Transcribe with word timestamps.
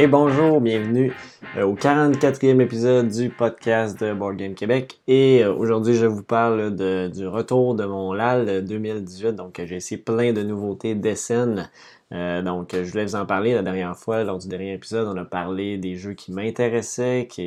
Et 0.00 0.06
bonjour, 0.06 0.60
bienvenue 0.60 1.12
euh, 1.56 1.64
au 1.64 1.74
44e 1.74 2.60
épisode 2.60 3.08
du 3.08 3.30
podcast 3.30 3.98
de 3.98 4.14
Board 4.14 4.36
Game 4.36 4.54
Québec. 4.54 5.00
Et 5.08 5.42
euh, 5.42 5.52
aujourd'hui, 5.52 5.94
je 5.94 6.06
vous 6.06 6.22
parle 6.22 6.76
du 7.10 7.26
retour 7.26 7.74
de 7.74 7.84
mon 7.84 8.12
LAL 8.12 8.64
2018. 8.64 9.32
Donc, 9.32 9.60
j'ai 9.64 9.74
essayé 9.74 10.00
plein 10.00 10.32
de 10.32 10.44
nouveautés 10.44 10.94
d'essais. 10.94 11.46
Euh, 12.12 12.42
donc, 12.42 12.76
je 12.76 12.88
voulais 12.88 13.06
vous 13.06 13.16
en 13.16 13.26
parler 13.26 13.54
la 13.54 13.62
dernière 13.62 13.96
fois. 13.96 14.22
Lors 14.22 14.38
du 14.38 14.46
dernier 14.46 14.74
épisode, 14.74 15.08
on 15.08 15.16
a 15.16 15.24
parlé 15.24 15.78
des 15.78 15.96
jeux 15.96 16.14
qui 16.14 16.30
m'intéressaient, 16.30 17.26
qui, 17.28 17.42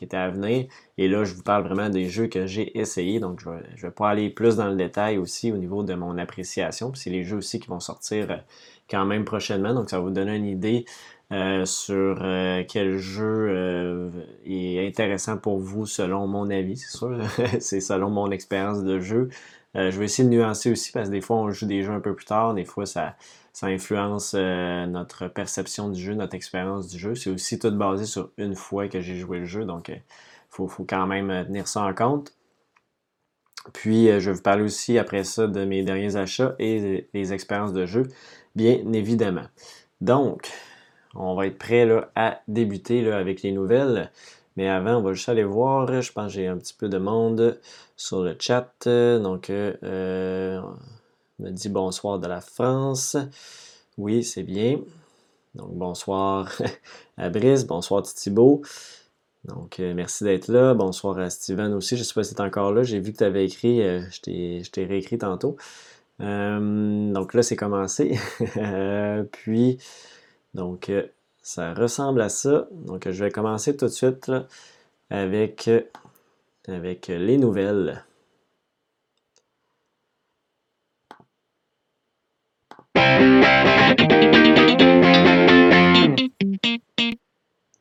étaient 0.00 0.16
à 0.16 0.30
venir. 0.30 0.68
Et 0.96 1.08
là, 1.08 1.24
je 1.24 1.34
vous 1.34 1.42
parle 1.42 1.64
vraiment 1.64 1.90
des 1.90 2.08
jeux 2.08 2.26
que 2.26 2.46
j'ai 2.46 2.78
essayés. 2.78 3.20
Donc, 3.20 3.40
je 3.40 3.50
vais, 3.50 3.60
je 3.76 3.86
vais 3.86 3.92
pas 3.92 4.08
aller 4.08 4.30
plus 4.30 4.56
dans 4.56 4.68
le 4.68 4.76
détail 4.76 5.18
aussi 5.18 5.52
au 5.52 5.58
niveau 5.58 5.82
de 5.82 5.92
mon 5.92 6.16
appréciation. 6.16 6.90
Puis, 6.90 7.02
c'est 7.02 7.10
les 7.10 7.22
jeux 7.22 7.36
aussi 7.36 7.60
qui 7.60 7.68
vont 7.68 7.80
sortir 7.80 8.42
quand 8.90 9.04
même 9.04 9.26
prochainement. 9.26 9.74
Donc, 9.74 9.90
ça 9.90 9.98
va 9.98 10.04
vous 10.04 10.10
donner 10.10 10.36
une 10.36 10.46
idée 10.46 10.86
euh, 11.32 11.64
sur 11.64 12.18
euh, 12.20 12.62
quel 12.68 12.98
jeu 12.98 13.46
euh, 13.48 14.10
est 14.44 14.86
intéressant 14.86 15.38
pour 15.38 15.58
vous 15.58 15.86
selon 15.86 16.26
mon 16.26 16.50
avis, 16.50 16.76
c'est 16.76 16.94
sûr. 16.94 17.18
c'est 17.60 17.80
selon 17.80 18.10
mon 18.10 18.30
expérience 18.30 18.82
de 18.82 19.00
jeu. 19.00 19.30
je 19.74 19.98
vais 19.98 20.04
essayer 20.04 20.28
de 20.28 20.34
nuancer 20.34 20.70
aussi 20.70 20.92
parce 20.92 21.08
que 21.08 21.12
des 21.14 21.22
fois 21.22 21.36
on 21.36 21.50
joue 21.50 21.64
des 21.66 21.82
jeux 21.84 21.92
un 21.92 22.00
peu 22.00 22.14
plus 22.14 22.26
tard, 22.26 22.52
des 22.52 22.66
fois 22.66 22.84
ça, 22.84 23.16
ça 23.54 23.68
influence 23.68 24.34
notre 24.34 25.28
perception 25.28 25.88
du 25.88 26.00
jeu, 26.02 26.14
notre 26.14 26.34
expérience 26.34 26.88
du 26.88 26.98
jeu. 26.98 27.14
C'est 27.14 27.30
aussi 27.30 27.58
tout 27.58 27.70
basé 27.70 28.04
sur 28.04 28.30
une 28.36 28.54
fois 28.54 28.88
que 28.88 29.00
j'ai 29.00 29.16
joué 29.16 29.38
le 29.38 29.46
jeu, 29.46 29.64
donc 29.64 29.88
il 29.88 30.02
faut, 30.50 30.68
faut, 30.68 30.84
quand 30.84 31.06
même 31.06 31.46
tenir 31.46 31.66
ça 31.66 31.82
en 31.82 31.94
compte. 31.94 32.34
Puis 33.72 34.08
je 34.08 34.30
vais 34.30 34.32
vous 34.32 34.42
parler 34.42 34.64
aussi 34.64 34.98
après 34.98 35.24
ça 35.24 35.46
de 35.46 35.64
mes 35.64 35.82
derniers 35.82 36.16
achats 36.16 36.54
et 36.58 37.08
des 37.14 37.32
expériences 37.32 37.72
de 37.72 37.86
jeu, 37.86 38.02
bien 38.54 38.92
évidemment. 38.92 39.46
Donc, 40.02 40.50
on 41.14 41.34
va 41.34 41.46
être 41.46 41.58
prêt 41.58 41.88
à 42.14 42.40
débuter 42.48 43.10
avec 43.12 43.42
les 43.42 43.52
nouvelles. 43.52 44.10
Mais 44.56 44.68
avant, 44.68 44.96
on 44.96 45.02
va 45.02 45.12
juste 45.14 45.28
aller 45.28 45.44
voir. 45.44 46.00
Je 46.00 46.12
pense 46.12 46.26
que 46.26 46.32
j'ai 46.32 46.46
un 46.46 46.58
petit 46.58 46.74
peu 46.74 46.88
de 46.88 46.98
monde 46.98 47.58
sur 47.96 48.22
le 48.22 48.36
chat. 48.38 48.70
Donc, 48.86 49.48
euh, 49.50 50.60
on 51.38 51.42
me 51.42 51.50
dit 51.50 51.68
bonsoir 51.68 52.18
de 52.18 52.26
la 52.26 52.40
France. 52.40 53.16
Oui, 53.96 54.22
c'est 54.22 54.42
bien. 54.42 54.80
Donc, 55.54 55.72
bonsoir 55.72 56.50
à 57.16 57.30
Brice. 57.30 57.66
Bonsoir 57.66 58.02
Titibo. 58.02 58.62
Donc, 59.44 59.80
euh, 59.80 59.94
merci 59.94 60.24
d'être 60.24 60.48
là. 60.48 60.74
Bonsoir 60.74 61.18
à 61.18 61.30
Steven 61.30 61.72
aussi. 61.72 61.96
Je 61.96 62.02
ne 62.02 62.04
sais 62.04 62.14
pas 62.14 62.24
si 62.24 62.34
tu 62.34 62.42
es 62.42 62.44
encore 62.44 62.72
là. 62.72 62.82
J'ai 62.82 63.00
vu 63.00 63.12
que 63.12 63.18
tu 63.18 63.24
avais 63.24 63.46
écrit. 63.46 63.82
Euh, 63.82 64.02
je 64.10 64.70
t'ai 64.70 64.84
réécrit 64.84 65.18
tantôt. 65.18 65.56
donc 66.18 67.34
là, 67.34 67.42
c'est 67.42 67.56
commencé. 67.56 68.18
puis, 69.32 69.78
donc, 70.54 70.90
euh, 70.90 71.06
ça 71.42 71.74
ressemble 71.74 72.20
à 72.20 72.28
ça. 72.28 72.68
Donc, 72.72 73.10
je 73.10 73.24
vais 73.24 73.30
commencer 73.30 73.76
tout 73.76 73.86
de 73.86 73.90
suite 73.90 74.30
avec, 75.10 75.68
euh, 75.68 75.82
avec 76.68 77.08
les 77.08 77.38
nouvelles. 77.38 78.04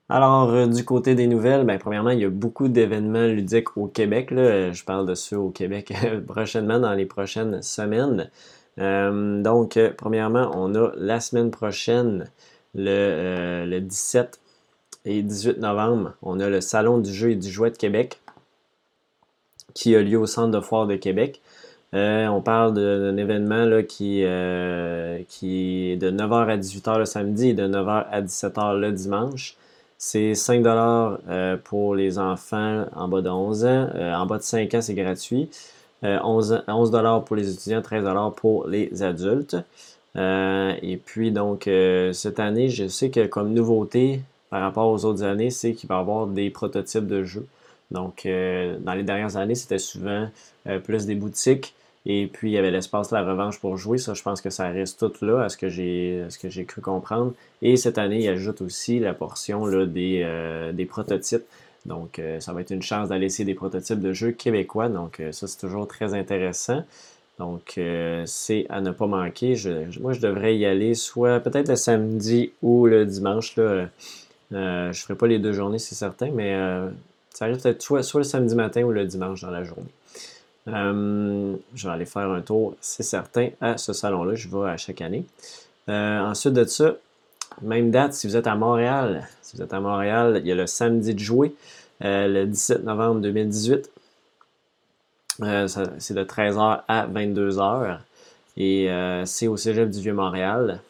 Alors, 0.09 0.49
euh, 0.49 0.67
du 0.67 0.83
côté 0.85 1.15
des 1.15 1.27
nouvelles, 1.27 1.65
ben, 1.65 1.77
premièrement, 1.77 2.09
il 2.11 2.19
y 2.19 2.25
a 2.25 2.29
beaucoup 2.29 2.67
d'événements 2.67 3.27
ludiques 3.27 3.77
au 3.77 3.87
Québec. 3.87 4.29
Je 4.31 4.83
parle 4.83 5.05
de 5.07 5.15
ceux 5.15 5.37
au 5.37 5.49
Québec 5.49 5.93
prochainement, 6.27 6.79
dans 6.79 6.93
les 6.93 7.05
prochaines 7.05 7.61
semaines. 7.61 8.29
donc, 8.77 9.79
premièrement, 9.97 10.51
on 10.55 10.73
a 10.75 10.91
la 10.95 11.19
semaine 11.19 11.51
prochaine 11.51 12.29
le, 12.75 13.79
17 13.79 14.39
euh, 15.07 15.09
et 15.09 15.21
18 15.21 15.57
novembre, 15.59 16.13
on 16.21 16.39
a 16.39 16.49
le 16.49 16.61
Salon 16.61 16.99
du 16.99 17.13
jeu 17.13 17.31
et 17.31 17.35
du 17.35 17.49
jouet 17.49 17.71
de 17.71 17.77
Québec 17.77 18.19
qui 19.73 19.95
a 19.95 20.01
lieu 20.01 20.17
au 20.17 20.25
Centre 20.25 20.51
de 20.51 20.59
foire 20.59 20.85
de 20.85 20.95
Québec. 20.95 21.41
Euh, 21.93 22.27
on 22.27 22.41
parle 22.41 22.73
d'un 22.73 23.17
événement 23.17 23.65
là, 23.65 23.83
qui, 23.83 24.23
euh, 24.23 25.19
qui 25.27 25.91
est 25.91 25.97
de 25.97 26.09
9h 26.11 26.49
à 26.49 26.57
18h 26.57 26.99
le 26.99 27.05
samedi 27.05 27.49
et 27.49 27.53
de 27.53 27.67
9h 27.67 28.05
à 28.09 28.21
17h 28.21 28.77
le 28.77 28.91
dimanche. 28.91 29.55
C'est 29.97 30.33
5 30.35 30.63
pour 31.63 31.95
les 31.95 32.17
enfants 32.17 32.85
en 32.95 33.07
bas 33.07 33.21
de 33.21 33.29
11 33.29 33.65
ans. 33.65 33.89
en 33.95 34.25
bas 34.25 34.39
de 34.39 34.43
5 34.43 34.73
ans, 34.73 34.81
c'est 34.81 34.95
gratuit. 34.95 35.49
11, 36.03 36.63
11 36.67 36.91
pour 37.25 37.35
les 37.35 37.53
étudiants, 37.53 37.81
13 37.81 38.03
pour 38.35 38.67
les 38.67 39.03
adultes. 39.03 39.57
Euh, 40.17 40.73
et 40.81 40.97
puis, 40.97 41.31
donc, 41.31 41.67
euh, 41.67 42.13
cette 42.13 42.39
année, 42.39 42.69
je 42.69 42.87
sais 42.87 43.09
que 43.09 43.25
comme 43.27 43.53
nouveauté 43.53 44.21
par 44.49 44.61
rapport 44.61 44.89
aux 44.89 45.05
autres 45.05 45.23
années, 45.23 45.49
c'est 45.49 45.73
qu'il 45.73 45.87
va 45.87 45.95
y 45.95 45.99
avoir 45.99 46.27
des 46.27 46.49
prototypes 46.49 47.07
de 47.07 47.23
jeux. 47.23 47.47
Donc, 47.91 48.25
euh, 48.25 48.77
dans 48.79 48.93
les 48.93 49.03
dernières 49.03 49.37
années, 49.37 49.55
c'était 49.55 49.79
souvent 49.79 50.29
plus 50.83 51.05
des 51.05 51.15
boutiques. 51.15 51.73
Et 52.05 52.27
puis, 52.27 52.51
il 52.51 52.53
y 52.53 52.57
avait 52.57 52.71
l'espace 52.71 53.09
de 53.09 53.15
la 53.15 53.23
revanche 53.23 53.59
pour 53.59 53.77
jouer. 53.77 53.97
Ça, 53.97 54.13
je 54.13 54.21
pense 54.21 54.41
que 54.41 54.49
ça 54.49 54.67
reste 54.69 54.99
tout 54.99 55.25
là, 55.25 55.43
à 55.43 55.49
ce 55.49 55.57
que 55.57 55.69
j'ai, 55.69 56.25
ce 56.29 56.37
que 56.37 56.49
j'ai 56.49 56.65
cru 56.65 56.81
comprendre. 56.81 57.33
Et 57.61 57.77
cette 57.77 57.97
année, 57.97 58.21
il 58.21 58.27
ajoute 58.29 58.61
aussi 58.61 58.99
la 58.99 59.13
portion 59.13 59.65
là, 59.65 59.85
des, 59.85 60.71
des 60.73 60.85
prototypes. 60.85 61.43
Donc, 61.85 62.21
ça 62.39 62.53
va 62.53 62.61
être 62.61 62.71
une 62.71 62.81
chance 62.81 63.09
d'aller 63.09 63.27
essayer 63.27 63.45
des 63.45 63.53
prototypes 63.55 63.99
de 63.99 64.13
jeux 64.13 64.31
québécois. 64.31 64.89
Donc, 64.89 65.21
ça, 65.31 65.47
c'est 65.47 65.59
toujours 65.59 65.87
très 65.87 66.13
intéressant. 66.13 66.83
Donc, 67.41 67.73
euh, 67.79 68.21
c'est 68.27 68.67
à 68.69 68.81
ne 68.81 68.91
pas 68.91 69.07
manquer. 69.07 69.55
moi, 69.99 70.13
je 70.13 70.19
devrais 70.19 70.55
y 70.55 70.67
aller 70.67 70.93
soit 70.93 71.39
peut-être 71.39 71.69
le 71.69 71.75
samedi 71.75 72.51
ou 72.61 72.85
le 72.85 73.03
dimanche. 73.03 73.55
Là. 73.55 73.63
Euh, 73.63 73.87
je 74.51 74.89
ne 74.89 74.93
ferai 74.93 75.15
pas 75.15 75.25
les 75.25 75.39
deux 75.39 75.51
journées, 75.51 75.79
c'est 75.79 75.95
certain, 75.95 76.29
mais 76.31 76.53
euh, 76.53 76.87
ça 77.33 77.45
arrive 77.45 77.59
peut-être 77.59 77.81
soit, 77.81 78.03
le 78.13 78.23
samedi 78.23 78.53
matin 78.53 78.83
ou 78.83 78.91
le 78.91 79.05
dimanche 79.05 79.41
dans 79.41 79.49
la 79.49 79.63
journée. 79.63 79.89
je 80.67 81.87
vais 81.87 81.91
aller 81.91 82.05
faire 82.05 82.29
un 82.29 82.41
tour, 82.41 82.75
c'est 82.79 83.01
certain, 83.01 83.49
à 83.59 83.75
ce 83.77 83.91
salon-là. 83.91 84.35
Je 84.35 84.47
vais 84.47 84.69
à 84.69 84.77
chaque 84.77 85.01
année. 85.01 85.25
ensuite 85.87 86.53
de 86.53 86.65
ça, 86.65 86.93
même 87.63 87.89
date, 87.89 88.13
si 88.13 88.27
vous 88.27 88.35
êtes 88.35 88.45
à 88.45 88.55
Montréal, 88.55 89.27
si 89.41 89.57
vous 89.57 89.63
êtes 89.63 89.73
à 89.73 89.79
Montréal, 89.79 90.41
il 90.43 90.47
y 90.47 90.51
a 90.51 90.55
le 90.55 90.67
samedi 90.67 91.15
de 91.15 91.19
jouer, 91.19 91.55
le 92.01 92.45
17 92.45 92.83
novembre 92.83 93.21
2018. 93.21 93.90
Euh, 95.43 95.67
c'est 95.97 96.13
de 96.13 96.23
13h 96.23 96.81
à 96.87 97.07
22h. 97.07 97.99
Et 98.57 98.91
euh, 98.91 99.25
c'est 99.25 99.47
au 99.47 99.57
Cégep 99.57 99.89
du 99.89 100.01
Vieux-Montréal. 100.01 100.81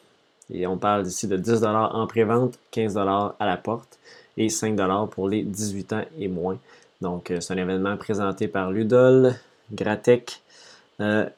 Et 0.54 0.68
on 0.68 0.78
parle 0.78 1.08
ici 1.08 1.28
de 1.28 1.38
10 1.38 1.64
en 1.64 2.08
pré-vente, 2.08 2.60
15 2.72 2.98
à 2.98 3.34
la 3.40 3.58
porte 3.58 3.98
et 4.38 4.50
5 4.50 4.78
pour 5.10 5.30
les 5.30 5.44
18 5.44 5.94
ans 5.94 6.04
et 6.20 6.28
moins. 6.28 6.58
Donc, 7.00 7.32
euh, 7.32 7.40
c'est 7.40 7.54
un 7.54 7.58
événement 7.58 7.96
présenté 7.96 8.48
par 8.48 8.72
Ludol, 8.72 9.36
Gratec 9.72 10.42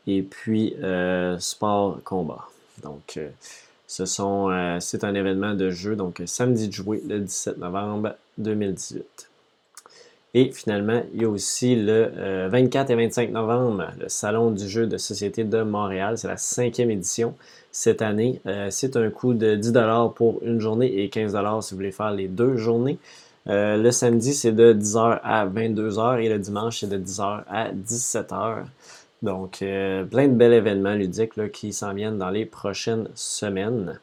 et 0.07 0.24
puis 0.24 0.75
Sport 1.40 2.00
Combat. 2.03 2.50
Donc, 2.81 3.18
ce 3.88 4.06
sont, 4.06 4.78
c'est 4.81 5.06
un 5.06 5.16
événement 5.16 5.53
de 5.53 5.69
jeu, 5.69 5.95
donc 5.95 6.22
samedi 6.25 6.68
de 6.68 6.84
le 7.07 7.19
17 7.22 7.59
novembre 7.59 8.13
2018. 8.40 9.30
Et 10.35 10.51
finalement, 10.51 11.03
il 11.13 11.21
y 11.21 11.25
a 11.25 11.29
aussi 11.29 11.75
le 11.75 12.11
24 12.49 12.89
euh, 12.89 12.94
et 12.94 13.05
25 13.05 13.31
novembre, 13.31 13.91
le 13.99 14.09
Salon 14.09 14.49
du 14.49 14.67
jeu 14.67 14.88
de 14.88 14.97
société 14.97 15.44
de 15.44 15.61
Montréal. 15.61 16.17
C'est 16.17 16.27
la 16.27 16.38
cinquième 16.38 16.89
édition 16.89 17.35
cette 17.71 18.01
année. 18.01 18.41
Euh, 18.47 18.69
c'est 18.71 18.97
un 18.97 19.11
coût 19.11 19.35
de 19.35 19.55
10 19.55 19.73
pour 20.16 20.41
une 20.44 20.59
journée 20.59 21.03
et 21.03 21.09
15 21.09 21.38
si 21.61 21.71
vous 21.71 21.77
voulez 21.77 21.91
faire 21.91 22.11
les 22.11 22.27
deux 22.27 22.57
journées. 22.57 22.97
Euh, 23.47 23.77
le 23.77 23.91
samedi, 23.91 24.33
c'est 24.33 24.53
de 24.53 24.73
10h 24.73 25.19
à 25.21 25.45
22h 25.45 26.19
et 26.19 26.29
le 26.29 26.39
dimanche, 26.39 26.79
c'est 26.79 26.89
de 26.89 26.97
10h 26.97 27.44
à 27.47 27.71
17h. 27.71 28.63
Donc, 29.21 29.59
plein 29.59 30.27
de 30.27 30.33
bels 30.33 30.51
événements 30.51 30.95
ludiques 30.95 31.51
qui 31.51 31.71
s'en 31.71 31.94
viennent 31.94 32.18
dans 32.18 32.30
les 32.30 32.45
prochaines 32.45 33.07
semaines. 33.15 34.00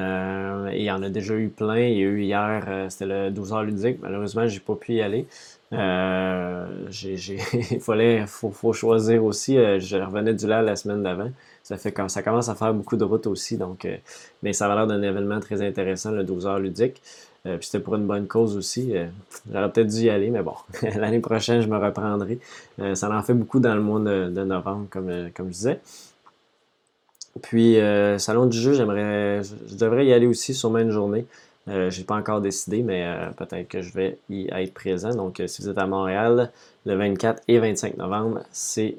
Euh, 0.00 0.68
et 0.68 0.80
il 0.80 0.84
y 0.84 0.90
en 0.90 1.02
a 1.02 1.08
déjà 1.08 1.34
eu 1.34 1.48
plein. 1.48 1.78
Il 1.78 1.98
y 1.98 2.02
a 2.02 2.06
eu 2.06 2.22
hier, 2.22 2.64
euh, 2.68 2.88
c'était 2.88 3.06
le 3.06 3.30
12 3.30 3.52
h 3.52 3.64
ludique. 3.64 3.98
Malheureusement, 4.00 4.46
j'ai 4.46 4.60
pas 4.60 4.74
pu 4.74 4.94
y 4.94 5.02
aller. 5.02 5.26
Euh, 5.72 6.66
il 7.70 7.80
fallait, 7.80 8.26
faut, 8.26 8.72
choisir 8.72 9.24
aussi. 9.24 9.56
je 9.56 9.96
revenais 9.96 10.34
du 10.34 10.46
LAL 10.46 10.66
la 10.66 10.76
semaine 10.76 11.02
d'avant. 11.02 11.30
Ça 11.62 11.76
fait 11.76 11.92
comme 11.92 12.08
ça 12.08 12.22
commence 12.22 12.48
à 12.48 12.54
faire 12.54 12.74
beaucoup 12.74 12.96
de 12.96 13.04
routes 13.04 13.26
aussi. 13.26 13.56
Donc, 13.56 13.86
mais 14.42 14.52
ça 14.52 14.68
va 14.68 14.74
l'air 14.74 14.86
d'un 14.86 15.02
événement 15.02 15.40
très 15.40 15.66
intéressant, 15.66 16.10
le 16.10 16.24
12 16.24 16.46
h 16.46 16.60
ludique. 16.60 17.00
puis 17.44 17.56
c'était 17.60 17.80
pour 17.80 17.94
une 17.94 18.06
bonne 18.06 18.26
cause 18.26 18.56
aussi. 18.56 18.94
J'aurais 19.50 19.70
peut-être 19.70 19.88
dû 19.88 20.02
y 20.02 20.10
aller, 20.10 20.30
mais 20.30 20.42
bon, 20.42 20.54
l'année 20.96 21.20
prochaine, 21.20 21.62
je 21.62 21.68
me 21.68 21.78
reprendrai. 21.78 22.38
ça 22.94 23.10
en 23.10 23.22
fait 23.22 23.34
beaucoup 23.34 23.60
dans 23.60 23.74
le 23.74 23.80
mois 23.80 24.00
de, 24.00 24.44
novembre, 24.44 24.86
comme, 24.90 25.30
comme 25.34 25.46
je 25.46 25.52
disais. 25.52 25.80
Puis, 27.40 27.78
euh, 27.80 28.18
Salon 28.18 28.46
du 28.46 28.58
jeu, 28.58 28.74
j'aimerais, 28.74 29.42
je 29.42 29.74
devrais 29.76 30.04
y 30.06 30.12
aller 30.12 30.26
aussi 30.26 30.52
sur 30.52 30.76
une 30.76 30.90
journée. 30.90 31.24
Euh, 31.68 31.90
je 31.90 32.00
n'ai 32.00 32.04
pas 32.04 32.16
encore 32.16 32.40
décidé, 32.40 32.82
mais 32.82 33.06
euh, 33.06 33.30
peut-être 33.30 33.68
que 33.68 33.80
je 33.80 33.92
vais 33.94 34.18
y 34.28 34.48
être 34.52 34.74
présent. 34.74 35.14
Donc, 35.14 35.40
si 35.46 35.62
vous 35.62 35.68
êtes 35.68 35.78
à 35.78 35.86
Montréal, 35.86 36.50
le 36.84 36.94
24 36.94 37.42
et 37.48 37.58
25 37.58 37.96
novembre, 37.96 38.40
c'est 38.50 38.96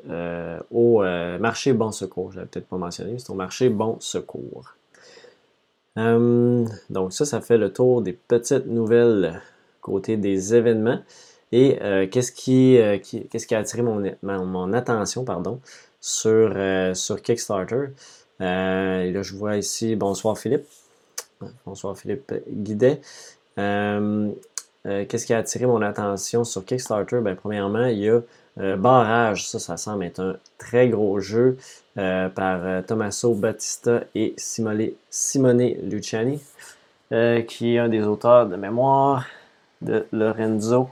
au 0.72 1.04
marché 1.40 1.74
Bon 1.74 1.92
Secours. 1.92 2.32
Je 2.32 2.38
l'avais 2.38 2.50
peut-être 2.50 2.68
pas 2.68 2.78
mentionné, 2.78 3.20
c'est 3.20 3.30
au 3.30 3.36
marché 3.36 3.70
Bon 3.70 3.98
Secours. 4.00 4.76
donc 5.96 7.14
ça, 7.14 7.26
ça 7.26 7.42
fait 7.42 7.58
le 7.58 7.72
tour 7.72 8.02
des 8.02 8.14
petites 8.14 8.66
nouvelles 8.66 9.42
côté 9.82 10.16
des 10.18 10.56
événements. 10.56 11.00
Et 11.52 11.78
qu'est-ce 12.10 12.32
qui, 12.32 12.80
qu'est-ce 13.30 13.46
qui 13.46 13.54
a 13.54 13.60
attiré 13.60 13.84
mon, 13.84 14.02
mon 14.24 14.74
attention 14.74 15.26
pardon, 15.26 15.60
sur, 16.00 16.56
sur 16.96 17.22
Kickstarter? 17.22 17.90
Et 18.44 19.12
là, 19.12 19.22
je 19.22 19.34
vois 19.36 19.58
ici, 19.58 19.96
bonsoir 19.96 20.38
Philippe. 20.38 20.66
Bonsoir 21.66 21.98
Philippe 21.98 22.34
Guidet. 22.50 23.02
Euh, 23.58 25.06
qu'est-ce 25.06 25.26
qui 25.26 25.34
a 25.34 25.38
attiré 25.38 25.66
mon 25.66 25.82
attention 25.82 26.44
sur 26.44 26.66
Kickstarter? 26.66 27.20
Ben, 27.22 27.36
premièrement, 27.36 27.86
il 27.86 28.00
y 28.00 28.10
a 28.10 28.22
euh, 28.60 28.76
Barrage. 28.76 29.48
Ça, 29.48 29.60
ça 29.60 29.78
semble 29.78 30.04
être 30.06 30.20
un 30.20 30.36
très 30.58 30.90
gros 30.90 31.20
jeu 31.20 31.58
euh, 31.98 32.30
par 32.30 32.84
Tommaso 32.86 33.34
Battista 33.34 34.02
et 34.14 34.34
Simone, 34.38 34.90
Luciani, 35.84 36.42
qui 37.48 37.76
est 37.76 37.80
un 37.80 37.90
des 37.90 38.02
auteurs 38.04 38.48
de 38.48 38.56
mémoire 38.56 39.26
de 39.82 40.06
Lorenzo 40.12 40.90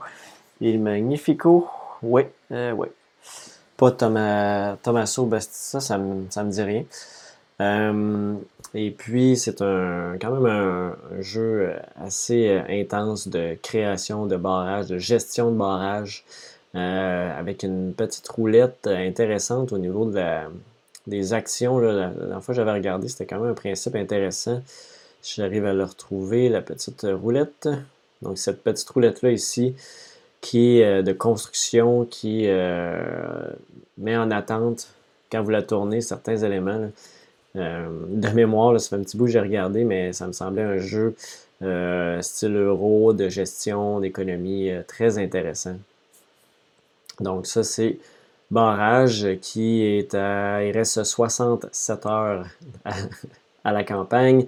Il 0.60 0.80
Magnifico. 0.80 1.68
Oui, 2.02 2.22
oui. 2.50 2.88
Pas 3.76 3.90
Tommaso 3.90 5.26
Battista, 5.26 5.80
ça 5.80 5.98
ça 6.30 6.44
me 6.44 6.50
dit 6.50 6.62
rien. 6.62 6.84
Et 8.74 8.90
puis, 8.90 9.36
c'est 9.36 9.60
un, 9.60 10.16
quand 10.20 10.30
même 10.30 10.46
un, 10.46 10.96
jeu 11.20 11.68
euh, 11.68 11.78
assez 11.96 12.48
euh, 12.48 12.62
intense 12.70 13.28
de 13.28 13.56
création 13.62 14.24
de 14.26 14.36
barrages, 14.36 14.86
de 14.86 14.96
gestion 14.98 15.50
de 15.50 15.56
barrages, 15.58 16.24
euh, 16.74 17.38
avec 17.38 17.64
une 17.64 17.92
petite 17.92 18.26
roulette 18.28 18.86
intéressante 18.86 19.72
au 19.72 19.78
niveau 19.78 20.10
des 21.06 21.32
actions. 21.34 21.78
La, 21.78 22.08
dernière 22.08 22.42
fois 22.42 22.54
que 22.54 22.56
j'avais 22.56 22.72
regardé, 22.72 23.08
c'était 23.08 23.26
quand 23.26 23.40
même 23.40 23.50
un 23.50 23.54
principe 23.54 23.94
intéressant. 23.94 24.62
J'arrive 25.22 25.66
à 25.66 25.74
le 25.74 25.84
retrouver, 25.84 26.48
la 26.48 26.62
petite 26.62 27.06
roulette. 27.10 27.68
Donc, 28.22 28.38
cette 28.38 28.62
petite 28.62 28.88
roulette-là 28.88 29.32
ici, 29.32 29.74
qui 30.40 30.80
est 30.80 31.02
de 31.02 31.12
construction, 31.12 32.06
qui 32.06 32.46
met 33.98 34.16
en 34.16 34.30
attente, 34.30 34.88
quand 35.30 35.42
vous 35.42 35.50
la 35.50 35.62
tournez, 35.62 36.00
certains 36.00 36.38
éléments. 36.38 36.88
Euh, 36.88 36.88
de 37.54 38.28
mémoire, 38.34 38.80
ça 38.80 38.90
fait 38.90 38.96
un 38.96 39.04
petit 39.04 39.16
bout 39.16 39.26
que 39.26 39.30
j'ai 39.30 39.40
regardé, 39.40 39.84
mais 39.84 40.12
ça 40.12 40.26
me 40.26 40.32
semblait 40.32 40.62
un 40.62 40.78
jeu 40.78 41.14
euh, 41.62 42.20
style 42.22 42.56
euro, 42.56 43.12
de 43.12 43.28
gestion, 43.28 44.00
d'économie, 44.00 44.70
euh, 44.70 44.82
très 44.86 45.18
intéressant. 45.18 45.76
Donc 47.20 47.46
ça, 47.46 47.62
c'est 47.62 47.98
Barrage 48.50 49.28
qui 49.40 49.82
est 49.82 50.14
à... 50.14 50.64
Il 50.64 50.72
reste 50.72 51.04
67 51.04 52.06
heures 52.06 52.46
à, 53.64 53.72
la 53.72 53.84
campagne. 53.84 54.46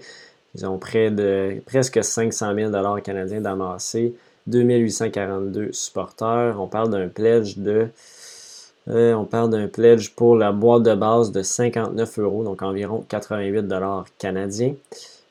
Ils 0.56 0.66
ont 0.66 0.78
près 0.78 1.10
de 1.10 1.62
presque 1.66 2.02
500 2.02 2.54
000 2.54 3.00
canadiens 3.00 3.40
d'amassés, 3.40 4.14
2842 4.48 5.72
supporters. 5.72 6.60
On 6.60 6.66
parle 6.66 6.90
d'un 6.90 7.08
pledge 7.08 7.58
de 7.58 7.88
euh, 8.88 9.14
on 9.14 9.24
parle 9.24 9.50
d'un 9.50 9.66
pledge 9.66 10.10
pour 10.10 10.36
la 10.36 10.52
boîte 10.52 10.82
de 10.82 10.94
base 10.94 11.32
de 11.32 11.42
59 11.42 12.18
euros, 12.18 12.44
donc 12.44 12.62
environ 12.62 13.04
88 13.08 13.62
dollars 13.62 14.06
canadiens. 14.18 14.74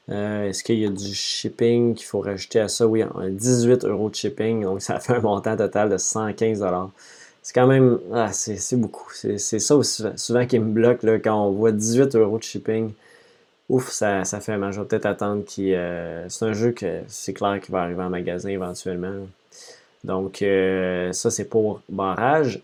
Euh, 0.09 0.49
est-ce 0.49 0.63
qu'il 0.63 0.79
y 0.79 0.85
a 0.85 0.89
du 0.89 1.13
shipping 1.13 1.93
qu'il 1.93 2.05
faut 2.05 2.19
rajouter 2.19 2.59
à 2.59 2.67
ça? 2.67 2.87
Oui, 2.87 3.03
18 3.29 3.85
euros 3.85 4.09
de 4.09 4.15
shipping, 4.15 4.63
donc 4.63 4.81
ça 4.81 4.99
fait 4.99 5.13
un 5.13 5.21
montant 5.21 5.55
total 5.55 5.89
de 5.89 5.97
115 5.97 6.59
dollars. 6.59 6.89
C'est 7.43 7.53
quand 7.53 7.67
même, 7.67 7.99
ah, 8.13 8.31
c'est 8.33 8.75
beaucoup. 8.75 9.11
C'est 9.13 9.37
ça 9.37 9.75
aussi, 9.75 10.03
souvent 10.15 10.45
qui 10.47 10.59
me 10.59 10.71
bloque 10.71 11.03
là, 11.03 11.19
quand 11.19 11.45
on 11.45 11.51
voit 11.51 11.71
18 11.71 12.15
euros 12.15 12.37
de 12.37 12.43
shipping. 12.43 12.93
Ouf, 13.69 13.89
ça, 13.91 14.23
fait 14.25 14.57
mal. 14.57 14.73
Je 14.73 14.81
peut-être 14.81 15.05
attendre 15.05 15.43
qu'il. 15.45 15.73
Euh, 15.73 16.27
c'est 16.29 16.45
un 16.45 16.53
jeu 16.53 16.71
que 16.71 17.01
c'est 17.07 17.33
clair 17.33 17.59
qu'il 17.61 17.71
va 17.73 17.81
arriver 17.83 18.03
en 18.03 18.09
magasin 18.09 18.49
éventuellement. 18.49 19.13
Donc, 20.03 20.43
ça, 21.13 21.31
c'est 21.31 21.45
pour 21.45 21.81
barrage. 21.89 22.61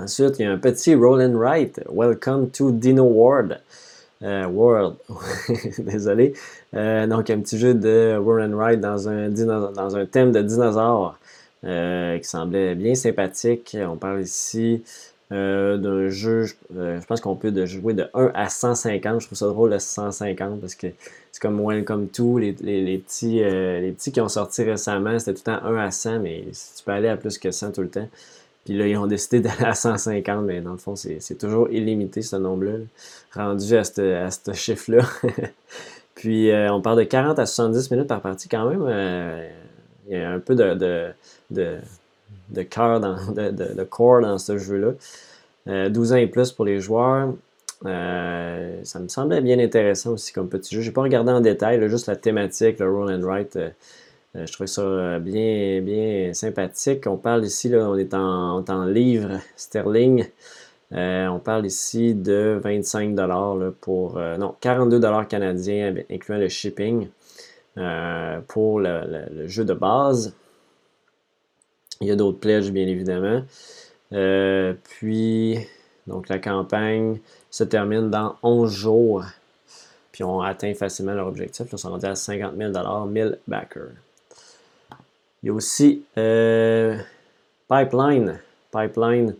Ensuite, 0.00 0.38
il 0.38 0.42
y 0.42 0.44
a 0.44 0.52
un 0.52 0.58
petit 0.58 0.94
roll 0.94 1.20
and 1.20 1.36
write. 1.36 1.80
Welcome 1.90 2.50
to 2.50 2.70
Dino 2.70 3.02
World. 3.02 3.58
Euh, 4.22 4.46
World. 4.46 4.94
Désolé. 5.78 6.34
Euh, 6.74 7.08
donc, 7.08 7.28
un 7.30 7.40
petit 7.40 7.58
jeu 7.58 7.74
de 7.74 8.16
roll 8.16 8.42
and 8.42 8.56
write 8.56 8.80
dans 8.80 9.08
un, 9.08 9.28
dans 9.28 9.96
un 9.96 10.06
thème 10.06 10.30
de 10.30 10.40
dinosaures 10.40 11.18
euh, 11.64 12.16
qui 12.16 12.28
semblait 12.28 12.76
bien 12.76 12.94
sympathique. 12.94 13.76
On 13.76 13.96
parle 13.96 14.20
ici 14.20 14.84
d'un 15.32 16.08
jeu, 16.08 16.44
je 16.44 17.04
pense 17.06 17.20
qu'on 17.20 17.34
peut 17.34 17.66
jouer 17.66 17.92
de 17.92 18.08
1 18.14 18.30
à 18.34 18.48
150. 18.48 19.20
Je 19.20 19.26
trouve 19.26 19.36
ça 19.36 19.46
drôle 19.48 19.72
de 19.72 19.78
150 19.78 20.60
parce 20.60 20.76
que 20.76 20.86
c'est 21.32 21.42
comme 21.42 21.60
Welcome 21.60 22.06
to. 22.06 22.38
Les, 22.38 22.54
les, 22.60 22.98
petits, 22.98 23.40
les 23.40 23.90
petits 23.90 24.12
qui 24.12 24.20
ont 24.20 24.28
sorti 24.28 24.62
récemment, 24.62 25.18
c'était 25.18 25.34
tout 25.34 25.50
le 25.50 25.58
temps 25.58 25.66
1 25.66 25.76
à 25.76 25.90
100, 25.90 26.20
mais 26.20 26.44
tu 26.52 26.84
peux 26.84 26.92
aller 26.92 27.08
à 27.08 27.16
plus 27.16 27.36
que 27.36 27.50
100 27.50 27.72
tout 27.72 27.82
le 27.82 27.90
temps. 27.90 28.08
Puis 28.68 28.76
là, 28.76 28.86
ils 28.86 28.98
ont 28.98 29.06
décidé 29.06 29.40
d'aller 29.40 29.64
à 29.64 29.72
150, 29.72 30.44
mais 30.44 30.60
dans 30.60 30.72
le 30.72 30.76
fond, 30.76 30.94
c'est 30.94 31.38
toujours 31.38 31.70
illimité 31.70 32.20
ce 32.20 32.36
nombre-là, 32.36 32.72
rendu 33.32 33.74
à 33.74 33.82
ce 33.82 34.52
chiffre-là. 34.52 35.06
Puis 36.14 36.50
euh, 36.50 36.70
on 36.70 36.82
parle 36.82 36.98
de 36.98 37.04
40 37.04 37.38
à 37.38 37.46
70 37.46 37.90
minutes 37.90 38.08
par 38.08 38.20
partie 38.20 38.46
quand 38.46 38.68
même. 38.68 38.84
Euh, 38.86 39.48
il 40.06 40.18
y 40.18 40.20
a 40.20 40.30
un 40.32 40.38
peu 40.38 40.54
de, 40.54 41.14
de, 41.50 41.78
de, 42.50 42.62
cœur 42.62 43.00
dans, 43.00 43.16
de, 43.32 43.50
de, 43.50 43.84
core 43.84 44.20
dans 44.20 44.36
ce 44.36 44.58
jeu-là. 44.58 45.88
12 45.88 46.12
euh, 46.12 46.14
ans 46.14 46.18
et 46.18 46.26
plus 46.26 46.52
pour 46.52 46.66
les 46.66 46.78
joueurs. 46.78 47.32
ça 47.84 49.00
me 49.00 49.08
semblait 49.08 49.40
bien 49.40 49.58
intéressant 49.60 50.10
aussi 50.10 50.34
comme 50.34 50.50
petit 50.50 50.74
jeu. 50.74 50.82
Je 50.82 50.88
n'ai 50.88 50.92
pas 50.92 51.00
regardé 51.00 51.32
en 51.32 51.40
détail, 51.40 51.88
juste 51.88 52.06
la 52.06 52.16
thématique, 52.16 52.80
le 52.80 52.90
roll 52.90 53.10
and 53.10 53.22
write 53.22 53.58
je 54.46 54.52
trouve 54.52 54.66
ça 54.66 54.82
euh, 54.82 55.18
bien, 55.18 55.80
bien 55.82 56.32
sympathique. 56.34 57.06
On 57.06 57.16
parle 57.16 57.44
ici, 57.44 57.68
là, 57.68 57.88
on 57.88 57.96
est 57.96 58.14
en, 58.14 58.64
en 58.64 58.84
livre 58.84 59.40
sterling. 59.56 60.26
Euh, 60.92 61.26
on 61.26 61.38
parle 61.38 61.66
ici 61.66 62.14
de 62.14 62.58
25 62.62 63.14
dollars 63.14 63.72
pour 63.80 64.18
non 64.38 64.54
42 64.60 65.00
dollars 65.00 65.28
canadiens 65.28 65.94
incluant 66.10 66.38
le 66.38 66.48
shipping 66.48 67.08
pour 68.48 68.80
le, 68.80 69.46
jeu 69.46 69.64
de 69.64 69.74
base. 69.74 70.34
Il 72.00 72.08
y 72.08 72.10
a 72.10 72.16
d'autres 72.16 72.38
pledges 72.38 72.70
bien 72.70 72.86
évidemment. 72.86 73.42
puis 74.10 75.58
donc 76.06 76.30
la 76.30 76.38
campagne 76.38 77.20
se 77.50 77.64
termine 77.64 78.10
dans 78.10 78.36
11 78.42 78.72
jours. 78.72 79.24
Puis 80.10 80.24
on 80.24 80.40
atteint 80.40 80.74
facilement 80.74 81.14
leur 81.14 81.28
objectif. 81.28 81.66
Ils 81.70 81.78
sont 81.78 81.90
rendus 81.90 82.06
à 82.06 82.14
50 82.14 82.56
000 82.56 83.06
1000 83.06 83.38
backers. 83.46 83.92
Il 85.42 85.46
y 85.46 85.50
a 85.50 85.52
aussi 85.52 86.02
euh, 86.16 86.96
Pipeline. 87.68 88.40
Pipeline, 88.72 89.34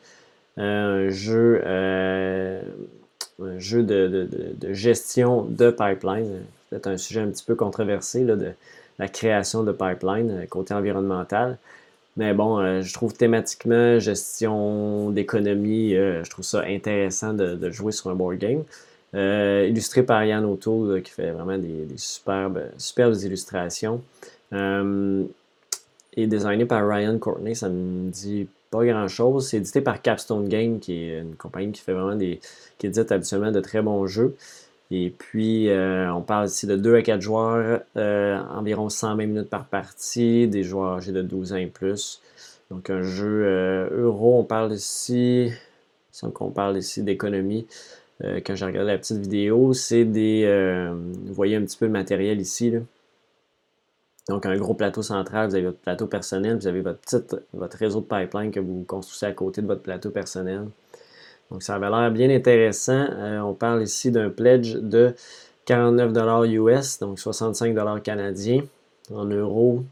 euh, 0.58 1.06
un 1.06 1.10
jeu, 1.10 1.60
euh, 1.64 2.62
un 3.42 3.58
jeu 3.58 3.82
de, 3.82 4.28
gestion 4.72 5.42
de 5.42 5.70
pipeline. 5.70 6.42
C'est 6.70 6.86
un 6.86 6.96
sujet 6.96 7.20
un 7.20 7.28
petit 7.28 7.44
peu 7.44 7.54
controversé 7.54 8.24
là, 8.24 8.36
de 8.36 8.52
la 8.98 9.08
création 9.08 9.64
de 9.64 9.72
pipeline 9.72 10.46
côté 10.48 10.72
environnemental. 10.72 11.58
Mais 12.16 12.32
bon, 12.32 12.80
je 12.82 12.94
trouve 12.94 13.14
thématiquement, 13.14 13.98
gestion 14.00 15.10
d'économie, 15.10 15.92
je 15.92 16.28
trouve 16.30 16.44
ça 16.44 16.62
intéressant 16.62 17.32
de, 17.32 17.70
jouer 17.70 17.92
sur 17.92 18.10
un 18.10 18.14
board 18.14 18.38
game. 18.38 18.64
illustré 19.14 20.02
par 20.02 20.24
Yann 20.24 20.44
Otto, 20.44 20.98
qui 21.04 21.12
fait 21.12 21.30
vraiment 21.30 21.58
des, 21.58 21.86
superbes, 21.96 22.62
superbes 22.76 23.14
illustrations 23.22 24.02
est 26.16 26.26
designé 26.26 26.64
par 26.64 26.86
Ryan 26.88 27.18
Courtney. 27.18 27.54
Ça 27.54 27.68
ne 27.68 28.10
dit 28.10 28.48
pas 28.70 28.84
grand-chose. 28.84 29.48
C'est 29.48 29.58
édité 29.58 29.80
par 29.80 30.02
Capstone 30.02 30.48
Game, 30.48 30.78
qui 30.80 31.04
est 31.04 31.20
une 31.20 31.36
compagnie 31.36 31.72
qui 31.72 31.80
fait 31.80 31.92
vraiment 31.92 32.16
des. 32.16 32.40
qui 32.78 32.86
édite 32.86 33.12
habituellement 33.12 33.52
de 33.52 33.60
très 33.60 33.82
bons 33.82 34.06
jeux. 34.06 34.36
Et 34.90 35.12
puis, 35.16 35.68
euh, 35.68 36.12
on 36.14 36.22
parle 36.22 36.46
ici 36.46 36.66
de 36.66 36.76
2 36.76 36.96
à 36.96 37.02
4 37.02 37.20
joueurs, 37.20 37.82
euh, 37.96 38.38
environ 38.50 38.88
120 38.88 39.26
minutes 39.26 39.50
par 39.50 39.66
partie, 39.66 40.48
des 40.48 40.62
joueurs 40.62 40.94
âgés 40.94 41.12
de 41.12 41.20
12 41.20 41.52
ans 41.52 41.56
et 41.56 41.66
plus. 41.66 42.22
Donc, 42.70 42.88
un 42.90 43.02
jeu 43.02 43.44
euh, 43.44 43.88
euro. 43.92 44.38
On 44.38 44.44
parle 44.44 44.72
ici. 44.72 45.50
Semble 46.10 46.32
qu'on 46.32 46.50
parle 46.50 46.78
ici 46.78 47.02
d'économie. 47.02 47.66
quand 48.20 48.54
j'ai 48.54 48.64
regardé 48.64 48.90
la 48.90 48.98
petite 48.98 49.18
vidéo, 49.18 49.72
c'est 49.74 50.04
des. 50.04 50.44
vous 51.24 51.34
voyez 51.34 51.56
un 51.56 51.62
petit 51.62 51.76
peu 51.76 51.86
le 51.86 51.92
matériel 51.92 52.40
ici. 52.40 52.70
Là. 52.70 52.80
Donc, 54.28 54.44
un 54.44 54.56
gros 54.56 54.74
plateau 54.74 55.02
central, 55.02 55.48
vous 55.48 55.54
avez 55.54 55.64
votre 55.64 55.78
plateau 55.78 56.06
personnel, 56.06 56.58
vous 56.58 56.66
avez 56.66 56.82
votre, 56.82 56.98
petite, 56.98 57.36
votre 57.54 57.76
réseau 57.78 58.00
de 58.00 58.06
pipeline 58.06 58.50
que 58.50 58.60
vous 58.60 58.84
construisez 58.86 59.26
à 59.26 59.32
côté 59.32 59.62
de 59.62 59.66
votre 59.66 59.82
plateau 59.82 60.10
personnel. 60.10 60.66
Donc, 61.50 61.62
ça 61.62 61.76
avait 61.76 61.88
l'air 61.88 62.10
bien 62.10 62.28
intéressant. 62.28 63.06
Euh, 63.10 63.40
on 63.40 63.54
parle 63.54 63.82
ici 63.82 64.10
d'un 64.10 64.28
pledge 64.28 64.74
de 64.74 65.14
49 65.64 66.12
US, 66.50 66.98
donc 66.98 67.18
65 67.18 68.02
canadiens. 68.02 68.62
En 69.14 69.24
euros, 69.24 69.84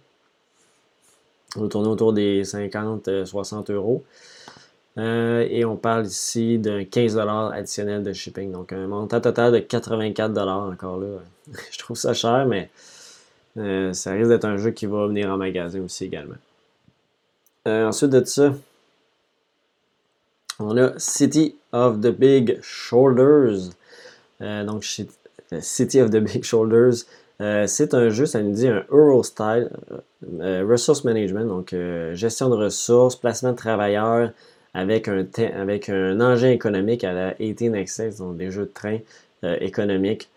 on 1.57 1.69
tourne 1.69 1.87
autour 1.87 2.13
des 2.13 2.43
50-60 2.43 3.73
euros. 3.73 4.05
et 4.99 5.65
on 5.65 5.77
parle 5.77 6.07
ici 6.07 6.59
d'un 6.59 6.83
15$ 6.83 7.53
additionnel 7.53 8.03
de 8.03 8.13
shipping. 8.13 8.53
Donc 8.53 8.75
un 8.75 8.87
montant 8.87 9.21
total 9.21 9.53
de 9.53 9.59
84$ 9.59 10.73
encore 10.73 10.99
là. 10.99 11.07
Je 11.71 11.79
trouve 11.79 11.97
ça 11.97 12.13
cher, 12.13 12.47
mais 12.47 12.69
ça 13.57 14.13
risque 14.13 14.29
d'être 14.29 14.45
un 14.45 14.57
jeu 14.57 14.71
qui 14.71 14.87
va 14.87 15.07
venir 15.07 15.31
en 15.31 15.37
magasin 15.37 15.81
aussi 15.81 16.05
également. 16.05 16.37
ensuite 17.67 18.11
de 18.11 18.25
ça, 18.25 18.55
on 20.59 20.77
a 20.77 20.99
City 20.99 21.57
of 21.73 22.01
the 22.01 22.11
Big 22.11 22.59
Shoulders. 22.63 23.71
donc 24.41 24.85
City 25.61 26.01
of 26.01 26.11
the 26.11 26.19
Big 26.19 26.45
Shoulders. 26.51 27.05
Euh, 27.41 27.67
c'est 27.67 27.93
un 27.93 28.09
jeu, 28.09 28.25
ça 28.25 28.43
nous 28.43 28.53
dit 28.53 28.67
un 28.67 28.85
Euro 28.91 29.23
Style, 29.23 29.69
euh, 29.93 29.99
euh, 30.41 30.67
Resource 30.69 31.05
Management, 31.05 31.47
donc 31.47 31.75
gestion 32.15 32.49
de 32.49 32.55
ressources, 32.55 33.17
placement 33.17 33.53
de 33.53 33.57
travailleurs 33.57 34.31
avec 34.73 35.09
un, 35.09 35.27
avec 35.55 35.89
un 35.89 36.21
engin 36.21 36.51
économique 36.51 37.05
à 37.05 37.13
la 37.13 37.35
18 37.35 37.75
Access, 37.75 38.19
donc 38.19 38.37
des 38.37 38.51
jeux 38.51 38.65
de 38.65 38.73
train 38.73 38.99
économiques. 39.61 40.29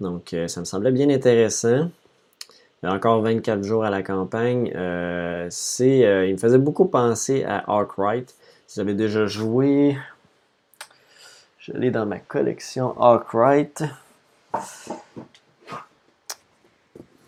Donc 0.00 0.34
ça 0.46 0.60
me 0.60 0.64
semblait 0.64 0.92
bien 0.92 1.08
intéressant. 1.10 1.90
Encore 2.84 3.22
24 3.22 3.64
jours 3.64 3.84
à 3.84 3.90
la 3.90 4.02
campagne. 4.02 4.70
c'est, 5.50 5.98
il 6.28 6.32
me 6.32 6.38
faisait 6.38 6.58
beaucoup 6.58 6.86
penser 6.86 7.44
à 7.44 7.64
Arkwright. 7.70 8.34
Si 8.66 8.82
vous 8.82 8.92
déjà 8.92 9.26
joué, 9.26 9.96
je 11.58 11.72
l'ai 11.72 11.90
dans 11.90 12.06
ma 12.06 12.18
collection 12.18 12.98
Arkwright. 13.00 13.84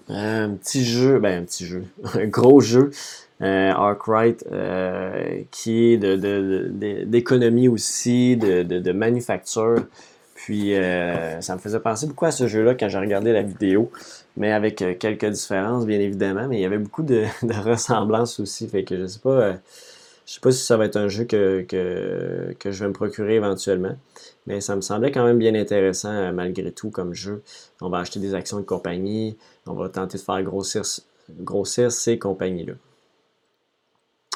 Un 0.08 0.50
petit 0.50 0.84
jeu, 0.84 1.18
ben 1.18 1.42
un 1.42 1.44
petit 1.44 1.66
jeu, 1.66 1.84
un 2.14 2.26
gros 2.26 2.60
jeu, 2.60 2.90
euh, 3.42 3.70
Arkwright, 3.70 4.44
euh, 4.50 5.42
qui 5.50 5.92
est 5.92 5.96
d'économie 7.06 7.62
de, 7.64 7.68
de, 7.68 7.72
aussi, 7.72 8.36
de, 8.36 8.92
manufacture. 8.92 9.86
Puis 10.34 10.74
euh, 10.74 11.40
ça 11.40 11.54
me 11.54 11.60
faisait 11.60 11.80
penser 11.80 12.06
beaucoup 12.06 12.24
à 12.24 12.32
ce 12.32 12.48
jeu-là 12.48 12.74
quand 12.74 12.88
j'ai 12.88 12.98
regardé 12.98 13.32
la 13.32 13.42
vidéo, 13.42 13.92
mais 14.36 14.52
avec 14.52 14.82
euh, 14.82 14.94
quelques 14.94 15.26
différences, 15.26 15.86
bien 15.86 16.00
évidemment, 16.00 16.48
mais 16.48 16.58
il 16.58 16.62
y 16.62 16.64
avait 16.64 16.78
beaucoup 16.78 17.02
de, 17.02 17.24
ressemblances 17.64 18.40
aussi. 18.40 18.68
Fait 18.68 18.84
que 18.84 18.96
je 18.98 19.06
sais 19.06 19.20
pas. 19.20 19.54
Je 20.26 20.34
sais 20.34 20.40
pas 20.40 20.52
si 20.52 20.64
ça 20.64 20.76
va 20.76 20.84
être 20.84 20.96
un 20.96 21.08
jeu 21.08 21.24
que, 21.24 21.62
que, 21.62 22.54
que, 22.60 22.70
je 22.70 22.84
vais 22.84 22.88
me 22.88 22.92
procurer 22.92 23.34
éventuellement, 23.34 23.96
mais 24.46 24.60
ça 24.60 24.76
me 24.76 24.80
semblait 24.80 25.10
quand 25.10 25.24
même 25.24 25.38
bien 25.38 25.56
intéressant 25.56 26.32
malgré 26.32 26.70
tout 26.70 26.90
comme 26.90 27.14
jeu. 27.14 27.42
On 27.80 27.88
va 27.88 27.98
acheter 27.98 28.20
des 28.20 28.34
actions 28.34 28.58
de 28.58 28.64
compagnie, 28.64 29.36
on 29.66 29.74
va 29.74 29.88
tenter 29.88 30.18
de 30.18 30.22
faire 30.22 30.40
grossir, 30.44 30.82
grossir 31.40 31.90
ces 31.90 32.16
compagnies-là. 32.18 32.74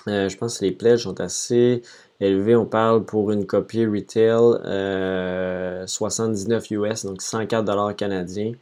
Euh, 0.09 0.29
je 0.29 0.37
pense 0.37 0.59
que 0.59 0.65
les 0.65 0.73
pledges 0.73 1.05
sont 1.05 1.21
assez 1.21 1.83
élevés. 2.21 2.57
On 2.57 2.67
parle 2.67 3.05
pour 3.05 3.31
une 3.31 3.47
copie 3.47 3.87
retail 3.87 4.61
79 5.87 6.67
euh, 6.73 6.91
US, 6.91 7.05
donc 7.05 7.23
104 7.23 7.65
dollars 7.65 7.97
canadiens, 7.97 8.53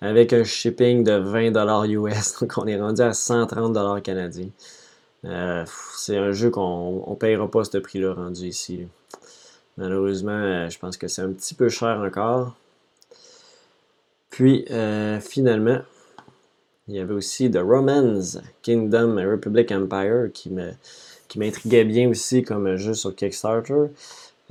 avec 0.00 0.32
un 0.32 0.44
shipping 0.44 1.04
de 1.04 1.12
20 1.12 1.52
dollars 1.52 1.84
US. 1.84 2.40
Donc 2.40 2.52
on 2.56 2.66
est 2.66 2.80
rendu 2.80 3.02
à 3.02 3.12
130 3.12 3.72
dollars 3.72 4.02
canadiens. 4.02 4.50
Euh, 5.24 5.64
c'est 5.96 6.16
un 6.16 6.32
jeu 6.32 6.50
qu'on 6.50 7.04
ne 7.08 7.14
payera 7.16 7.50
pas 7.50 7.64
ce 7.64 7.78
prix-là 7.78 8.14
rendu 8.14 8.46
ici. 8.46 8.86
Malheureusement, 9.76 10.68
je 10.68 10.78
pense 10.78 10.96
que 10.96 11.08
c'est 11.08 11.22
un 11.22 11.32
petit 11.32 11.54
peu 11.54 11.68
cher 11.68 12.00
encore. 12.04 12.54
Puis, 14.30 14.66
euh, 14.70 15.18
finalement, 15.20 15.78
il 16.88 16.94
y 16.94 17.00
avait 17.00 17.14
aussi 17.14 17.50
The 17.50 17.58
Romans 17.58 18.20
Kingdom 18.62 19.16
Republic 19.16 19.72
Empire 19.72 20.30
qui 20.32 20.50
me 20.50 20.72
qui 21.28 21.38
m'intriguait 21.38 21.84
bien 21.84 22.08
aussi 22.08 22.42
comme 22.42 22.76
jeu 22.76 22.94
sur 22.94 23.14
Kickstarter. 23.14 23.74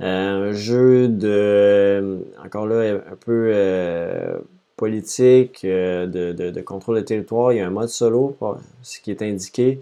Euh, 0.02 0.50
un 0.50 0.52
jeu 0.52 1.08
de, 1.08 2.18
encore 2.44 2.66
là, 2.66 2.96
un 2.96 3.16
peu 3.16 3.50
euh, 3.54 4.38
politique, 4.76 5.64
de, 5.64 6.06
de, 6.06 6.60
contrôle 6.60 6.96
de 6.96 7.02
territoire. 7.02 7.52
Il 7.52 7.56
y 7.56 7.60
a 7.60 7.66
un 7.66 7.70
mode 7.70 7.88
solo, 7.88 8.36
ce 8.82 9.00
qui 9.00 9.10
est 9.10 9.22
indiqué. 9.22 9.80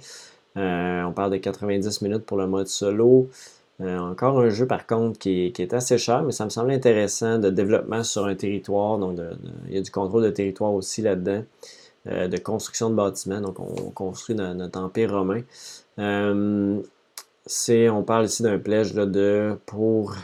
on 0.57 1.13
parle 1.15 1.33
de 1.33 1.37
90 1.39 2.03
minutes 2.03 2.25
pour 2.25 2.37
le 2.37 2.47
mode 2.47 2.69
solo. 2.69 3.29
Euh, 3.81 3.99
encore 3.99 4.39
un 4.39 4.51
jeu, 4.51 4.67
par 4.67 4.87
contre, 4.87 5.19
qui 5.19 5.53
est, 5.59 5.75
assez 5.75 5.99
cher, 5.99 6.23
mais 6.23 6.31
ça 6.33 6.45
me 6.45 6.51
semble 6.51 6.71
intéressant 6.71 7.39
de 7.39 7.51
développement 7.51 8.05
sur 8.05 8.25
un 8.27 8.35
territoire. 8.37 8.99
Donc, 8.99 9.19
il 9.69 9.75
y 9.75 9.79
a 9.79 9.81
du 9.81 9.91
contrôle 9.91 10.23
de 10.23 10.31
territoire 10.31 10.73
aussi 10.73 11.03
là-dedans, 11.03 11.43
euh, 12.07 12.29
de 12.29 12.37
construction 12.37 12.91
de 12.91 12.95
bâtiments. 12.95 13.41
Donc, 13.41 13.59
on, 13.59 13.91
construit 13.91 14.37
notre, 14.37 14.79
empire 14.79 15.11
romain. 15.13 15.41
Euh, 15.99 16.81
on 17.91 18.03
parle 18.05 18.27
ici 18.27 18.43
d'un 18.43 18.59
pledge 18.59 18.95
de 18.95 19.59
pour 19.67 20.15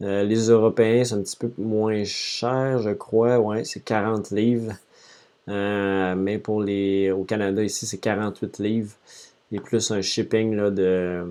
les 0.00 0.48
Européens, 0.50 1.04
c'est 1.04 1.14
un 1.14 1.22
petit 1.22 1.36
peu 1.36 1.50
moins 1.58 2.04
cher, 2.04 2.80
je 2.80 2.90
crois. 2.90 3.38
Ouais, 3.38 3.64
c'est 3.64 3.80
40 3.84 4.30
livres. 4.30 4.74
mais 5.48 6.38
pour 6.38 6.62
les 6.62 7.10
au 7.10 7.24
Canada, 7.24 7.62
ici, 7.62 7.86
c'est 7.86 7.98
48 7.98 8.58
livres 8.58 8.92
et 9.52 9.60
plus 9.60 9.90
un 9.90 10.02
shipping 10.02 10.54
là, 10.56 10.70
de, 10.70 11.24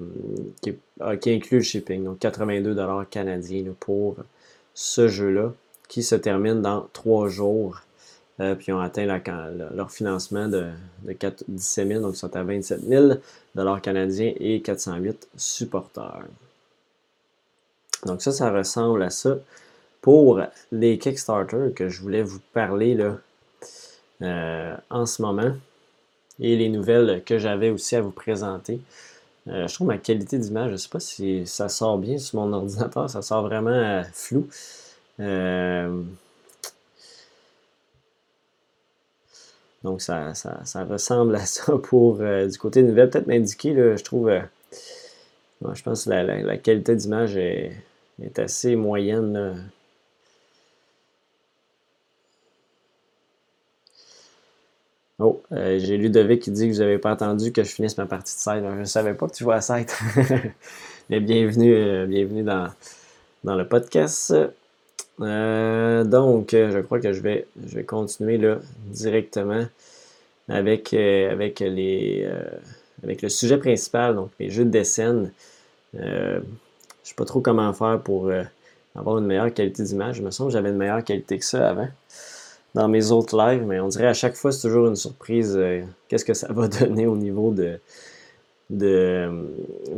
ah, 1.00 1.18
qui, 1.18 1.32
inclut 1.32 1.58
le 1.58 1.64
shipping, 1.64 2.04
donc 2.04 2.20
82 2.20 2.76
canadiens 3.10 3.66
pour 3.80 4.18
ce 4.74 5.08
jeu-là, 5.08 5.54
qui 5.88 6.04
se 6.04 6.16
termine 6.16 6.62
dans 6.62 6.88
trois 6.94 7.28
jours. 7.28 7.82
Euh, 8.42 8.54
puis 8.56 8.66
ils 8.68 8.74
ont 8.74 8.80
atteint 8.80 9.06
leur 9.06 9.92
financement 9.92 10.50
de, 10.50 10.66
de 11.04 11.16
17 11.48 11.88
000, 11.88 12.02
donc 12.02 12.16
ils 12.16 12.18
sont 12.18 12.36
à 12.36 12.44
27 12.44 12.82
000 12.82 13.14
canadiens 13.82 14.34
et 14.40 14.62
408 14.62 15.30
supporters. 15.38 16.26
Donc 18.06 18.22
ça, 18.22 18.32
ça 18.32 18.52
ressemble 18.52 19.02
à 19.04 19.10
ça 19.10 19.38
pour 20.02 20.40
les 20.72 21.00
Kickstarter 21.00 21.74
que 21.76 21.90
je 21.90 22.00
voulais 22.00 22.22
vous 22.22 22.40
parler 22.54 22.94
là, 22.94 23.18
euh, 24.22 24.76
en 24.92 25.08
ce 25.08 25.24
moment 25.24 25.52
et 26.40 26.56
les 26.56 26.70
nouvelles 26.70 27.24
que 27.26 27.40
j'avais 27.40 27.72
aussi 27.72 27.96
à 27.96 28.02
vous 28.02 28.12
présenter. 28.12 28.80
Euh, 29.48 29.68
je 29.68 29.74
trouve 29.74 29.88
ma 29.88 29.98
qualité 29.98 30.38
d'image, 30.38 30.68
je 30.68 30.74
ne 30.74 30.78
sais 30.78 30.90
pas 30.90 31.00
si 31.00 31.48
ça 31.48 31.70
sort 31.70 31.98
bien 31.98 32.20
sur 32.20 32.40
mon 32.40 32.54
ordinateur, 32.58 33.10
ça 33.10 33.24
sort 33.24 33.42
vraiment 33.42 33.72
euh, 33.72 34.04
flou. 34.14 34.48
Donc 39.84 40.02
ça, 40.02 40.32
ressemble 40.88 41.36
à 41.36 41.46
ça 41.48 41.74
pour 41.82 42.18
du 42.18 42.58
côté 42.60 42.84
nouvelle. 42.84 43.10
Peut-être 43.10 43.28
m'indiquer, 43.28 43.74
je 43.98 44.04
trouve, 44.04 44.32
je 45.74 45.82
pense 45.84 46.06
que 46.06 46.10
la, 46.10 46.58
qualité 46.58 46.96
d'image 46.96 47.38
est, 47.38 47.72
est, 48.22 48.40
assez 48.40 48.76
moyenne. 48.76 49.72
Oh, 55.20 55.42
euh, 55.54 55.80
j'ai 55.80 55.98
Ludovic 55.98 56.42
qui 56.42 56.52
dit 56.52 56.68
que 56.68 56.74
vous 56.74 56.80
n'avez 56.80 56.98
pas 56.98 57.12
attendu 57.12 57.54
que 57.54 57.64
je 57.64 57.70
finisse 57.70 57.98
ma 57.98 58.06
partie 58.06 58.36
de 58.36 58.40
7. 58.40 58.64
Je 58.64 58.80
ne 58.80 58.84
savais 58.84 59.14
pas 59.14 59.28
que 59.28 59.34
tu 59.34 59.44
jouais 59.46 59.56
à 59.56 59.62
7. 59.62 59.96
Mais 61.10 61.22
bienvenue, 61.22 61.74
euh, 61.74 62.06
bienvenue 62.06 62.44
dans, 62.44 62.68
dans 63.46 63.56
le 63.56 63.66
podcast. 63.66 64.36
Euh, 65.22 66.04
donc, 66.04 66.50
je 66.52 66.80
crois 66.82 67.00
que 67.00 67.14
je 67.14 67.22
vais, 67.22 67.48
je 67.66 67.76
vais 67.76 67.86
continuer 67.86 68.38
là, 68.38 68.58
directement 68.88 69.66
avec, 70.50 70.94
avec, 70.94 71.62
les, 71.62 72.30
avec 73.02 73.22
le 73.22 73.30
sujet 73.30 73.58
principal, 73.58 74.16
donc 74.16 74.32
les 74.38 74.50
jeux 74.50 74.66
de 74.66 74.84
scène. 74.84 75.32
Je 77.06 77.10
ne 77.10 77.12
sais 77.12 77.16
pas 77.16 77.26
trop 77.26 77.40
comment 77.40 77.72
faire 77.72 78.02
pour 78.02 78.30
avoir 78.96 79.20
une 79.20 79.26
meilleure 79.26 79.54
qualité 79.54 79.84
d'image. 79.84 80.18
Je 80.18 80.24
me 80.24 80.32
sens 80.32 80.48
que 80.48 80.54
j'avais 80.54 80.70
une 80.70 80.78
meilleure 80.78 81.04
qualité 81.04 81.38
que 81.38 81.46
ça 81.46 81.70
avant 81.70 81.88
dans 82.76 82.90
mes 82.90 83.12
autres 83.12 83.38
lives, 83.38 83.64
mais 83.66 83.80
on 83.80 83.88
dirait 83.88 84.08
à 84.08 84.14
chaque 84.14 84.36
fois, 84.36 84.52
c'est 84.52 84.68
toujours 84.68 84.88
une 84.88 84.98
surprise. 84.98 85.56
Euh, 85.56 85.82
qu'est-ce 86.08 86.26
que 86.26 86.34
ça 86.34 86.52
va 86.52 86.68
donner 86.80 87.08
au 87.08 87.16
niveau 87.16 87.52
de, 87.52 87.80
de, 88.70 89.48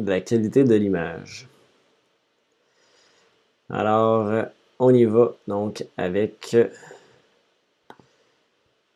la 0.05 0.21
qualité 0.21 0.63
de 0.63 0.75
l'image. 0.75 1.47
Alors, 3.69 4.27
euh, 4.27 4.43
on 4.79 4.93
y 4.93 5.05
va 5.05 5.33
donc 5.47 5.83
avec, 5.97 6.55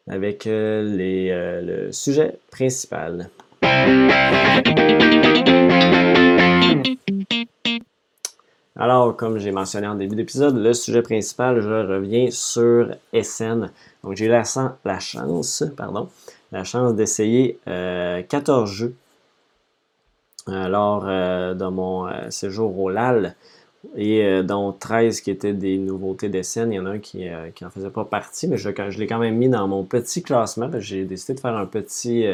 avec 0.08 0.46
euh, 0.46 1.64
le 1.64 1.92
sujet 1.92 2.38
principal. 2.52 3.30
Alors, 8.82 9.16
comme 9.16 9.38
j'ai 9.38 9.52
mentionné 9.52 9.86
en 9.86 9.94
début 9.94 10.16
d'épisode, 10.16 10.58
le 10.58 10.74
sujet 10.74 11.04
principal, 11.04 11.62
je 11.62 11.70
reviens 11.70 12.32
sur 12.32 12.88
SN. 13.14 13.70
Donc, 14.04 14.16
j'ai 14.16 14.28
la, 14.28 14.42
la, 14.86 15.00
chance, 15.00 15.64
pardon, 15.78 16.10
la 16.52 16.64
chance 16.64 16.96
d'essayer 16.96 17.60
14 17.68 17.70
euh, 17.70 18.66
jeux 18.66 18.96
lors 20.48 21.04
euh, 21.06 21.54
de 21.54 21.66
mon 21.66 22.08
euh, 22.08 22.32
séjour 22.32 22.76
au 22.80 22.90
LAL 22.90 23.36
et 23.96 24.42
dont 24.42 24.72
13 24.72 25.22
qui 25.22 25.30
étaient 25.30 25.54
des 25.54 25.78
nouveautés 25.78 26.30
d'SN. 26.30 26.72
Il 26.72 26.78
y 26.78 26.80
en 26.80 26.88
a 26.88 26.90
un 26.90 27.00
qui 27.00 27.30
n'en 27.62 27.70
faisait 27.70 27.92
pas 27.92 28.06
partie, 28.06 28.48
mais 28.48 28.58
je, 28.58 28.70
je 28.90 28.98
l'ai 28.98 29.06
quand 29.06 29.20
même 29.20 29.38
mis 29.38 29.50
dans 29.50 29.68
mon 29.68 29.84
petit 29.84 30.24
classement. 30.24 30.72
J'ai 30.80 31.06
décidé 31.06 31.36
de 31.36 31.40
faire 31.40 31.56
un 31.56 31.68
petit... 31.68 32.26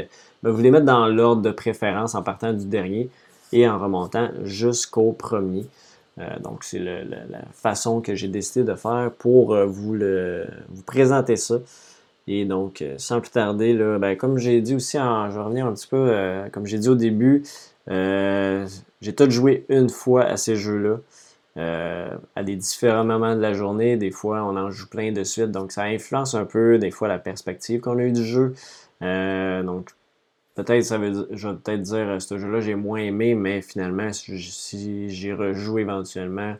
Ben, 0.43 0.51
vous 0.51 0.61
les 0.61 0.71
mettre 0.71 0.85
dans 0.85 1.07
l'ordre 1.07 1.41
de 1.41 1.51
préférence 1.51 2.15
en 2.15 2.23
partant 2.23 2.53
du 2.53 2.67
dernier. 2.67 3.09
et 3.51 3.67
en 3.67 3.77
remontant 3.77 4.29
jusqu'au 4.45 5.11
premier. 5.11 5.65
Donc, 6.43 6.63
c'est 6.63 6.79
la 6.79 7.41
façon 7.53 8.01
que 8.01 8.15
j'ai 8.15 8.27
décidé 8.27 8.65
de 8.65 8.75
faire 8.75 9.11
pour 9.17 9.55
vous, 9.65 9.93
le, 9.93 10.45
vous 10.69 10.83
présenter 10.83 11.35
ça. 11.35 11.59
Et 12.27 12.43
donc, 12.45 12.83
sans 12.97 13.21
plus 13.21 13.29
tarder, 13.29 13.73
là, 13.73 13.99
ben, 13.99 14.17
comme 14.17 14.37
j'ai 14.37 14.59
dit 14.61 14.75
aussi, 14.75 14.99
en, 14.99 15.29
je 15.29 15.35
vais 15.35 15.43
revenir 15.43 15.65
un 15.67 15.73
petit 15.73 15.87
peu, 15.87 16.11
comme 16.51 16.65
j'ai 16.65 16.79
dit 16.79 16.89
au 16.89 16.95
début, 16.95 17.43
j'ai 17.87 19.15
tout 19.15 19.29
joué 19.29 19.65
une 19.69 19.89
fois 19.89 20.23
à 20.23 20.37
ces 20.37 20.55
jeux-là. 20.55 20.97
Euh, 21.57 22.09
à 22.35 22.43
des 22.43 22.55
différents 22.55 23.03
moments 23.03 23.35
de 23.35 23.41
la 23.41 23.53
journée. 23.53 23.97
Des 23.97 24.11
fois, 24.11 24.43
on 24.43 24.55
en 24.55 24.69
joue 24.69 24.87
plein 24.87 25.11
de 25.11 25.23
suite, 25.23 25.49
donc 25.49 25.71
ça 25.71 25.83
influence 25.83 26.35
un 26.35 26.45
peu, 26.45 26.77
des 26.77 26.91
fois, 26.91 27.07
la 27.07 27.17
perspective 27.17 27.79
qu'on 27.81 27.97
a 27.97 28.03
eu 28.03 28.11
du 28.11 28.23
jeu. 28.23 28.53
Euh, 29.01 29.63
donc, 29.63 29.89
peut-être, 30.63 30.83
ça 30.83 30.97
veut 30.97 31.27
je 31.31 31.47
vais 31.47 31.55
peut-être 31.55 31.81
dire, 31.81 32.09
euh, 32.09 32.19
ce 32.19 32.37
jeu-là, 32.37 32.59
j'ai 32.59 32.75
moins 32.75 32.99
aimé, 32.99 33.35
mais 33.35 33.61
finalement, 33.61 34.11
si 34.11 35.09
j'y 35.09 35.33
rejoue 35.33 35.79
éventuellement, 35.79 36.55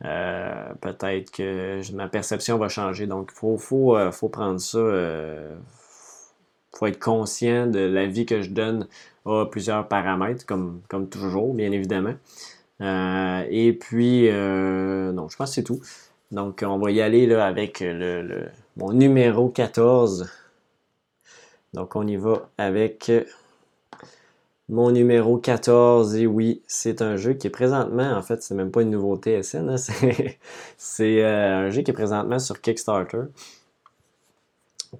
peut-être 0.00 1.30
que 1.30 1.80
ma 1.94 2.08
perception 2.08 2.58
va 2.58 2.68
changer. 2.68 3.06
Donc, 3.06 3.30
il 3.32 3.38
faut, 3.38 3.56
faut, 3.58 3.96
faut, 4.12 4.28
prendre 4.28 4.60
ça. 4.60 4.78
Il 4.78 6.78
faut 6.78 6.86
être 6.86 6.98
conscient 6.98 7.66
de 7.66 7.80
la 7.80 8.06
vie 8.06 8.26
que 8.26 8.42
je 8.42 8.50
donne 8.50 8.86
à 9.26 9.46
plusieurs 9.50 9.88
paramètres, 9.88 10.46
comme, 10.46 10.80
comme 10.88 11.08
toujours, 11.08 11.54
bien 11.54 11.72
évidemment. 11.72 12.14
Euh, 12.80 13.44
et 13.50 13.72
puis, 13.72 14.28
euh, 14.28 15.12
non, 15.12 15.28
je 15.28 15.36
pense 15.36 15.50
que 15.50 15.54
c'est 15.56 15.62
tout. 15.62 15.80
Donc, 16.30 16.64
on 16.66 16.78
va 16.78 16.90
y 16.90 17.00
aller 17.00 17.26
là, 17.26 17.46
avec 17.46 17.80
le, 17.80 18.48
mon 18.76 18.92
numéro 18.92 19.48
14. 19.48 20.30
Donc, 21.74 21.96
on 21.96 22.06
y 22.06 22.16
va 22.16 22.48
avec 22.58 23.10
mon 24.68 24.90
numéro 24.90 25.38
14. 25.38 26.16
Et 26.16 26.26
oui, 26.26 26.62
c'est 26.66 27.02
un 27.02 27.16
jeu 27.16 27.34
qui 27.34 27.46
est 27.46 27.50
présentement, 27.50 28.12
en 28.12 28.22
fait, 28.22 28.42
c'est 28.42 28.54
même 28.54 28.70
pas 28.70 28.82
une 28.82 28.90
nouveauté 28.90 29.42
SN, 29.42 29.70
hein, 29.70 29.76
c'est 30.76 31.24
euh, 31.24 31.66
un 31.66 31.70
jeu 31.70 31.82
qui 31.82 31.90
est 31.90 31.94
présentement 31.94 32.38
sur 32.38 32.60
Kickstarter 32.60 33.22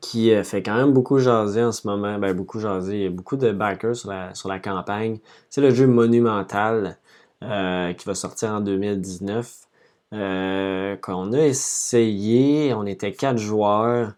qui 0.00 0.32
fait 0.44 0.62
quand 0.62 0.76
même 0.76 0.92
beaucoup 0.92 1.18
jaser 1.18 1.64
en 1.64 1.72
ce 1.72 1.84
moment. 1.88 2.16
Ben, 2.16 2.32
beaucoup 2.32 2.60
jaser. 2.60 2.94
Il 2.94 3.02
y 3.02 3.06
a 3.06 3.10
beaucoup 3.10 3.36
de 3.36 3.50
backers 3.50 3.96
sur 3.96 4.10
la, 4.10 4.32
sur 4.34 4.48
la 4.48 4.60
campagne. 4.60 5.18
C'est 5.48 5.60
le 5.60 5.70
jeu 5.70 5.88
Monumental. 5.88 6.96
Euh, 7.42 7.94
qui 7.94 8.04
va 8.06 8.14
sortir 8.14 8.50
en 8.50 8.60
2019. 8.60 9.50
Euh, 10.12 10.96
qu'on 10.96 11.32
a 11.32 11.38
essayé, 11.38 12.74
on 12.74 12.84
était 12.84 13.12
quatre 13.12 13.38
joueurs. 13.38 14.12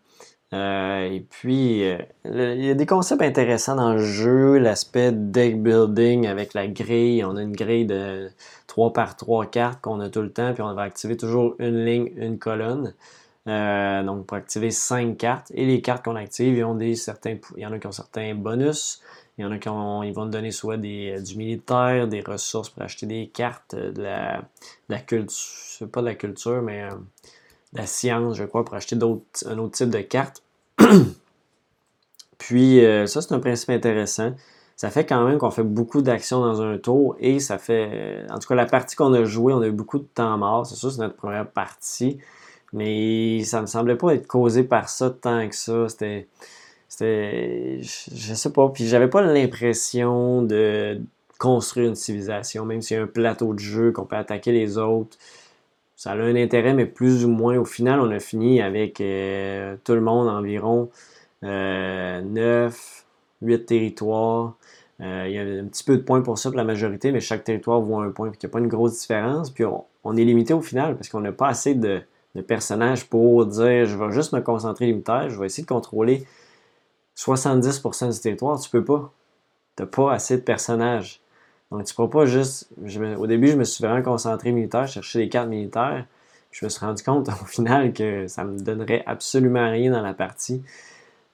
Euh, 0.52 1.10
et 1.10 1.20
puis, 1.20 1.82
il 2.24 2.64
y 2.64 2.70
a 2.70 2.74
des 2.74 2.86
concepts 2.86 3.22
intéressants 3.22 3.76
dans 3.76 3.94
le 3.94 4.04
jeu, 4.04 4.58
l'aspect 4.58 5.12
deck 5.12 5.62
building 5.62 6.26
avec 6.26 6.54
la 6.54 6.66
grille. 6.66 7.24
On 7.24 7.36
a 7.36 7.42
une 7.42 7.56
grille 7.56 7.86
de 7.86 8.30
3 8.66 8.92
par 8.92 9.16
3 9.16 9.46
cartes 9.46 9.80
qu'on 9.80 10.00
a 10.00 10.10
tout 10.10 10.22
le 10.22 10.32
temps, 10.32 10.52
puis 10.52 10.62
on 10.62 10.74
va 10.74 10.82
activer 10.82 11.16
toujours 11.16 11.54
une 11.58 11.84
ligne, 11.84 12.12
une 12.16 12.38
colonne. 12.38 12.94
donc, 13.46 14.26
pour 14.26 14.36
activer 14.36 14.70
5 14.70 15.16
cartes. 15.16 15.50
Et 15.54 15.64
les 15.66 15.80
cartes 15.80 16.04
qu'on 16.04 16.16
active, 16.16 16.64
ont 16.66 16.74
des 16.74 16.96
certains, 16.96 17.36
il 17.56 17.62
y 17.62 17.66
en 17.66 17.72
a 17.72 17.78
qui 17.78 17.86
ont 17.86 17.92
certains 17.92 18.34
bonus. 18.34 19.02
Il 19.38 19.42
y 19.42 19.44
en 19.46 19.50
a 19.50 19.58
qui 19.58 19.68
ils 19.68 20.12
vont 20.14 20.26
te 20.26 20.30
donner 20.30 20.50
soit 20.50 20.76
des, 20.76 21.16
euh, 21.16 21.22
du 21.22 21.36
militaire, 21.36 22.06
des 22.06 22.20
ressources 22.20 22.68
pour 22.68 22.82
acheter 22.82 23.06
des 23.06 23.28
cartes, 23.28 23.74
euh, 23.74 23.90
de 23.90 24.02
la, 24.02 24.42
la 24.88 24.98
culture, 25.00 25.88
pas 25.90 26.02
de 26.02 26.06
la 26.06 26.14
culture, 26.14 26.60
mais 26.60 26.82
euh, 26.82 26.90
de 26.90 27.21
la 27.72 27.86
science, 27.86 28.36
je 28.36 28.44
crois, 28.44 28.64
pour 28.64 28.74
acheter 28.74 28.96
un 28.96 29.58
autre 29.58 29.70
type 29.72 29.90
de 29.90 30.00
cartes. 30.00 30.42
Puis 32.38 32.80
ça, 33.06 33.22
c'est 33.22 33.32
un 33.32 33.38
principe 33.38 33.70
intéressant. 33.70 34.34
Ça 34.76 34.90
fait 34.90 35.06
quand 35.06 35.24
même 35.24 35.38
qu'on 35.38 35.50
fait 35.50 35.62
beaucoup 35.62 36.02
d'actions 36.02 36.40
dans 36.40 36.60
un 36.60 36.76
tour 36.76 37.14
et 37.20 37.38
ça 37.38 37.56
fait. 37.58 38.24
En 38.30 38.38
tout 38.40 38.48
cas, 38.48 38.56
la 38.56 38.66
partie 38.66 38.96
qu'on 38.96 39.12
a 39.14 39.24
jouée, 39.24 39.52
on 39.52 39.60
a 39.60 39.68
eu 39.68 39.72
beaucoup 39.72 39.98
de 39.98 40.08
temps 40.12 40.36
mort. 40.38 40.66
C'est 40.66 40.74
sûr, 40.74 40.90
c'est 40.90 41.00
notre 41.00 41.14
première 41.14 41.48
partie. 41.48 42.18
Mais 42.72 43.44
ça 43.44 43.60
me 43.60 43.66
semblait 43.66 43.96
pas 43.96 44.14
être 44.14 44.26
causé 44.26 44.64
par 44.64 44.88
ça 44.88 45.10
tant 45.10 45.48
que 45.48 45.54
ça. 45.54 45.88
C'était 45.88 46.26
c'était. 46.88 47.80
Je 47.80 48.34
sais 48.34 48.52
pas. 48.52 48.68
Puis 48.70 48.86
j'avais 48.86 49.08
pas 49.08 49.22
l'impression 49.22 50.42
de 50.42 51.00
construire 51.38 51.88
une 51.88 51.94
civilisation, 51.94 52.64
même 52.64 52.82
s'il 52.82 52.96
y 52.96 53.00
a 53.00 53.02
un 53.02 53.06
plateau 53.06 53.54
de 53.54 53.58
jeu 53.58 53.92
qu'on 53.92 54.04
peut 54.04 54.16
attaquer 54.16 54.52
les 54.52 54.78
autres. 54.78 55.16
Ça 56.02 56.10
a 56.10 56.16
un 56.16 56.34
intérêt, 56.34 56.74
mais 56.74 56.86
plus 56.86 57.24
ou 57.24 57.28
moins. 57.28 57.56
Au 57.58 57.64
final, 57.64 58.00
on 58.00 58.10
a 58.10 58.18
fini 58.18 58.60
avec 58.60 59.00
euh, 59.00 59.76
tout 59.84 59.92
le 59.92 60.00
monde 60.00 60.26
environ 60.28 60.90
euh, 61.44 62.20
9, 62.20 63.06
8 63.42 63.66
territoires. 63.66 64.56
Euh, 65.00 65.26
il 65.28 65.32
y 65.32 65.38
a 65.38 65.42
un 65.42 65.64
petit 65.66 65.84
peu 65.84 65.96
de 65.96 66.02
points 66.02 66.20
pour 66.20 66.38
ça 66.38 66.50
pour 66.50 66.56
la 66.56 66.64
majorité, 66.64 67.12
mais 67.12 67.20
chaque 67.20 67.44
territoire 67.44 67.80
vaut 67.80 68.00
un 68.00 68.10
point, 68.10 68.26
il 68.26 68.30
n'y 68.32 68.46
a 68.46 68.48
pas 68.48 68.58
une 68.58 68.66
grosse 68.66 68.98
différence. 68.98 69.52
Puis 69.52 69.64
on, 69.64 70.16
est 70.16 70.24
limité 70.24 70.52
au 70.54 70.60
final 70.60 70.96
parce 70.96 71.08
qu'on 71.08 71.20
n'a 71.20 71.30
pas 71.30 71.46
assez 71.46 71.76
de, 71.76 72.02
de, 72.34 72.40
personnages 72.40 73.08
pour 73.08 73.46
dire 73.46 73.86
je 73.86 73.96
vais 73.96 74.10
juste 74.10 74.32
me 74.32 74.40
concentrer 74.40 74.86
limitaire, 74.86 75.30
je 75.30 75.38
vais 75.38 75.46
essayer 75.46 75.62
de 75.62 75.68
contrôler 75.68 76.26
70% 77.16 78.12
du 78.12 78.18
territoire, 78.18 78.58
tu 78.58 78.70
peux 78.70 78.84
pas. 78.84 79.12
Tu 79.76 79.84
n'as 79.84 79.88
pas 79.88 80.12
assez 80.12 80.36
de 80.36 80.42
personnages. 80.42 81.21
Donc, 81.72 81.84
tu 81.84 81.94
ne 81.98 82.04
peux 82.04 82.10
pas 82.10 82.26
juste. 82.26 82.68
au 83.18 83.26
début, 83.26 83.48
je 83.48 83.56
me 83.56 83.64
suis 83.64 83.82
vraiment 83.82 84.02
concentré 84.02 84.52
militaire, 84.52 84.86
chercher 84.86 85.20
des 85.20 85.28
cartes 85.28 85.48
militaires. 85.48 86.04
je 86.50 86.64
me 86.64 86.68
suis 86.68 86.84
rendu 86.84 87.02
compte 87.02 87.28
au 87.42 87.46
final 87.46 87.92
que 87.92 88.28
ça 88.28 88.44
me 88.44 88.58
donnerait 88.60 89.02
absolument 89.06 89.70
rien 89.70 89.90
dans 89.90 90.02
la 90.02 90.14
partie 90.14 90.62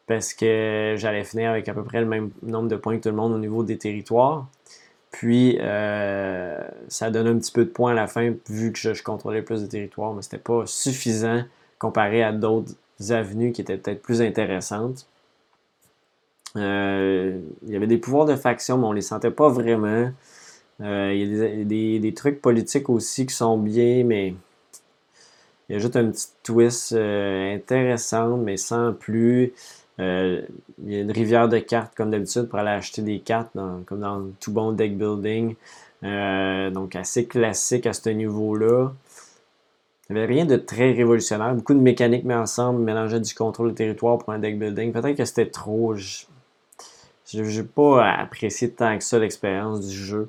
parce 0.07 0.33
que 0.33 0.94
j'allais 0.96 1.22
finir 1.24 1.51
avec 1.51 1.68
à 1.68 1.74
peu 1.74 1.85
près 1.85 2.01
le 2.01 2.07
même 2.07 2.31
nombre 2.42 2.68
de 2.68 2.77
points 2.77 2.96
que 2.96 3.03
tout 3.03 3.11
le 3.11 3.16
monde 3.16 3.33
au 3.35 3.38
niveau 3.38 3.62
des 3.62 3.77
territoires. 3.77 4.46
Puis, 5.11 5.59
euh, 5.61 6.59
ça 6.88 7.11
donne 7.11 7.27
un 7.27 7.38
petit 7.38 7.53
peu 7.53 7.64
de 7.64 7.70
points 7.70 7.92
à 7.92 7.94
la 7.94 8.07
fin 8.07 8.35
vu 8.48 8.72
que 8.72 8.79
je, 8.79 9.03
contrôlais 9.03 9.42
plus 9.42 9.62
de 9.62 9.66
territoires, 9.66 10.14
mais 10.14 10.22
c'était 10.22 10.38
pas 10.38 10.64
suffisant 10.66 11.42
comparé 11.79 12.22
à 12.22 12.33
d'autres 12.33 12.72
avenues 13.11 13.53
qui 13.53 13.61
étaient 13.61 13.77
peut-être 13.77 14.03
plus 14.03 14.22
intéressantes. 14.22 15.07
Euh, 16.57 17.41
il 17.63 17.71
y 17.71 17.77
avait 17.77 17.87
des 17.87 17.99
pouvoirs 17.99 18.27
de 18.27 18.37
faction, 18.37 18.79
mais 18.79 18.87
on 18.87 18.93
les 18.93 19.03
sentait 19.03 19.31
pas 19.31 19.49
vraiment. 19.49 20.11
Euh, 20.81 21.13
il 21.15 21.37
y 21.37 21.97
a 21.97 22.01
des, 22.01 22.15
trucs 22.15 22.41
politiques 22.41 22.89
aussi 22.89 23.27
qui 23.27 23.35
sont 23.35 23.59
bien, 23.59 24.05
mais 24.05 24.35
il 25.69 25.73
y 25.73 25.77
a 25.77 25.79
juste 25.79 25.97
un 25.97 26.11
petit 26.11 26.29
twist 26.43 26.93
euh, 26.93 27.55
intéressant, 27.55 28.37
mais 28.37 28.57
sans 28.57 28.93
plus. 28.93 29.53
il 29.99 30.47
y 30.87 30.97
a 30.97 31.01
une 31.01 31.13
rivière 31.13 31.49
de 31.49 31.59
cartes, 31.59 31.95
comme 31.97 32.11
d'habitude, 32.11 32.49
pour 32.49 32.59
aller 32.59 32.71
acheter 32.71 33.03
des 33.03 33.21
cartes, 33.21 33.51
comme 33.87 34.01
dans 34.01 34.27
tout 34.41 34.53
bon 34.53 34.73
deck 34.73 34.97
building. 34.97 35.55
donc, 36.73 36.97
assez 36.97 37.27
classique 37.27 37.87
à 37.87 37.93
ce 37.93 38.11
niveau-là. 38.11 38.93
Il 40.11 40.15
n'y 40.15 40.23
avait 40.23 40.33
rien 40.33 40.47
de 40.47 40.57
très 40.57 40.93
révolutionnaire. 40.93 41.55
Beaucoup 41.55 41.75
de 41.75 41.81
mécaniques 41.81 42.25
mis 42.25 42.33
ensemble, 42.33 42.81
mélangeaient 42.81 43.21
du 43.21 43.35
contrôle 43.35 43.73
de 43.73 43.75
territoire 43.75 44.17
pour 44.17 44.33
un 44.33 44.39
deck 44.39 44.59
building. 44.59 44.93
Peut-être 44.93 45.17
que 45.17 45.25
c'était 45.27 45.51
trop. 45.51 45.95
N'ai 47.37 47.62
pas 47.62 48.11
apprécié 48.12 48.71
tant 48.71 48.97
que 48.97 49.05
ça 49.05 49.19
l'expérience 49.19 49.87
du 49.87 49.97
jeu. 49.97 50.29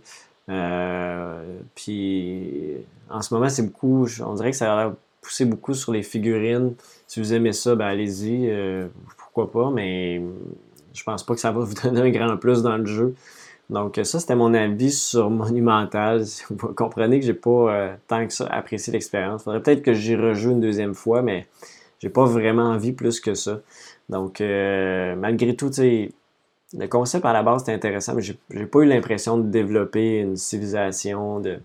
Euh, 0.50 1.60
puis 1.76 2.74
en 3.10 3.22
ce 3.22 3.34
moment, 3.34 3.50
c'est 3.50 3.64
beaucoup. 3.64 4.08
On 4.26 4.34
dirait 4.34 4.52
que 4.52 4.58
ça 4.58 4.88
a 4.88 4.94
poussé 5.22 5.46
beaucoup 5.46 5.74
sur 5.74 5.92
les 5.92 6.04
figurines. 6.04 6.74
Si 7.08 7.20
vous 7.20 7.34
aimez 7.34 7.54
ça, 7.54 7.76
ben 7.76 7.86
allez-y. 7.86 8.50
Euh, 8.50 8.88
pourquoi 9.18 9.52
pas, 9.52 9.70
mais 9.72 10.22
je 10.94 11.04
pense 11.04 11.24
pas 11.24 11.36
que 11.36 11.40
ça 11.40 11.52
va 11.52 11.60
vous 11.64 11.76
donner 11.76 12.02
un 12.02 12.10
grand 12.10 12.38
plus 12.38 12.62
dans 12.62 12.78
le 12.78 12.86
jeu. 12.86 13.16
Donc 13.70 14.00
ça, 14.04 14.20
c'était 14.20 14.36
mon 14.36 14.54
avis 14.54 14.92
sur 14.92 15.30
Monumental. 15.30 16.26
Vous 16.50 16.74
comprenez 16.74 17.20
que 17.20 17.26
j'ai 17.28 17.36
pas 17.36 17.50
euh, 17.50 17.94
tant 18.08 18.26
que 18.26 18.34
ça 18.34 18.48
apprécié 18.48 18.92
l'expérience. 18.92 19.44
Faudrait 19.44 19.62
peut-être 19.62 19.84
que 19.84 19.94
j'y 19.94 20.16
rejoue 20.16 20.52
une 20.52 20.60
deuxième 20.60 20.96
fois, 20.96 21.22
mais 21.22 21.46
j'ai 22.00 22.10
pas 22.10 22.26
vraiment 22.26 22.64
envie 22.64 22.94
plus 22.94 23.20
que 23.20 23.36
ça. 23.36 23.60
Donc 24.10 24.40
malgré 24.40 25.56
tout, 25.56 25.70
tu 25.70 25.76
sais 25.76 26.12
le 26.74 26.88
concept 26.88 27.26
à 27.26 27.34
la 27.34 27.44
base 27.44 27.64
était 27.64 27.74
intéressant, 27.74 28.14
mais 28.16 28.22
j'ai 28.22 28.66
pas 28.66 28.80
eu 28.80 28.86
l'impression 28.86 29.38
de 29.38 29.48
développer 29.48 30.20
une 30.20 30.36
civilisation, 30.36 31.40
de, 31.40 31.60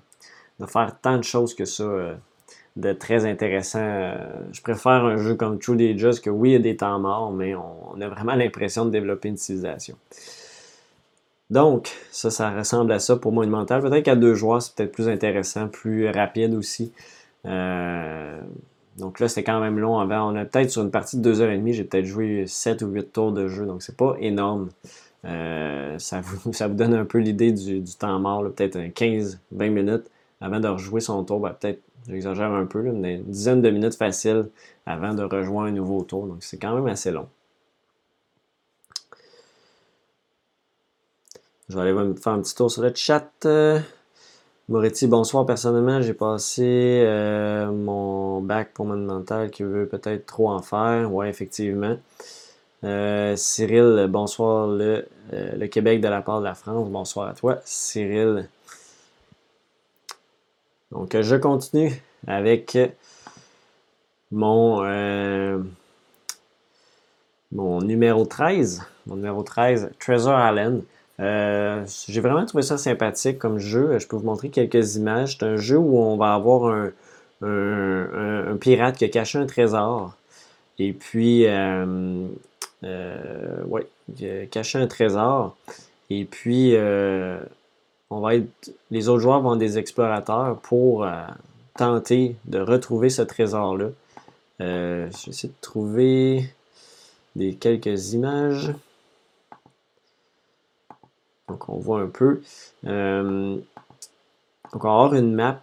faire 0.67 0.97
tant 1.01 1.19
de 1.19 1.25
choses 1.25 1.55
que 1.55 1.65
ça 1.65 1.85
euh, 1.85 2.15
de 2.77 2.93
très 2.93 3.27
intéressant. 3.27 3.81
Euh, 3.83 4.17
je 4.53 4.63
préfère 4.63 5.05
un 5.05 5.17
jeu 5.17 5.35
comme 5.35 5.59
True 5.59 5.77
Ages 5.81 6.21
que 6.21 6.31
oui, 6.31 6.51
il 6.51 6.53
y 6.53 6.57
a 6.57 6.61
des 6.61 6.77
temps 6.77 6.99
morts, 6.99 7.33
mais 7.33 7.55
on, 7.55 8.01
a 8.01 8.09
vraiment 8.09 8.35
l'impression 8.35 8.87
de 8.87 8.91
développer 8.91 9.29
une 9.29 9.37
civilisation. 9.37 9.97
Donc, 11.51 11.93
ça, 12.11 12.31
ça 12.31 12.51
ressemble 12.51 12.91
à 12.93 12.99
ça 12.99 13.17
pour 13.17 13.31
Monumental. 13.33 13.83
Peut-être 13.83 14.05
qu'à 14.05 14.17
deux 14.17 14.35
joueurs, 14.35 14.63
c'est 14.63 14.75
peut-être 14.75 14.93
plus 14.93 15.09
intéressant, 15.09 15.69
plus 15.69 16.09
rapide 16.09 16.55
aussi. 16.55 16.93
Euh, 17.45 18.41
donc 18.99 19.19
là, 19.19 19.29
c'est 19.29 19.43
quand 19.43 19.61
même 19.61 19.79
long. 19.79 19.97
On 19.97 20.37
a 20.37 20.45
peut-être 20.45 20.71
sur 20.71 20.83
une 20.83 20.91
partie 20.91 21.19
de 21.19 21.35
2h30, 21.35 21.73
j'ai 21.73 21.85
peut-être 21.85 22.05
joué 22.05 22.47
7 22.47 22.83
ou 22.83 22.89
8 22.89 23.13
tours 23.13 23.33
de 23.33 23.49
jeu. 23.49 23.67
Donc 23.67 23.83
c'est 23.83 23.97
pas 23.97 24.17
énorme. 24.21 24.69
Euh, 25.25 25.99
ça, 25.99 26.21
vous, 26.21 26.51
donne 26.69 26.95
un 26.95 27.05
peu 27.05 27.19
l'idée 27.19 27.53
du, 27.53 27.83
temps 27.99 28.19
mort, 28.21 28.45
peut-être 28.45 28.79
15-20 28.79 29.37
minutes 29.71 30.11
avant 30.41 30.61
de 30.61 30.69
rejouer 30.69 31.01
son 31.01 31.25
tour. 31.25 31.41
Ben, 31.41 31.57
peut-être, 31.59 31.81
j'exagère 32.09 32.53
un 32.53 32.67
peu, 32.67 32.85
une 32.85 33.23
dizaine 33.25 33.63
de 33.63 33.71
minutes 33.71 33.97
facile 33.97 34.49
avant 34.87 35.15
de 35.15 35.25
rejoindre 35.25 35.69
un 35.69 35.73
nouveau 35.73 36.03
tour. 36.03 36.27
Donc 36.27 36.39
c'est 36.41 36.59
quand 36.59 36.75
même 36.75 36.87
assez 36.87 37.11
long. 37.11 37.29
Je 41.69 41.77
vais 41.77 41.83
aller 41.83 42.15
faire 42.17 42.35
un 42.35 42.41
petit 42.41 42.55
tour 42.55 42.71
sur 42.71 42.83
le 42.83 42.93
chat. 42.95 43.31
Moretti, 44.67 45.07
bonsoir. 45.07 45.45
Personnellement, 45.45 46.01
j'ai 46.01 46.15
passé 46.15 47.03
euh, 47.05 47.71
mon 47.71 48.41
bac 48.41 48.71
pour 48.73 48.87
mon 48.87 48.97
mental 48.97 49.51
qui 49.51 49.63
veut 49.63 49.87
peut-être 49.87 50.25
trop 50.25 50.49
en 50.49 50.63
faire. 50.63 51.13
Oui, 51.13 51.29
effectivement. 51.29 51.99
Euh, 52.83 53.37
Cyril, 53.37 54.07
bonsoir. 54.09 54.69
Le, 54.69 55.07
euh, 55.35 55.57
le, 55.57 55.67
Québec 55.67 56.01
de 56.01 56.09
la 56.09 56.23
part 56.23 56.41
de 56.41 56.45
la 56.45 56.55
France. 56.55 56.89
Bonsoir 56.89 57.29
à 57.29 57.35
toi, 57.35 57.61
Cyril. 57.67 58.49
Donc, 60.93 61.15
je 61.21 61.37
continue 61.37 61.93
avec 62.27 62.79
mon, 64.33 64.83
mon 67.53 67.83
numéro 67.83 68.25
13. 68.25 68.83
Mon 69.07 69.17
numéro 69.17 69.43
13, 69.43 69.91
Treasure 70.01 70.39
Island. 70.39 70.85
Euh, 71.21 71.85
j'ai 72.09 72.21
vraiment 72.21 72.45
trouvé 72.45 72.63
ça 72.63 72.79
sympathique 72.79 73.39
comme 73.39 73.59
jeu. 73.59 73.99
Je 73.99 74.07
peux 74.07 74.17
vous 74.17 74.25
montrer 74.25 74.51
quelques 74.51 74.97
images. 74.97 75.37
C'est 75.39 75.45
un 75.45 75.57
jeu 75.57 75.79
où 75.79 75.99
on 75.99 76.17
va 76.17 76.35
avoir 76.35 76.91
un, 77.43 78.57
pirate 78.61 78.97
qui 78.97 79.05
a 79.05 79.09
caché 79.09 79.39
un 79.39 79.47
trésor. 79.47 80.15
Et 80.79 80.93
puis, 80.93 81.47
euh, 81.47 82.27
euh, 82.83 83.65
ouais, 83.67 83.87
caché 84.51 84.79
un 84.79 84.87
trésor. 84.87 85.57
Et 86.11 86.25
puis, 86.25 86.75
on 88.11 88.21
va 88.21 88.37
être, 88.37 88.73
les 88.91 89.09
autres 89.09 89.21
joueurs 89.21 89.41
vont 89.41 89.55
être 89.55 89.61
des 89.61 89.79
explorateurs 89.79 90.59
pour 90.59 91.07
tenter 91.77 92.37
de 92.45 92.61
retrouver 92.61 93.11
ce 93.11 93.23
trésor-là. 93.23 93.89
je 94.61 94.65
vais 94.65 95.09
essayer 95.31 95.49
de 95.49 95.61
trouver 95.61 96.49
des 97.37 97.55
quelques 97.55 98.13
images. 98.13 98.73
Donc, 101.49 101.69
on 101.69 101.79
voit 101.79 102.01
un 102.01 102.09
peu. 102.09 102.41
Euh, 102.87 103.57
donc, 104.73 104.85
on 104.85 104.89
va 104.89 104.95
avoir 104.95 105.15
une 105.15 105.35
map. 105.35 105.61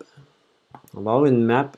On 0.95 1.01
va 1.01 1.11
avoir 1.11 1.25
une 1.25 1.43
map 1.43 1.71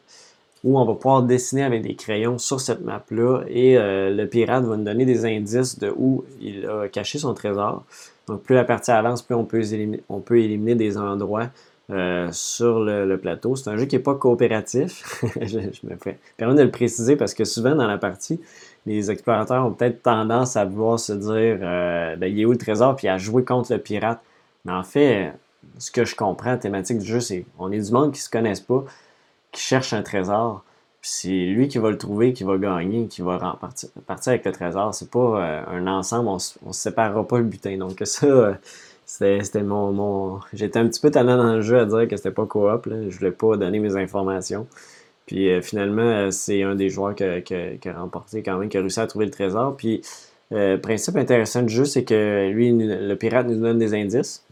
où 0.63 0.79
on 0.79 0.85
va 0.85 0.93
pouvoir 0.93 1.23
dessiner 1.23 1.63
avec 1.63 1.81
des 1.81 1.95
crayons 1.95 2.37
sur 2.37 2.61
cette 2.61 2.81
map-là 2.81 3.43
et 3.49 3.77
euh, 3.77 4.09
le 4.09 4.27
pirate 4.27 4.63
va 4.63 4.77
nous 4.77 4.83
donner 4.85 5.05
des 5.05 5.25
indices 5.25 5.77
de 5.77 5.93
où 5.95 6.23
il 6.39 6.65
a 6.65 6.87
caché 6.87 7.19
son 7.19 7.33
trésor. 7.33 7.83
Donc, 8.27 8.43
plus 8.43 8.55
la 8.55 8.63
partie 8.63 8.91
avance, 8.91 9.21
plus 9.21 9.35
on 9.35 9.43
peut 9.43 9.61
éliminer, 9.61 10.01
on 10.07 10.19
peut 10.19 10.39
éliminer 10.39 10.75
des 10.75 10.97
endroits 10.97 11.49
euh, 11.89 12.29
sur 12.31 12.79
le, 12.79 13.17
plateau. 13.17 13.57
C'est 13.57 13.69
un 13.69 13.75
jeu 13.75 13.85
qui 13.85 13.97
n'est 13.97 14.01
pas 14.01 14.15
coopératif. 14.15 15.21
je, 15.41 15.57
me 15.59 15.97
fais 16.01 16.17
permettre 16.37 16.59
de 16.59 16.63
le 16.63 16.71
préciser 16.71 17.17
parce 17.17 17.33
que 17.33 17.43
souvent 17.43 17.75
dans 17.75 17.87
la 17.87 17.97
partie, 17.97 18.39
les 18.85 19.11
explorateurs 19.11 19.65
ont 19.65 19.71
peut-être 19.71 20.03
tendance 20.03 20.57
à 20.57 20.65
vouloir 20.65 20.99
se 20.99 21.13
dire 21.13 21.59
euh, 21.61 22.15
ben, 22.15 22.27
il 22.27 22.39
est 22.39 22.45
où 22.45 22.51
le 22.51 22.57
trésor 22.57 22.95
puis 22.95 23.07
à 23.07 23.17
jouer 23.17 23.43
contre 23.43 23.71
le 23.73 23.79
pirate. 23.79 24.19
Mais 24.65 24.73
en 24.73 24.83
fait, 24.83 25.33
ce 25.77 25.91
que 25.91 26.05
je 26.05 26.15
comprends, 26.15 26.51
la 26.51 26.57
thématique 26.57 26.99
du 26.99 27.05
jeu, 27.05 27.19
c'est 27.19 27.45
on 27.59 27.71
est 27.71 27.79
du 27.79 27.91
monde 27.91 28.11
qui 28.11 28.21
se 28.21 28.29
connaissent 28.29 28.61
pas, 28.61 28.83
qui 29.51 29.61
cherche 29.61 29.93
un 29.93 30.01
trésor. 30.01 30.63
Puis 31.01 31.11
c'est 31.13 31.45
lui 31.45 31.67
qui 31.67 31.79
va 31.79 31.89
le 31.91 31.97
trouver, 31.97 32.31
qui 32.33 32.45
va 32.45 32.57
gagner, 32.57 33.07
qui 33.07 33.21
va 33.21 33.57
partir, 33.59 33.89
avec 34.27 34.45
le 34.45 34.51
trésor. 34.53 34.93
C'est 34.93 35.09
pas 35.11 35.19
euh, 35.19 35.63
un 35.67 35.87
ensemble, 35.87 36.29
on, 36.29 36.39
se 36.39 36.57
séparera 36.71 37.27
pas 37.27 37.39
le 37.39 37.43
butin. 37.43 37.77
Donc 37.77 38.01
ça, 38.05 38.25
euh, 38.25 38.53
c'était 39.05 39.63
mon, 39.63 39.91
mon... 39.91 40.39
J'étais 40.53 40.79
un 40.79 40.87
petit 40.87 41.01
peu 41.01 41.11
talent 41.11 41.37
dans 41.37 41.55
le 41.55 41.61
jeu 41.61 41.79
à 41.79 41.85
dire 41.85 42.07
que 42.07 42.15
c'était 42.15 42.31
pas 42.31 42.45
coop. 42.45 42.85
Là. 42.85 43.09
Je 43.09 43.17
voulais 43.17 43.31
pas 43.31 43.57
donner 43.57 43.79
mes 43.79 43.97
informations. 43.97 44.65
Puis 45.25 45.49
euh, 45.49 45.61
finalement, 45.61 46.01
euh, 46.01 46.31
c'est 46.31 46.63
un 46.63 46.75
des 46.75 46.89
joueurs 46.89 47.15
qui 47.15 47.23
a, 47.23 47.99
remporté 47.99 48.43
quand 48.43 48.57
même, 48.57 48.69
qui 48.69 48.77
a 48.77 48.81
réussi 48.81 48.99
à 48.99 49.07
trouver 49.07 49.25
le 49.25 49.31
trésor. 49.31 49.75
Puis, 49.77 50.01
euh, 50.51 50.77
principe 50.77 51.15
intéressant 51.15 51.63
du 51.63 51.73
jeu, 51.73 51.85
c'est 51.85 52.03
que 52.03 52.49
lui, 52.49 52.71
le 52.71 53.15
pirate 53.15 53.47
nous 53.47 53.59
donne 53.59 53.79
des 53.79 53.93
indices. 53.93 54.43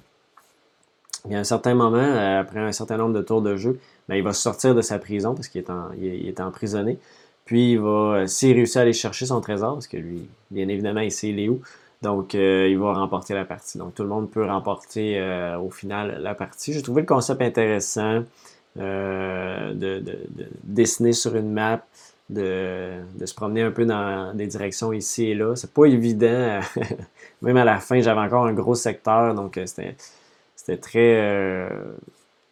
Y 1.30 1.36
a 1.36 1.40
un 1.40 1.44
certain 1.44 1.76
moment, 1.76 2.40
après 2.40 2.60
un 2.60 2.72
certain 2.72 2.98
nombre 2.98 3.14
de 3.14 3.22
tours 3.22 3.42
de 3.42 3.56
jeu, 3.56 3.80
ben, 4.10 4.16
il 4.16 4.24
va 4.24 4.34
sortir 4.34 4.74
de 4.74 4.82
sa 4.82 4.98
prison 4.98 5.36
parce 5.36 5.48
qu'il 5.50 5.62
est, 5.62 6.28
est 6.28 6.40
emprisonné. 6.40 6.98
Puis 7.46 7.74
il 7.74 7.80
va, 7.80 8.26
s'il 8.28 8.56
réussit 8.56 8.78
à 8.78 8.82
aller 8.82 8.94
chercher 8.94 9.28
son 9.28 9.40
trésor, 9.42 9.74
parce 9.74 9.88
que 9.88 9.98
lui, 9.98 10.28
bien 10.50 10.68
évidemment, 10.68 11.02
il 11.02 11.12
sait 11.12 11.30
il 11.30 11.40
est 11.40 11.50
où, 11.50 11.62
donc 12.02 12.34
il 12.34 12.78
va 12.80 12.94
remporter 12.94 13.36
la 13.36 13.46
partie. 13.46 13.78
Donc 13.78 13.94
tout 13.94 14.02
le 14.02 14.10
monde 14.10 14.32
peut 14.32 14.46
remporter 14.46 15.22
au 15.62 15.70
final 15.70 16.20
la 16.22 16.34
partie. 16.34 16.74
J'ai 16.74 16.82
trouvé 16.82 17.02
le 17.02 17.08
concept 17.08 17.42
intéressant. 17.42 18.24
Euh, 18.80 19.74
de, 19.74 20.02
dessiner 20.64 21.12
sur 21.12 21.36
une 21.36 21.52
map, 21.52 21.86
de, 22.30 23.02
se 23.26 23.34
promener 23.34 23.64
un 23.64 23.72
peu 23.72 23.86
dans 23.86 24.34
des 24.34 24.48
directions 24.48 24.94
ici 24.94 25.26
et 25.26 25.36
là. 25.36 25.56
C'est 25.56 25.74
pas 25.74 25.86
évident. 25.86 26.62
Même 27.42 27.58
à 27.58 27.66
la 27.66 27.80
fin, 27.80 28.00
j'avais 28.00 28.22
encore 28.22 28.46
un 28.46 28.54
gros 28.54 28.76
secteur, 28.76 29.36
donc 29.36 29.58
euh, 29.58 29.66
c'était 30.56 30.78
très 30.78 31.20
euh, 31.20 31.68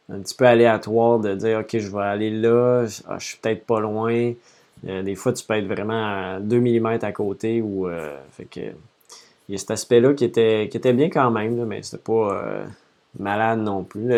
un 0.10 0.19
petit 0.19 0.36
peu 0.36 0.45
aléatoire 0.45 1.19
de 1.19 1.36
dire 1.36 1.60
ok, 1.60 1.77
je 1.77 1.89
vais 1.89 2.03
aller 2.03 2.32
là, 2.32 2.86
ah, 3.08 3.17
je 3.17 3.25
suis 3.25 3.38
peut-être 3.38 3.65
pas 3.65 3.79
loin. 3.79 4.34
des 4.84 5.15
fois, 5.15 5.32
tu 5.32 5.45
peux 5.45 5.53
être 5.53 5.67
vraiment 5.67 6.34
à 6.36 6.39
2 6.41 6.60
mm 6.60 6.99
à 7.01 7.12
côté 7.13 7.63
fait 8.32 8.45
que 8.45 8.60
il 9.47 9.53
y 9.53 9.55
a 9.55 9.58
cet 9.58 9.71
aspect-là 9.71 10.13
qui 10.13 10.25
était, 10.25 10.67
qui 10.69 10.77
était 10.77 10.93
bien 10.93 11.10
quand 11.10 11.32
même, 11.32 11.65
mais 11.65 11.82
c'était 11.82 12.03
pas 12.03 12.65
malade 13.17 13.60
non 13.60 13.84
plus. 13.84 14.12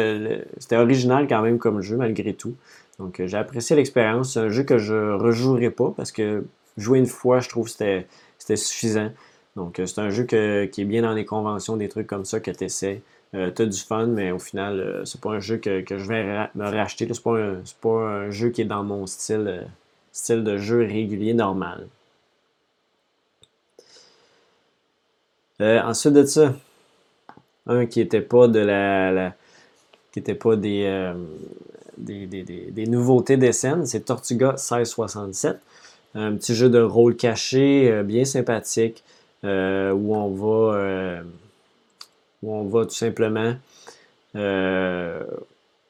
C'était 0.57 0.77
original 0.77 1.27
quand 1.27 1.41
même 1.41 1.59
comme 1.59 1.81
jeu, 1.81 1.97
malgré 1.97 2.33
tout. 2.33 2.55
Donc, 3.01 3.19
euh, 3.19 3.27
j'ai 3.27 3.37
apprécié 3.37 3.75
l'expérience. 3.75 4.33
C'est 4.33 4.39
un 4.39 4.49
jeu 4.49 4.63
que 4.63 4.77
je 4.77 5.13
rejouerai 5.13 5.71
pas 5.71 5.91
parce 5.95 6.11
que 6.11 6.45
jouer 6.77 6.99
une 6.99 7.07
fois, 7.07 7.39
je 7.39 7.49
trouve 7.49 7.65
que 7.65 7.71
c'était 8.37 8.55
suffisant. 8.55 9.11
Donc, 9.55 9.79
euh, 9.79 9.85
c'est 9.85 9.99
un 9.99 10.11
jeu 10.11 10.23
qui 10.23 10.35
est 10.35 10.85
bien 10.85 11.01
dans 11.01 11.13
les 11.13 11.25
conventions, 11.25 11.77
des 11.77 11.89
trucs 11.89 12.07
comme 12.07 12.25
ça 12.25 12.39
que 12.39 12.51
tu 12.51 12.65
essaies. 12.65 13.01
Euh, 13.33 13.49
tu 13.51 13.63
as 13.63 13.65
du 13.65 13.79
fun, 13.79 14.07
mais 14.07 14.31
au 14.31 14.39
final, 14.39 15.01
c'est 15.05 15.19
pas 15.19 15.31
un 15.31 15.39
jeu 15.39 15.57
que, 15.57 15.83
je 15.89 16.05
vais 16.05 16.49
me 16.53 16.65
racheter. 16.65 17.07
C'est 17.11 17.23
pas, 17.23 17.39
un, 17.39 17.63
pas 17.81 17.89
un 17.89 18.29
jeu 18.29 18.49
qui 18.49 18.61
est 18.61 18.65
dans 18.65 18.83
mon 18.83 19.07
style, 19.07 19.67
style 20.11 20.43
de 20.43 20.57
jeu 20.57 20.79
régulier 20.79 21.33
normal. 21.33 21.87
ensuite 25.59 26.13
de 26.13 26.25
ça, 26.25 26.53
un 27.67 27.85
qui 27.85 27.99
n'était 27.99 28.21
pas 28.21 28.47
de 28.47 28.59
la, 28.59 29.33
qui 30.11 30.19
était 30.19 30.35
pas 30.35 30.55
des, 30.55 30.83
euh, 30.85 31.13
des, 31.97 32.25
des, 32.25 32.43
des, 32.43 32.85
nouveautés 32.87 33.37
des 33.37 33.51
scènes, 33.51 33.85
c'est 33.85 34.01
Tortuga 34.05 34.51
1667. 34.51 35.59
Un 36.13 36.35
petit 36.35 36.55
jeu 36.55 36.69
de 36.69 36.81
rôle 36.81 37.15
caché, 37.15 37.89
euh, 37.89 38.03
bien 38.03 38.25
sympathique, 38.25 39.03
euh, 39.43 39.91
où 39.91 40.15
on 40.15 40.29
va 40.29 41.21
où 42.43 42.55
on 42.55 42.63
va 42.63 42.85
tout 42.85 42.95
simplement 42.95 43.55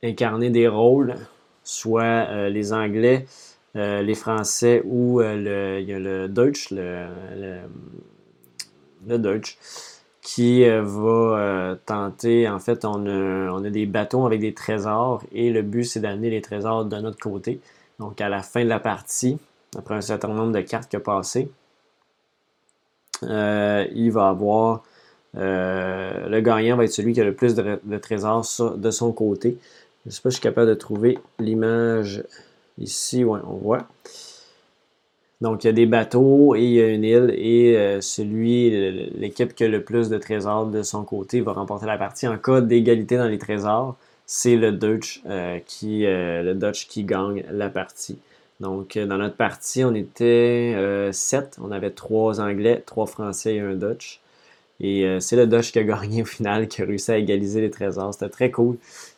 incarner 0.03 0.49
des 0.49 0.67
rôles, 0.67 1.15
soit 1.63 2.49
les 2.49 2.73
Anglais, 2.73 3.25
les 3.75 4.15
Français 4.15 4.81
ou 4.84 5.21
le, 5.21 5.79
le 5.81 6.27
Deutsch, 6.27 6.71
le, 6.71 7.05
le, 7.38 7.57
le 9.07 9.17
Deutsch 9.17 9.57
qui 10.34 10.63
euh, 10.63 10.82
va 10.82 11.10
euh, 11.10 11.76
tenter, 11.86 12.48
en 12.48 12.60
fait, 12.60 12.86
on 12.86 13.65
a, 13.65 13.70
des 13.70 13.86
bâtons 13.86 14.26
avec 14.26 14.39
des 14.39 14.54
trésors 14.54 15.22
et 15.34 15.52
le 15.52 15.62
but 15.62 15.84
c'est 15.84 16.00
d'amener 16.00 16.30
les 16.30 16.41
trésors 16.41 16.86
de 16.86 16.96
notre 16.98 17.20
côté. 17.20 17.60
Donc 18.00 18.22
à 18.22 18.30
la 18.30 18.41
fin 18.41 18.63
de 18.63 18.70
la 18.70 18.80
partie, 18.80 19.38
après 19.78 19.96
un 19.96 20.02
certain 20.02 20.30
nombre 20.30 20.54
de 20.54 20.62
cartes 20.62 20.89
qui 20.89 20.96
a 20.96 21.02
passé, 21.02 21.52
euh, 23.24 23.86
il 23.94 24.12
va 24.12 24.30
avoir 24.30 24.84
le 25.34 26.39
gagnant 26.39 26.78
va 26.78 26.86
être 26.86 26.91
celui 26.91 27.12
qui 27.13 27.22
a 27.22 27.26
le 27.26 27.34
plus 27.34 27.54
de, 27.54 27.98
trésors 27.98 28.46
de 28.78 28.91
son 28.91 29.12
côté. 29.12 29.58
Je 30.06 30.10
ne 30.10 30.13
sais 30.13 30.22
pas 30.22 30.30
si 30.30 30.36
je 30.36 30.39
suis 30.39 30.44
capable 30.44 30.70
de 30.70 30.76
trouver 30.76 31.20
l'image 31.39 32.24
ici, 32.78 33.26
ouais, 33.26 33.39
on 33.46 33.56
voit. 33.56 33.86
Donc, 35.41 35.63
il 35.63 35.67
y 35.67 35.69
a 35.71 35.73
des 35.73 35.88
bateaux 35.88 36.56
et 36.56 36.63
il 36.63 36.71
y 36.71 36.82
a 36.82 36.88
une 36.88 37.04
île 37.04 37.34
et 37.36 37.75
euh, 37.75 37.99
celui, 37.99 38.69
l'équipe 39.17 39.56
qui 39.56 39.63
a 39.63 39.67
le 39.67 39.84
plus 39.84 40.08
de 40.08 40.19
trésors 40.19 40.67
de 40.67 40.84
son 40.84 41.04
côté 41.04 41.41
va 41.41 41.54
remporter 41.54 41.88
la 41.88 41.97
partie. 41.97 42.27
En 42.27 42.38
cas 42.38 42.62
d'égalité 42.62 43.17
dans 43.17 43.27
les 43.27 43.39
trésors, 43.39 43.97
c'est 44.27 44.56
le 44.56 44.71
Dutch, 44.71 45.21
euh, 45.25 45.58
qui, 45.65 46.06
euh, 46.06 46.43
le 46.43 46.54
Dutch 46.54 46.88
qui 46.88 47.04
gagne 47.04 47.43
la 47.51 47.69
partie. 47.69 48.19
Donc, 48.60 48.95
dans 48.95 49.17
notre 49.17 49.36
partie, 49.36 49.84
on 49.84 49.95
était 49.95 50.77
sept. 51.12 51.58
On 51.60 51.71
avait 51.71 51.89
trois 51.89 52.39
Anglais, 52.39 52.84
trois 52.86 53.08
Français 53.08 53.56
et 53.56 53.60
un 53.60 53.73
Dutch. 53.73 54.20
Et 54.84 55.06
euh, 55.06 55.20
c'est 55.20 55.36
le 55.36 55.46
Dutch 55.46 55.72
qui 55.72 55.80
a 55.80 55.84
gagné 55.84 56.24
au 56.24 56.26
final, 56.26 56.67
qui 56.67 56.82
a 56.82 56.86
réussi 56.86 57.12
à 57.12 57.17
égaliser 57.17 57.62
les 57.62 57.70
trésors. 57.70 58.13
C'était 58.13 58.30
très 58.30 58.50
cool. 58.50 58.78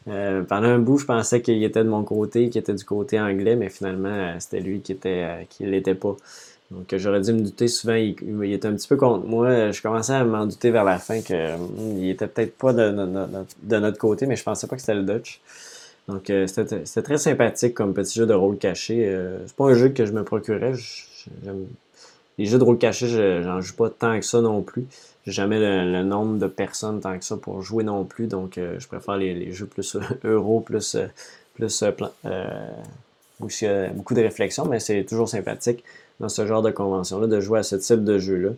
Euh, 0.10 0.44
pendant 0.44 0.68
un 0.68 0.80
bout, 0.80 0.98
je 0.98 1.06
pensais 1.06 1.42
qu'il 1.42 1.64
était 1.64 1.84
de 1.84 1.90
mon 1.90 2.04
côté, 2.04 2.50
qu'il 2.50 2.60
était 2.60 2.74
du 2.74 2.84
côté 2.84 3.20
anglais, 3.20 3.56
mais 3.56 3.70
finalement, 3.70 4.10
euh, 4.10 4.36
c'était 4.40 4.60
lui 4.60 4.82
qui 4.82 4.92
était 4.92 5.48
qui 5.50 5.66
l'était 5.66 5.96
pas. 5.96 6.18
Donc 6.70 6.94
j'aurais 6.98 7.22
dû 7.22 7.34
me 7.34 7.42
douter 7.42 7.68
souvent, 7.68 7.94
il, 7.94 8.16
était 8.52 8.68
un 8.68 8.74
petit 8.74 8.88
peu 8.88 8.98
contre 8.98 9.26
moi. 9.26 9.72
Je 9.72 9.82
commençais 9.82 10.14
à 10.14 10.26
m'en 10.26 10.46
douter 10.46 10.72
vers 10.72 10.84
la 10.84 10.98
fin 10.98 11.22
qu'il 11.22 11.38
hmm, 11.38 12.04
était 12.04 12.28
peut-être 12.28 12.58
pas 12.58 12.74
de, 12.74 12.90
notre 13.80 13.98
côté, 13.98 14.26
mais 14.26 14.36
je 14.36 14.44
pensais 14.44 14.68
pas 14.68 14.76
que 14.76 14.82
c'était 14.82 14.96
le 14.96 15.04
Dutch. 15.04 15.40
Donc 16.10 16.24
c'était 16.48 17.02
très 17.02 17.18
sympathique 17.18 17.74
comme 17.74 17.94
petit 17.94 18.20
jeu 18.20 18.26
de 18.26 18.34
rôle 18.34 18.58
caché. 18.58 19.16
c'est 19.46 19.56
pas 19.56 19.66
un 19.66 19.74
jeu 19.76 19.90
que 19.90 20.06
je 20.06 20.12
me 20.12 20.24
procurais. 20.24 20.74
les 22.38 22.46
jeux 22.46 22.58
de 22.58 22.64
rôle 22.64 22.78
caché, 22.80 23.08
j'en 23.44 23.62
joue 23.62 23.76
pas 23.76 23.90
tant 23.90 24.20
que 24.20 24.26
ça 24.26 24.42
non 24.42 24.62
plus. 24.64 24.86
Jamais 25.26 25.60
le, 25.60 26.04
nombre 26.04 26.38
de 26.38 26.48
personnes 26.48 27.00
tant 27.00 27.18
que 27.18 27.26
ça 27.26 27.38
pour 27.38 27.62
jouer 27.62 27.84
non 27.84 28.04
plus. 28.06 28.28
Donc, 28.28 28.56
je 28.58 28.88
préfère 28.88 29.18
les, 29.18 29.52
jeux 29.52 29.66
plus 29.66 29.98
euro, 30.24 30.60
plus, 30.60 30.98
plus 31.56 31.82
y 31.82 33.66
a 33.66 33.88
beaucoup 33.90 34.14
de 34.14 34.22
réflexion, 34.22 34.66
mais 34.66 34.80
c'est 34.80 35.04
toujours 35.06 35.30
sympathique 35.30 35.84
dans 36.20 36.30
ce 36.30 36.46
genre 36.46 36.62
de 36.62 36.72
convention-là 36.72 37.28
de 37.28 37.40
jouer 37.40 37.60
à 37.60 37.64
ce 37.64 37.76
type 37.76 38.04
de 38.04 38.18
jeu-là. 38.20 38.52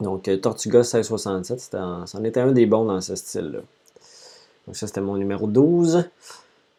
Donc, 0.00 0.28
Tortuga 0.42 0.78
1667, 0.80 1.76
c'en 2.06 2.24
était 2.24 2.40
un 2.40 2.52
des 2.52 2.66
bons 2.66 2.84
dans 2.84 3.00
ce 3.00 3.14
style-là. 3.14 3.60
Donc, 4.66 4.76
ça, 4.76 4.86
c'était 4.86 5.00
mon 5.00 5.16
numéro 5.16 5.46
12. 5.46 6.04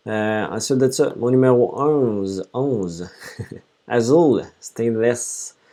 Euh, 0.08 0.46
ensuite 0.52 0.78
de 0.78 0.92
ça, 0.92 1.14
mon 1.18 1.32
numéro 1.32 1.74
11, 1.80 2.48
11 2.54 3.10
Azul 3.88 4.44
Stainless, 4.60 5.56
euh, 5.56 5.65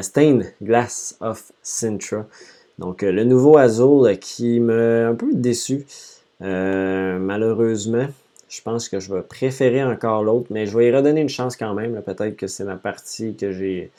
Stained 0.00 0.52
Glass 0.62 1.16
of 1.20 1.52
Sintra. 1.62 2.26
Donc, 2.78 3.02
euh, 3.02 3.12
le 3.12 3.24
nouveau 3.24 3.56
Azul 3.56 4.18
qui 4.18 4.60
m'a 4.60 5.08
un 5.08 5.14
peu 5.14 5.32
déçu, 5.32 5.86
malheureusement. 6.40 8.06
Je 8.48 8.62
pense 8.62 8.88
que 8.88 9.00
je 9.00 9.12
vais 9.12 9.22
préférer 9.22 9.82
encore 9.82 10.22
l'autre, 10.22 10.46
mais 10.50 10.66
je 10.66 10.78
vais 10.78 10.88
y 10.88 10.92
redonner 10.94 11.20
une 11.20 11.28
chance 11.28 11.56
quand 11.56 11.74
même. 11.74 12.00
Peut-être 12.02 12.36
que 12.36 12.46
c'est 12.46 12.64
ma 12.64 12.76
partie 12.76 13.34
que 13.34 13.50
j'ai 13.50 13.90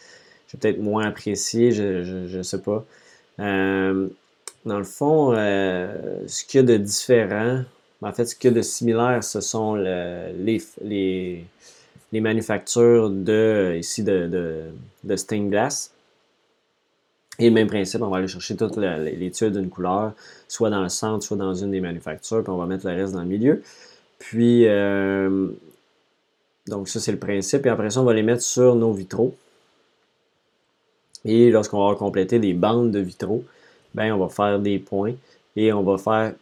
peut-être 0.52 0.80
moins 0.80 1.06
appréciée, 1.08 1.72
je 1.72 2.38
ne 2.38 2.44
sais 2.44 2.62
pas. 2.62 2.86
dans 3.38 4.10
le 4.66 4.84
fond, 4.84 5.34
ce 5.34 6.46
qu'il 6.46 6.62
y 6.62 6.64
a 6.64 6.66
de 6.66 6.78
différent, 6.78 7.64
en 8.02 8.14
fait, 8.14 8.26
ce 8.26 8.36
qu'il 8.36 8.52
y 8.52 8.54
a 8.54 8.58
de 8.58 8.62
similaire, 8.62 9.24
ce 9.24 9.42
sont 9.42 9.76
les, 9.76 11.46
les, 12.12 12.22
manufactures 12.22 13.10
de, 13.10 13.76
ici 13.78 14.04
de, 14.04 14.28
de, 14.28 14.64
de 15.04 15.16
stained 15.16 15.50
glass. 15.50 15.92
Et 17.40 17.50
le 17.50 17.54
même 17.54 17.68
principe, 17.68 18.02
on 18.02 18.08
va 18.08 18.18
aller 18.18 18.28
chercher 18.28 18.56
toutes 18.56 18.78
les 18.78 19.32
tuiles 19.32 19.52
d'une 19.52 19.70
couleur, 19.70 20.14
soit 20.48 20.70
dans 20.70 20.82
le 20.82 20.90
centre, 20.90 21.24
soit 21.24 21.38
dans 21.38 21.54
une 21.54 21.72
des 21.72 21.82
manufactures, 21.82 22.44
puis 22.44 22.52
on 22.52 22.58
va 22.58 22.66
mettre 22.66 22.88
le 22.88 22.96
reste 22.96 23.14
dans 23.14 23.22
le 23.22 23.28
milieu. 23.28 23.62
Puis, 24.18 24.68
euh, 24.68 25.48
donc 26.68 26.90
ça 26.90 27.00
c'est 27.00 27.12
le 27.12 27.20
principe. 27.20 27.66
Et 27.66 27.70
après 27.70 27.90
ça, 27.90 28.02
on 28.02 28.06
va 28.06 28.14
les 28.14 28.24
mettre 28.24 28.42
sur 28.42 28.76
nos 28.76 28.92
vitraux. 28.92 29.36
Et 31.26 31.52
lorsqu'on 31.52 31.88
va 31.88 31.96
compléter 31.96 32.40
des 32.40 32.54
bandes 32.54 32.92
de 32.92 33.00
vitraux, 33.00 33.44
ben, 33.94 34.14
on 34.14 34.18
va 34.18 34.30
faire 34.30 34.60
des 34.60 34.80
points 34.80 35.14
et 35.56 35.74
on 35.74 35.84
va 35.84 35.98
faire 35.98 36.34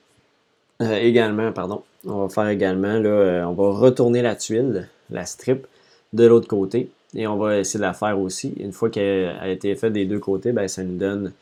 euh, 0.82 0.98
également, 0.98 1.52
pardon, 1.52 1.84
on 2.06 2.26
va 2.26 2.30
faire 2.30 2.50
également, 2.50 3.00
là, 3.00 3.10
euh, 3.10 3.44
on 3.46 3.54
va 3.54 3.78
retourner 3.78 4.22
la 4.22 4.36
tuile, 4.36 4.90
la 5.10 5.26
strip, 5.26 5.68
de 6.14 6.26
l'autre 6.26 6.48
côté. 6.48 6.90
Et 7.16 7.28
on 7.28 7.38
va 7.38 7.60
essayer 7.60 7.80
de 7.80 7.86
la 7.86 7.94
faire 7.94 8.20
aussi. 8.20 8.54
Une 8.60 8.72
fois 8.74 8.90
qu'elle 8.90 9.38
a 9.40 9.50
été 9.50 9.74
faite 9.76 9.94
des 9.94 10.06
deux 10.06 10.20
côtés, 10.20 10.52
ben, 10.52 10.68
ça, 10.68 10.84
nous 10.84 10.98
donne, 10.98 11.34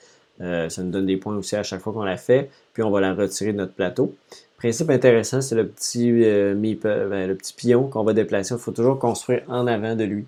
euh, 0.41 0.69
ça 0.69 0.84
nous 0.84 0.91
donne 0.91 1.06
des 1.06 1.17
points 1.17 1.36
aussi 1.36 1.56
à 1.56 1.63
chaque 1.63 1.82
fois 1.82 1.93
qu'on 1.93 2.04
la 2.04 2.17
fait. 2.17 2.49
Puis 2.73 2.84
on 2.84 2.91
va 2.91 3.02
la 3.02 3.13
retirer 3.13 3.54
de 3.54 3.58
notre 3.58 3.73
plateau. 3.73 4.13
Principe 4.58 4.89
intéressant, 4.91 5.41
c'est 5.41 5.56
le 5.56 5.67
petit, 5.67 6.12
ben, 6.12 7.28
le 7.28 7.36
petit 7.36 7.54
pion 7.54 7.88
qu'on 7.88 8.04
va 8.04 8.13
déplacer. 8.13 8.54
Il 8.54 8.60
faut 8.60 8.71
toujours 8.71 8.99
construire 8.99 9.43
en 9.47 9.67
avant 9.67 9.95
de 9.95 10.04
lui. 10.04 10.26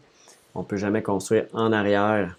On 0.56 0.62
ne 0.62 0.66
peut 0.66 0.78
jamais 0.78 1.02
construire 1.02 1.46
en 1.54 1.72
arrière. 1.72 2.38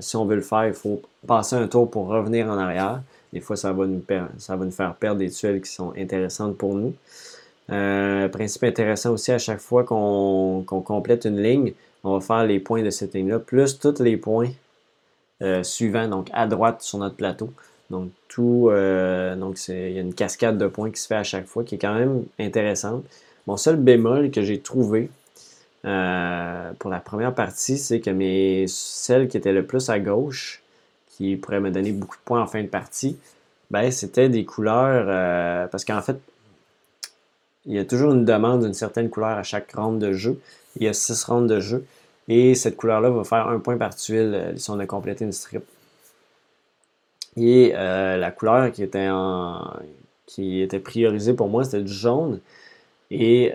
si 0.00 0.16
on 0.16 0.24
veut 0.24 0.36
le 0.36 0.42
faire, 0.42 0.66
il 0.66 0.74
faut 0.74 1.02
passer 1.26 1.56
un 1.56 1.68
tour 1.68 1.90
pour 1.90 2.06
revenir 2.08 2.48
en 2.48 2.58
arrière. 2.58 3.02
Des 3.32 3.40
fois, 3.40 3.56
ça 3.56 3.72
va 3.72 3.86
nous, 3.86 4.02
ça 4.38 4.56
va 4.56 4.64
nous 4.64 4.70
faire 4.70 4.94
perdre 4.94 5.18
des 5.18 5.30
tuiles 5.30 5.60
qui 5.62 5.70
sont 5.70 5.92
intéressantes 5.96 6.56
pour 6.56 6.74
nous. 6.74 6.94
Euh, 7.72 8.28
principe 8.28 8.64
intéressant 8.64 9.12
aussi, 9.12 9.32
à 9.32 9.38
chaque 9.38 9.60
fois 9.60 9.84
qu'on 9.84 10.64
complète 10.66 11.24
une 11.24 11.42
ligne, 11.42 11.72
on 12.04 12.18
va 12.18 12.20
faire 12.20 12.44
les 12.44 12.60
points 12.60 12.82
de 12.82 12.90
cette 12.90 13.14
ligne-là, 13.14 13.38
plus 13.38 13.78
tous 13.78 14.00
les 14.00 14.16
points 14.16 14.50
euh, 15.42 15.62
suivants, 15.62 16.08
donc 16.08 16.28
à 16.32 16.46
droite 16.46 16.82
sur 16.82 16.98
notre 16.98 17.16
plateau. 17.16 17.52
Donc, 17.90 18.10
tout, 18.28 18.68
euh, 18.70 19.36
donc 19.36 19.58
il 19.68 19.92
y 19.92 19.98
a 19.98 20.00
une 20.00 20.14
cascade 20.14 20.58
de 20.58 20.66
points 20.66 20.90
qui 20.90 21.00
se 21.00 21.06
fait 21.06 21.16
à 21.16 21.24
chaque 21.24 21.46
fois, 21.46 21.64
qui 21.64 21.76
est 21.76 21.78
quand 21.78 21.94
même 21.94 22.24
intéressante. 22.38 23.04
Mon 23.46 23.56
seul 23.56 23.76
bémol 23.76 24.30
que 24.30 24.42
j'ai 24.42 24.60
trouvé 24.60 25.10
pour 25.82 26.90
la 26.90 27.00
première 27.00 27.34
partie, 27.34 27.76
c'est 27.76 28.00
que 28.00 28.10
mes, 28.10 28.66
celle 28.68 29.26
qui 29.28 29.36
était 29.36 29.52
le 29.52 29.66
plus 29.66 29.88
à 29.88 29.98
gauche, 29.98 30.62
qui 31.08 31.36
pourrait 31.36 31.60
me 31.60 31.70
donner 31.70 31.92
beaucoup 31.92 32.16
de 32.16 32.22
points 32.24 32.40
en 32.40 32.46
fin 32.46 32.62
de 32.62 32.68
partie, 32.68 33.16
ben, 33.72 33.90
c'était 33.90 34.28
des 34.28 34.44
couleurs, 34.44 35.06
euh, 35.08 35.66
parce 35.66 35.84
qu'en 35.86 36.02
fait, 36.02 36.16
il 37.66 37.74
y 37.74 37.78
a 37.78 37.84
toujours 37.84 38.12
une 38.12 38.24
demande 38.24 38.64
d'une 38.64 38.74
certaine 38.74 39.10
couleur 39.10 39.30
à 39.30 39.42
chaque 39.42 39.72
ronde 39.72 39.98
de 39.98 40.12
jeu. 40.12 40.40
Il 40.76 40.84
y 40.84 40.88
a 40.88 40.92
six 40.92 41.24
rondes 41.24 41.48
de 41.48 41.60
jeu. 41.60 41.84
Et 42.28 42.54
cette 42.54 42.76
couleur-là 42.76 43.10
va 43.10 43.24
faire 43.24 43.48
un 43.48 43.58
point 43.58 43.76
par 43.76 43.94
tuile 43.94 44.32
euh, 44.34 44.56
si 44.56 44.70
on 44.70 44.78
a 44.78 44.86
complété 44.86 45.24
une 45.24 45.32
strip. 45.32 45.64
Et 47.36 47.72
euh, 47.74 48.16
la 48.16 48.30
couleur 48.30 48.70
qui 48.72 48.82
était, 48.82 49.08
en, 49.10 49.64
qui 50.26 50.60
était 50.60 50.78
priorisée 50.78 51.34
pour 51.34 51.48
moi, 51.48 51.64
c'était 51.64 51.82
du 51.82 51.92
jaune. 51.92 52.40
Et 53.10 53.52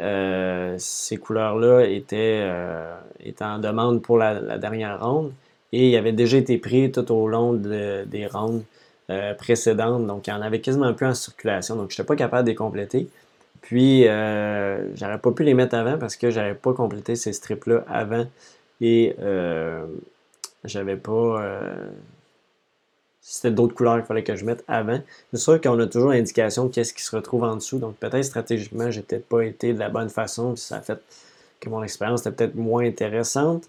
ces 0.77 1.17
couleurs-là 1.17 1.85
étaient, 1.87 2.47
étaient, 3.19 3.43
en 3.43 3.57
demande 3.57 4.03
pour 4.03 4.19
la 4.19 4.59
dernière 4.59 5.03
ronde 5.03 5.31
et 5.71 5.89
il 5.89 5.95
avait 5.97 6.11
déjà 6.13 6.37
été 6.37 6.57
pris 6.57 6.91
tout 6.91 7.11
au 7.11 7.27
long 7.27 7.53
des 7.53 8.27
rondes 8.31 8.63
euh, 9.09 9.33
précédentes. 9.33 10.07
Donc, 10.07 10.27
il 10.27 10.29
y 10.29 10.33
en 10.33 10.41
avait 10.41 10.61
quasiment 10.61 10.93
plus 10.93 11.07
en 11.07 11.13
circulation. 11.13 11.75
Donc, 11.75 11.91
je 11.91 11.95
n'étais 11.95 12.07
pas 12.07 12.15
capable 12.15 12.45
de 12.45 12.51
les 12.51 12.55
compléter. 12.55 13.09
Puis, 13.67 14.07
euh, 14.07 14.95
j'aurais 14.95 15.17
pas 15.17 15.31
pu 15.31 15.43
les 15.43 15.53
mettre 15.53 15.75
avant 15.75 15.97
parce 15.97 16.15
que 16.15 16.31
j'avais 16.31 16.53
pas 16.53 16.71
complété 16.71 17.17
ces 17.17 17.33
strips-là 17.33 17.83
avant. 17.89 18.25
Et 18.79 19.13
euh, 19.19 19.85
j'avais 20.63 20.95
pas. 20.95 21.11
Euh, 21.43 21.89
c'était 23.19 23.51
d'autres 23.51 23.75
couleurs 23.75 23.97
qu'il 23.97 24.05
fallait 24.05 24.23
que 24.23 24.37
je 24.37 24.45
mette 24.45 24.63
avant. 24.69 25.01
C'est 25.33 25.39
sûr 25.39 25.59
qu'on 25.59 25.77
a 25.79 25.85
toujours 25.85 26.11
l'indication 26.11 26.67
de 26.67 26.73
qu'est-ce 26.73 26.93
qui 26.93 27.03
se 27.03 27.13
retrouve 27.13 27.43
en 27.43 27.57
dessous. 27.57 27.77
Donc, 27.77 27.97
peut-être 27.97 28.23
stratégiquement, 28.23 28.89
j'ai 28.89 29.01
peut-être 29.01 29.27
pas 29.27 29.41
été 29.41 29.73
de 29.73 29.79
la 29.79 29.89
bonne 29.89 30.09
façon. 30.09 30.55
ça 30.55 30.77
a 30.77 30.81
fait 30.81 31.01
que 31.59 31.69
mon 31.69 31.83
expérience 31.83 32.21
était 32.21 32.31
peut-être 32.31 32.55
moins 32.55 32.85
intéressante. 32.85 33.65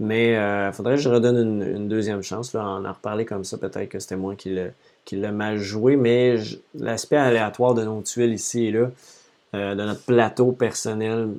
Mais 0.00 0.32
il 0.32 0.72
faudrait 0.72 0.96
que 0.96 1.02
je 1.02 1.08
redonne 1.08 1.62
une, 1.62 1.88
deuxième 1.88 2.22
chance. 2.22 2.52
Là, 2.52 2.66
en 2.66 2.84
en 2.84 2.92
reparler 2.92 3.24
comme 3.24 3.44
ça, 3.44 3.58
peut-être 3.58 3.90
que 3.90 4.00
c'était 4.00 4.16
moi 4.16 4.34
qui 4.34 5.16
l'a 5.16 5.32
mal 5.32 5.58
joué. 5.58 5.94
Mais 5.94 6.34
l'aspect 6.74 7.16
aléatoire 7.16 7.74
de 7.74 7.84
nos 7.84 8.02
tuiles 8.02 8.34
ici 8.34 8.64
et 8.66 8.72
là, 8.72 8.90
euh, 9.56 9.74
de 9.74 9.82
notre 9.82 10.02
plateau 10.02 10.52
personnel, 10.52 11.30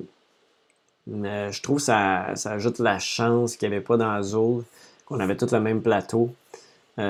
euh, 1.10 1.50
je 1.50 1.62
trouve 1.62 1.76
que 1.76 1.82
ça, 1.82 2.32
ça 2.34 2.52
ajoute 2.52 2.78
la 2.78 2.98
chance 2.98 3.56
qu'il 3.56 3.68
n'y 3.68 3.76
avait 3.76 3.84
pas 3.84 3.96
dans 3.96 4.10
Azul, 4.10 4.62
qu'on 5.06 5.20
avait 5.20 5.36
tous 5.36 5.52
le 5.52 5.60
même 5.60 5.80
plateau. 5.82 6.34
puis 6.96 7.04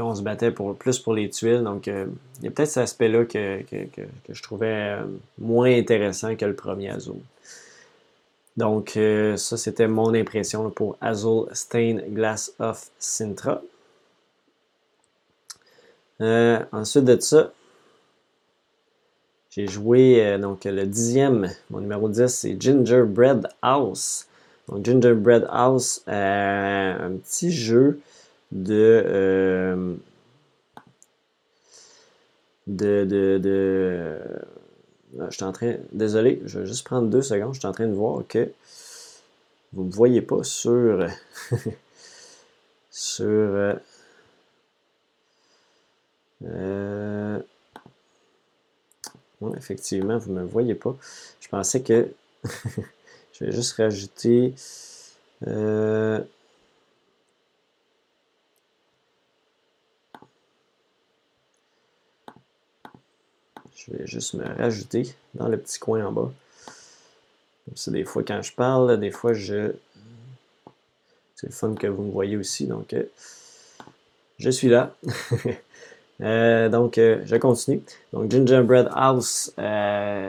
on 0.00 0.14
se 0.14 0.22
battait 0.22 0.52
plus 0.52 0.98
pour 0.98 1.14
les 1.14 1.30
tuiles. 1.30 1.62
Donc, 1.62 1.86
il 1.86 2.08
y 2.42 2.48
a 2.48 2.50
peut-être 2.50 2.68
cet 2.68 2.82
aspect-là 2.84 3.24
que, 3.24 3.62
que, 3.62 4.02
je 4.28 4.42
trouvais 4.42 4.98
moins 5.38 5.70
intéressant 5.70 6.36
que 6.36 6.44
le 6.44 6.54
premier 6.54 6.90
Azul. 6.90 7.16
Donc, 8.56 8.96
euh, 8.96 9.36
ça, 9.36 9.56
c'était 9.56 9.86
mon 9.86 10.14
impression 10.14 10.70
pour 10.70 10.96
Azul 11.00 11.46
Stain 11.52 11.98
Glass 12.08 12.52
of 12.58 12.90
Sintra. 12.98 13.60
Euh, 16.22 16.64
ensuite 16.72 17.04
de 17.04 17.20
ça, 17.20 17.52
j'ai 19.56 19.66
joué 19.66 20.22
euh, 20.22 20.36
donc 20.36 20.64
le 20.64 20.86
dixième, 20.86 21.50
mon 21.70 21.80
numéro 21.80 22.10
10, 22.10 22.28
c'est 22.28 22.60
Gingerbread 22.60 23.48
House. 23.62 24.26
Donc, 24.68 24.84
Gingerbread 24.84 25.46
House, 25.48 26.02
un 26.06 27.12
petit 27.24 27.50
jeu 27.50 28.00
de, 28.52 29.96
de, 32.66 33.04
de, 33.04 33.38
de 33.38 34.18
je 35.18 35.34
suis 35.34 35.44
en 35.44 35.52
train. 35.52 35.76
Désolé, 35.92 36.42
je 36.44 36.60
vais 36.60 36.66
juste 36.66 36.84
prendre 36.84 37.08
deux 37.08 37.22
secondes. 37.22 37.54
Je 37.54 37.60
suis 37.60 37.68
en 37.68 37.72
train 37.72 37.86
de 37.86 37.94
voir 37.94 38.22
que 38.28 38.50
vous 39.72 39.84
ne 39.84 39.88
me 39.88 39.92
voyez 39.92 40.20
pas 40.20 40.42
sur. 40.44 41.06
sur. 42.90 43.78
Euh, 46.44 47.38
effectivement, 49.56 50.18
vous 50.18 50.32
ne 50.32 50.40
me 50.40 50.46
voyez 50.46 50.74
pas. 50.74 50.96
Je 51.40 51.48
pensais 51.48 51.82
que. 51.82 52.08
je 53.32 53.44
vais 53.44 53.52
juste 53.52 53.74
rajouter. 53.74 54.54
Euh, 55.46 56.20
Je 63.86 63.92
vais 63.92 64.06
juste 64.06 64.34
me 64.34 64.44
rajouter 64.44 65.14
dans 65.34 65.48
le 65.48 65.58
petit 65.58 65.78
coin 65.78 66.04
en 66.04 66.12
bas. 66.12 66.32
C'est 67.74 67.92
des 67.92 68.04
fois 68.04 68.22
quand 68.24 68.42
je 68.42 68.52
parle, 68.52 68.98
des 68.98 69.10
fois 69.10 69.32
je. 69.32 69.72
C'est 71.36 71.48
le 71.48 71.52
fun 71.52 71.74
que 71.74 71.86
vous 71.86 72.02
me 72.02 72.10
voyez 72.10 72.36
aussi. 72.36 72.66
Donc, 72.66 72.94
euh, 72.94 73.04
je 74.38 74.50
suis 74.50 74.68
là. 74.68 74.96
Euh, 76.22 76.68
donc, 76.68 76.98
euh, 76.98 77.20
je 77.24 77.36
continue. 77.36 77.82
Donc, 78.12 78.30
Gingerbread 78.30 78.88
House, 78.92 79.52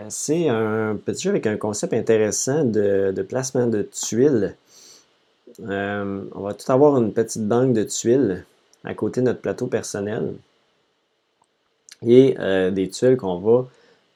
c'est 0.09 0.49
un 0.49 0.95
petit 0.95 1.23
jeu 1.23 1.29
avec 1.31 1.47
un 1.47 1.57
concept 1.57 1.93
intéressant 1.93 2.63
de, 2.63 3.25
placement 3.27 3.67
de 3.67 3.83
tuiles. 3.83 4.55
on 5.59 6.41
va 6.41 6.53
tout 6.53 6.71
avoir 6.71 6.97
une 6.97 7.13
petite 7.13 7.47
banque 7.47 7.73
de 7.73 7.83
tuiles 7.83 8.45
à 8.83 8.93
côté 8.93 9.21
de 9.21 9.27
notre 9.27 9.41
plateau 9.41 9.67
personnel. 9.67 10.33
Et 12.05 12.35
des 12.71 12.89
tuiles 12.89 13.17
qu'on 13.17 13.39
va 13.39 13.65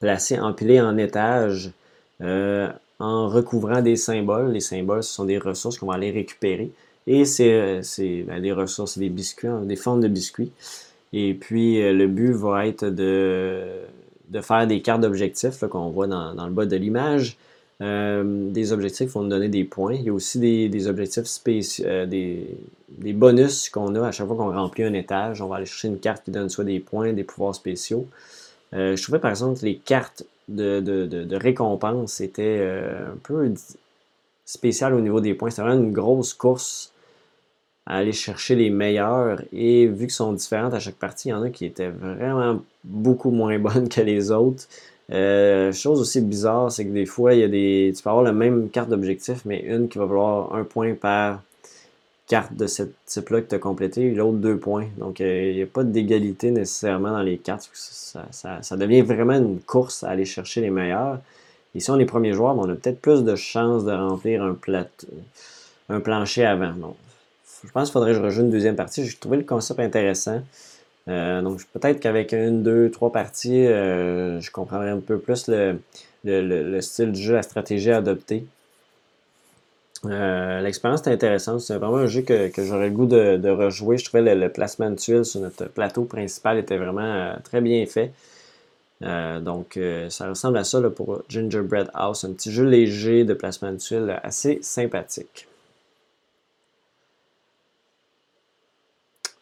placer 0.00 0.38
empilées 0.38 0.80
en 0.80 0.96
étages 0.98 1.72
en 2.20 3.28
recouvrant 3.28 3.82
des 3.82 3.96
symboles. 3.96 4.52
Les 4.52 4.60
symboles, 4.60 5.02
ce 5.02 5.12
sont 5.12 5.24
des 5.24 5.38
ressources 5.38 5.78
qu'on 5.78 5.86
va 5.86 5.94
aller 5.94 6.10
récupérer. 6.10 6.70
Et 7.06 7.24
c'est 7.24 7.80
ben, 8.26 8.40
des 8.40 8.52
ressources, 8.52 8.98
des 8.98 9.08
biscuits, 9.08 9.48
hein, 9.48 9.62
des 9.64 9.76
formes 9.76 10.00
de 10.00 10.08
biscuits. 10.08 10.52
Et 11.12 11.34
puis, 11.34 11.80
le 11.80 12.06
but 12.06 12.32
va 12.32 12.66
être 12.66 12.86
de, 12.86 13.82
de 14.32 14.40
faire 14.40 14.66
des 14.66 14.80
cartes 14.80 15.02
d'objectifs 15.02 15.64
qu'on 15.68 15.90
voit 15.90 16.06
dans, 16.06 16.46
le 16.46 16.52
bas 16.52 16.66
de 16.66 16.76
l'image. 16.76 17.36
Euh, 17.80 18.50
des 18.50 18.72
objectifs 18.72 19.12
vont 19.12 19.22
nous 19.22 19.28
donner 19.28 19.48
des 19.48 19.64
points. 19.64 19.94
Il 19.94 20.02
y 20.02 20.08
a 20.08 20.12
aussi 20.12 20.38
des, 20.38 20.88
objectifs 20.88 21.24
spéciaux, 21.24 21.84
euh, 21.86 22.06
des, 22.06 23.12
bonus 23.12 23.68
qu'on 23.68 23.94
a 23.94 24.08
à 24.08 24.12
chaque 24.12 24.26
fois 24.26 24.36
qu'on 24.36 24.52
remplit 24.52 24.84
un 24.84 24.94
étage. 24.94 25.42
On 25.42 25.48
va 25.48 25.56
aller 25.56 25.66
chercher 25.66 25.88
une 25.88 25.98
carte 25.98 26.24
qui 26.24 26.30
donne 26.30 26.48
soit 26.48 26.64
des 26.64 26.80
points, 26.80 27.12
des 27.12 27.24
pouvoirs 27.24 27.54
spéciaux. 27.54 28.06
Euh, 28.72 28.96
je 28.96 29.02
trouvais 29.02 29.18
par 29.18 29.30
exemple 29.30 29.60
que 29.60 29.66
les 29.66 29.76
cartes 29.76 30.24
de, 30.48 30.80
de 30.80 31.36
récompense 31.36 32.20
étaient 32.20 32.60
un 32.60 33.16
peu 33.22 33.52
spéciales 34.44 34.94
au 34.94 35.00
niveau 35.00 35.20
des 35.20 35.34
points. 35.34 35.50
C'était 35.50 35.62
vraiment 35.62 35.82
une 35.82 35.92
grosse 35.92 36.34
course 36.34 36.91
à 37.86 37.96
aller 37.96 38.12
chercher 38.12 38.54
les 38.54 38.70
meilleurs. 38.70 39.42
Et 39.52 39.86
vu 39.86 40.06
qu'ils 40.06 40.10
sont 40.10 40.32
différentes 40.32 40.74
à 40.74 40.80
chaque 40.80 40.96
partie, 40.96 41.28
il 41.28 41.32
y 41.32 41.34
en 41.34 41.42
a 41.42 41.50
qui 41.50 41.64
étaient 41.64 41.90
vraiment 41.90 42.62
beaucoup 42.84 43.30
moins 43.30 43.58
bonnes 43.60 43.88
que 43.88 44.00
les 44.00 44.30
autres. 44.30 44.64
Euh, 45.10 45.72
chose 45.72 46.00
aussi 46.00 46.20
bizarre, 46.20 46.70
c'est 46.72 46.86
que 46.86 46.92
des 46.92 47.06
fois, 47.06 47.34
il 47.34 47.40
y 47.40 47.44
a 47.44 47.48
des. 47.48 47.92
Tu 47.94 48.02
peux 48.02 48.10
avoir 48.10 48.24
la 48.24 48.32
même 48.32 48.70
carte 48.70 48.88
d'objectif, 48.88 49.42
mais 49.44 49.60
une 49.60 49.88
qui 49.88 49.98
va 49.98 50.06
valoir 50.06 50.54
un 50.54 50.64
point 50.64 50.94
par 50.94 51.42
carte 52.28 52.54
de 52.54 52.66
ce 52.66 52.84
type-là 53.04 53.42
que 53.42 53.48
tu 53.50 53.54
as 53.56 53.58
complété, 53.58 54.10
l'autre 54.10 54.38
deux 54.38 54.56
points. 54.56 54.86
Donc, 54.96 55.20
euh, 55.20 55.50
il 55.50 55.56
n'y 55.56 55.62
a 55.62 55.66
pas 55.66 55.84
d'égalité 55.84 56.50
nécessairement 56.50 57.10
dans 57.10 57.22
les 57.22 57.36
cartes. 57.36 57.68
Ça, 57.74 58.24
ça, 58.62 58.76
devient 58.76 59.02
vraiment 59.02 59.34
une 59.34 59.60
course 59.60 60.02
à 60.02 60.10
aller 60.10 60.24
chercher 60.24 60.62
les 60.62 60.70
meilleurs. 60.70 61.18
Et 61.74 61.80
si 61.80 61.90
on 61.90 61.98
est 61.98 62.06
premier 62.06 62.32
joueur, 62.32 62.54
ben, 62.54 62.62
on 62.64 62.72
a 62.72 62.74
peut-être 62.74 63.00
plus 63.00 63.22
de 63.24 63.36
chances 63.36 63.84
de 63.84 63.92
remplir 63.92 64.42
un, 64.42 64.54
plat, 64.54 64.86
un 65.90 66.00
plancher 66.00 66.46
avant. 66.46 66.72
Donc, 66.72 66.96
je 67.64 67.70
pense 67.70 67.88
qu'il 67.88 67.92
faudrait 67.92 68.10
que 68.10 68.18
je 68.18 68.22
rejoue 68.22 68.42
une 68.42 68.50
deuxième 68.50 68.76
partie. 68.76 69.04
J'ai 69.04 69.16
trouvé 69.16 69.36
le 69.36 69.44
concept 69.44 69.80
intéressant. 69.80 70.42
Euh, 71.08 71.42
donc 71.42 71.64
peut-être 71.72 72.00
qu'avec 72.00 72.32
une, 72.32 72.62
deux, 72.62 72.90
trois 72.90 73.12
parties, 73.12 73.66
euh, 73.66 74.40
je 74.40 74.50
comprendrai 74.50 74.90
un 74.90 75.00
peu 75.00 75.18
plus 75.18 75.48
le, 75.48 76.80
style 76.80 77.12
du 77.12 77.20
jeu, 77.20 77.34
la 77.34 77.42
stratégie 77.42 77.90
à 77.90 77.98
adopter. 77.98 78.44
Euh, 80.04 80.60
l'expérience 80.60 81.06
est 81.06 81.12
intéressante. 81.12 81.60
C'est 81.60 81.76
vraiment 81.76 81.98
un 81.98 82.06
jeu 82.06 82.22
que, 82.22 82.50
j'aurais 82.58 82.88
le 82.88 82.94
goût 82.94 83.06
de, 83.06 83.48
rejouer. 83.48 83.98
Je 83.98 84.04
trouvais 84.04 84.34
le, 84.34 84.48
placement 84.48 84.90
de 84.90 84.96
tuiles 84.96 85.24
sur 85.24 85.40
notre 85.40 85.66
plateau 85.66 86.04
principal 86.04 86.58
était 86.58 86.78
vraiment 86.78 87.36
très 87.44 87.60
bien 87.60 87.84
fait. 87.86 88.12
donc, 89.00 89.78
ça 90.08 90.28
ressemble 90.28 90.58
à 90.58 90.64
ça 90.64 90.80
pour 90.90 91.22
Gingerbread 91.28 91.90
House, 91.94 92.24
un 92.24 92.32
petit 92.32 92.52
jeu 92.52 92.64
léger 92.64 93.24
de 93.24 93.34
placement 93.34 93.72
de 93.72 93.78
tuiles 93.78 94.18
assez 94.24 94.58
sympathique. 94.62 95.46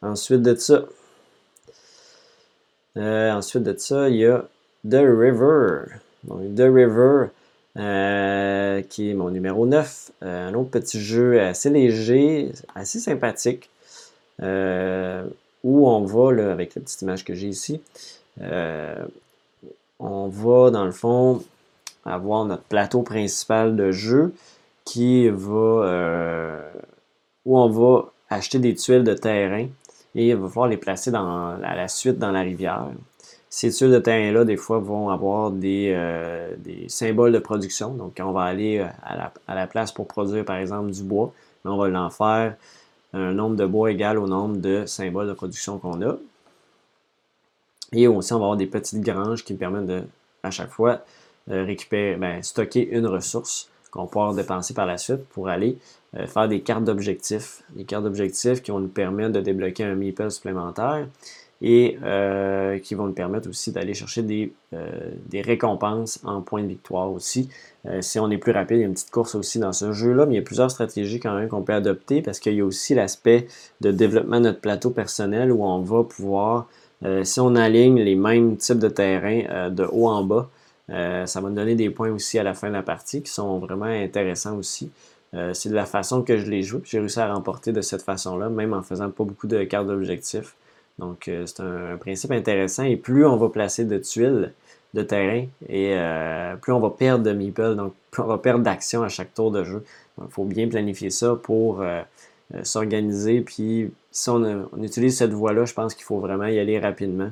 Ensuite 0.02 0.42
de 0.42 0.54
ça, 0.54 0.84
euh, 2.96 3.30
ensuite 3.32 3.62
de 3.62 3.76
ça, 3.76 4.08
il 4.08 4.16
y 4.16 4.26
a 4.26 4.44
The 4.88 5.02
River. 5.02 5.84
Donc, 6.24 6.54
The 6.54 6.62
River, 6.62 7.26
euh, 7.76 8.82
qui 8.82 9.10
est 9.10 9.14
mon 9.14 9.30
numéro 9.30 9.66
9. 9.66 10.10
Euh, 10.22 10.48
un 10.48 10.54
autre 10.54 10.70
petit 10.70 11.00
jeu 11.00 11.40
assez 11.40 11.70
léger, 11.70 12.52
assez 12.74 12.98
sympathique, 12.98 13.70
où 14.42 15.88
on 15.88 16.04
va, 16.04 16.32
là, 16.32 16.50
avec 16.50 16.74
la 16.74 16.82
petite 16.82 17.02
image 17.02 17.24
que 17.24 17.34
j'ai 17.34 17.48
ici, 17.48 17.80
on 19.98 20.28
va, 20.28 20.70
dans 20.70 20.84
le 20.84 20.92
fond, 20.92 21.44
avoir 22.06 22.46
notre 22.46 22.62
plateau 22.62 23.02
principal 23.02 23.76
de 23.76 23.92
jeu 23.92 24.32
qui 24.86 25.28
va, 25.28 26.62
où 27.44 27.58
on 27.58 27.68
va 27.68 28.10
acheter 28.30 28.58
des 28.58 28.74
tuiles 28.74 29.04
de 29.04 29.12
terrain 29.12 29.66
et 30.14 30.28
il 30.28 30.36
va 30.36 30.48
falloir 30.48 30.68
les 30.68 30.76
placer 30.76 31.10
dans, 31.10 31.60
à 31.62 31.74
la 31.74 31.88
suite 31.88 32.18
dans 32.18 32.32
la 32.32 32.40
rivière. 32.40 32.88
Ces 33.48 33.70
tuiles 33.70 33.90
de 33.90 33.98
terrain-là, 33.98 34.44
des 34.44 34.56
fois, 34.56 34.78
vont 34.78 35.08
avoir 35.10 35.50
des, 35.50 35.92
euh, 35.94 36.54
des, 36.58 36.88
symboles 36.88 37.32
de 37.32 37.38
production. 37.38 37.94
Donc, 37.94 38.12
quand 38.16 38.28
on 38.28 38.32
va 38.32 38.42
aller 38.42 38.78
euh, 38.78 38.86
à 39.02 39.16
la, 39.16 39.32
à 39.48 39.54
la, 39.54 39.66
place 39.66 39.90
pour 39.90 40.06
produire, 40.06 40.44
par 40.44 40.56
exemple, 40.56 40.90
du 40.90 41.02
bois, 41.02 41.32
on 41.64 41.76
va 41.76 41.88
l'en 41.88 42.10
faire 42.10 42.54
un 43.12 43.32
nombre 43.32 43.56
de 43.56 43.66
bois 43.66 43.90
égal 43.90 44.18
au 44.18 44.28
nombre 44.28 44.56
de 44.58 44.86
symboles 44.86 45.26
de 45.26 45.32
production 45.32 45.78
qu'on 45.78 46.00
a. 46.02 46.16
Et 47.92 48.06
aussi, 48.06 48.32
on 48.32 48.38
va 48.38 48.44
avoir 48.44 48.56
des 48.56 48.66
petites 48.66 49.00
granges 49.00 49.44
qui 49.44 49.54
permettent 49.54 49.86
de, 49.86 50.02
à 50.44 50.52
chaque 50.52 50.70
fois, 50.70 51.00
euh, 51.50 51.64
récupérer, 51.64 52.16
ben, 52.16 52.42
stocker 52.42 52.88
une 52.88 53.06
ressource 53.06 53.68
qu'on 53.90 54.06
pouvoir 54.06 54.34
dépenser 54.34 54.74
par 54.74 54.86
la 54.86 54.98
suite 54.98 55.24
pour 55.30 55.48
aller 55.48 55.76
euh, 56.16 56.26
faire 56.26 56.48
des 56.48 56.60
cartes 56.60 56.84
d'objectifs. 56.84 57.62
Des 57.76 57.84
cartes 57.84 58.02
d'objectifs 58.02 58.62
qui 58.62 58.72
vont 58.72 58.80
nous 58.80 58.88
permettre 58.88 59.32
de 59.32 59.40
débloquer 59.40 59.84
un 59.84 59.94
meeple 59.94 60.28
supplémentaire 60.30 61.06
et 61.62 61.98
euh, 62.02 62.78
qui 62.78 62.96
vont 62.96 63.06
nous 63.06 63.12
permettre 63.12 63.48
aussi 63.48 63.70
d'aller 63.70 63.94
chercher 63.94 64.22
des, 64.22 64.52
euh, 64.74 64.88
des, 65.26 65.40
récompenses 65.40 66.18
en 66.24 66.40
points 66.40 66.62
de 66.62 66.68
victoire 66.68 67.12
aussi. 67.12 67.48
si 68.00 68.18
on 68.18 68.30
est 68.30 68.38
plus 68.38 68.50
rapide, 68.50 68.78
il 68.78 68.80
y 68.80 68.84
a 68.84 68.86
une 68.86 68.94
petite 68.94 69.10
course 69.10 69.34
aussi 69.36 69.58
dans 69.58 69.72
ce 69.72 69.92
jeu-là, 69.92 70.26
mais 70.26 70.34
il 70.34 70.36
y 70.38 70.40
a 70.40 70.42
plusieurs 70.42 70.70
stratégies 70.70 71.20
quand 71.20 71.34
même 71.34 71.48
qu'on 71.48 71.62
peut 71.62 71.74
adopter 71.74 72.22
parce 72.22 72.40
qu'il 72.40 72.54
y 72.54 72.60
a 72.60 72.64
aussi 72.64 72.94
l'aspect 72.94 73.46
de 73.80 73.92
développement 73.92 74.38
de 74.38 74.46
notre 74.46 74.60
plateau 74.60 74.90
personnel 74.90 75.52
où 75.52 75.64
on 75.64 75.78
va 75.80 76.02
pouvoir, 76.02 76.68
si 77.22 77.40
on 77.40 77.54
aligne 77.54 78.00
les 78.02 78.16
mêmes 78.16 78.56
types 78.56 78.78
de 78.78 78.88
terrain 78.88 79.70
de 79.70 79.84
haut 79.84 80.08
en 80.08 80.24
bas, 80.24 80.50
ça 80.88 81.40
va 81.40 81.48
nous 81.48 81.54
donner 81.54 81.74
des 81.74 81.88
points 81.88 82.10
aussi 82.10 82.38
à 82.38 82.42
la 82.42 82.52
fin 82.52 82.68
de 82.68 82.74
la 82.74 82.82
partie 82.82 83.22
qui 83.22 83.30
sont 83.30 83.58
vraiment 83.58 83.86
intéressants 83.86 84.56
aussi. 84.56 84.90
Euh, 85.34 85.54
c'est 85.54 85.68
de 85.68 85.74
la 85.74 85.86
façon 85.86 86.22
que 86.22 86.38
je 86.38 86.50
l'ai 86.50 86.62
joué, 86.62 86.80
j'ai 86.84 86.98
réussi 86.98 87.20
à 87.20 87.32
remporter 87.32 87.72
de 87.72 87.80
cette 87.82 88.02
façon-là, 88.02 88.48
même 88.48 88.74
en 88.74 88.82
faisant 88.82 89.10
pas 89.10 89.24
beaucoup 89.24 89.46
de 89.46 89.62
cartes 89.64 89.86
d'objectifs. 89.86 90.54
Donc, 90.98 91.28
euh, 91.28 91.46
c'est 91.46 91.60
un, 91.60 91.96
principe 91.98 92.32
intéressant. 92.32 92.82
Et 92.82 92.96
plus 92.96 93.24
on 93.24 93.36
va 93.36 93.48
placer 93.48 93.84
de 93.84 93.98
tuiles 93.98 94.52
de 94.94 95.02
terrain, 95.02 95.46
et 95.68 95.94
euh, 95.96 96.56
plus 96.56 96.72
on 96.72 96.80
va 96.80 96.90
perdre 96.90 97.22
de 97.22 97.32
meeple, 97.32 97.76
donc 97.76 97.94
plus 98.10 98.22
on 98.22 98.26
va 98.26 98.38
perdre 98.38 98.64
d'action 98.64 99.04
à 99.04 99.08
chaque 99.08 99.32
tour 99.34 99.52
de 99.52 99.62
jeu. 99.62 99.84
il 100.20 100.30
faut 100.30 100.44
bien 100.44 100.68
planifier 100.68 101.10
ça 101.10 101.36
pour 101.40 101.84
s'organiser. 102.64 103.40
Puis, 103.40 103.92
si 104.10 104.30
on, 104.30 104.68
utilise 104.82 105.16
cette 105.16 105.32
voie-là, 105.32 105.64
je 105.64 105.74
pense 105.74 105.94
qu'il 105.94 106.04
faut 106.04 106.18
vraiment 106.18 106.46
y 106.46 106.58
aller 106.58 106.80
rapidement 106.80 107.30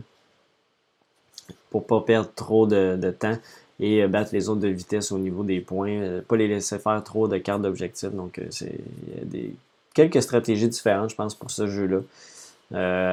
pour 1.70 1.84
pas 1.84 2.00
perdre 2.00 2.30
trop 2.37 2.66
de 2.68 3.11
temps 3.11 3.37
et 3.81 4.03
euh, 4.03 4.09
battre 4.09 4.31
les 4.33 4.49
autres 4.49 4.61
de 4.61 4.69
vitesse 4.69 5.12
au 5.12 5.19
niveau 5.19 5.45
des 5.45 5.61
points. 5.61 5.91
Euh, 5.91 6.21
pas 6.27 6.37
les 6.37 6.49
laisser 6.49 6.79
faire 6.79 7.03
trop 7.05 7.29
de 7.29 7.38
cartes 7.38 7.62
d'objectifs. 7.62 8.12
Donc, 8.12 8.38
euh, 8.38 8.47
c'est 8.51 8.75
il 9.07 9.19
y 9.19 9.21
a 9.21 9.25
des, 9.25 9.55
quelques 9.95 10.23
stratégies 10.23 10.69
différentes, 10.69 11.11
je 11.11 11.17
pense, 11.17 11.35
pour 11.35 11.51
ce 11.51 11.67
jeu-là. 11.67 12.01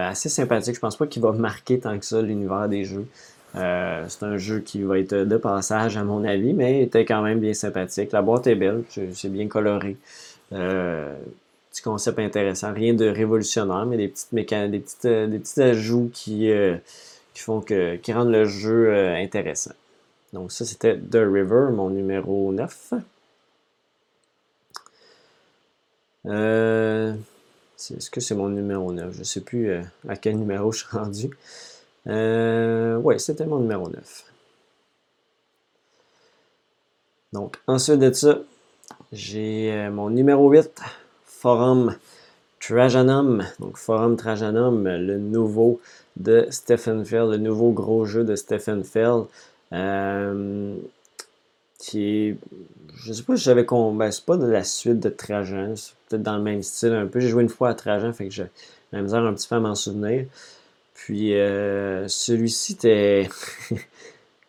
assez 0.09 0.29
sympathique. 0.29 0.75
Je 0.75 0.79
pense 0.79 0.97
pas 0.97 1.07
qu'il 1.07 1.21
va 1.21 1.31
marquer 1.31 1.79
tant 1.79 1.97
que 1.97 2.05
ça 2.05 2.21
l'univers 2.21 2.67
des 2.69 2.85
jeux. 2.85 3.07
c'est 3.53 4.23
un 4.23 4.37
jeu 4.37 4.59
qui 4.59 4.81
va 4.81 4.99
être 4.99 5.15
de 5.15 5.37
passage, 5.37 5.97
à 5.97 6.03
mon 6.03 6.23
avis, 6.23 6.53
mais 6.53 6.83
était 6.83 7.05
quand 7.05 7.21
même 7.21 7.39
bien 7.39 7.53
sympathique. 7.53 8.11
La 8.11 8.21
boîte 8.21 8.47
est 8.47 8.55
belle, 8.55 8.83
c'est 8.89 9.31
bien 9.31 9.47
coloré. 9.47 9.97
petit 10.49 11.81
concept 11.83 12.19
intéressant. 12.19 12.73
Rien 12.73 12.93
de 12.93 13.07
révolutionnaire, 13.07 13.85
mais 13.85 13.97
des 13.97 14.09
petites 14.09 14.33
mécaniques, 14.33 14.71
des, 14.71 14.79
petites, 14.79 15.31
des 15.31 15.39
petits 15.39 15.61
ajouts 15.61 16.11
qui, 16.13 16.51
qui 17.33 17.41
font 17.41 17.61
que, 17.61 17.95
qui 17.95 18.13
rendent 18.13 18.31
le 18.31 18.45
jeu 18.45 18.93
intéressant. 18.93 19.71
Donc 20.35 20.51
ça, 20.51 20.65
c'était 20.65 20.97
The 20.97 21.15
River, 21.15 21.69
mon 21.71 21.89
numéro 21.89 22.51
9. 22.51 22.93
Euh, 26.25 27.13
est-ce 27.77 28.09
que 28.09 28.19
c'est 28.19 28.35
mon 28.35 28.49
numéro 28.49 28.91
9? 28.91 29.13
Je 29.13 29.19
ne 29.19 29.23
sais 29.23 29.39
plus 29.39 29.69
euh, 29.69 29.81
à 30.09 30.17
quel 30.17 30.37
numéro 30.37 30.73
je 30.73 30.79
suis 30.79 30.97
rendu. 30.97 31.29
Euh, 32.07 32.97
oui, 32.97 33.17
c'était 33.17 33.45
mon 33.45 33.59
numéro 33.59 33.87
9. 33.87 34.25
Donc, 37.31 37.55
ensuite 37.65 37.99
de 37.99 38.11
ça, 38.11 38.39
j'ai 39.13 39.87
mon 39.89 40.09
numéro 40.09 40.49
8, 40.49 40.81
Forum 41.23 41.95
Trajanum. 42.59 43.45
Donc, 43.61 43.77
Forum 43.77 44.17
Trajanum, 44.17 44.85
le 44.85 45.17
nouveau 45.17 45.79
de 46.17 46.45
Stephen 46.49 47.05
Fell, 47.05 47.29
le 47.29 47.37
nouveau 47.37 47.71
gros 47.71 48.03
jeu 48.03 48.25
de 48.25 48.35
Stephen 48.35 48.83
Fell. 48.83 49.27
Euh, 49.73 50.77
qui. 51.79 52.35
Je 52.97 53.13
sais 53.13 53.23
pas 53.23 53.35
si 53.37 53.43
j'avais. 53.43 53.63
Ben, 53.63 54.11
c'est 54.11 54.25
pas 54.25 54.37
de 54.37 54.45
la 54.45 54.63
suite 54.63 54.99
de 54.99 55.09
Trajan. 55.09 55.75
C'est 55.75 55.93
peut-être 56.09 56.23
dans 56.23 56.37
le 56.37 56.43
même 56.43 56.63
style 56.63 56.93
un 56.93 57.07
peu. 57.07 57.19
J'ai 57.19 57.29
joué 57.29 57.43
une 57.43 57.49
fois 57.49 57.69
à 57.69 57.73
Trajan, 57.73 58.13
fait 58.13 58.25
que 58.25 58.33
j'ai 58.33 58.47
la 58.91 59.01
misère 59.01 59.23
un 59.23 59.33
petit 59.33 59.47
peu 59.47 59.55
à 59.55 59.59
m'en 59.59 59.75
souvenir. 59.75 60.25
Puis 60.93 61.35
euh, 61.35 62.07
celui-ci 62.07 62.73
était. 62.73 63.29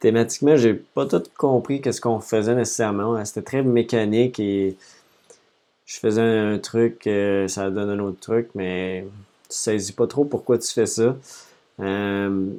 Thématiquement, 0.01 0.57
j'ai 0.57 0.75
pas 0.75 1.07
tout 1.07 1.23
compris 1.39 1.81
qu'est-ce 1.81 2.03
qu'on 2.03 2.21
faisait 2.21 2.55
nécessairement. 2.55 3.25
C'était 3.25 3.43
très 3.43 3.63
mécanique 3.63 4.39
et 4.39 4.77
je 5.87 5.99
faisais 5.99 6.21
un 6.21 6.59
truc, 6.59 7.07
euh, 7.07 7.49
ça 7.49 7.71
donne 7.71 7.91
un 7.91 7.99
autre 8.01 8.21
truc, 8.21 8.49
mais 8.55 9.07
tu 9.49 9.57
saisis 9.57 9.93
pas 9.93 10.07
trop 10.07 10.25
pourquoi 10.25 10.59
tu 10.59 10.71
fais 10.73 10.87
ça. 10.87 11.17
Euh, 11.81 12.51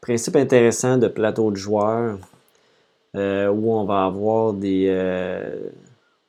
principe 0.00 0.36
intéressant 0.36 0.96
de 0.96 1.08
plateau 1.08 1.50
de 1.50 1.56
joueurs 1.56 2.18
euh, 3.16 3.48
où 3.48 3.72
on 3.72 3.84
va 3.84 4.04
avoir 4.04 4.52
des, 4.52 4.86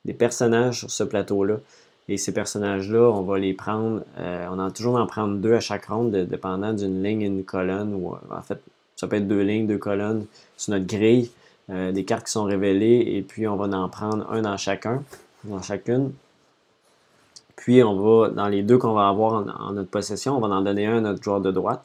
des 0.04 0.12
personnages 0.12 0.80
sur 0.80 0.90
ce 0.90 1.04
plateau-là. 1.04 1.56
Et 2.08 2.16
ces 2.16 2.34
personnages-là, 2.34 3.10
on 3.10 3.22
va 3.22 3.38
les 3.38 3.54
prendre, 3.54 4.02
on 4.18 4.58
a 4.58 4.70
toujours 4.72 4.96
en 4.96 5.06
prendre 5.06 5.36
deux 5.36 5.54
à 5.54 5.60
chaque 5.60 5.86
ronde, 5.86 6.10
dépendant 6.10 6.72
d'une 6.72 7.02
ligne 7.02 7.22
et 7.22 7.26
une 7.26 7.44
colonne, 7.44 7.94
en 8.30 8.42
fait, 8.42 8.58
ça 8.96 9.06
peut 9.06 9.16
être 9.16 9.28
deux 9.28 9.42
lignes, 9.42 9.68
deux 9.68 9.78
colonnes 9.78 10.26
sur 10.56 10.72
notre 10.72 10.86
grille, 10.86 11.30
des 11.68 12.04
cartes 12.04 12.26
qui 12.26 12.32
sont 12.32 12.42
révélées, 12.42 13.04
et 13.06 13.22
puis 13.22 13.46
on 13.46 13.54
va 13.56 13.66
en 13.78 13.88
prendre 13.88 14.30
un 14.32 14.42
dans 14.42 14.56
chacun, 14.56 15.04
dans 15.44 15.62
chacune. 15.62 16.12
Puis, 17.62 17.80
on 17.84 17.94
va, 17.94 18.30
dans 18.30 18.48
les 18.48 18.64
deux 18.64 18.76
qu'on 18.76 18.92
va 18.92 19.08
avoir 19.08 19.46
en, 19.60 19.72
notre 19.72 19.88
possession, 19.88 20.36
on 20.36 20.40
va 20.40 20.48
en 20.48 20.62
donner 20.62 20.86
un 20.86 20.96
à 20.96 21.00
notre 21.00 21.22
joueur 21.22 21.40
de 21.40 21.52
droite. 21.52 21.84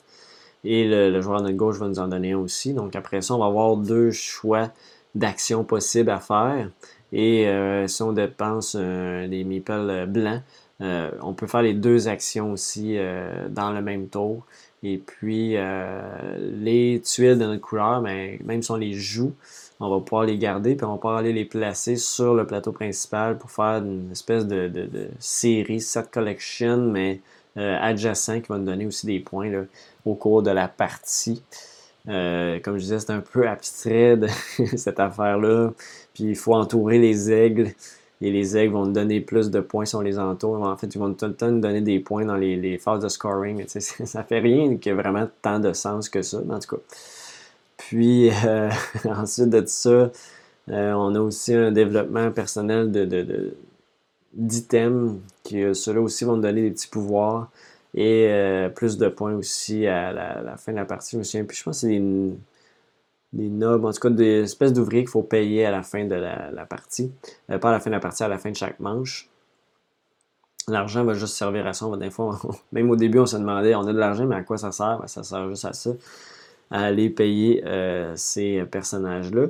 Et 0.64 0.86
le, 0.88 1.22
joueur 1.22 1.42
de 1.42 1.52
gauche 1.52 1.78
va 1.78 1.88
nous 1.88 2.00
en 2.00 2.08
donner 2.08 2.34
un 2.34 2.40
aussi. 2.40 2.74
Donc, 2.74 2.96
après 2.96 3.22
ça, 3.22 3.36
on 3.36 3.40
va 3.40 3.46
avoir 3.46 3.78
deux 3.78 4.12
choix 4.12 4.72
d'actions 5.16 5.64
possibles 5.64 6.10
à 6.10 6.20
faire. 6.20 6.70
Et 7.14 7.48
euh, 7.48 7.88
si 7.88 8.02
on 8.02 8.12
dépense 8.12 8.76
euh, 8.78 9.28
des 9.28 9.44
meeples 9.44 10.06
blancs, 10.08 10.42
euh, 10.82 11.10
on 11.22 11.34
peut 11.34 11.48
faire 11.48 11.62
les 11.62 11.74
deux 11.74 12.08
actions 12.08 12.52
aussi 12.52 12.98
dans 13.50 13.72
le 13.72 13.82
même 13.82 14.08
tour. 14.10 14.46
Et 14.84 14.98
puis, 14.98 15.56
les 16.38 17.02
tuiles 17.04 17.40
de 17.40 17.46
notre 17.46 17.62
couleur, 17.62 18.02
ben, 18.02 18.38
même 18.44 18.62
si 18.62 18.72
on 18.72 18.76
les 18.76 18.94
joue, 18.94 19.34
on 19.80 19.90
va 19.90 20.00
pouvoir 20.00 20.26
les 20.26 20.38
garder, 20.38 20.76
puis 20.76 20.86
on 20.86 20.92
va 20.92 20.96
pouvoir 20.96 21.18
aller 21.18 21.34
les 21.34 21.46
placer 21.46 21.98
sur 21.98 22.34
le 22.34 22.48
plateau 22.48 22.72
principal 22.72 23.38
pour 23.38 23.52
faire 23.52 23.84
une 23.84 24.12
espèce 24.12 24.48
de, 24.48 24.90
série, 25.20 25.82
set 25.82 26.10
collection, 26.12 26.78
mais 26.78 27.22
euh, 27.58 27.78
adjacent 27.80 28.42
qui 28.42 28.48
va 28.50 28.58
nous 28.58 28.66
donner 28.66 28.86
aussi 28.86 29.06
des 29.06 29.20
points 29.20 29.52
au 30.06 30.14
cours 30.14 30.44
de 30.44 30.52
la 30.52 30.68
partie. 30.68 31.42
Euh, 32.08 32.60
comme 32.60 32.78
je 32.78 32.84
disais, 32.84 33.00
c'est 33.00 33.12
un 33.12 33.22
peu 33.22 33.48
abstrait 33.48 34.18
cette 34.76 35.00
affaire-là. 35.00 35.72
Puis 36.14 36.26
il 36.26 36.36
faut 36.36 36.54
entourer 36.54 37.00
les 37.00 37.32
aigles. 37.32 37.72
Et 38.20 38.32
les 38.32 38.58
aigles 38.58 38.74
vont 38.74 38.86
nous 38.86 38.94
donner 38.94 39.22
plus 39.22 39.52
de 39.52 39.60
points 39.60 39.86
si 39.86 39.96
on 39.96 40.02
les 40.02 40.18
entoure. 40.18 40.64
En 40.64 40.76
fait, 40.78 40.88
ils 40.88 40.98
vont 40.98 41.14
tout 41.14 41.26
le 41.26 41.36
temps 41.36 41.52
nous 41.52 41.60
donner 41.60 41.82
des 41.82 42.00
points 42.00 42.26
dans 42.26 42.36
les, 42.36 42.78
phases 42.80 43.02
de 43.02 43.10
scoring. 43.10 43.58
Mais 43.58 43.68
ça 43.80 44.24
fait 44.24 44.40
rien 44.40 44.78
qui 44.78 44.90
ait 44.90 44.94
vraiment 44.94 45.28
tant 45.42 45.60
de 45.60 45.74
sens 45.74 46.10
que 46.10 46.22
ça. 46.22 46.38
en 46.38 46.60
tout 46.60 46.76
cas, 46.76 46.82
puis 47.78 48.32
euh, 48.46 48.70
ensuite 49.06 49.50
de 49.50 49.64
ça, 49.68 50.12
on 50.68 51.16
a 51.16 51.20
aussi 51.20 51.54
un 51.54 51.72
développement 51.72 52.32
personnel 52.32 52.92
de, 52.92 53.56
d'items 54.34 55.20
qui 55.44 55.64
euh, 55.64 55.74
ceux-là 55.74 56.02
aussi 56.02 56.26
vont 56.26 56.36
nous 56.36 56.42
donner 56.42 56.62
des 56.62 56.72
petits 56.72 56.88
pouvoirs 56.88 57.50
et 57.96 58.30
plus 58.76 58.98
de 58.98 59.08
points 59.08 59.34
aussi 59.34 59.88
à 59.88 60.12
la, 60.12 60.56
fin 60.58 60.72
de 60.72 60.78
la 60.78 60.86
partie. 60.86 61.12
Je 61.14 61.18
me 61.18 61.24
souviens, 61.24 61.46
puis 61.46 61.58
je 61.58 61.64
pense 61.64 61.82
que 61.82 61.88
c'est 61.88 62.00
des, 63.34 63.50
nobles, 63.50 63.88
en 63.88 63.92
tout 63.92 64.00
cas 64.02 64.10
des 64.12 64.42
espèces 64.44 64.72
d'ouvriers 64.72 65.02
qu'il 65.02 65.10
faut 65.10 65.24
payer 65.24 65.66
à 65.66 65.72
la 65.72 65.82
fin 65.82 66.06
de 66.06 66.14
la, 66.14 66.66
partie. 66.68 67.12
pas 67.48 67.70
à 67.70 67.72
la 67.72 67.80
fin 67.80 67.90
de 67.90 67.96
la 67.96 68.00
partie, 68.00 68.22
à 68.22 68.28
la 68.28 68.38
fin 68.38 68.52
de 68.52 68.56
chaque 68.56 68.80
manche. 68.80 69.30
L'argent 70.68 71.04
va 71.06 71.16
juste 71.16 71.34
servir 71.34 71.66
à 71.66 71.74
ça. 71.74 71.88
Des 71.98 72.10
même 72.72 72.92
au 72.92 72.96
début, 72.96 73.18
on 73.18 73.26
se 73.26 73.38
demandait, 73.38 73.74
on 73.74 73.88
a 73.88 73.94
de 73.94 73.98
l'argent, 73.98 74.28
mais 74.28 74.36
à 74.36 74.44
quoi 74.44 74.58
ça 74.58 74.72
sert? 74.72 75.00
Ben, 75.00 75.08
ça 75.08 75.24
sert 75.24 75.50
juste 75.50 75.66
à 75.66 75.74
ça 75.74 75.90
à 76.72 76.86
aller 76.86 77.10
payer 77.10 77.64
euh, 77.66 78.14
ces 78.16 78.64
personnages-là, 78.70 79.48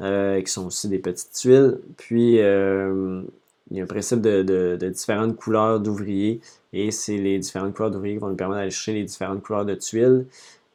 euh, 0.00 0.40
qui 0.40 0.50
sont 0.50 0.66
aussi 0.66 0.88
des 0.88 0.98
petites 0.98 1.32
tuiles. 1.32 1.78
Puis, 1.96 2.40
euh, 2.40 3.22
il 3.70 3.76
y 3.76 3.80
a 3.80 3.84
un 3.84 3.86
principe 3.86 4.20
de, 4.20 4.76
différentes 4.90 5.36
couleurs 5.36 5.80
d'ouvriers, 5.80 6.40
et 6.72 6.90
c'est 6.90 7.16
les 7.16 7.38
différentes 7.38 7.74
couleurs 7.74 7.90
d'ouvriers 7.90 8.14
qui 8.14 8.20
vont 8.20 8.28
nous 8.28 8.36
permettre 8.36 8.60
d'aller 8.60 8.70
chercher 8.70 8.94
les 8.94 9.04
différentes 9.04 9.42
couleurs 9.42 9.64
de 9.64 9.74
tuiles. 9.74 10.26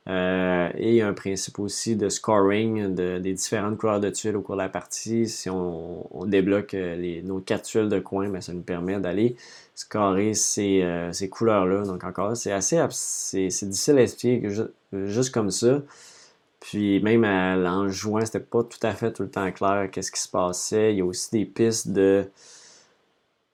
et 0.08 0.90
il 0.90 0.96
y 0.96 1.02
a 1.02 1.08
un 1.08 1.14
principe 1.14 1.60
aussi 1.60 1.96
de 1.96 2.10
scoring 2.10 2.94
des 2.94 3.34
différentes 3.34 3.78
couleurs 3.78 4.00
de 4.00 4.10
tuiles 4.10 4.36
au 4.36 4.42
cours 4.42 4.56
de 4.56 4.62
la 4.62 4.70
partie. 4.70 5.28
Si 5.28 5.50
on, 5.50 6.26
débloque 6.26 6.76
nos 7.24 7.40
quatre 7.40 7.64
tuiles 7.64 7.90
de 7.90 8.00
coin, 8.00 8.30
ben, 8.30 8.42
ça 8.42 8.54
nous 8.54 8.62
permet 8.62 9.00
d'aller 9.00 9.36
scorer 9.76 10.34
ces, 10.34 10.86
ces 11.14 11.30
couleurs-là. 11.30 11.84
Donc 11.84 12.04
encore, 12.04 12.36
c'est 12.38 12.52
assez 12.52 12.80
c'est 12.92 13.48
difficile 13.70 13.98
à 13.98 14.02
expliquer 14.04 14.50
juste 15.06 15.34
comme 15.34 15.52
ça. 15.52 15.82
Puis 16.64 17.02
même 17.02 17.26
en 17.26 17.90
jouant, 17.90 18.26
c'était 18.26 18.40
pas 18.40 18.64
tout 18.64 18.80
à 18.84 18.94
fait 18.94 19.12
tout 19.12 19.24
le 19.24 19.30
temps 19.30 19.52
clair 19.52 19.90
qu'est-ce 19.92 20.12
qui 20.12 20.22
se 20.22 20.30
passait. 20.30 20.94
Il 20.94 21.00
y 21.00 21.02
a 21.02 21.06
aussi 21.06 21.30
des 21.32 21.46
pistes 21.46 21.90
de 21.90 22.26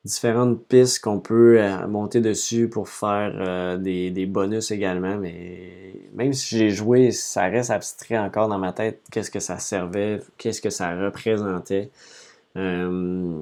différentes 0.06 0.66
pistes 0.68 1.04
qu'on 1.04 1.20
peut 1.20 1.62
euh, 1.62 1.88
monter 1.88 2.22
dessus 2.22 2.70
pour 2.70 2.89
faire 2.89 3.34
euh, 3.36 3.78
des, 3.78 4.26
bonus 4.26 4.72
également. 4.72 5.18
Mais 5.18 5.93
même 6.14 6.34
si 6.34 6.58
j'ai 6.58 6.70
joué, 6.70 7.12
ça 7.12 7.43
reste 7.43 7.70
abstrait 7.72 8.18
encore 8.18 8.47
dans 8.47 8.60
ma 8.60 8.74
tête. 8.74 9.02
Qu'est-ce 9.12 9.32
que 9.32 9.39
ça 9.39 9.60
servait, 9.60 10.22
qu'est-ce 10.38 10.62
que 10.62 10.70
ça 10.70 10.95
représentait. 10.95 11.91
Euh, 12.58 13.41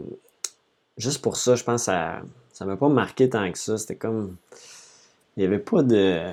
juste 0.97 1.21
pour 1.21 1.37
ça, 1.37 1.55
je 1.55 1.63
pense 1.63 1.81
que 1.81 1.85
ça 1.85 2.21
ça 2.57 2.65
m'a 2.65 2.75
pas 2.75 2.89
marqué 2.89 3.29
tant 3.29 3.51
que 3.51 3.57
ça. 3.59 3.77
C'était 3.77 3.95
comme. 3.95 4.35
Il 5.35 5.41
n'y 5.41 5.45
avait 5.45 5.59
pas 5.59 5.83
de. 5.83 6.31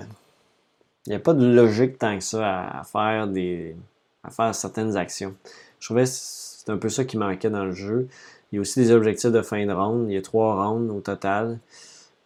Il 1.06 1.10
n'y 1.10 1.14
a 1.14 1.18
pas 1.18 1.34
de 1.34 1.44
logique 1.46 1.98
tant 1.98 2.16
que 2.16 2.24
ça 2.24 2.66
à, 2.68 2.82
faire 2.82 3.28
des. 3.28 3.76
à 4.22 4.30
faire 4.30 4.54
certaines 4.54 4.96
actions. 4.96 5.34
Je 5.80 5.86
trouvais 5.86 6.04
que 6.04 6.10
c'est 6.10 6.70
un 6.70 6.78
peu 6.78 6.88
ça 6.88 7.04
qui 7.04 7.18
manquait 7.18 7.50
dans 7.50 7.66
le 7.66 7.72
jeu. 7.72 8.08
Il 8.54 8.58
y 8.58 8.58
a 8.58 8.60
aussi 8.60 8.78
des 8.78 8.92
objectifs 8.92 9.32
de 9.32 9.42
fin 9.42 9.66
de 9.66 9.72
ronde. 9.72 10.06
Il 10.08 10.14
y 10.14 10.16
a 10.16 10.22
trois 10.22 10.64
rounds 10.64 10.88
au 10.94 11.00
total. 11.00 11.58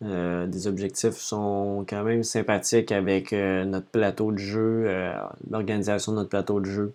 Euh, 0.04 0.46
des 0.46 0.66
objectifs 0.66 1.16
sont 1.16 1.86
quand 1.88 2.04
même 2.04 2.22
sympathiques 2.22 2.92
avec 2.92 3.32
euh, 3.32 3.64
notre 3.64 3.86
plateau 3.86 4.30
de 4.30 4.36
jeu, 4.36 4.84
euh, 4.88 5.10
l'organisation 5.50 6.12
de 6.12 6.18
notre 6.18 6.28
plateau 6.28 6.60
de 6.60 6.66
jeu. 6.66 6.92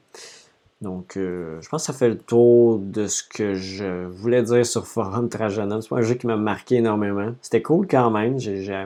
Donc, 0.81 1.13
je 1.15 1.67
pense 1.67 1.81
que 1.81 1.86
ça 1.88 1.97
fait 1.97 2.09
le 2.09 2.17
tour 2.19 2.77
de 2.77 3.07
ce 3.07 3.23
que 3.23 3.55
je 3.55 4.05
voulais 4.05 4.43
dire 4.43 4.63
sur 4.67 4.86
Forum 4.86 5.29
Trajanum. 5.29 5.81
C'est 5.81 5.89
pas 5.89 5.97
un 5.97 6.01
jeu 6.03 6.13
qui 6.13 6.27
m'a 6.27 6.38
marqué 6.38 6.75
énormément. 6.75 7.34
C'était 7.41 7.63
cool 7.63 7.88
quand 7.88 8.11
même. 8.11 8.38
J'ai 8.38 8.86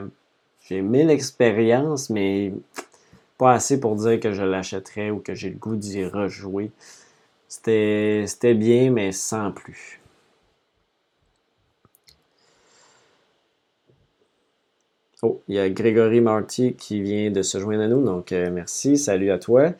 aimé 0.70 1.04
l'expérience, 1.04 2.08
mais 2.08 2.54
pas 3.36 3.52
assez 3.52 3.80
pour 3.80 3.96
dire 3.96 4.18
que 4.18 4.32
je 4.32 4.44
l'achèterais 4.44 5.10
ou 5.10 5.18
que 5.18 5.34
j'ai 5.34 5.50
le 5.50 5.56
goût 5.56 5.76
d'y 5.76 6.06
rejouer. 6.06 6.70
C'était 7.48 8.54
bien, 8.54 8.90
mais 8.90 9.12
sans 9.12 9.52
plus. 9.52 9.97
Oh, 15.22 15.42
il 15.48 15.56
y 15.56 15.58
a 15.58 15.68
Grégory 15.68 16.20
Marty 16.20 16.74
qui 16.74 17.00
vient 17.00 17.30
de 17.30 17.42
se 17.42 17.58
joindre 17.58 17.82
à 17.82 17.88
nous, 17.88 18.04
donc 18.04 18.30
euh, 18.30 18.50
merci, 18.52 18.96
salut 18.96 19.32
à 19.32 19.38
toi. 19.38 19.72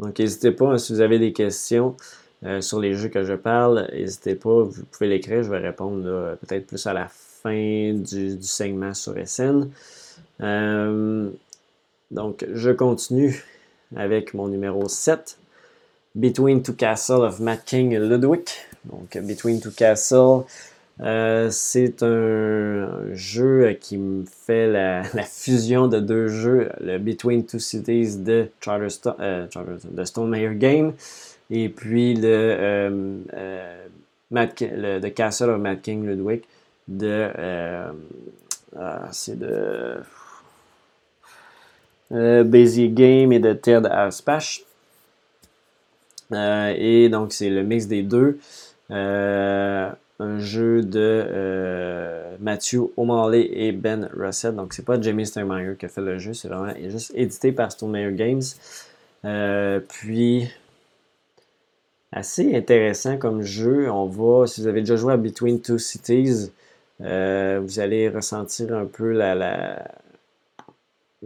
Donc 0.00 0.18
n'hésitez 0.18 0.50
pas, 0.50 0.72
hein, 0.72 0.78
si 0.78 0.92
vous 0.92 1.00
avez 1.00 1.20
des 1.20 1.32
questions 1.32 1.96
euh, 2.44 2.60
sur 2.60 2.80
les 2.80 2.94
jeux 2.94 3.08
que 3.08 3.22
je 3.22 3.34
parle, 3.34 3.88
n'hésitez 3.92 4.34
pas, 4.34 4.64
vous 4.64 4.84
pouvez 4.90 5.08
l'écrire, 5.08 5.44
je 5.44 5.50
vais 5.50 5.58
répondre 5.58 6.36
peut-être 6.40 6.66
plus 6.66 6.84
à 6.88 6.92
la 6.92 7.08
fin 7.44 7.92
du, 7.92 8.42
segment 8.42 8.94
sur 8.94 9.14
SN. 9.24 9.70
Euh, 10.40 11.30
donc, 12.10 12.44
je 12.52 12.70
continue 12.70 13.44
avec 13.94 14.34
mon 14.34 14.48
numéro 14.48 14.88
7, 14.88 15.38
Between 16.16 16.62
Two 16.62 16.74
Castles 16.74 17.22
of 17.22 17.38
Matt 17.38 17.64
King 17.64 17.92
et 17.92 18.00
Ludwig. 18.00 18.48
Donc, 18.84 19.16
Between 19.18 19.60
Two 19.60 19.70
Castles, 19.70 20.44
euh, 21.00 21.48
c'est 21.50 22.02
un 22.02 22.88
jeu 23.12 23.76
qui 23.80 23.98
me 23.98 24.24
fait 24.24 24.66
la, 24.72 25.02
fusion 25.22 25.88
de 25.88 26.00
deux 26.00 26.28
jeux, 26.28 26.70
le 26.80 26.98
Between 26.98 27.44
Two 27.44 27.58
Cities 27.58 28.18
de 28.18 28.48
Charterstone, 28.60 29.14
euh, 29.20 29.46
de 29.46 30.52
Game, 30.54 30.92
et 31.50 31.68
puis 31.68 32.14
le, 32.14 33.22
le 34.30 35.00
The 35.00 35.14
Castle 35.14 35.50
of 35.50 35.60
Matt 35.60 35.82
King 35.82 36.06
Ludwig 36.06 36.42
de 36.88 37.30
ah, 38.76 39.08
c'est 39.12 39.38
de 39.38 40.00
euh, 42.12 42.44
Basic 42.44 42.94
Game 42.94 43.32
et 43.32 43.38
de 43.38 43.52
Ted 43.52 43.88
Aspash. 43.88 44.62
Euh, 46.32 46.74
et 46.76 47.08
donc, 47.08 47.32
c'est 47.32 47.50
le 47.50 47.62
mix 47.62 47.86
des 47.86 48.02
deux. 48.02 48.38
Euh, 48.90 49.90
un 50.20 50.38
jeu 50.38 50.82
de 50.82 52.36
Matthew 52.40 52.90
O'Malley 52.96 53.48
et 53.52 53.72
Ben 53.72 54.08
Russell. 54.16 54.54
Donc, 54.54 54.74
c'est 54.74 54.84
pas 54.84 55.00
Jamie 55.00 55.26
Steinmeier 55.26 55.76
qui 55.78 55.86
a 55.86 55.88
fait 55.88 56.00
le 56.00 56.18
jeu, 56.18 56.34
c'est 56.34 56.48
vraiment 56.48 56.72
juste 56.88 57.12
édité 57.14 57.52
par 57.52 57.72
Stone 57.72 58.14
Games. 58.14 58.42
puis, 59.88 60.48
assez 62.12 62.54
intéressant 62.54 63.18
comme 63.18 63.42
jeu. 63.42 63.90
On 63.90 64.06
va, 64.06 64.46
si 64.46 64.60
vous 64.60 64.68
avez 64.68 64.80
déjà 64.80 64.96
joué 64.96 65.12
à 65.12 65.16
Between 65.16 65.60
Two 65.60 65.78
Cities, 65.78 66.50
vous 67.00 67.80
allez 67.80 68.08
ressentir 68.08 68.72
un 68.74 68.86
peu 68.86 69.10
la, 69.12 69.84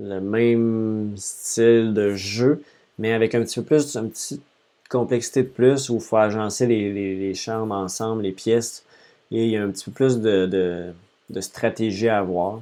le 0.00 0.20
même 0.20 1.14
style 1.16 1.92
de 1.92 2.14
jeu, 2.14 2.62
mais 2.98 3.12
avec 3.12 3.34
un 3.34 3.42
petit 3.42 3.60
peu 3.60 3.66
plus, 3.66 3.96
une 3.96 4.10
petite 4.10 4.42
complexité 4.88 5.42
de 5.42 5.48
plus 5.48 5.90
où 5.90 5.96
il 5.96 6.00
faut 6.00 6.16
agencer 6.16 6.66
les, 6.66 7.34
chambres 7.34 7.74
ensemble, 7.74 8.22
les 8.22 8.32
pièces 8.32 8.84
et 9.30 9.44
il 9.44 9.50
y 9.50 9.56
a 9.56 9.62
un 9.62 9.70
petit 9.70 9.84
peu 9.86 9.90
plus 9.92 10.20
de, 10.20 10.92
stratégie 11.40 12.08
à 12.08 12.18
avoir. 12.18 12.60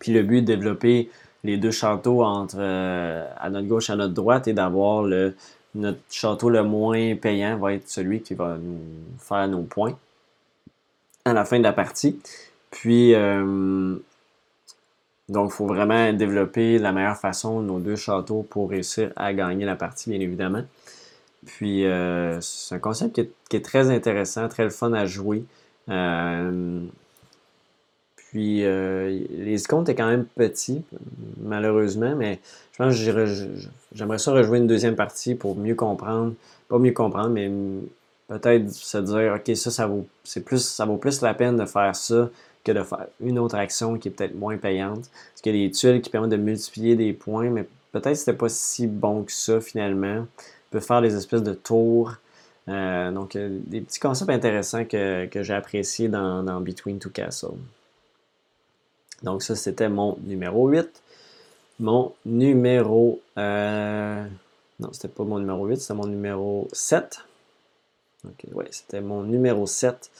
Puis 0.00 0.12
le 0.12 0.22
but 0.22 0.40
de 0.42 0.46
développer 0.46 1.10
les 1.44 1.56
deux 1.56 1.70
châteaux 1.70 2.24
entre 2.24 2.56
euh, 2.58 3.26
à 3.38 3.50
notre 3.50 3.68
gauche 3.68 3.90
et 3.90 3.92
à 3.92 3.96
notre 3.96 4.14
droite 4.14 4.48
et 4.48 4.52
d'avoir 4.52 5.02
le 5.02 5.34
notre 5.74 5.98
château 6.08 6.50
le 6.50 6.62
moins 6.62 7.16
payant 7.16 7.56
va 7.58 7.74
être 7.74 7.88
celui 7.88 8.20
qui 8.22 8.34
va 8.34 8.56
nous 8.56 8.78
faire 9.18 9.48
nos 9.48 9.62
points 9.62 9.98
à 11.24 11.32
la 11.32 11.44
fin 11.44 11.58
de 11.58 11.64
la 11.64 11.72
partie. 11.72 12.20
Puis 12.70 13.14
euh, 13.14 13.96
donc, 15.28 15.50
il 15.52 15.54
faut 15.54 15.66
vraiment 15.66 16.12
développer 16.12 16.78
la 16.78 16.92
meilleure 16.92 17.16
façon 17.16 17.60
nos 17.60 17.78
deux 17.78 17.96
châteaux 17.96 18.42
pour 18.48 18.70
réussir 18.70 19.10
à 19.16 19.32
gagner 19.32 19.64
la 19.64 19.76
partie, 19.76 20.10
bien 20.10 20.20
évidemment. 20.20 20.62
Puis, 21.46 21.86
euh, 21.86 22.40
c'est 22.40 22.74
un 22.74 22.78
concept 22.78 23.14
qui 23.48 23.56
est, 23.56 23.64
très 23.64 23.90
intéressant, 23.90 24.48
très 24.48 24.64
le 24.64 24.70
fun 24.70 24.92
à 24.92 25.06
jouer. 25.06 25.44
Euh, 25.88 26.80
puis, 28.16 28.64
euh, 28.64 29.24
les 29.30 29.62
comptes 29.62 29.88
est 29.88 29.94
quand 29.94 30.08
même 30.08 30.26
petit, 30.36 30.82
malheureusement, 31.40 32.14
mais 32.16 32.40
je 32.72 32.78
pense 32.78 32.94
que 32.94 33.66
j'aimerais 33.92 34.18
ça 34.18 34.32
rejouer 34.32 34.58
une 34.58 34.66
deuxième 34.66 34.96
partie 34.96 35.34
pour 35.34 35.56
mieux 35.56 35.74
comprendre. 35.74 36.34
Pas 36.68 36.78
mieux 36.78 36.92
comprendre, 36.92 37.30
mais 37.30 37.50
peut-être 38.28 38.70
se 38.70 38.98
dire, 38.98 39.34
OK, 39.36 39.56
ça, 39.56 39.70
ça 39.70 39.86
vaut, 39.86 40.06
plus, 40.44 40.62
ça 40.62 40.84
vaut 40.84 40.96
plus 40.96 41.22
la 41.22 41.32
peine 41.32 41.56
de 41.56 41.64
faire 41.64 41.96
ça 41.96 42.28
que 42.64 42.72
de 42.72 42.82
faire 42.82 43.06
une 43.20 43.38
autre 43.38 43.56
action 43.56 43.98
qui 43.98 44.08
est 44.08 44.10
peut-être 44.10 44.34
moins 44.34 44.56
payante. 44.56 45.10
Parce 45.10 45.42
qu'il 45.42 45.56
y 45.56 45.64
a 45.64 45.68
des 45.68 45.72
tuiles 45.72 46.00
qui 46.00 46.10
permettent 46.10 46.30
de 46.30 46.36
multiplier 46.36 46.96
des 46.96 47.12
points, 47.12 47.50
mais 47.50 47.64
peut-être 47.92 48.10
que 48.10 48.14
c'était 48.14 48.32
pas 48.32 48.48
si 48.48 48.86
bon 48.86 49.22
que 49.22 49.32
ça 49.32 49.60
finalement. 49.60 50.20
On 50.20 50.26
peut 50.70 50.80
faire 50.80 51.02
des 51.02 51.14
espèces 51.14 51.42
de 51.42 51.54
tours. 51.54 52.14
Euh, 52.68 53.12
donc, 53.12 53.36
euh, 53.36 53.58
des 53.66 53.82
petits 53.82 54.00
concepts 54.00 54.30
intéressants 54.30 54.84
que, 54.86 55.28
j'ai 55.32 55.54
appréciés 55.54 56.08
dans, 56.08 56.60
Between 56.60 56.98
Two 56.98 57.10
Castles. 57.10 57.58
Donc, 59.22 59.42
ça, 59.42 59.54
c'était 59.54 59.88
mon 59.88 60.16
numéro 60.22 60.68
8. 60.68 60.88
Mon 61.80 62.14
numéro. 62.24 63.20
Euh, 63.36 64.24
non, 64.80 64.92
c'était 64.92 65.08
pas 65.08 65.24
mon 65.24 65.38
numéro 65.38 65.66
8, 65.66 65.76
c'était 65.76 65.94
mon 65.94 66.06
numéro 66.06 66.68
7. 66.72 67.18
Ok, 68.24 68.54
ouais, 68.54 68.68
c'était 68.70 69.00
mon 69.00 69.22
numéro 69.22 69.66
7. 69.66 70.10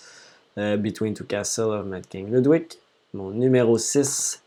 Euh, 0.57 0.77
Between 0.77 1.15
Two 1.15 1.25
Castles 1.25 1.73
of 1.73 1.87
Mad 1.87 2.07
King 2.07 2.31
Ludwig. 2.31 2.67
Mon 3.13 3.31
numéro 3.31 3.79
6, 3.79 4.43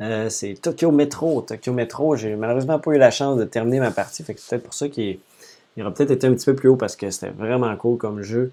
euh, 0.00 0.28
c'est 0.28 0.54
Tokyo 0.54 0.90
Metro. 0.92 1.42
Tokyo 1.42 1.72
Metro, 1.72 2.16
j'ai 2.16 2.36
malheureusement 2.36 2.78
pas 2.78 2.92
eu 2.92 2.98
la 2.98 3.10
chance 3.10 3.38
de 3.38 3.44
terminer 3.44 3.80
ma 3.80 3.90
partie, 3.90 4.22
c'est 4.24 4.34
peut-être 4.34 4.62
pour 4.62 4.74
ça 4.74 4.88
qu'il 4.88 5.18
aurait 5.78 5.92
peut-être 5.92 6.12
été 6.12 6.26
un 6.26 6.34
petit 6.34 6.46
peu 6.46 6.54
plus 6.54 6.68
haut 6.68 6.76
parce 6.76 6.96
que 6.96 7.10
c'était 7.10 7.30
vraiment 7.30 7.74
cool 7.76 7.98
comme 7.98 8.22
jeu. 8.22 8.52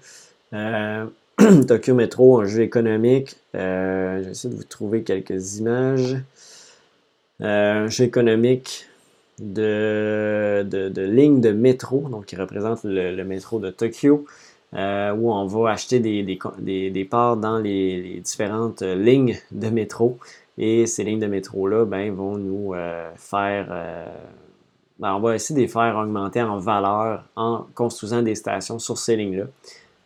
Euh, 0.52 1.06
Tokyo 1.68 1.94
Metro, 1.94 2.40
un 2.40 2.46
jeu 2.46 2.62
économique. 2.62 3.36
Euh, 3.54 4.22
J'essaie 4.24 4.48
de 4.48 4.54
vous 4.54 4.64
trouver 4.64 5.02
quelques 5.02 5.58
images. 5.58 6.16
un 7.40 7.86
jeu 7.88 8.04
économique 8.04 8.86
de, 9.38 10.64
de, 10.68 11.02
lignes 11.02 11.40
de 11.40 11.50
métro, 11.50 12.08
donc 12.08 12.26
qui 12.26 12.36
représente 12.36 12.80
le 12.84 13.22
métro 13.24 13.58
de 13.60 13.70
Tokyo. 13.70 14.24
Euh, 14.74 15.12
où 15.12 15.32
on 15.32 15.46
va 15.46 15.70
acheter 15.70 16.00
des, 16.00 17.04
parts 17.08 17.36
dans 17.36 17.58
les, 17.58 18.20
différentes 18.22 18.82
euh, 18.82 18.96
lignes 18.96 19.38
de 19.52 19.68
métro. 19.68 20.18
Et 20.58 20.86
ces 20.86 21.04
lignes 21.04 21.20
de 21.20 21.28
métro-là 21.28 21.84
ben, 21.84 22.12
vont 22.12 22.36
nous 22.36 22.74
euh, 22.74 23.10
faire. 23.16 23.68
Ben, 24.98 25.14
on 25.14 25.20
va 25.20 25.34
essayer 25.34 25.54
de 25.54 25.60
les 25.60 25.68
faire 25.68 25.96
augmenter 25.96 26.42
en 26.42 26.58
valeur 26.58 27.24
en 27.36 27.66
construisant 27.74 28.22
des 28.22 28.34
stations 28.34 28.78
sur 28.78 28.98
ces 28.98 29.16
lignes-là. 29.16 29.44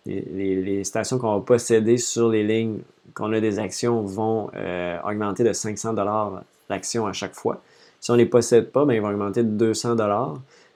Les, 0.06 0.82
stations 0.84 1.18
qu'on 1.18 1.36
va 1.36 1.40
posséder 1.40 1.98
sur 1.98 2.28
les 2.28 2.42
lignes 2.42 2.80
qu'on 3.14 3.32
a 3.32 3.40
des 3.40 3.58
actions 3.61 4.02
vont 4.02 4.50
augmenter 5.04 5.44
de 5.44 5.52
500 5.52 5.94
l'action 6.68 7.06
à 7.06 7.12
chaque 7.12 7.34
fois. 7.34 7.62
Si 8.00 8.11
on 8.11 8.14
ne 8.14 8.18
les 8.18 8.26
possède 8.26 8.72
pas, 8.72 8.84
ben, 8.84 8.94
ils 8.94 9.00
vont 9.00 9.11
augmenter 9.11 9.44
de 9.44 9.50
200 9.50 9.94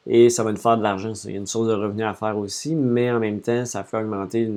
et 0.06 0.30
ça 0.30 0.42
va 0.42 0.52
nous 0.52 0.58
faire 0.58 0.76
de 0.76 0.82
l'argent. 0.82 1.12
Il 1.24 1.30
y 1.30 1.34
a 1.34 1.38
une 1.38 1.46
source 1.46 1.68
de 1.68 1.74
revenus 1.74 2.06
à 2.06 2.14
faire 2.14 2.36
aussi, 2.36 2.74
mais 2.74 3.10
en 3.10 3.18
même 3.18 3.40
temps, 3.40 3.64
ça 3.64 3.84
fait 3.84 3.96
augmenter 3.98 4.50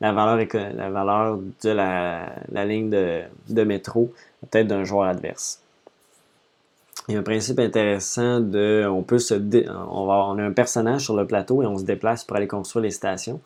la, 0.00 0.12
valeur, 0.12 0.46
la 0.74 0.90
valeur 0.90 1.38
de 1.62 1.70
la, 1.70 2.64
ligne 2.64 2.90
de, 2.90 3.64
métro, 3.64 4.12
peut-être 4.50 4.68
d'un 4.68 4.84
joueur 4.84 5.08
adverse. 5.08 5.60
Il 7.08 7.14
y 7.14 7.16
a 7.16 7.20
un 7.20 7.24
principe 7.24 7.58
intéressant 7.58 8.38
de, 8.38 8.86
on 8.88 9.02
peut 9.02 9.18
se, 9.18 9.34
on, 9.34 10.06
va, 10.06 10.24
on 10.26 10.38
a 10.38 10.42
un 10.42 10.52
personnage 10.52 11.04
sur 11.04 11.16
le 11.16 11.26
plateau 11.26 11.62
et 11.62 11.66
on 11.66 11.76
se 11.76 11.84
déplace 11.84 12.22
pour 12.22 12.36
aller 12.36 12.46
construire 12.46 12.84
les 12.84 12.92
stations. 12.92 13.40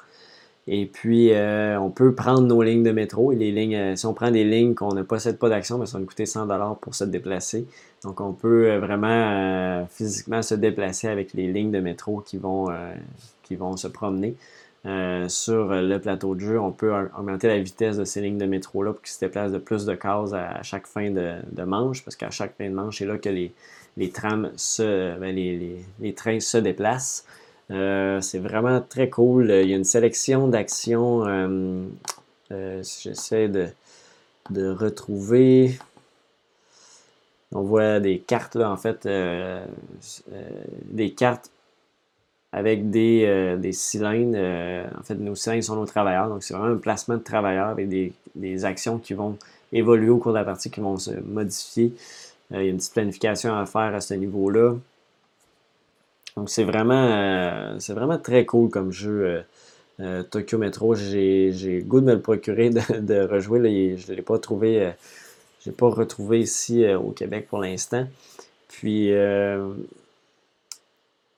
Et 0.69 0.87
puis, 0.87 1.33
euh, 1.33 1.79
on 1.79 1.91
peut 1.91 2.13
prendre 2.13 2.43
nos 2.43 2.61
lignes 2.61 2.83
de 2.83 2.91
métro. 2.91 3.33
Et 3.33 3.37
les 3.37 3.53
lignes, 3.53 3.77
euh, 3.77 3.97
si 3.97 4.05
on 4.07 4.15
prend 4.15 4.31
des 4.31 4.45
lignes 4.45 4.75
qu'on 4.75 4.93
ne 4.93 5.03
possède 5.03 5.39
pas 5.39 5.49
d'action, 5.49 5.79
ben, 5.79 5.87
ça 5.87 5.93
va 5.93 6.01
nous 6.01 6.07
coûter 6.07 6.27
100 6.27 6.49
pour 6.81 6.95
se 6.95 7.05
déplacer. 7.05 7.67
Donc, 8.07 8.21
on 8.21 8.33
peut 8.33 8.71
euh, 8.71 8.79
vraiment 8.79 9.87
physiquement 9.91 10.43
se 10.43 10.55
déplacer 10.55 11.09
avec 11.09 11.35
les 11.35 11.53
lignes 11.53 11.71
de 11.73 11.81
métro 11.81 12.23
qui 12.25 12.39
vont, 12.39 12.69
vont 13.51 13.77
se 13.77 13.89
promener. 13.89 14.35
sur 15.29 15.69
le 15.75 15.99
plateau 15.99 16.35
de 16.35 16.41
jeu, 16.41 16.61
on 16.61 16.73
peut 16.73 16.93
augmenter 17.19 17.49
la 17.49 17.59
vitesse 17.59 17.99
de 17.99 18.05
ces 18.05 18.21
lignes 18.23 18.39
de 18.39 18.47
métro-là 18.47 18.93
pour 18.93 19.03
qu'ils 19.03 19.13
se 19.13 19.21
déplacent 19.21 19.53
de 19.53 19.59
plus 19.59 19.85
de 19.85 19.95
cases 19.95 20.33
à, 20.33 20.63
chaque 20.63 20.87
fin 20.87 21.11
de, 21.11 21.63
manche, 21.65 22.05
parce 22.05 22.17
qu'à 22.17 22.31
chaque 22.31 22.57
fin 22.57 22.69
de 22.71 22.75
manche, 22.75 22.99
c'est 22.99 23.07
là 23.07 23.19
que 23.19 23.29
les, 23.29 23.53
ben, 23.97 24.11
trains 24.11 24.51
se 26.41 26.59
déplacent. 26.59 27.27
Euh, 27.71 28.21
c'est 28.21 28.39
vraiment 28.39 28.81
très 28.81 29.09
cool. 29.11 29.51
Il 29.51 29.69
y 29.69 29.73
a 29.73 29.77
une 29.77 29.85
sélection 29.85 30.49
d'actions. 30.49 31.27
Euh, 31.27 31.85
euh, 32.53 32.83
j'essaie 33.03 33.49
de, 33.49 33.69
retrouver. 34.51 35.79
On 37.57 37.63
voit 37.63 38.01
des 38.01 38.19
cartes, 38.19 38.57
en 38.57 38.77
fait, 38.77 39.09
des 40.85 41.11
cartes 41.11 41.51
avec 42.53 42.91
des, 42.91 43.73
cylindres. 43.73 44.89
en 44.99 45.03
fait, 45.03 45.15
nos 45.15 45.35
cylindres 45.35 45.65
sont 45.65 45.77
nos 45.77 45.87
travailleurs. 45.87 46.29
Donc, 46.29 46.43
c'est 46.43 46.55
vraiment 46.55 46.75
un 46.75 46.79
placement 46.79 47.17
de 47.17 47.23
travailleurs 47.23 47.69
avec 47.69 47.89
des, 47.89 48.13
des, 48.35 48.65
actions 48.65 48.99
qui 48.99 49.15
vont 49.15 49.37
évoluer 49.73 50.11
au 50.11 50.19
cours 50.19 50.33
de 50.33 50.39
la 50.39 50.45
partie, 50.45 50.71
qui 50.71 50.81
vont 50.81 50.97
se 50.97 51.13
modifier. 51.21 51.93
il 52.51 52.57
y 52.57 52.61
a 52.61 52.63
une 52.63 52.77
petite 52.77 52.93
planification 52.93 53.57
à 53.57 53.67
faire 53.67 53.95
à 53.95 54.01
ce 54.01 54.15
niveau-là. 54.15 54.75
Donc 56.37 56.51
c'est 56.51 56.65
vraiment, 56.65 57.09
euh, 57.11 57.79
vraiment 57.89 58.19
très 58.19 58.45
cool 58.45 58.69
comme 58.69 58.93
jeu. 58.93 59.25
Euh, 59.25 59.43
euh, 60.01 60.23
Tokyo 60.23 60.59
Metro, 60.59 60.95
j'ai, 60.95 61.51
le 61.51 61.83
goût 61.83 62.01
de 62.01 62.07
me 62.07 62.15
le 62.15 62.21
procurer, 62.21 62.69
de, 62.71 63.27
rejouer. 63.27 63.97
je 63.97 64.11
ne 64.11 64.17
l'ai 64.17 64.23
pas 64.23 64.39
trouvé, 64.39 64.93
j'ai 65.67 65.73
pas 65.73 65.89
retrouvé 65.89 66.41
ici 66.41 66.87
au 66.95 67.11
Québec 67.11 67.49
pour 67.49 67.59
l'instant. 67.59 68.07
Puis 68.69 69.11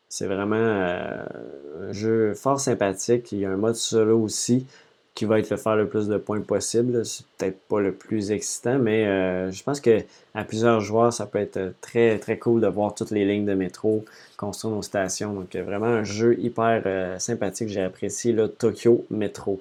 c'est 0.08 0.26
vraiment 0.26 0.56
un 0.56 1.92
jeu 1.92 2.34
fort 2.34 2.60
sympathique. 2.60 3.32
Il 3.32 3.40
y 3.40 3.44
a 3.46 3.50
un 3.50 3.56
mode 3.56 3.74
solo 3.74 4.20
aussi 4.20 4.66
qui 5.18 5.24
va 5.24 5.40
être 5.40 5.50
le 5.50 5.56
faire 5.56 5.74
le 5.74 5.88
plus 5.88 6.06
de 6.06 6.16
points 6.16 6.40
possible. 6.40 7.04
C'est 7.04 7.26
peut-être 7.36 7.58
pas 7.66 7.80
le 7.80 7.90
plus 7.90 8.30
excitant, 8.30 8.78
mais 8.78 9.04
euh, 9.04 9.50
je 9.50 9.64
pense 9.64 9.80
que 9.80 10.04
à 10.32 10.44
plusieurs 10.44 10.80
joueurs, 10.80 11.12
ça 11.12 11.26
peut 11.26 11.40
être 11.40 11.72
très 11.80 12.20
très 12.20 12.38
cool 12.38 12.60
de 12.60 12.68
voir 12.68 12.94
toutes 12.94 13.10
les 13.10 13.24
lignes 13.24 13.44
de 13.44 13.54
métro 13.54 14.04
construire 14.36 14.76
nos 14.76 14.82
stations. 14.82 15.32
Donc 15.32 15.56
euh, 15.56 15.64
vraiment 15.64 15.86
un 15.86 16.04
jeu 16.04 16.38
hyper 16.38 16.82
euh, 16.86 17.18
sympathique. 17.18 17.68
J'ai 17.68 17.82
apprécié 17.82 18.32
le 18.32 18.48
Tokyo 18.48 19.06
Metro. 19.10 19.60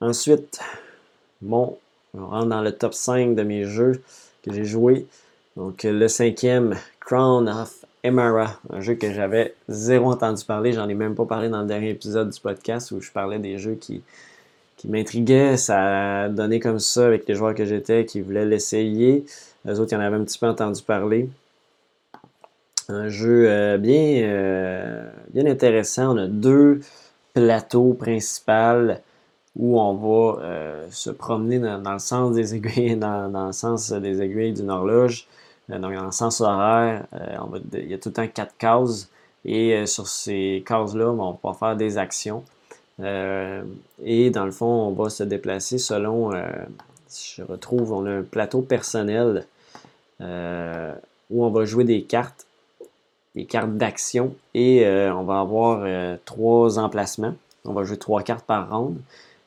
Ensuite, 0.00 0.58
bon, 1.40 1.78
on 2.14 2.26
rentre 2.26 2.48
dans 2.48 2.60
le 2.60 2.72
top 2.72 2.92
5 2.92 3.34
de 3.34 3.42
mes 3.42 3.64
jeux 3.64 4.02
que 4.42 4.52
j'ai 4.52 4.64
joué. 4.64 5.06
Donc 5.56 5.84
le 5.84 6.06
cinquième, 6.08 6.76
Crown 7.00 7.48
of 7.48 7.84
Emara, 8.02 8.60
un 8.70 8.80
jeu 8.80 8.94
que 8.94 9.12
j'avais 9.12 9.54
zéro 9.68 10.10
entendu 10.10 10.44
parler. 10.44 10.72
J'en 10.72 10.88
ai 10.88 10.94
même 10.94 11.14
pas 11.14 11.24
parlé 11.24 11.48
dans 11.48 11.62
le 11.62 11.66
dernier 11.66 11.90
épisode 11.90 12.30
du 12.30 12.38
podcast 12.38 12.90
où 12.90 13.00
je 13.00 13.10
parlais 13.10 13.38
des 13.38 13.58
jeux 13.58 13.74
qui, 13.74 14.02
qui 14.76 14.88
m'intriguaient. 14.88 15.56
Ça 15.56 16.24
a 16.24 16.58
comme 16.60 16.78
ça 16.78 17.06
avec 17.06 17.26
les 17.26 17.34
joueurs 17.34 17.54
que 17.54 17.64
j'étais 17.64 18.04
qui 18.04 18.20
voulaient 18.20 18.44
l'essayer. 18.44 19.24
Les 19.64 19.80
autres, 19.80 19.92
ils 19.92 19.96
en 19.96 20.00
avaient 20.00 20.16
un 20.16 20.24
petit 20.24 20.38
peu 20.38 20.46
entendu 20.46 20.82
parler. 20.82 21.28
Un 22.88 23.08
jeu 23.08 23.46
euh, 23.48 23.78
bien, 23.78 24.20
euh, 24.22 25.10
bien 25.30 25.46
intéressant. 25.46 26.14
On 26.14 26.18
a 26.18 26.26
deux 26.26 26.80
plateaux 27.34 27.94
principaux 27.94 28.94
où 29.58 29.80
on 29.80 29.94
va 29.94 30.42
euh, 30.42 30.86
se 30.90 31.10
promener 31.10 31.58
dans, 31.58 31.92
le 31.92 31.98
sens 31.98 32.34
des 32.34 32.54
aiguilles, 32.54 32.96
dans, 32.96 33.46
le 33.46 33.52
sens 33.52 33.90
des 33.92 34.20
aiguilles 34.20 34.52
d'une 34.52 34.70
horloge. 34.70 35.26
Euh, 35.70 35.78
donc, 35.78 35.94
dans 35.94 36.04
le 36.04 36.12
sens 36.12 36.40
horaire, 36.40 37.06
euh, 37.14 37.36
il 37.72 37.90
y 37.90 37.94
a 37.94 37.98
tout 37.98 38.10
le 38.10 38.14
temps 38.14 38.28
quatre 38.28 38.56
cases. 38.58 39.08
Et 39.44 39.86
sur 39.86 40.08
ces 40.08 40.64
cases-là, 40.66 41.08
on 41.08 41.38
va 41.40 41.54
faire 41.54 41.76
des 41.76 41.98
actions. 41.98 42.42
et 42.98 44.30
dans 44.30 44.44
le 44.44 44.50
fond, 44.50 44.66
on 44.66 44.90
va 44.90 45.08
se 45.08 45.22
déplacer 45.22 45.78
selon, 45.78 46.32
je 46.32 47.42
retrouve, 47.44 47.92
on 47.92 48.06
a 48.06 48.10
un 48.10 48.22
plateau 48.22 48.62
personnel 48.62 49.46
où 50.18 50.24
on 51.44 51.50
va 51.50 51.64
jouer 51.64 51.84
des 51.84 52.02
cartes. 52.02 52.44
des 53.36 53.44
cartes 53.44 53.76
d'action 53.76 54.34
et 54.52 54.84
on 55.14 55.22
va 55.22 55.38
avoir 55.38 55.86
trois 56.24 56.80
emplacements. 56.80 57.36
On 57.64 57.72
va 57.72 57.84
jouer 57.84 57.98
trois 57.98 58.22
cartes 58.22 58.46
par 58.46 58.68
ronde. 58.68 58.98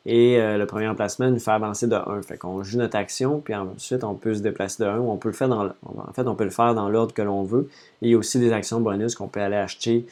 Et 0.06 0.38
le 0.38 0.66
premier 0.66 0.88
emplacement 0.88 1.30
nous 1.30 1.40
fait 1.40 1.52
avancer 1.52 1.86
de 1.86 1.96
1. 1.96 2.22
Fait 2.24 2.38
qu'on 2.38 2.64
joue 2.64 2.78
notre 2.78 2.96
action, 2.96 3.42
puis 3.42 3.54
ensuite 3.54 4.04
on 4.04 4.16
peut 4.16 4.34
se 4.34 4.40
déplacer 4.40 4.82
de 4.84 4.88
1 4.88 4.98
ou 5.00 5.12
on 5.12 5.18
peut 5.18 5.30
le 5.30 5.34
faire 5.34 5.50
dans 5.50 5.66
en 5.66 6.14
fait 6.14 6.26
on 6.26 6.36
peut 6.36 6.46
le 6.46 6.50
faire 6.50 6.74
dans 6.74 6.90
l'ordre 6.90 7.14
que 7.14 7.22
l'on 7.22 7.44
veut. 7.44 7.70
Et 8.02 8.08
il 8.08 8.12
y 8.12 8.14
a 8.16 8.18
aussi 8.18 8.40
des 8.40 8.52
actions 8.54 8.80
bonus 8.80 9.14
qu'on 9.14 9.28
peut 9.28 9.42
aller 9.42 9.58
acheter 9.58 10.06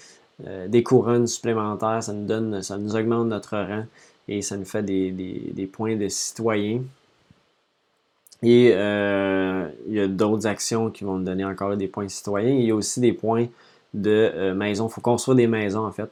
des 0.67 0.83
couronnes 0.83 1.25
supplémentaires, 1.25 2.03
ça 2.03 2.13
nous 2.13 2.25
donne, 2.25 2.61
ça 2.61 2.77
nous 2.77 2.95
augmente 2.95 3.27
notre 3.27 3.57
rang 3.57 3.85
et 4.27 4.41
ça 4.41 4.57
nous 4.57 4.65
fait 4.65 4.83
des, 4.83 5.69
points 5.71 5.95
de 5.95 6.07
citoyens. 6.07 6.81
Et 8.43 8.71
euh, 8.73 9.67
il 9.87 9.95
y 9.95 9.99
a 9.99 10.07
d'autres 10.07 10.45
actions 10.45 10.91
qui 10.91 11.03
vont 11.03 11.17
nous 11.17 11.25
donner 11.25 11.45
encore 11.45 11.75
des 11.75 11.87
points 11.87 12.05
de 12.05 12.11
citoyens. 12.11 12.53
Il 12.53 12.65
y 12.65 12.71
a 12.71 12.75
aussi 12.75 12.99
des 12.99 13.13
points 13.13 13.47
de 13.93 14.31
euh, 14.35 14.53
maison. 14.53 14.87
Il 14.87 14.91
faut 14.91 15.01
construire 15.01 15.35
des 15.35 15.47
maisons 15.47 15.85
en 15.85 15.91
fait. 15.91 16.09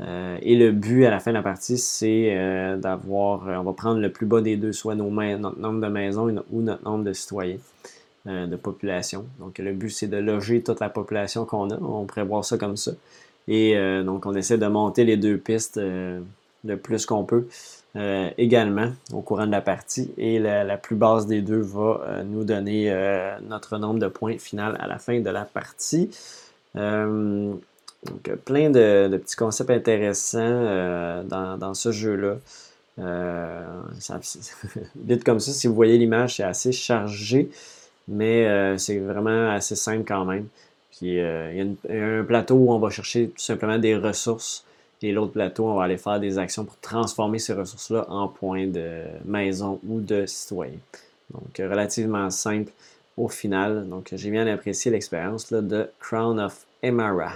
Euh, 0.00 0.36
et 0.42 0.56
le 0.56 0.72
but 0.72 1.04
à 1.04 1.10
la 1.10 1.20
fin 1.20 1.30
de 1.30 1.36
la 1.36 1.42
partie, 1.42 1.78
c'est 1.78 2.76
d'avoir, 2.78 3.46
on 3.46 3.62
va 3.62 3.72
prendre 3.72 4.00
le 4.00 4.10
plus 4.10 4.26
bas 4.26 4.40
des 4.40 4.56
deux, 4.56 4.72
soit 4.72 4.94
nos 4.94 5.10
notre 5.10 5.58
nombre 5.58 5.80
de 5.80 5.88
maisons 5.88 6.34
ou 6.50 6.62
notre 6.62 6.84
nombre 6.84 7.04
de 7.04 7.12
citoyens, 7.12 7.58
de 8.26 8.56
population. 8.56 9.24
Donc 9.38 9.58
le 9.58 9.72
but, 9.72 9.90
c'est 9.90 10.08
de 10.08 10.16
loger 10.16 10.62
toute 10.62 10.80
la 10.80 10.88
population 10.88 11.44
qu'on 11.44 11.70
a. 11.70 11.78
On 11.80 12.04
pourrait 12.04 12.24
voir 12.24 12.44
ça 12.44 12.58
comme 12.58 12.76
ça. 12.76 12.92
Et 13.46 13.76
donc 14.04 14.26
on 14.26 14.34
essaie 14.34 14.58
de 14.58 14.66
monter 14.66 15.04
les 15.04 15.16
deux 15.16 15.38
pistes 15.38 15.80
le 16.64 16.76
plus 16.76 17.06
qu'on 17.06 17.24
peut 17.24 17.46
euh, 17.96 18.28
également 18.38 18.90
au 19.12 19.20
courant 19.20 19.46
de 19.46 19.52
la 19.52 19.60
partie. 19.60 20.10
Et 20.18 20.40
la, 20.40 20.76
plus 20.76 20.96
basse 20.96 21.26
des 21.26 21.42
deux 21.42 21.60
va 21.60 22.00
euh, 22.02 22.22
nous 22.24 22.42
donner 22.44 22.90
euh, 22.90 23.38
notre 23.48 23.78
nombre 23.78 24.00
de 24.00 24.08
points 24.08 24.38
final 24.38 24.76
à 24.80 24.88
la 24.88 24.98
fin 24.98 25.20
de 25.20 25.30
la 25.30 25.44
partie. 25.44 26.10
Donc, 28.06 28.36
plein 28.44 28.70
de, 28.70 29.16
petits 29.16 29.36
concepts 29.36 29.70
intéressants 29.70 31.22
dans, 31.24 31.74
ce 31.74 31.92
jeu-là. 31.92 32.36
vite 34.96 35.24
comme 35.24 35.40
ça, 35.40 35.52
si 35.52 35.66
vous 35.66 35.74
voyez 35.74 35.98
l'image, 35.98 36.36
c'est 36.36 36.44
assez 36.44 36.70
chargé, 36.70 37.50
mais 38.06 38.78
c'est 38.78 38.98
vraiment 38.98 39.50
assez 39.50 39.74
simple 39.74 40.04
quand 40.06 40.24
même. 40.24 40.46
Puis 40.92 41.16
il 41.16 41.16
y, 41.16 41.60
a 41.60 42.18
un 42.18 42.22
plateau 42.24 42.54
où 42.54 42.72
on 42.72 42.78
va 42.78 42.90
chercher 42.90 43.28
tout 43.28 43.42
simplement 43.42 43.78
des 43.78 43.96
ressources 43.96 44.64
et 45.04 45.12
l'autre 45.12 45.32
plateau, 45.32 45.66
on 45.66 45.74
va 45.74 45.84
aller 45.84 45.98
faire 45.98 46.18
des 46.18 46.38
actions 46.38 46.64
pour 46.64 46.78
transformer 46.78 47.38
ces 47.38 47.52
ressources-là 47.52 48.06
en 48.08 48.26
points 48.26 48.66
de 48.66 49.02
maison 49.26 49.78
ou 49.86 50.00
de 50.00 50.24
citoyen. 50.24 50.78
Donc, 51.30 51.58
relativement 51.58 52.30
simple 52.30 52.72
au 53.18 53.28
final. 53.28 53.86
Donc, 53.86 54.08
j'ai 54.12 54.30
bien 54.30 54.46
apprécié 54.46 54.90
l'expérience 54.90 55.52
de 55.52 55.90
Crown 56.00 56.40
of 56.40 56.64
Emara. 56.82 57.32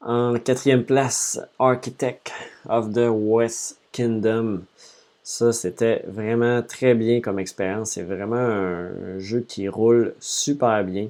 En 0.00 0.38
quatrième 0.38 0.84
place, 0.84 1.40
Architect 1.58 2.32
of 2.68 2.92
the 2.92 3.08
West 3.10 3.80
Kingdom. 3.90 4.62
Ça, 5.24 5.52
c'était 5.52 6.04
vraiment 6.06 6.62
très 6.62 6.94
bien 6.94 7.20
comme 7.20 7.40
expérience. 7.40 7.90
C'est 7.90 8.04
vraiment 8.04 8.36
un, 8.36 9.18
jeu 9.18 9.40
qui 9.40 9.68
roule 9.68 10.14
super 10.20 10.84
bien. 10.84 11.08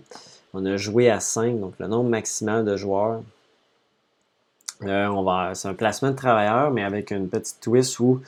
On 0.55 0.65
a 0.65 0.79
joué 0.79 1.11
à 1.11 1.21
5, 1.21 1.61
donc 1.61 1.75
le 1.79 1.87
nombre 1.87 2.09
maximal 2.09 2.65
de 2.65 2.77
joueurs. 2.77 3.23
Euh, 4.85 5.07
on 5.09 5.23
va, 5.23 5.55
c'est 5.55 5.69
un 5.69 5.75
placement 5.75 6.11
de 6.11 6.17
travailleurs, 6.17 6.71
mais 6.71 6.83
avec 6.83 7.11
une 7.11 7.29
petite 7.29 7.61
twist 7.61 8.01
où 8.01 8.23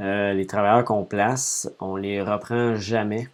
euh, 0.00 0.32
les 0.32 0.46
travailleurs 0.46 0.84
qu'on 0.84 1.04
place, 1.04 1.68
on 1.80 1.96
les 1.96 2.22
reprend 2.22 2.76
jamais. 2.76 3.28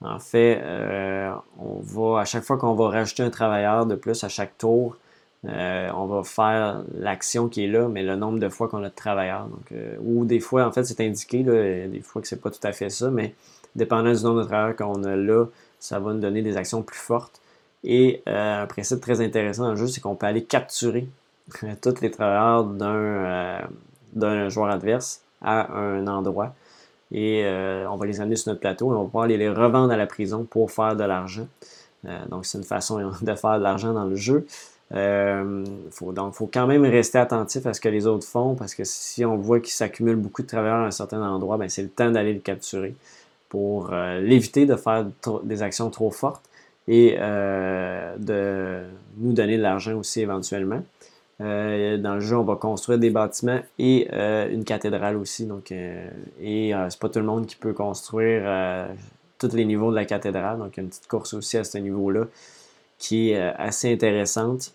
En 0.00 0.18
fait, 0.18 0.58
euh, 0.62 1.30
on 1.58 1.80
va 1.80 2.20
à 2.20 2.24
chaque 2.24 2.44
fois 2.44 2.56
qu'on 2.56 2.74
va 2.74 2.88
rajouter 2.88 3.24
un 3.24 3.30
travailleur 3.30 3.84
de 3.84 3.94
plus 3.94 4.24
à 4.24 4.28
chaque 4.28 4.56
tour, 4.56 4.96
on 5.44 6.06
va 6.06 6.22
faire 6.24 6.82
l'action 6.98 7.48
qui 7.48 7.64
est 7.64 7.68
là, 7.68 7.88
mais 7.88 8.02
le 8.02 8.16
nombre 8.16 8.38
de 8.38 8.48
fois 8.48 8.68
qu'on 8.68 8.82
a 8.82 8.88
de 8.88 8.94
travailleurs. 8.94 9.46
Donc, 9.46 9.72
ou 10.00 10.24
des 10.24 10.40
fois, 10.40 10.66
en 10.66 10.72
fait, 10.72 10.84
c'est 10.84 11.00
indiqué, 11.00 11.42
des 11.42 12.00
fois 12.02 12.20
que 12.20 12.28
c'est 12.28 12.40
pas 12.40 12.50
tout 12.50 12.64
à 12.64 12.72
fait 12.72 12.90
ça, 12.90 13.10
mais 13.10 13.34
dépendant 13.76 14.12
du 14.12 14.22
nombre 14.22 14.42
de 14.42 14.46
travailleurs 14.46 14.76
qu'on 14.76 15.04
a 15.04 15.16
là, 15.16 15.46
ça 15.78 15.98
va 15.98 16.12
nous 16.12 16.20
donner 16.20 16.42
des 16.42 16.56
actions 16.56 16.82
plus 16.82 16.98
fortes. 16.98 17.40
Et 17.84 18.22
un 18.26 18.66
principe 18.66 19.00
très 19.00 19.20
intéressant 19.20 19.64
dans 19.64 19.70
le 19.70 19.76
jeu, 19.76 19.86
c'est 19.86 20.00
qu'on 20.00 20.16
peut 20.16 20.26
aller 20.26 20.44
capturer 20.44 21.08
tous 21.80 22.00
les 22.00 22.10
travailleurs 22.10 22.68
euh, 22.82 23.58
d'un 24.12 24.48
joueur 24.48 24.70
adverse 24.70 25.22
à 25.42 25.72
un 25.72 26.06
endroit. 26.06 26.54
Et 27.10 27.44
euh, 27.44 27.88
on 27.88 27.96
va 27.96 28.06
les 28.06 28.20
amener 28.20 28.36
sur 28.36 28.50
notre 28.50 28.60
plateau 28.60 28.92
et 28.92 28.96
on 28.96 29.00
va 29.00 29.04
pouvoir 29.04 29.26
les, 29.26 29.36
les 29.36 29.48
revendre 29.48 29.92
à 29.92 29.96
la 29.96 30.06
prison 30.06 30.44
pour 30.44 30.70
faire 30.70 30.94
de 30.96 31.04
l'argent. 31.04 31.46
Euh, 32.04 32.26
donc, 32.26 32.44
c'est 32.46 32.58
une 32.58 32.64
façon 32.64 32.98
de 33.22 33.34
faire 33.34 33.58
de 33.58 33.62
l'argent 33.62 33.92
dans 33.92 34.04
le 34.04 34.16
jeu. 34.16 34.46
Faut, 34.90 36.12
donc, 36.12 36.32
il 36.34 36.36
faut 36.36 36.50
quand 36.52 36.66
même 36.66 36.84
rester 36.84 37.18
attentif 37.18 37.66
à 37.66 37.74
ce 37.74 37.80
que 37.80 37.88
les 37.88 38.06
autres 38.06 38.26
font 38.26 38.54
parce 38.54 38.74
que 38.74 38.84
si 38.84 39.24
on 39.24 39.36
voit 39.36 39.60
qu'il 39.60 39.72
s'accumule 39.72 40.16
beaucoup 40.16 40.42
de 40.42 40.46
travailleurs 40.46 40.78
à 40.78 40.86
un 40.86 40.90
certain 40.90 41.22
endroit, 41.22 41.58
ben, 41.58 41.68
c'est 41.68 41.82
le 41.82 41.90
temps 41.90 42.10
d'aller 42.10 42.32
le 42.32 42.40
capturer 42.40 42.94
pour 43.48 43.90
l'éviter 43.90 44.66
de 44.66 44.76
faire 44.76 45.06
des 45.42 45.62
actions 45.62 45.90
trop 45.90 46.10
fortes 46.10 46.44
et 46.86 47.16
de 47.18 48.82
nous 49.18 49.32
donner 49.32 49.56
de 49.56 49.62
l'argent 49.62 49.94
aussi 49.94 50.20
éventuellement. 50.20 50.82
Euh, 51.40 51.98
dans 51.98 52.14
le 52.14 52.20
jeu, 52.20 52.36
on 52.36 52.42
va 52.42 52.56
construire 52.56 52.98
des 52.98 53.10
bâtiments 53.10 53.60
et 53.78 54.08
euh, 54.12 54.50
une 54.50 54.64
cathédrale 54.64 55.16
aussi. 55.16 55.46
Donc, 55.46 55.70
euh, 55.72 56.08
et 56.40 56.72
c'est 56.90 56.98
pas 56.98 57.08
tout 57.08 57.20
le 57.20 57.24
monde 57.24 57.46
qui 57.46 57.56
peut 57.56 57.72
construire 57.72 58.88
tous 59.38 59.52
les 59.52 59.64
niveaux 59.64 59.90
de 59.90 59.96
la 59.96 60.04
cathédrale. 60.04 60.58
Donc, 60.58 60.76
il 60.76 60.76
y 60.78 60.80
a 60.80 60.82
une 60.84 60.88
petite 60.88 61.06
course 61.06 61.34
aussi 61.34 61.56
à 61.56 61.64
ce 61.64 61.78
niveau-là 61.78 62.24
qui 62.98 63.30
est 63.30 63.38
assez 63.40 63.92
intéressante. 63.92 64.72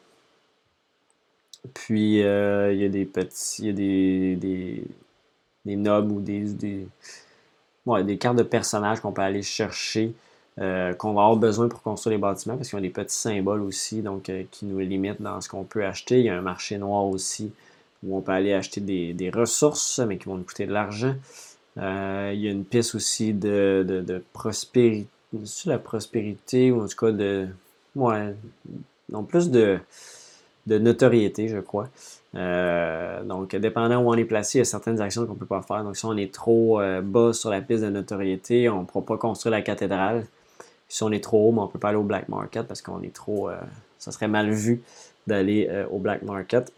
Puis, 1.74 2.18
il 2.18 2.80
y 2.80 2.86
a 2.86 2.89
des 2.89 3.05
petits, 3.05 3.64
il 3.64 3.66
y 3.66 3.70
a 3.70 3.74
des, 3.74 4.36
des, 4.36 4.84
des 5.66 5.76
nobles 5.76 6.11
ou 6.11 6.20
des, 6.22 6.41
des, 6.53 6.88
des 8.03 8.18
cartes 8.18 8.38
de 8.38 8.43
personnages 8.43 8.99
qu'on 8.99 9.11
peut 9.11 9.22
aller 9.22 9.43
chercher 9.43 10.14
euh, 10.59 10.93
qu'on 10.93 11.14
va 11.14 11.22
avoir 11.24 11.38
besoin 11.38 11.68
pour 11.68 11.82
construire 11.82 12.18
les 12.18 12.22
bâtiments 12.22 12.55
parce 12.55 12.70
qu'ils 12.70 12.78
ont 12.78 12.82
des 12.82 12.91
petits 12.91 13.16
symboles 13.16 13.64
aussi 13.64 14.03
donc 14.03 14.30
euh, 14.30 14.43
qui 14.51 14.66
nous 14.66 14.78
limitent 14.78 15.22
dans 15.22 15.41
ce 15.41 15.49
qu'on 15.49 15.64
peut 15.64 15.84
acheter. 15.84 16.20
Il 16.20 16.26
y 16.26 16.30
a 16.30 16.38
un 16.38 16.41
marché 16.41 16.78
noir 16.78 17.05
aussi 17.05 17.51
où 18.03 18.16
on 18.16 18.22
peut 18.22 18.34
aller 18.34 18.53
acheter 18.53 18.80
des, 18.80 19.32
ressources 19.32 19.99
mais 19.99 20.18
qui 20.18 20.26
vont 20.26 20.36
nous 20.36 20.43
coûter 20.43 20.68
de 20.68 20.72
l'argent. 20.74 21.16
Euh, 21.78 22.32
il 22.36 22.41
y 22.41 22.47
a 22.47 22.51
une 22.51 22.66
piste 22.66 22.93
aussi 22.93 23.34
de, 23.34 23.84
de, 23.84 24.24
prospérité, 24.32 25.07
la 25.66 25.80
prospérité 25.80 26.72
ou 26.72 26.84
en 26.84 26.88
tout 26.88 26.97
cas 26.97 27.11
de. 27.11 27.47
Ouais, 27.95 28.36
non, 29.09 29.24
plus 29.24 29.49
de, 29.49 29.80
de 30.68 30.78
notoriété, 30.78 31.47
je 31.49 31.59
crois. 31.59 31.89
donc, 32.34 33.55
dépendant 33.55 34.01
où 34.01 34.09
on 34.09 34.16
est 34.16 34.26
placé, 34.26 34.57
il 34.57 34.61
y 34.61 34.61
a 34.61 34.66
certaines 34.66 35.01
actions 35.01 35.26
qu'on 35.26 35.34
ne 35.34 35.39
peut 35.39 35.45
pas 35.45 35.61
faire. 35.61 35.84
Donc, 35.84 35.97
si 35.97 36.05
on 36.05 36.16
est 36.18 36.34
trop 36.34 36.80
bas 37.03 37.34
sur 37.34 37.49
la 37.49 37.61
piste 37.61 37.84
de 37.84 37.89
notoriété, 37.89 38.70
on 38.70 38.82
ne 38.82 38.86
pourra 38.86 39.05
pas 39.05 39.18
construire 39.18 39.51
la 39.51 39.61
cathédrale 39.61 40.24
si 40.93 41.01
on 41.01 41.11
est 41.11 41.24
trop 41.24 41.49
haut, 41.49 41.51
mais 41.51 41.59
on 41.59 41.66
ne 41.66 41.72
peut 41.72 41.80
pas 41.80 41.89
aller 41.89 41.97
au 41.97 42.03
black 42.03 42.30
market 42.30 42.68
parce 42.68 42.84
qu'on 42.84 43.01
est 43.01 43.14
trop. 43.14 43.49
Euh, 43.49 43.55
ça 43.97 44.11
serait 44.11 44.28
mal 44.28 44.51
vu 44.51 44.84
d'aller 45.26 45.68
euh, 45.72 45.88
au 45.89 45.97
black 45.97 46.22
market. 46.22 46.72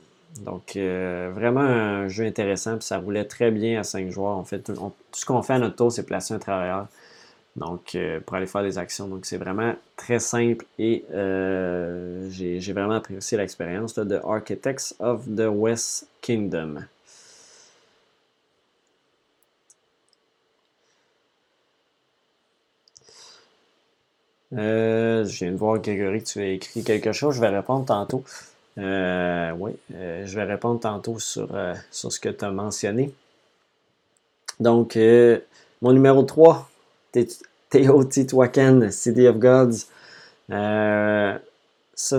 Donc, 0.45 0.77
euh, 0.77 1.31
vraiment 1.33 1.59
un 1.59 2.07
jeu 2.07 2.25
intéressant. 2.25 2.77
Puis 2.77 2.85
ça 2.85 2.97
roulait 2.97 3.25
très 3.25 3.51
bien 3.51 3.81
à 3.81 3.83
5 3.83 4.09
joueurs. 4.09 4.37
En 4.37 4.45
fait, 4.45 4.59
tout, 4.59 4.93
ce 5.11 5.25
qu'on 5.25 5.41
fait 5.41 5.53
à 5.53 5.59
notre 5.59 5.75
tour, 5.75 5.91
c'est 5.91 6.05
placer 6.05 6.33
un 6.33 6.39
travailleur. 6.39 6.87
Donc, 7.55 7.97
pour 8.25 8.35
aller 8.35 8.47
faire 8.47 8.63
des 8.63 8.77
actions. 8.77 9.07
Donc, 9.07 9.25
c'est 9.25 9.37
vraiment 9.37 9.75
très 9.95 10.19
simple 10.19 10.65
et 10.77 11.05
j'ai 12.29 12.73
vraiment 12.73 12.95
apprécié 12.95 13.37
l'expérience 13.37 13.95
de 13.95 14.19
Architects 14.25 14.93
of 14.99 15.25
the 15.25 15.47
West 15.47 16.07
Kingdom. 16.21 16.81
Euh, 24.53 25.25
je 25.25 25.39
viens 25.39 25.51
de 25.51 25.57
voir, 25.57 25.79
Grégory, 25.79 26.23
tu 26.23 26.39
as 26.41 26.47
écrit 26.49 26.83
quelque 26.83 27.11
chose. 27.11 27.35
Je 27.35 27.41
vais 27.41 27.49
répondre 27.49 27.85
tantôt. 27.85 28.23
Euh, 28.77 29.51
oui, 29.57 29.71
euh, 29.93 30.25
je 30.25 30.35
vais 30.35 30.43
répondre 30.43 30.79
tantôt 30.79 31.19
sur, 31.19 31.49
sur 31.91 32.11
ce 32.11 32.19
que 32.19 32.29
tu 32.29 32.45
as 32.45 32.51
mentionné. 32.51 33.13
Donc, 34.59 34.97
mon 35.81 35.91
numéro 35.91 36.23
3, 36.23 36.69
Teotihuacan, 37.69 38.87
City 38.91 39.27
of 39.27 39.37
Gods. 39.37 39.87
ça, 40.49 41.39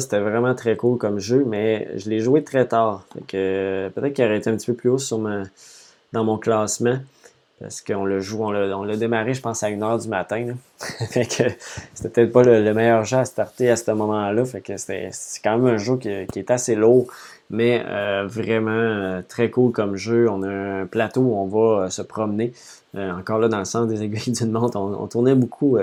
c'était 0.00 0.20
vraiment 0.20 0.54
très 0.54 0.76
cool 0.76 0.98
comme 0.98 1.18
jeu, 1.18 1.44
mais 1.46 1.88
je 1.96 2.08
l'ai 2.10 2.20
joué 2.20 2.42
très 2.42 2.66
tard. 2.66 3.04
peut-être 3.28 4.12
qu'il 4.12 4.24
aurait 4.24 4.38
été 4.38 4.50
un 4.50 4.56
petit 4.56 4.66
peu 4.66 4.74
plus 4.74 4.90
haut 4.90 4.98
dans 6.12 6.24
mon 6.24 6.38
classement. 6.38 6.98
Parce 7.60 7.80
qu'on 7.80 8.04
l'a 8.04 8.20
joué, 8.20 8.42
on 8.74 8.84
l'a 8.84 8.96
démarré, 8.96 9.32
je 9.32 9.40
pense, 9.40 9.62
à 9.62 9.70
1h 9.70 10.02
du 10.02 10.08
matin. 10.08 10.54
fait 10.78 11.24
que 11.24 11.44
c'était 11.94 12.26
peut-être 12.26 12.32
pas 12.32 12.42
le, 12.42 12.74
meilleur 12.74 13.04
jeu 13.04 13.16
à 13.16 13.24
starter 13.24 13.70
à 13.70 13.76
ce 13.76 13.90
moment-là. 13.92 14.44
Fait 14.44 14.60
que 14.60 14.76
c'est 14.76 15.10
quand 15.42 15.56
même 15.56 15.74
un 15.74 15.78
jeu 15.78 15.96
qui, 15.96 16.08
est 16.10 16.50
assez 16.50 16.74
lourd, 16.74 17.06
mais 17.48 17.82
euh, 17.86 18.26
vraiment 18.26 18.70
euh, 18.72 19.22
très 19.26 19.48
cool 19.48 19.72
comme 19.72 19.96
jeu. 19.96 20.28
On 20.28 20.42
a 20.42 20.48
un 20.48 20.86
plateau 20.86 21.22
où 21.22 21.34
on 21.34 21.46
va 21.46 21.84
euh, 21.84 21.88
se 21.88 22.02
promener. 22.02 22.52
encore 22.94 23.38
là, 23.38 23.48
dans 23.48 23.60
le 23.60 23.64
centre 23.64 23.86
des 23.86 24.02
aiguilles 24.02 24.34
d'une 24.34 24.52
montre, 24.52 24.78
on, 24.78 25.06
tournait 25.06 25.34
beaucoup 25.34 25.78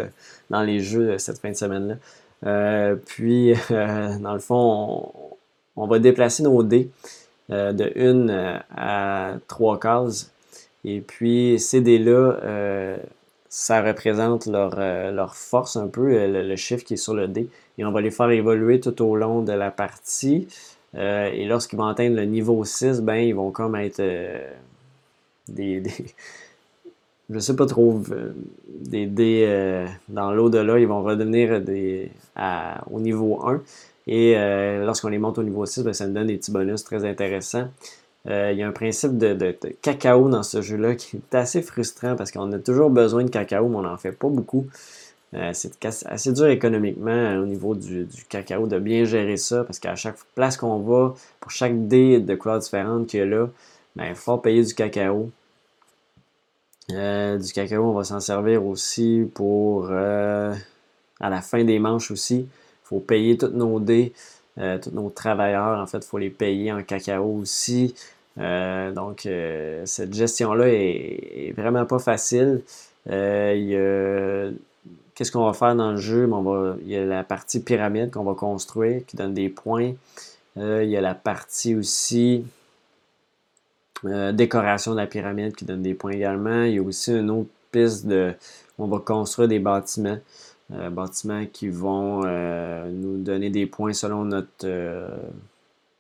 dans 0.52 0.62
les 0.62 0.80
jeux 0.80 1.18
cette 1.18 1.40
fin 1.40 1.50
de 1.50 1.56
semaine-là. 1.56 2.96
puis, 3.08 3.56
dans 3.72 4.34
le 4.34 4.40
fond, 4.40 5.12
on, 5.76 5.88
va 5.88 5.98
déplacer 5.98 6.44
nos 6.44 6.62
dés 6.62 6.92
de 7.50 7.92
une 7.96 8.62
à 8.78 9.34
trois 9.48 9.80
cases. 9.80 10.33
Et 10.86 11.02
puis, 11.02 11.60
ces 11.60 11.82
dés-là, 11.82 12.98
ça 13.50 13.82
représente 13.82 14.48
leur, 14.48 14.76
leur, 14.76 15.36
force 15.36 15.78
un 15.78 15.88
peu, 15.88 16.28
le, 16.28 16.56
chiffre 16.56 16.84
qui 16.84 16.96
est 16.96 16.98
sur 16.98 17.14
le 17.14 17.28
dé. 17.28 17.48
Et 17.78 17.86
on 17.86 17.92
va 17.92 18.02
les 18.02 18.12
faire 18.12 18.30
évoluer 18.30 18.80
tout 18.80 19.02
au 19.02 19.16
long 19.16 19.42
de 19.42 19.54
la 19.54 19.72
partie. 19.72 20.48
et 20.96 21.46
lorsqu'ils 21.46 21.78
vont 21.78 21.88
atteindre 21.88 22.18
le 22.18 22.26
niveau 22.26 22.64
6, 22.66 23.02
ben, 23.02 23.16
ils 23.16 23.34
vont 23.34 23.52
comme 23.52 23.76
être 23.76 24.02
des, 25.48 25.80
des 25.80 25.92
je 27.30 27.40
sais 27.40 27.56
pas 27.56 27.66
trop, 27.66 28.02
euh, 28.12 28.34
des 28.68 29.06
dés 29.06 29.46
euh, 29.48 29.86
dans 30.10 30.32
l'au-delà, 30.32 30.80
ils 30.80 30.88
vont 30.88 31.04
redevenir 31.04 31.62
des, 31.62 32.12
au 32.92 33.00
niveau 33.00 33.42
1. 33.46 33.62
Et 34.06 34.34
euh, 34.36 34.86
lorsqu'on 34.86 35.08
les 35.10 35.18
monte 35.18 35.38
au 35.38 35.44
niveau 35.44 35.66
6, 35.66 35.84
ben, 35.84 35.94
ça 35.94 36.08
nous 36.08 36.14
donne 36.14 36.28
des 36.28 36.38
petits 36.38 36.52
bonus 36.52 36.84
très 36.84 37.06
intéressants. 37.06 37.70
Il 38.26 38.58
y 38.58 38.64
a 38.64 38.68
un 38.68 38.72
principe 38.72 39.18
de, 39.18 39.58
cacao 39.82 40.30
dans 40.30 40.44
ce 40.44 40.62
jeu-là 40.62 40.96
qui 40.96 41.18
est 41.18 41.36
assez 41.36 41.62
frustrant 41.62 42.16
parce 42.16 42.32
qu'on 42.32 42.52
a 42.54 42.60
toujours 42.60 42.90
besoin 42.90 43.24
de 43.24 43.30
cacao, 43.30 43.68
mais 43.68 43.78
on 43.78 43.82
n'en 43.82 43.98
fait 43.98 44.14
pas 44.14 44.30
beaucoup. 44.30 44.68
c'est 45.54 45.86
assez 46.06 46.32
dur 46.32 46.48
économiquement 46.48 47.36
au 47.36 47.46
niveau 47.46 47.76
du, 47.76 48.08
cacao 48.30 48.68
de 48.68 48.80
bien 48.80 49.04
gérer 49.04 49.38
ça 49.38 49.64
parce 49.66 49.80
qu'à 49.80 49.96
chaque 49.96 50.18
place 50.36 50.58
qu'on 50.58 50.80
va, 50.80 51.16
pour 51.42 51.52
chaque 51.52 51.88
dé 51.88 52.20
de 52.20 52.36
couleur 52.36 52.60
différente 52.60 53.08
qu'il 53.08 53.20
y 53.20 53.24
a 53.24 53.26
là, 53.26 53.50
ben, 53.96 54.06
il 54.10 54.16
faut 54.16 54.38
payer 54.38 54.64
du 54.64 54.74
cacao. 54.74 55.30
Euh, 56.92 57.38
du 57.38 57.54
cacao, 57.54 57.84
on 57.86 57.94
va 57.94 58.04
s'en 58.04 58.20
servir 58.20 58.66
aussi 58.66 59.30
pour 59.34 59.88
euh, 59.90 60.54
à 61.20 61.30
la 61.30 61.42
fin 61.42 61.64
des 61.64 61.80
manches 61.80 62.12
aussi. 62.12 62.48
Il 62.50 62.88
faut 62.88 63.00
payer 63.00 63.38
tous 63.38 63.48
nos 63.48 63.80
dés, 63.80 64.14
euh, 64.58 64.78
tous 64.78 64.92
nos 64.92 65.10
travailleurs, 65.10 65.80
en 65.80 65.88
fait, 65.88 65.98
il 65.98 66.04
faut 66.04 66.18
les 66.18 66.30
payer 66.30 66.72
en 66.72 66.84
cacao 66.84 67.40
aussi. 67.42 67.96
donc, 68.38 69.28
cette 69.86 70.14
gestion-là 70.14 70.68
est, 70.68 71.54
vraiment 71.56 71.86
pas 71.86 72.00
facile. 72.00 72.62
Qu'est-ce 73.06 74.52
qu'on 75.32 75.46
va 75.46 75.54
faire 75.54 75.76
dans 75.76 75.92
le 75.92 75.98
jeu? 75.98 76.30
il 76.82 76.88
y 76.88 76.98
a 76.98 77.06
la 77.06 77.24
partie 77.24 77.60
pyramide 77.60 78.12
qu'on 78.12 78.24
va 78.24 78.34
construire 78.34 79.06
qui 79.06 79.16
donne 79.16 79.34
des 79.34 79.50
points. 79.50 79.94
il 80.58 80.90
y 80.90 80.98
a 80.98 81.02
la 81.02 81.16
partie 81.16 81.76
aussi 81.76 82.46
euh, 84.06 84.34
décoration 84.34 84.92
de 84.92 84.98
la 84.98 85.08
pyramide 85.08 85.56
qui 85.56 85.66
donne 85.66 85.82
des 85.82 85.94
points 85.94 86.12
également. 86.12 86.64
Il 86.64 86.76
y 86.76 86.80
a 86.80 86.82
aussi 86.82 87.12
une 87.12 87.30
autre 87.30 87.50
piste 87.72 88.06
de. 88.06 88.34
On 88.78 88.88
va 88.88 89.00
construire 89.00 89.48
des 89.48 89.60
bâtiments. 89.60 90.18
Euh, 90.74 90.90
bâtiments 90.90 91.46
qui 91.46 91.70
vont 91.70 92.24
euh, 92.26 92.90
nous 92.92 93.18
donner 93.18 93.50
des 93.50 93.66
points 93.66 93.94
selon 93.94 94.26
notre 94.26 94.68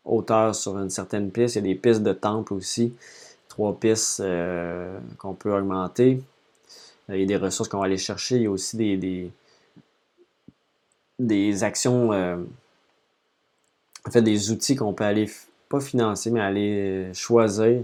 hauteur 0.05 0.55
sur 0.55 0.77
une 0.77 0.89
certaine 0.89 1.31
piste. 1.31 1.55
Il 1.55 1.59
y 1.59 1.59
a 1.59 1.73
des 1.73 1.75
pistes 1.75 2.03
de 2.03 2.13
temple 2.13 2.53
aussi. 2.53 2.93
Trois 3.49 3.79
pistes 3.79 4.23
qu'on 5.19 5.33
peut 5.35 5.55
augmenter. 5.55 6.21
il 7.09 7.19
y 7.19 7.23
a 7.23 7.25
des 7.25 7.37
ressources 7.37 7.69
qu'on 7.69 7.79
va 7.79 7.85
aller 7.85 7.97
chercher. 7.97 8.37
Il 8.37 8.43
y 8.43 8.47
a 8.47 8.51
aussi 8.51 8.77
des, 8.77 9.31
des, 11.19 11.63
actions, 11.63 12.09
en 12.11 14.11
fait, 14.11 14.23
des 14.23 14.51
outils 14.51 14.75
qu'on 14.75 14.93
peut 14.93 15.03
aller 15.03 15.29
pas 15.69 15.79
financer, 15.79 16.31
mais 16.31 16.41
aller 16.41 17.11
choisir 17.13 17.83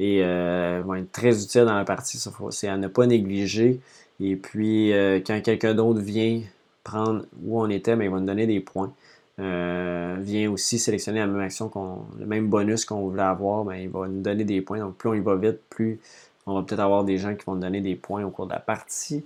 et 0.00 0.22
euh, 0.24 0.82
vont 0.84 0.94
être 0.94 1.12
très 1.12 1.42
utiles 1.42 1.64
dans 1.64 1.74
la 1.74 1.84
partie. 1.84 2.18
C'est 2.50 2.68
à 2.68 2.76
ne 2.78 2.88
pas 2.88 3.06
négliger. 3.06 3.80
Et 4.20 4.36
puis, 4.36 4.92
euh, 4.92 5.20
quand 5.24 5.40
quelqu'un 5.42 5.74
d'autre 5.74 6.00
vient 6.00 6.40
prendre 6.84 7.24
où 7.42 7.60
on 7.60 7.68
était, 7.68 7.96
mais 7.96 8.08
ben, 8.08 8.10
il 8.10 8.14
va 8.14 8.20
nous 8.20 8.26
donner 8.26 8.46
des 8.46 8.60
points. 8.60 8.92
Euh, 9.38 10.16
vient 10.20 10.50
aussi 10.50 10.78
sélectionner 10.78 11.20
la 11.20 11.26
même 11.26 11.40
action, 11.40 11.70
le 12.18 12.26
même 12.26 12.48
bonus 12.48 12.84
qu'on 12.84 13.08
voulait 13.08 13.22
avoir, 13.22 13.64
mais 13.64 13.76
ben, 13.76 13.82
il 13.82 13.88
va 13.88 14.08
nous 14.08 14.20
donner 14.20 14.44
des 14.44 14.60
points. 14.60 14.78
Donc, 14.78 14.96
plus 14.96 15.08
on 15.08 15.14
y 15.14 15.20
va 15.20 15.36
vite, 15.36 15.60
plus 15.70 16.00
on 16.46 16.54
va 16.54 16.62
peut-être 16.62 16.80
avoir 16.80 17.04
des 17.04 17.18
gens 17.18 17.34
qui 17.34 17.44
vont 17.46 17.54
nous 17.54 17.60
donner 17.60 17.80
des 17.80 17.96
points 17.96 18.24
au 18.24 18.30
cours 18.30 18.46
de 18.46 18.52
la 18.52 18.60
partie. 18.60 19.24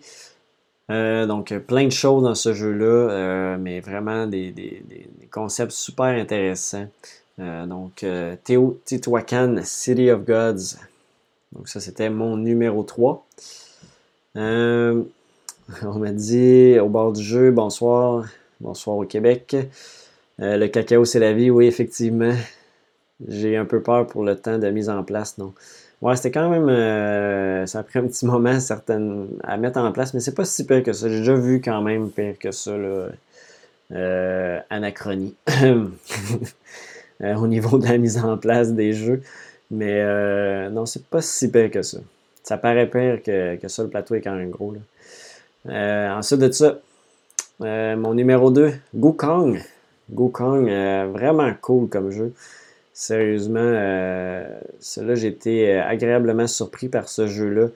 donc, 0.89 1.53
plein 1.67 1.87
de 1.87 1.93
choses 1.93 2.25
dans 2.25 2.35
ce 2.35 2.53
jeu-là, 2.53 3.57
mais 3.59 3.81
vraiment 3.81 4.27
des, 4.27 4.55
concepts 5.31 5.73
super 5.73 6.07
intéressants. 6.07 6.87
Euh, 7.41 7.67
donc, 7.67 8.05
euh, 8.05 8.37
Teotihuacan, 8.45 9.57
City 9.65 10.11
of 10.11 10.25
Gods. 10.25 10.77
Donc, 11.53 11.69
ça, 11.69 11.81
c'était 11.81 12.11
mon 12.11 12.37
numéro 12.37 12.83
3. 12.83 13.27
Euh, 14.37 15.03
on 15.83 15.99
m'a 15.99 16.13
dit 16.13 16.79
au 16.79 16.89
bord 16.89 17.13
du 17.13 17.23
jeu, 17.23 17.51
bonsoir. 17.51 18.27
Bonsoir 18.61 18.97
au 18.97 19.05
Québec. 19.05 19.57
le 20.39 20.67
cacao, 20.67 21.05
c'est 21.05 21.19
la 21.19 21.33
vie. 21.33 21.51
Oui, 21.51 21.67
effectivement. 21.67 22.35
J'ai 23.29 23.57
un 23.57 23.65
peu 23.65 23.81
peur 23.83 24.07
pour 24.07 24.25
le 24.25 24.37
temps 24.37 24.59
de 24.59 24.69
mise 24.71 24.89
en 24.91 25.03
place, 25.05 25.39
non. 25.39 25.53
Ouais, 26.03 26.17
c'était 26.17 26.33
quand 26.33 26.51
même. 26.51 27.67
ça 27.67 27.79
a 27.81 27.83
pris 27.83 27.99
un 27.99 28.07
petit 28.07 28.27
moment 28.27 28.61
certaines, 28.61 29.29
à 29.43 29.57
mettre 29.57 29.79
en 29.79 29.93
place, 29.93 30.15
mais 30.15 30.21
c'est 30.21 30.35
pas 30.35 30.45
si 30.45 30.67
pire 30.67 30.83
que 30.83 30.93
ça. 30.93 31.09
J'ai 31.09 31.19
déjà 31.19 31.35
vu 31.35 31.61
quand 31.61 31.83
même 31.83 32.11
pire 32.11 32.39
que 32.39 32.51
ça, 32.51 32.77
là. 32.77 33.09
anachronie. 34.71 35.35
Euh, 37.23 37.35
au 37.37 37.47
niveau 37.47 37.79
de 37.79 37.87
la 37.87 37.97
mise 37.99 38.19
en 38.19 38.37
place 38.37 38.73
des 38.73 38.93
jeux. 38.93 39.23
Mais 39.71 40.01
euh, 40.01 40.69
non, 40.71 40.87
c'est 40.87 41.05
pas 41.07 41.21
si 41.23 41.51
pire 41.51 41.71
que 41.71 41.83
ça. 41.83 41.99
Ça 42.45 42.59
paraît 42.59 42.89
pire 42.89 43.21
que, 43.23 43.69
ça, 43.69 43.83
le 43.83 43.89
plateau 43.89 44.15
est 44.15 44.21
quand 44.21 44.37
même 44.37 44.51
gros. 44.51 44.73
Euh, 45.67 46.11
ensuite 46.11 46.41
de 46.41 46.53
ça, 46.53 46.79
mon 47.59 48.15
numéro 48.15 48.53
2, 48.53 48.73
Gukong. 48.95 49.61
Gukong, 50.11 50.69
vraiment 51.11 51.53
cool 51.61 51.89
comme 51.89 52.11
jeu. 52.11 52.33
Sérieusement, 52.93 53.73
cela 54.79 55.17
j'ai 55.17 55.29
été 55.29 55.81
agréablement 55.81 56.47
surpris 56.47 56.89
par 56.89 57.09
ce 57.09 57.27
jeu-là. 57.27 57.69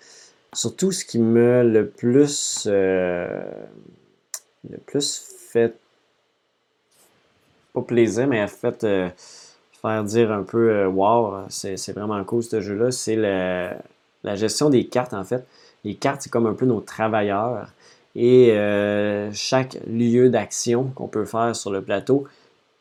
Surtout 0.52 0.92
ce 0.92 1.04
qui 1.04 1.18
m'a 1.18 1.64
le 1.64 1.88
plus, 1.88 2.66
le 2.66 3.48
plus 4.86 5.34
fait 5.50 5.74
pas 7.72 7.82
plaisir, 7.82 8.26
mais 8.26 8.40
a 8.40 8.46
fait 8.46 8.84
euh, 8.84 9.08
faire 9.82 10.04
dire 10.04 10.32
un 10.32 10.42
peu 10.42 10.70
euh, 10.70 10.88
wow, 10.88 11.46
c'est 11.48 11.92
vraiment 11.92 12.22
cool 12.24 12.42
ce 12.42 12.60
jeu-là. 12.60 12.90
C'est 12.90 13.16
la, 14.24 14.34
gestion 14.34 14.70
des 14.70 14.86
cartes 14.86 15.14
en 15.14 15.24
fait. 15.24 15.46
Les 15.84 15.94
cartes, 15.94 16.22
c'est 16.22 16.30
comme 16.30 16.46
un 16.46 16.54
peu 16.54 16.66
nos 16.66 16.80
travailleurs. 16.80 17.68
Et 18.14 18.52
euh, 18.52 19.30
chaque 19.32 19.78
lieu 19.86 20.28
d'action 20.28 20.90
qu'on 20.94 21.06
peut 21.06 21.24
faire 21.24 21.54
sur 21.54 21.70
le 21.70 21.82
plateau 21.82 22.24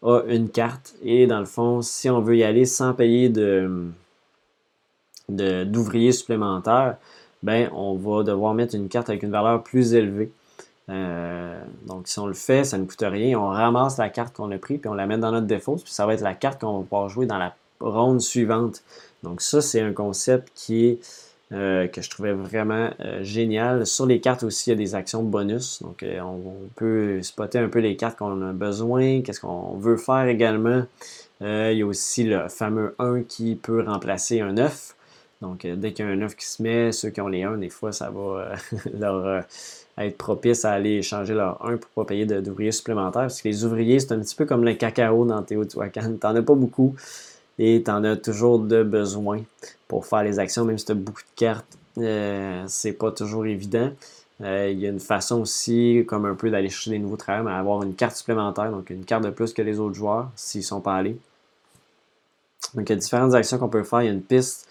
a 0.04 0.22
une 0.28 0.50
carte. 0.50 0.96
Et 1.04 1.28
dans 1.28 1.40
le 1.40 1.46
fond, 1.46 1.82
si 1.82 2.10
on 2.10 2.22
veut 2.22 2.38
y 2.38 2.44
aller 2.44 2.66
sans 2.66 2.94
payer 2.94 3.30
de 3.30 3.88
d'ouvriers 5.30 6.14
supplémentaires, 6.14 6.96
ben 7.44 7.70
on 7.74 7.96
va 7.96 8.24
devoir 8.24 8.54
mettre 8.54 8.76
une 8.76 8.88
carte 8.88 9.10
avec 9.10 9.24
une 9.24 9.32
valeur 9.32 9.62
plus 9.62 9.94
élevée. 9.94 10.32
Euh, 10.90 11.60
donc, 11.86 12.08
si 12.08 12.20
on 12.20 12.28
le 12.28 12.34
fait, 12.34 12.64
ça 12.64 12.78
ne 12.78 12.86
coûte 12.86 13.02
rien. 13.02 13.38
On 13.40 13.50
ramasse 13.50 13.98
la 13.98 14.10
carte 14.10 14.36
qu'on 14.36 14.52
a 14.52 14.58
prise, 14.58 14.80
puis 14.80 14.90
on 14.90 14.94
la 14.94 15.06
met 15.06 15.18
dans 15.18 15.32
notre 15.32 15.48
défausse, 15.48 15.84
puis 15.84 15.94
ça 15.94 16.06
va 16.06 16.14
être 16.14 16.22
la 16.22 16.34
carte 16.34 16.62
qu'on 16.62 16.78
va 16.80 16.84
pouvoir 16.84 17.10
jouer 17.10 17.26
dans 17.26 17.38
la 17.38 17.56
ronde 17.80 18.22
suivante. 18.22 18.84
Donc, 19.24 19.42
ça, 19.42 19.62
c'est 19.62 19.82
un 19.82 19.94
concept 19.94 20.52
qui 20.56 20.86
est, 20.86 21.00
euh, 21.54 21.88
que 21.88 22.02
je 22.02 22.10
trouvais 22.10 22.34
vraiment 22.34 22.90
euh, 23.00 23.24
génial. 23.24 23.86
Sur 23.86 24.06
les 24.06 24.20
cartes 24.20 24.44
aussi, 24.44 24.70
il 24.70 24.74
y 24.74 24.76
a 24.76 24.78
des 24.78 24.96
actions 24.96 25.24
bonus. 25.24 25.82
Donc, 25.82 26.04
on, 26.04 26.54
peut 26.76 27.22
spotter 27.22 27.60
un 27.60 27.70
peu 27.70 27.80
les 27.80 27.96
cartes 27.96 28.18
qu'on 28.18 28.42
a 28.42 28.54
besoin, 28.54 29.22
qu'est-ce 29.22 29.40
qu'on 29.40 29.78
veut 29.78 29.98
faire 29.98 30.28
également. 30.28 30.84
il 31.42 31.74
y 31.78 31.82
a 31.82 31.86
aussi 31.86 32.24
le 32.24 32.50
fameux 32.50 32.96
1 33.00 33.24
qui 33.24 33.56
peut 33.56 33.84
remplacer 33.84 34.42
un 34.42 34.54
9. 34.54 34.96
Donc, 35.42 35.66
dès 35.66 35.94
qu'il 35.94 36.06
y 36.06 36.08
a 36.08 36.12
un 36.12 36.16
9 36.18 36.36
qui 36.36 36.46
se 36.46 36.62
met, 36.64 36.92
ceux 36.92 37.10
qui 37.10 37.22
ont 37.22 37.28
les 37.28 37.44
1, 37.44 37.58
des 37.58 37.70
fois, 37.70 37.92
ça 37.92 38.10
va 38.10 38.52
leur 39.00 39.44
être 39.98 40.18
propice 40.18 40.66
à 40.66 40.72
aller 40.72 41.02
changer 41.02 41.34
leur 41.34 41.66
1 41.66 41.78
pour 41.78 41.90
pas 41.92 42.06
payer 42.06 42.26
d'ouvriers 42.26 42.72
supplémentaires. 42.72 43.24
Parce 43.24 43.42
que 43.42 43.48
les 43.48 43.64
ouvriers, 43.64 44.00
c'est 44.00 44.12
un 44.12 44.20
petit 44.20 44.36
peu 44.36 44.46
comme 44.46 44.64
le 44.64 44.74
cacao 44.74 45.26
dans 45.26 45.42
Teotihuacan. 45.44 46.18
T'en 46.20 46.36
as 46.36 46.42
pas 46.42 46.56
beaucoup 46.56 46.96
et 47.60 47.82
t'en 47.84 48.04
as 48.04 48.16
toujours 48.18 48.60
de 48.60 48.84
besoin 48.84 49.42
pour 49.88 50.06
faire 50.06 50.24
les 50.24 50.40
actions, 50.40 50.66
même 50.66 50.78
si 50.78 50.86
tu 50.86 50.92
as 50.92 50.96
beaucoup 50.96 51.22
de 51.22 51.36
cartes. 51.36 51.78
Euh, 51.98 52.64
c'est 52.68 52.94
pas 52.94 53.12
toujours 53.12 53.46
évident. 53.46 53.92
Euh, 54.42 54.70
il 54.72 54.80
y 54.80 54.86
a 54.86 54.90
une 54.90 55.00
façon 55.00 55.42
aussi, 55.42 56.04
comme 56.08 56.26
un 56.26 56.36
peu 56.36 56.52
d'aller 56.52 56.70
chercher 56.70 56.92
des 56.92 57.00
nouveaux 57.00 57.18
travailleurs, 57.18 57.46
mais 57.46 57.58
avoir 57.58 57.82
une 57.84 57.96
carte 57.96 58.16
supplémentaire, 58.16 58.72
donc 58.72 58.90
une 58.90 59.04
carte 59.04 59.24
de 59.24 59.32
plus 59.32 59.54
que 59.54 59.62
les 59.62 59.80
autres 59.80 59.96
joueurs, 59.96 60.30
s'ils 60.36 60.64
sont 60.64 60.82
pas 60.82 60.96
allés. 60.96 61.18
Donc 62.76 62.90
il 62.90 62.94
y 62.94 62.94
a 62.94 62.96
différentes 62.98 63.34
actions 63.34 63.58
qu'on 63.58 63.70
peut 63.70 63.84
faire. 63.84 64.02
Il 64.04 64.06
y 64.06 64.10
a 64.10 64.12
une 64.12 64.22
piste 64.22 64.68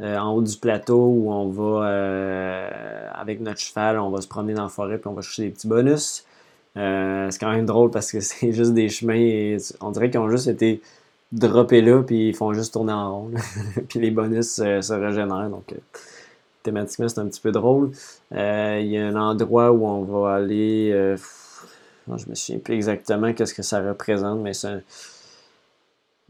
euh, 0.00 0.18
en 0.18 0.32
haut 0.34 0.42
du 0.42 0.56
plateau 0.56 0.98
où 0.98 1.32
on 1.32 1.48
va, 1.48 1.86
euh, 1.86 3.08
avec 3.12 3.40
notre 3.40 3.60
cheval, 3.60 3.98
on 3.98 4.10
va 4.10 4.20
se 4.20 4.28
promener 4.28 4.54
dans 4.54 4.64
la 4.64 4.68
forêt 4.68 4.98
puis 4.98 5.08
on 5.08 5.14
va 5.14 5.22
chercher 5.22 5.44
des 5.44 5.50
petits 5.50 5.68
bonus. 5.68 6.24
C'est 6.74 7.38
quand 7.38 7.52
même 7.52 7.66
drôle 7.66 7.90
parce 7.92 8.10
que 8.10 8.20
c'est 8.20 8.52
juste 8.52 8.74
des 8.74 8.88
chemins 8.88 9.14
et 9.14 9.58
on 9.80 9.90
dirait 9.90 10.10
qu'ils 10.10 10.20
ont 10.20 10.30
juste 10.30 10.48
été 10.48 10.82
droppés 11.38 11.82
là 11.82 12.02
puis 12.02 12.28
ils 12.28 12.34
font 12.34 12.52
juste 12.52 12.72
tourner 12.72 12.92
en 12.92 13.14
rond. 13.14 13.30
puis 13.88 14.00
les 14.00 14.10
bonus 14.10 14.54
se 14.54 14.92
régénèrent. 14.92 15.50
Donc 15.50 15.74
thématiquement 16.62 17.08
c'est 17.08 17.20
un 17.20 17.26
petit 17.26 17.40
peu 17.40 17.52
drôle. 17.52 17.90
Il 18.32 18.86
y 18.86 18.98
a 18.98 19.06
un 19.06 19.16
endroit 19.16 19.72
où 19.72 19.86
on 19.86 20.02
va 20.02 20.34
aller 20.34 21.16
je 22.08 22.28
me 22.28 22.34
souviens 22.34 22.58
plus 22.58 22.74
exactement 22.74 23.32
qu'est-ce 23.32 23.54
que 23.54 23.62
ça 23.62 23.80
représente, 23.80 24.40
mais 24.40 24.52
c'est 24.52 24.82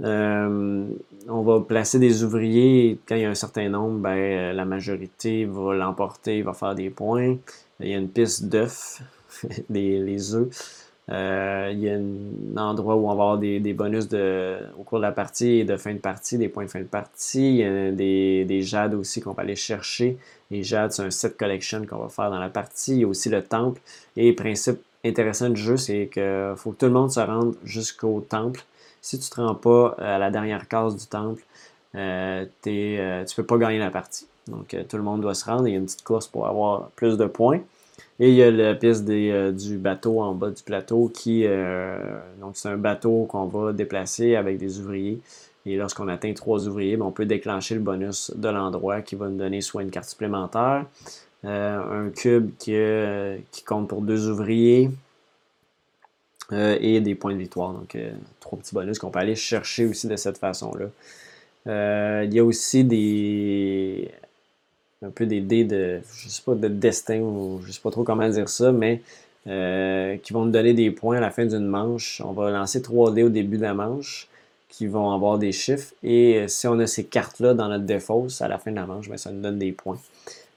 euh, 0.02 0.86
on 1.28 1.42
va 1.42 1.60
placer 1.60 1.98
des 1.98 2.24
ouvriers. 2.24 2.98
Quand 3.06 3.14
il 3.14 3.22
y 3.22 3.24
a 3.24 3.30
un 3.30 3.34
certain 3.34 3.68
nombre, 3.68 3.98
ben, 3.98 4.16
euh, 4.16 4.52
la 4.52 4.64
majorité 4.64 5.44
va 5.44 5.74
l'emporter, 5.74 6.42
va 6.42 6.52
faire 6.52 6.74
des 6.74 6.90
points. 6.90 7.36
Il 7.80 7.88
y 7.88 7.94
a 7.94 7.98
une 7.98 8.08
piste 8.08 8.46
d'œufs, 8.46 9.02
les, 9.70 10.34
œufs. 10.34 10.83
Euh, 11.10 11.70
il 11.72 11.80
y 11.80 11.90
a 11.90 11.96
un 11.96 12.56
endroit 12.56 12.96
où 12.96 13.04
on 13.04 13.06
va 13.08 13.12
avoir 13.12 13.38
des, 13.38 13.60
bonus 13.74 14.08
de, 14.08 14.58
au 14.78 14.84
cours 14.84 14.98
de 14.98 15.02
la 15.02 15.12
partie 15.12 15.58
et 15.58 15.64
de 15.64 15.76
fin 15.76 15.92
de 15.92 15.98
partie, 15.98 16.38
des 16.38 16.48
points 16.48 16.64
de 16.64 16.70
fin 16.70 16.80
de 16.80 16.84
partie. 16.84 17.50
Il 17.50 17.56
y 17.56 17.64
a 17.64 17.90
des, 17.92 18.44
des 18.44 18.62
jades 18.62 18.94
aussi 18.94 19.20
qu'on 19.20 19.32
va 19.32 19.42
aller 19.42 19.56
chercher. 19.56 20.16
Les 20.50 20.62
jades, 20.62 20.92
c'est 20.92 21.02
un 21.02 21.10
set 21.10 21.36
collection 21.36 21.84
qu'on 21.86 21.98
va 21.98 22.08
faire 22.08 22.30
dans 22.30 22.38
la 22.38 22.48
partie. 22.48 22.92
Il 22.92 23.00
y 23.00 23.04
a 23.04 23.08
aussi 23.08 23.28
le 23.28 23.42
temple. 23.42 23.80
Et 24.16 24.30
le 24.30 24.34
principe 24.34 24.80
intéressant 25.04 25.50
du 25.50 25.60
jeu, 25.60 25.76
c'est 25.76 26.08
qu'il 26.12 26.54
faut 26.56 26.72
que 26.72 26.78
tout 26.78 26.86
le 26.86 26.92
monde 26.92 27.10
se 27.10 27.20
rende 27.20 27.54
jusqu'au 27.64 28.20
temple 28.20 28.64
si 29.04 29.18
tu 29.18 29.26
ne 29.26 29.34
te 29.34 29.40
rends 29.42 29.54
pas 29.54 29.96
euh, 29.98 30.16
à 30.16 30.18
la 30.18 30.30
dernière 30.30 30.66
case 30.66 30.96
du 30.96 31.06
temple, 31.06 31.42
euh, 31.94 32.46
euh, 32.66 33.24
tu 33.24 33.30
ne 33.30 33.36
peux 33.36 33.44
pas 33.44 33.58
gagner 33.58 33.78
la 33.78 33.90
partie. 33.90 34.26
Donc, 34.48 34.74
tout 34.88 34.96
le 34.96 35.02
monde 35.02 35.20
doit 35.20 35.34
se 35.34 35.44
rendre. 35.44 35.68
Il 35.68 35.72
y 35.72 35.74
a 35.74 35.78
une 35.78 35.84
petite 35.84 36.04
course 36.04 36.26
pour 36.26 36.46
avoir 36.46 36.88
plus 36.96 37.18
de 37.18 37.26
points. 37.26 37.60
Et 38.20 38.28
il 38.28 38.34
y 38.34 38.42
a 38.42 38.50
la 38.50 38.74
piste 38.74 39.04
du 39.04 39.78
bateau 39.78 40.20
en 40.20 40.34
bas 40.34 40.50
du 40.50 40.62
plateau 40.62 41.10
qui, 41.12 41.44
donc 42.40 42.52
c'est 42.54 42.68
un 42.68 42.76
bateau 42.76 43.24
qu'on 43.24 43.46
va 43.46 43.72
déplacer 43.72 44.36
avec 44.36 44.58
des 44.58 44.78
ouvriers. 44.78 45.18
Et 45.66 45.76
lorsqu'on 45.76 46.06
atteint 46.08 46.32
trois 46.32 46.68
ouvriers, 46.68 46.96
ben, 46.96 47.06
on 47.06 47.10
peut 47.10 47.26
déclencher 47.26 47.74
le 47.74 47.80
bonus 47.80 48.30
de 48.36 48.48
l'endroit 48.48 49.02
qui 49.02 49.16
va 49.16 49.28
nous 49.28 49.38
donner 49.38 49.60
soit 49.62 49.82
une 49.82 49.90
carte 49.90 50.08
supplémentaire, 50.08 50.86
un 51.42 52.10
cube 52.14 52.50
qui, 52.58 52.76
qui 53.50 53.64
compte 53.64 53.88
pour 53.88 54.00
deux 54.02 54.28
ouvriers, 54.28 54.90
euh, 56.52 56.76
et 56.80 57.00
des 57.00 57.14
points 57.14 57.32
de 57.32 57.38
victoire. 57.38 57.72
Donc, 57.72 57.94
euh, 57.94 58.12
trois 58.40 58.58
petits 58.58 58.74
bonus 58.74 58.98
qu'on 58.98 59.10
peut 59.10 59.18
aller 59.18 59.34
chercher 59.34 59.86
aussi 59.86 60.08
de 60.08 60.16
cette 60.16 60.38
façon-là. 60.38 60.86
Euh, 61.66 62.22
il 62.26 62.34
y 62.34 62.38
a 62.38 62.44
aussi 62.44 62.84
des. 62.84 64.10
Un 65.04 65.10
peu 65.10 65.26
des 65.26 65.40
dés 65.40 65.64
de. 65.64 66.00
je 66.16 66.28
sais 66.28 66.42
pas, 66.44 66.54
de 66.54 66.68
destin 66.68 67.20
ou 67.20 67.60
je 67.66 67.72
sais 67.72 67.80
pas 67.80 67.90
trop 67.90 68.04
comment 68.04 68.28
dire 68.28 68.48
ça, 68.48 68.72
mais 68.72 69.02
qui 69.46 70.32
vont 70.32 70.46
nous 70.46 70.50
donner 70.50 70.72
des 70.72 70.90
points 70.90 71.18
à 71.18 71.20
la 71.20 71.30
fin 71.30 71.44
d'une 71.44 71.66
manche. 71.66 72.22
On 72.24 72.32
va 72.32 72.50
lancer 72.50 72.80
trois 72.80 73.12
dés 73.12 73.22
au 73.22 73.28
début 73.28 73.58
de 73.58 73.62
la 73.62 73.74
manche 73.74 74.28
qui 74.70 74.86
vont 74.86 75.12
avoir 75.12 75.38
des 75.38 75.52
chiffres. 75.52 75.92
Et 76.02 76.46
si 76.48 76.66
on 76.66 76.78
a 76.78 76.86
ces 76.86 77.04
cartes-là 77.04 77.52
dans 77.52 77.68
notre 77.68 77.84
défausse 77.84 78.40
à 78.40 78.48
la 78.48 78.58
fin 78.58 78.70
de 78.70 78.76
la 78.76 78.86
manche, 78.86 79.08
ben, 79.08 79.18
ça 79.18 79.30
nous 79.30 79.42
donne 79.42 79.58
des 79.58 79.72
points. 79.72 79.98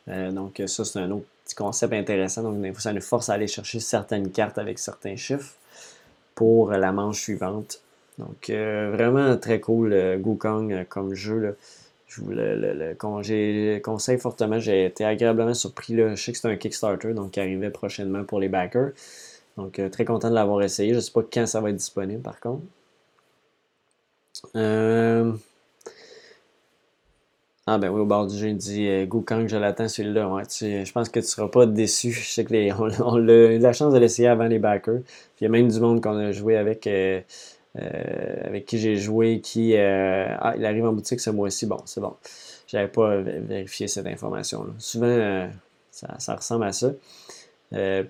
donc, 0.07 0.61
ça, 0.67 0.85
c'est 0.85 0.99
un 0.99 1.11
autre 1.11 1.25
petit 1.43 1.55
concept 1.55 1.93
intéressant. 1.93 2.43
Donc, 2.43 2.79
ça 2.79 2.93
nous 2.93 3.01
force 3.01 3.29
à 3.29 3.33
aller 3.33 3.47
chercher 3.47 3.81
certaines 3.81 4.31
cartes 4.31 4.57
avec 4.57 4.79
certains 4.79 5.17
chiffres 5.17 5.53
pour 6.33 6.71
la 6.71 6.91
manche 6.91 7.21
suivante. 7.21 7.81
Donc, 8.17 8.49
euh, 8.49 8.91
vraiment 8.93 9.37
très 9.37 9.59
cool, 9.59 9.93
euh, 9.93 10.17
Gukong 10.17 10.71
euh, 10.71 10.83
comme 10.87 11.13
jeu. 11.13 11.55
Je 12.07 12.21
vous 12.21 12.31
le, 12.31 13.79
conseille 13.79 14.17
fortement. 14.17 14.59
J'ai 14.59 14.85
été 14.85 15.05
agréablement 15.05 15.53
surpris. 15.53 15.93
Là. 15.95 16.15
Je 16.15 16.23
sais 16.23 16.31
que 16.31 16.37
c'est 16.37 16.47
un 16.49 16.55
Kickstarter, 16.55 17.13
donc 17.13 17.31
qui 17.31 17.39
arrivait 17.39 17.69
prochainement 17.69 18.23
pour 18.23 18.39
les 18.39 18.49
backers. 18.49 18.91
Donc, 19.57 19.81
très 19.91 20.05
content 20.05 20.29
de 20.29 20.35
l'avoir 20.35 20.61
essayé. 20.61 20.91
Je 20.91 20.97
ne 20.97 21.01
sais 21.01 21.11
pas 21.11 21.23
quand 21.23 21.45
ça 21.47 21.61
va 21.61 21.69
être 21.69 21.75
disponible, 21.75 22.21
par 22.21 22.39
contre. 22.39 22.63
Ah 27.69 27.77
ben 27.77 27.89
oui, 27.89 27.99
au 27.99 28.05
bord 28.05 28.27
du 28.27 28.37
jeu, 28.37 28.47
il 28.47 28.55
dit 28.55 28.87
euh, 28.87 29.05
je 29.45 29.57
l'attends 29.57 29.89
celui-là. 29.89 30.41
Je 30.49 30.91
pense 30.93 31.09
que 31.09 31.19
tu 31.19 31.25
ne 31.25 31.29
seras 31.29 31.49
pas 31.49 31.65
déçu. 31.65 32.11
Je 32.13 32.25
sais 32.25 32.45
que 32.45 32.53
on, 33.03 33.27
a 33.27 33.31
eu 33.31 33.59
la 33.59 33.73
chance 33.73 33.93
de 33.93 33.99
l'essayer 33.99 34.29
avant 34.29 34.45
les 34.45 34.57
backers. 34.57 35.01
Puis 35.35 35.41
il 35.41 35.43
y 35.43 35.47
a 35.47 35.49
même 35.49 35.67
du 35.67 35.77
monde 35.81 36.01
qu'on 36.01 36.15
a 36.17 36.31
joué 36.31 36.55
avec, 36.55 36.87
euh, 36.87 37.19
euh, 37.19 37.21
avec 37.77 38.65
qui 38.65 38.77
j'ai 38.79 38.95
joué, 38.95 39.39
qui 39.41 39.75
ah, 39.77 40.53
il 40.57 40.65
arrive 40.65 40.85
en 40.85 40.93
boutique 40.93 41.19
ce 41.19 41.29
mois-ci. 41.29 41.65
Bon, 41.65 41.77
c'est 41.85 42.01
bon. 42.01 42.15
J'avais 42.67 42.87
pas 42.87 43.17
vérifié 43.17 43.87
cette 43.87 44.07
information-là. 44.07 44.73
Souvent, 44.79 45.49
ça, 45.91 46.35
ressemble 46.35 46.65
à 46.65 46.71
ça. 46.71 46.91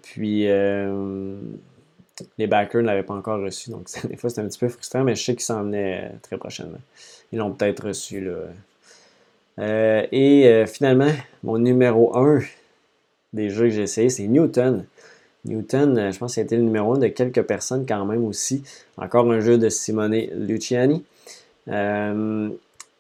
puis 0.01 0.47
les 2.38 2.47
backers 2.47 2.82
ne 2.82 2.88
l'avaient 2.88 3.03
pas 3.03 3.13
encore 3.13 3.41
reçu, 3.41 3.70
donc 3.70 3.88
des 4.09 4.18
fois 4.18 4.30
c'est 4.30 4.41
un 4.41 4.47
petit 4.47 4.59
peu 4.59 4.70
frustrant, 4.70 5.03
mais 5.03 5.15
je 5.15 5.24
sais 5.24 5.34
qu'ils 5.34 5.45
s'en 5.45 5.63
venaient 5.63 6.11
très 6.22 6.38
prochainement. 6.38 6.80
Ils 7.32 7.39
l'ont 7.39 7.51
peut-être 7.51 7.88
reçu 7.88 8.22
là. 8.22 8.36
Euh, 9.59 10.05
et 10.11 10.47
euh, 10.47 10.65
finalement, 10.65 11.11
mon 11.43 11.57
numéro 11.57 12.15
1 12.15 12.41
des 13.34 13.49
jeux 13.49 13.65
que 13.65 13.72
j'ai 13.72 13.84
essayé, 13.84 14.09
c'est 14.09 14.28
Newton. 14.28 14.86
Newton, 15.48 15.98
euh, 15.98 16.12
je 16.12 16.20
pense 16.20 16.36
que 16.36 16.41
c'était 16.41 16.58
le 16.58 16.64
numéro 16.64 16.93
1 16.93 17.00
de 17.00 17.08
quelques 17.08 17.43
personnes 17.43 17.86
quand 17.88 18.06
même 18.06 18.26
aussi. 18.26 18.64
Encore 18.98 19.32
un 19.32 19.39
jeu 19.39 19.58
de 19.58 19.70
Simone 19.70 20.16
Luciani. 20.36 21.04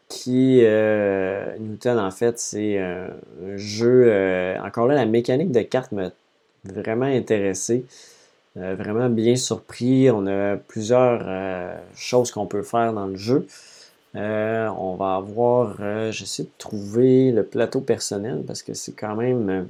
qui, 0.09 0.61
Newton, 1.59 1.99
en 1.99 2.11
fait, 2.11 2.39
c'est 2.39 2.77
un 2.79 3.09
jeu. 3.55 4.57
encore 4.63 4.87
là, 4.87 4.95
la 4.95 5.05
mécanique 5.05 5.51
de 5.51 5.61
cartes 5.61 5.91
m'a 5.91 6.11
vraiment 6.63 7.05
intéressé. 7.05 7.85
vraiment 8.55 9.09
bien 9.09 9.35
surpris. 9.35 10.09
On 10.11 10.27
a 10.27 10.55
plusieurs 10.55 11.27
choses 11.95 12.31
qu'on 12.31 12.45
peut 12.45 12.63
faire 12.63 12.93
dans 12.93 13.07
le 13.07 13.17
jeu. 13.17 13.47
Euh, 14.17 14.67
on 14.79 14.95
va 14.95 15.15
avoir, 15.15 15.75
euh, 15.79 16.11
j'essaie 16.11 16.43
de 16.43 16.49
trouver 16.57 17.31
le 17.31 17.43
plateau 17.43 17.81
personnel 17.81 18.43
parce 18.47 18.63
que 18.63 18.73
c'est 18.73 18.93
quand 18.93 19.15
même. 19.15 19.67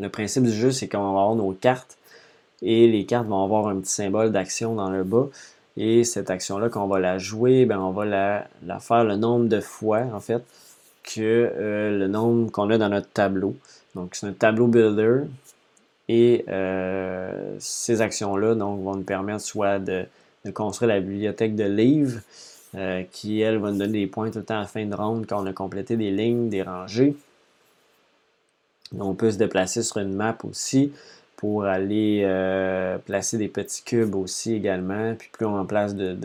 Euh, 0.00 0.04
le 0.04 0.08
principe 0.08 0.44
du 0.44 0.52
jeu, 0.52 0.70
c'est 0.70 0.88
qu'on 0.88 1.02
va 1.02 1.08
avoir 1.08 1.34
nos 1.34 1.52
cartes 1.52 1.96
et 2.62 2.86
les 2.88 3.04
cartes 3.04 3.26
vont 3.26 3.42
avoir 3.42 3.68
un 3.68 3.80
petit 3.80 3.92
symbole 3.92 4.32
d'action 4.32 4.74
dans 4.74 4.90
le 4.90 5.04
bas. 5.04 5.28
Et 5.76 6.04
cette 6.04 6.30
action-là, 6.30 6.68
quand 6.68 6.84
on 6.84 6.88
va 6.88 7.00
la 7.00 7.18
jouer, 7.18 7.64
ben, 7.64 7.78
on 7.80 7.92
va 7.92 8.04
la, 8.04 8.80
faire 8.80 9.04
le 9.04 9.16
nombre 9.16 9.48
de 9.48 9.60
fois, 9.60 10.02
en 10.12 10.20
fait, 10.20 10.42
que 11.02 11.50
le 11.56 12.06
nombre 12.08 12.52
qu'on 12.52 12.68
a 12.70 12.78
dans 12.78 12.90
notre 12.90 13.08
tableau. 13.08 13.56
Donc, 13.94 14.14
c'est 14.14 14.26
un 14.26 14.32
tableau 14.32 14.66
builder. 14.66 15.22
Et 16.08 16.44
ces 17.58 18.02
actions-là 18.02 18.54
donc, 18.54 18.82
vont 18.82 18.96
nous 18.96 19.02
permettre 19.02 19.40
soit 19.40 19.78
de, 19.78 20.04
construire 20.52 20.90
la 20.90 21.00
bibliothèque 21.00 21.56
de 21.56 21.64
livres, 21.64 22.20
euh, 22.74 23.02
qui, 23.12 23.40
elle, 23.40 23.58
va 23.58 23.70
nous 23.70 23.78
donner 23.78 24.00
des 24.00 24.06
points 24.06 24.30
tout 24.30 24.38
le 24.38 24.44
temps 24.44 24.58
à 24.58 24.64
fin 24.64 24.86
de 24.86 24.94
ronde 24.94 25.26
quand 25.28 25.42
on 25.42 25.46
a 25.46 25.52
complété 25.52 25.96
des 25.96 26.10
lignes, 26.10 26.48
des 26.48 26.62
rangées. 26.62 27.14
On 28.98 29.14
peut 29.14 29.30
se 29.30 29.38
déplacer 29.38 29.82
sur 29.82 29.98
une 29.98 30.14
map 30.14 30.36
aussi 30.44 30.92
pour 31.36 31.64
aller 31.64 32.22
euh, 32.24 32.98
placer 32.98 33.38
des 33.38 33.48
petits 33.48 33.82
cubes 33.82 34.14
aussi 34.14 34.54
également. 34.54 35.14
Puis 35.14 35.28
plus 35.32 35.46
on 35.46 35.56
en 35.56 35.66
place 35.66 35.94
de, 35.94 36.16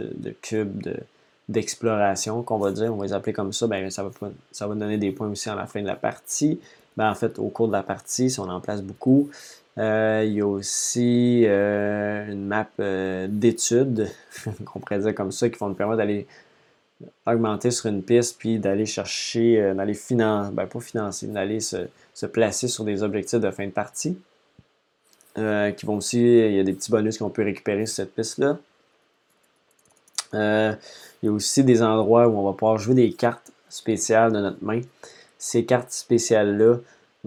cubes 0.42 0.88
d'exploration, 1.50 2.44
qu'on 2.44 2.58
va 2.58 2.72
dire, 2.72 2.94
on 2.94 2.98
va 2.98 3.06
les 3.06 3.14
appeler 3.14 3.34
comme 3.34 3.54
ça, 3.54 3.68
ben, 3.68 3.90
ça, 3.90 4.04
va, 4.04 4.12
ça 4.52 4.68
va 4.68 4.76
donner 4.76 4.98
des 4.98 5.12
points 5.12 5.30
aussi 5.30 5.50
à 5.50 5.56
la 5.56 5.66
fin 5.66 5.82
de 5.82 5.88
la 5.88 5.96
partie. 5.96 6.60
Ben, 6.98 7.10
en 7.10 7.16
fait, 7.16 7.40
au 7.40 7.50
cours 7.50 7.68
de 7.68 7.74
la 7.74 7.84
partie, 7.84 8.30
si 8.30 8.40
on 8.40 8.50
en 8.50 8.60
place 8.60 8.82
beaucoup, 8.82 9.30
euh, 9.78 10.24
il 10.26 10.34
y 10.34 10.42
a 10.42 10.48
aussi 10.48 11.44
euh, 11.46 12.32
une 12.32 12.48
map 12.48 12.68
euh, 12.80 13.28
d'études, 13.30 14.10
qu'on 14.66 14.80
pourrait 14.80 15.00
dire 15.00 15.14
comme 15.14 15.32
ça, 15.32 15.50
qui 15.50 15.58
vont 15.60 15.70
nous 15.70 15.76
permettre 15.76 15.98
d'aller 15.98 16.26
augmenter 17.26 17.72
sur 17.72 17.88
une 17.88 18.04
piste, 18.04 18.38
puis 18.40 18.60
d'aller 18.60 18.86
chercher, 18.86 19.74
d'aller 19.76 19.94
financer, 19.94 20.52
ben 20.54 20.66
pas 20.66 20.80
financer, 20.80 21.28
d'aller 21.28 21.60
se, 21.60 21.88
placer 22.26 22.68
sur 22.68 22.84
des 22.84 23.04
objectifs 23.04 23.40
de 23.40 23.52
fin 23.52 23.66
de 23.66 23.72
partie. 23.72 24.18
qui 25.36 25.86
vont 25.86 25.98
aussi, 25.98 26.20
il 26.20 26.56
y 26.56 26.60
a 26.60 26.64
des 26.64 26.74
petits 26.74 26.92
bonus 26.92 27.18
qu'on 27.18 27.30
peut 27.30 27.44
récupérer 27.44 27.86
sur 27.86 27.98
cette 27.98 28.16
piste-là. 28.16 28.58
il 30.34 30.78
y 31.24 31.28
a 31.28 31.32
aussi 31.32 31.64
des 31.64 31.84
endroits 31.84 32.28
où 32.28 32.38
on 32.38 32.46
va 32.46 32.54
pouvoir 32.54 32.78
jouer 32.78 32.96
des 32.96 33.12
cartes 33.12 33.52
spéciales 33.70 34.32
de 34.32 34.40
notre 34.40 34.64
main. 34.64 34.82
Ces 35.38 35.66
cartes 35.66 35.92
spéciales-là, 35.92 36.78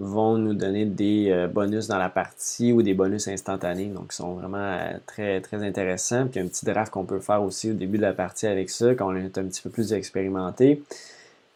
vont 0.01 0.37
nous 0.37 0.55
donner 0.55 0.85
des 0.85 1.29
euh, 1.29 1.47
bonus 1.47 1.87
dans 1.87 1.99
la 1.99 2.09
partie 2.09 2.73
ou 2.73 2.81
des 2.81 2.95
bonus 2.95 3.27
instantanés. 3.27 3.85
Donc, 3.85 4.07
ils 4.11 4.15
sont 4.15 4.33
vraiment 4.33 4.57
euh, 4.57 4.93
très, 5.05 5.41
très 5.41 5.63
intéressants. 5.63 6.23
Puis, 6.23 6.33
il 6.35 6.37
y 6.37 6.41
a 6.41 6.45
un 6.45 6.47
petit 6.47 6.65
draft 6.65 6.91
qu'on 6.91 7.05
peut 7.05 7.19
faire 7.19 7.43
aussi 7.43 7.69
au 7.69 7.73
début 7.73 7.97
de 7.97 8.01
la 8.01 8.13
partie 8.13 8.47
avec 8.47 8.71
ça, 8.71 8.95
quand 8.95 9.13
on 9.13 9.15
est 9.15 9.37
un 9.37 9.43
petit 9.43 9.61
peu 9.61 9.69
plus 9.69 9.93
expérimenté. 9.93 10.81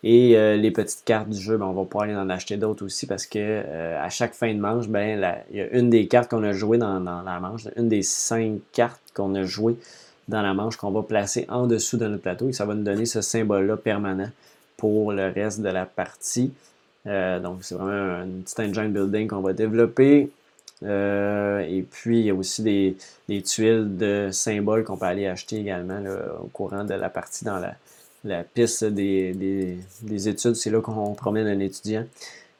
Et 0.03 0.37
euh, 0.37 0.55
les 0.55 0.69
petites 0.69 1.03
cartes 1.03 1.29
du 1.29 1.41
jeu, 1.41 1.57
ben, 1.57 1.65
on 1.65 1.73
va 1.73 1.83
pouvoir 1.85 2.03
aller 2.03 2.15
en 2.15 2.29
acheter 2.29 2.57
d'autres 2.57 2.85
aussi 2.85 3.07
parce 3.07 3.25
que 3.25 3.63
à 3.95 4.09
chaque 4.09 4.35
fin 4.35 4.53
de 4.53 4.59
manche, 4.59 4.87
ben, 4.87 5.35
il 5.49 5.57
y 5.57 5.61
a 5.61 5.67
une 5.75 5.89
des 5.89 6.07
cartes 6.07 6.29
qu'on 6.29 6.43
a 6.43 6.51
jouées 6.51 6.77
dans, 6.77 6.99
dans, 6.99 7.23
la 7.23 7.39
manche, 7.39 7.67
une 7.75 7.89
des 7.89 8.03
cinq 8.03 8.59
cartes 8.71 9.01
qu'on 9.15 9.33
a 9.33 9.41
jouées 9.43 9.77
dans 10.27 10.43
la 10.43 10.53
manche 10.53 10.77
qu'on 10.77 10.91
va 10.91 11.01
placer 11.01 11.47
en 11.49 11.65
dessous 11.65 11.97
de 11.97 12.05
notre 12.05 12.21
plateau 12.21 12.49
et 12.49 12.53
ça 12.53 12.65
va 12.65 12.75
nous 12.75 12.83
donner 12.83 13.07
ce 13.07 13.21
symbole-là 13.21 13.77
permanent 13.77 14.29
pour 14.77 15.11
le 15.11 15.29
reste 15.29 15.61
de 15.61 15.69
la 15.69 15.87
partie. 15.87 16.53
Euh, 17.07 17.39
donc, 17.39 17.59
c'est 17.61 17.75
vraiment 17.75 18.21
un 18.21 18.27
petit 18.43 18.59
engine 18.61 18.91
building 18.91 19.27
qu'on 19.27 19.41
va 19.41 19.53
développer. 19.53 20.29
Euh, 20.83 21.59
et 21.59 21.83
puis, 21.83 22.19
il 22.19 22.25
y 22.25 22.29
a 22.29 22.35
aussi 22.35 22.61
des, 22.63 23.41
tuiles 23.41 23.97
de 23.97 24.29
symboles 24.31 24.83
qu'on 24.83 24.97
peut 24.97 25.05
aller 25.05 25.27
acheter 25.27 25.59
également 25.59 26.01
au 26.43 26.47
courant 26.47 26.83
de 26.83 26.93
la 26.93 27.09
partie 27.09 27.45
dans 27.45 27.59
la, 28.23 28.43
piste 28.43 28.83
des, 28.85 29.77
études. 30.27 30.55
C'est 30.55 30.69
là 30.69 30.81
qu'on 30.81 31.13
promène 31.13 31.47
un 31.47 31.59
étudiant. 31.59 32.05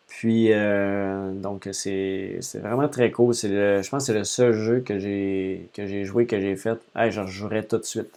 Puis, 0.07 0.53
euh, 0.53 1.31
donc, 1.33 1.67
c'est 1.73 2.39
vraiment 2.55 2.87
très 2.87 3.11
cool. 3.11 3.33
je 3.33 3.89
pense 3.89 4.03
que 4.03 4.13
c'est 4.13 4.17
le 4.17 4.23
seul 4.23 4.53
jeu 4.53 4.79
que 4.79 4.97
j'ai 4.99 6.05
joué, 6.05 6.25
que 6.25 6.39
j'ai 6.39 6.55
fait. 6.55 6.77
Hey, 6.95 7.11
je 7.11 7.21
rejouerais 7.21 7.63
tout 7.63 7.77
de 7.77 7.83
suite. 7.83 8.09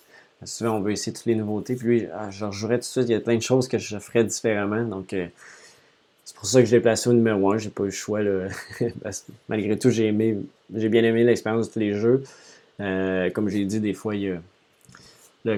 Souvent, 0.45 0.77
on 0.77 0.81
veut 0.81 0.93
essayer 0.93 1.13
toutes 1.13 1.27
les 1.27 1.35
nouveautés. 1.35 1.75
Puis, 1.75 2.07
ah, 2.15 2.31
je 2.31 2.45
rejouerais 2.45 2.77
tout 2.77 2.83
de 2.83 2.85
suite. 2.85 3.09
Il 3.09 3.13
y 3.13 3.17
a 3.17 3.21
plein 3.21 3.37
de 3.37 3.43
choses 3.43 3.67
que 3.67 3.79
je 3.79 3.99
ferais 3.99 4.23
différemment. 4.23 4.85
Donc, 4.85 5.13
pour 6.39 6.49
ça 6.49 6.61
que 6.61 6.69
je 6.69 6.77
l'ai 6.77 6.81
placé 6.81 7.09
au 7.09 7.13
numéro 7.13 7.53
1. 7.53 7.59
J'ai 7.59 7.71
pas 7.71 7.83
eu 7.83 7.87
le 7.87 7.93
choix. 7.93 8.23
Là. 8.23 8.49
malgré 9.49 9.79
tout, 9.79 9.91
j'ai 9.91 10.07
aimé, 10.07 10.39
j'ai 10.75 10.89
bien 10.89 11.03
aimé 11.03 11.25
l'expérience 11.25 11.69
de 11.69 11.73
tous 11.73 11.79
les 11.81 11.95
jeux. 11.95 12.23
Euh, 12.81 13.29
comme 13.31 13.49
j'ai 13.49 13.65
dit, 13.65 13.81
des 13.81 13.95
fois, 13.95 14.15
il 14.15 14.23
y 14.23 14.31
a 14.31 15.57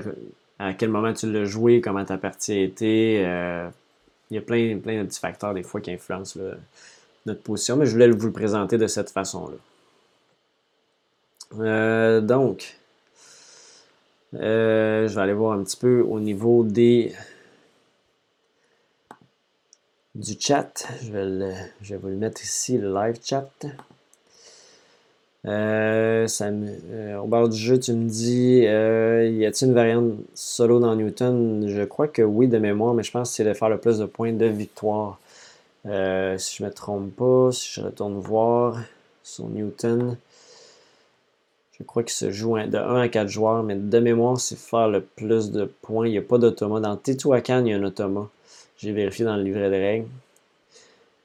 à 0.59 0.72
quel 0.72 0.89
moment 0.89 1.12
tu 1.12 1.31
l'as 1.31 1.45
joué, 1.45 1.81
comment 1.81 2.05
ta 2.05 2.16
partie 2.16 2.53
a 2.53 2.61
été. 2.62 3.22
Euh, 3.26 3.68
il 4.31 4.37
y 4.37 4.39
a 4.39 4.41
plein, 4.43 4.78
plein 4.78 5.03
de 5.03 5.07
petits 5.07 5.20
facteurs 5.20 5.53
des 5.55 5.62
fois 5.62 5.81
qui 5.81 5.91
influencent 5.91 6.39
notre 7.26 7.43
position, 7.43 7.76
mais 7.76 7.87
je 7.87 7.93
voulais 7.93 8.09
vous 8.09 8.26
le 8.26 8.33
présenter 8.33 8.78
de 8.78 8.87
cette 8.87 9.11
façon-là. 9.11 9.57
Euh, 11.59 12.20
donc, 12.20 12.76
je 14.33 15.09
vais 15.09 15.20
aller 15.20 15.33
voir 15.33 15.59
un 15.59 15.64
petit 15.64 15.76
peu 15.76 16.01
au 16.01 16.20
niveau 16.20 16.62
des 16.62 17.12
du 20.14 20.34
chat. 20.38 20.86
Je 21.02 21.12
vais, 21.12 21.54
je 21.82 21.94
vais 21.94 22.00
vous 22.00 22.08
le 22.08 22.16
mettre 22.16 22.42
ici, 22.42 22.78
le 22.78 22.92
live 22.92 23.18
chat. 23.22 23.50
Euh, 25.46 26.26
euh, 26.42 27.16
au 27.18 27.26
bord 27.26 27.48
du 27.48 27.56
jeu, 27.56 27.78
tu 27.78 27.92
me 27.94 28.08
dis, 28.08 28.66
euh, 28.66 29.26
y 29.26 29.46
a-t-il 29.46 29.68
une 29.68 29.74
variante 29.74 30.12
solo 30.34 30.80
dans 30.80 30.94
Newton? 30.94 31.66
Je 31.66 31.82
crois 31.84 32.08
que 32.08 32.22
oui, 32.22 32.48
de 32.48 32.58
mémoire, 32.58 32.94
mais 32.94 33.02
je 33.02 33.11
pense 33.11 33.30
que 33.30 33.36
c'est 33.36 33.44
de 33.44 33.54
faire 33.54 33.70
le 33.70 33.78
plus 33.78 33.98
de 33.98 34.04
points 34.06 34.32
de 34.32 34.46
victoire. 34.46 35.18
si 35.84 36.56
je 36.56 36.64
me 36.64 36.70
trompe 36.70 37.14
pas, 37.16 37.52
si 37.52 37.70
je 37.74 37.80
retourne 37.80 38.18
voir 38.20 38.78
sur 39.22 39.48
Newton, 39.48 40.16
je 41.78 41.84
crois 41.84 42.02
qu'il 42.02 42.12
se 42.12 42.30
joue 42.30 42.58
de 42.58 42.76
1 42.76 43.00
à 43.00 43.08
4 43.08 43.28
joueurs, 43.28 43.62
mais 43.62 43.74
de 43.74 43.98
mémoire, 43.98 44.38
c'est 44.38 44.58
faire 44.58 44.88
le 44.88 45.00
plus 45.00 45.50
de 45.50 45.64
points. 45.64 46.06
Il 46.06 46.11
n'y 46.11 46.18
a 46.18 46.22
pas 46.22 46.36
d'automat. 46.36 46.80
Dans 46.80 46.96
Teotihuacan, 46.96 47.64
il 47.64 47.70
y 47.70 47.72
a 47.72 47.78
un 47.78 47.84
automat. 47.84 48.28
J'ai 48.81 48.93
vérifié 48.93 49.24
dans 49.24 49.37
le 49.37 49.43
livret 49.43 49.70
de 49.70 49.74
règles. 49.74 50.09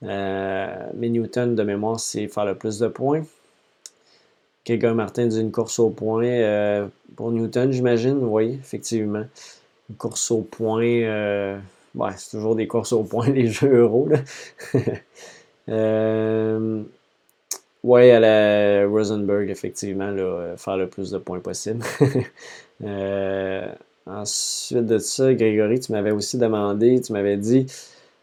mais 0.01 1.09
Newton, 1.09 1.55
de 1.55 1.63
mémoire, 1.63 1.99
c'est 1.99 2.27
faire 2.27 2.45
le 2.45 2.55
plus 2.55 2.79
de 2.79 2.87
points. 2.87 3.23
Gregor 4.65 4.95
Martin 4.95 5.27
dit 5.27 5.39
une 5.39 5.51
course 5.51 5.77
au 5.77 5.91
point 5.91 6.25
euh, 6.25 6.87
pour 7.15 7.31
Newton, 7.31 7.71
j'imagine. 7.71 8.17
Oui, 8.23 8.57
effectivement. 8.59 9.25
Une 9.89 9.95
course 9.95 10.31
au 10.31 10.41
point. 10.41 10.83
Euh, 10.83 11.57
c'est 12.17 12.31
toujours 12.31 12.55
des 12.55 12.67
courses 12.67 12.91
au 12.91 13.03
point, 13.03 13.29
les 13.31 13.47
jeux 13.47 13.81
euros. 13.81 14.09
euh, 15.69 16.81
oui, 17.83 18.09
à 18.09 18.19
la 18.19 18.87
Rosenberg, 18.87 19.49
effectivement, 19.51 20.09
là, 20.09 20.55
faire 20.57 20.77
le 20.77 20.87
plus 20.87 21.11
de 21.11 21.19
points 21.19 21.39
possible. 21.39 21.85
Euh, 24.07 24.21
ensuite 24.21 24.85
de 24.85 24.97
ça, 24.97 25.33
Grégory, 25.33 25.79
tu 25.79 25.91
m'avais 25.91 26.11
aussi 26.11 26.37
demandé, 26.37 27.01
tu 27.01 27.13
m'avais 27.13 27.37
dit, 27.37 27.65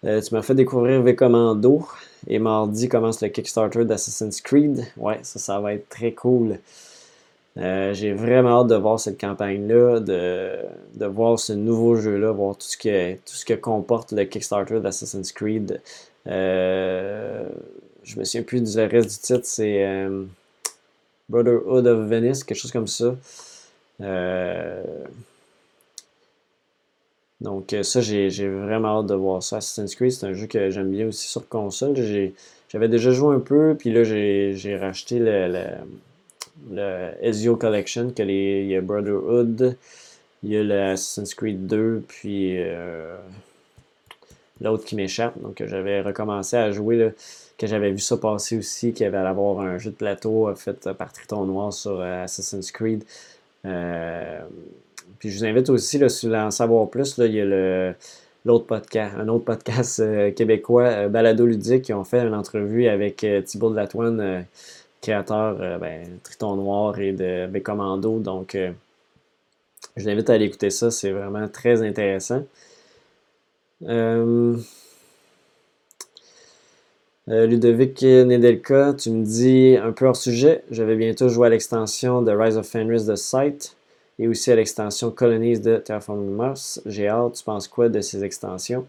tu 0.03 0.35
m'as 0.35 0.43
fait 0.43 0.55
découvrir 0.55 1.03
V-Commando. 1.03 1.87
Et 2.29 2.39
mardi 2.39 2.89
commence 2.89 3.21
le 3.21 3.29
Kickstarter 3.29 3.85
d'Assassin's 3.85 4.41
Creed. 4.41 4.85
Ouais, 4.97 5.19
ça, 5.23 5.39
ça 5.39 5.61
va 5.61 5.75
être 5.75 5.89
très 5.89 6.13
cool. 6.13 6.59
Euh, 7.59 7.93
j'ai 7.93 8.13
vraiment 8.13 8.61
hâte 8.61 8.69
de 8.69 8.77
voir 8.77 8.99
cette 8.99 9.21
campagne-là, 9.21 10.01
de, 10.01 10.57
de, 10.95 11.07
voir 11.07 11.39
ce 11.39 11.53
nouveau 11.53 11.97
jeu-là, 11.97 12.33
voir 12.33 12.57
tout 12.57 12.67
ce, 12.67 12.79
que, 12.79 13.15
tout 13.15 13.35
ce 13.35 13.45
que 13.45 13.55
comporte 13.55 14.13
le 14.13 14.25
Kickstarter 14.25 14.81
d'Assassin's 14.81 15.33
Creed. 15.33 15.81
Euh, 16.27 17.47
je 18.05 18.19
me 18.19 18.25
souviens 18.25 18.43
plus 18.43 18.63
du 18.63 18.81
reste 18.81 19.11
du 19.11 19.19
titre, 19.19 19.45
c'est 19.45 19.85
euh, 19.85 20.25
Brotherhood 21.29 21.87
of 21.87 22.09
Venice, 22.09 22.43
quelque 22.43 22.59
chose 22.59 22.73
comme 22.73 22.87
ça. 22.87 23.15
Euh, 24.01 24.83
donc 27.43 27.73
euh, 27.73 27.83
ça, 27.83 28.01
j'ai 28.01 28.29
vraiment 28.49 29.01
hâte 29.01 29.07
de 29.07 29.15
voir 29.15 29.43
ça. 29.43 29.57
Assassin's 29.57 29.95
Creed, 29.97 30.13
c'est 30.13 30.27
un 30.27 30.33
jeu 30.33 30.47
que 30.47 30.71
j'aime 30.71 30.91
bien 30.91 31.09
aussi 31.09 31.29
sur 31.29 31.49
console. 31.49 31.95
J'avais 32.69 32.89
déjà 32.89 33.11
joué 33.11 33.35
un 33.35 33.41
peu, 33.41 33.77
puis 33.79 33.93
là, 33.93 34.05
j'ai 34.05 34.77
racheté 34.81 35.19
le, 35.19 35.67
le, 36.71 37.11
Ezio 37.21 37.57
Collection, 37.57 38.11
que 38.11 38.23
les, 38.23 38.63
il 38.63 38.69
y 38.69 38.77
a 38.77 38.81
Brotherhood, 38.81 39.77
il 40.45 40.51
y 40.51 40.57
a 40.57 40.63
le 40.63 40.81
Assassin's 40.81 41.35
Creed 41.35 41.67
2, 41.67 42.05
puis 42.07 42.57
euh, 42.59 43.17
l'autre 44.61 44.85
qui 44.85 44.95
m'échappe. 44.95 45.39
Donc 45.43 45.63
j'avais 45.67 46.01
recommencé 46.01 46.57
à 46.57 46.71
jouer, 46.71 47.13
que 47.59 47.67
j'avais 47.67 47.91
vu 47.91 47.99
ça 47.99 48.17
passer 48.17 48.57
aussi, 48.57 48.93
qu'il 48.93 49.05
y 49.05 49.07
avait 49.07 49.19
à 49.19 49.29
avoir 49.29 49.61
un 49.61 49.79
jeu 49.79 49.91
de 49.91 49.97
plateau 49.97 50.49
fait 50.55 50.93
par 50.93 51.13
Triton 51.13 51.45
Noir 51.45 51.73
sur 51.73 52.01
euh, 52.01 52.25
Assassin's 52.25 52.71
Creed. 52.71 53.05
Puis 55.19 55.31
je 55.31 55.39
vous 55.39 55.45
invite 55.45 55.71
aussi, 55.71 55.99
là, 55.99 56.09
si 56.09 56.27
vous 56.27 56.35
en 56.35 56.51
savoir 56.51 56.89
plus, 56.89 57.17
il 57.19 57.33
y 57.33 57.41
a 57.41 57.95
l'autre 58.45 58.67
podcast, 58.67 59.15
un 59.19 59.29
autre 59.29 59.45
podcast 59.45 60.01
euh, 60.01 60.31
québécois, 60.33 60.85
euh, 60.85 61.09
Balado 61.09 61.47
Ludique, 61.47 61.83
qui 61.83 61.93
ont 61.93 62.05
fait 62.05 62.23
une 62.23 62.35
entrevue 62.35 62.89
avec 62.89 63.23
euh, 63.25 63.41
Thibault 63.41 63.71
de 63.71 63.77
Latoine, 63.77 64.45
créateur 65.01 65.79
ben, 65.81 66.07
Triton 66.23 66.57
Noir 66.57 66.99
et 66.99 67.13
de 67.13 67.47
Bécommando. 67.47 68.19
Donc, 68.19 68.57
je 68.57 70.03
vous 70.03 70.09
invite 70.09 70.31
à 70.31 70.35
aller 70.35 70.47
écouter 70.47 70.71
ça, 70.71 70.91
c'est 70.91 71.11
vraiment 71.11 71.49
très 71.49 71.83
intéressant. 71.83 72.45
Ludovic 77.27 78.03
Nedelka, 78.03 78.95
tu 78.95 79.11
me 79.11 79.25
dis 79.25 79.77
un 79.81 79.91
peu 79.93 80.07
hors 80.07 80.17
sujet, 80.17 80.63
je 80.71 80.83
vais 80.85 80.95
bientôt 80.95 81.29
jouer 81.29 81.49
à 81.49 81.51
l'extension 81.51 82.23
de 82.23 82.31
Rise 82.31 82.57
of 82.57 82.67
Fenris 82.67 83.07
de 83.07 83.17
Sight 83.17 83.77
et 84.19 84.29
aussi 84.29 84.51
à 84.53 84.57
l'extension 84.57 85.11
Colonies 85.11 85.61
de 85.61 85.77
Terraforming 85.77 86.35
Mars. 86.35 86.81
J'ai 86.87 87.09
hâte, 87.09 87.35
tu 87.35 87.45
penses 87.45 87.69
quoi 87.69 87.89
de 87.89 88.01
ces 88.01 88.25
extensions? 88.25 88.87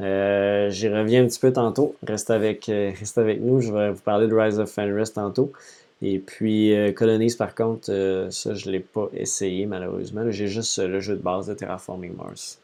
Euh, 0.00 0.70
j'y 0.70 0.88
reviens 0.88 1.24
un 1.24 1.26
petit 1.26 1.40
peu 1.40 1.52
tantôt. 1.52 1.94
Reste 2.06 2.30
avec, 2.30 2.68
euh, 2.68 2.92
reste 2.98 3.18
avec 3.18 3.40
nous. 3.40 3.60
Je 3.60 3.72
vais 3.72 3.90
vous 3.90 4.00
parler 4.00 4.28
de 4.28 4.34
Rise 4.34 4.58
of 4.58 4.70
Fenris 4.70 5.12
tantôt. 5.14 5.52
Et 6.02 6.18
puis 6.18 6.74
euh, 6.74 6.92
Colonies, 6.92 7.34
par 7.36 7.54
contre, 7.54 7.86
ça, 8.30 8.54
je 8.54 8.66
ne 8.66 8.72
l'ai 8.72 8.80
pas 8.80 9.08
essayé 9.14 9.66
malheureusement. 9.66 10.30
J'ai 10.30 10.46
juste 10.48 10.78
le 10.78 11.00
jeu 11.00 11.16
de 11.16 11.22
base 11.22 11.46
de 11.46 11.54
Terraforming 11.54 12.14
Mars. 12.16 12.58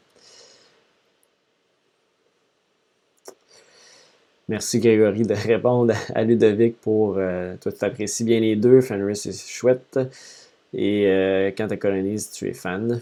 Merci 4.49 4.79
Grégory 4.79 5.23
de 5.23 5.33
répondre 5.47 5.93
à 6.15 6.23
Ludovic 6.23 6.79
pour. 6.81 7.15
toi, 7.61 7.71
tu 7.71 7.85
apprécies 7.85 8.23
bien 8.23 8.39
les 8.39 8.55
deux. 8.55 8.81
Fenris, 8.81 9.17
c'est 9.17 9.33
chouette. 9.33 9.99
Et 10.73 11.07
euh, 11.07 11.51
quand 11.57 11.67
tu 11.67 11.77
colonises, 11.77 12.31
tu 12.31 12.47
es 12.47 12.53
fan. 12.53 13.01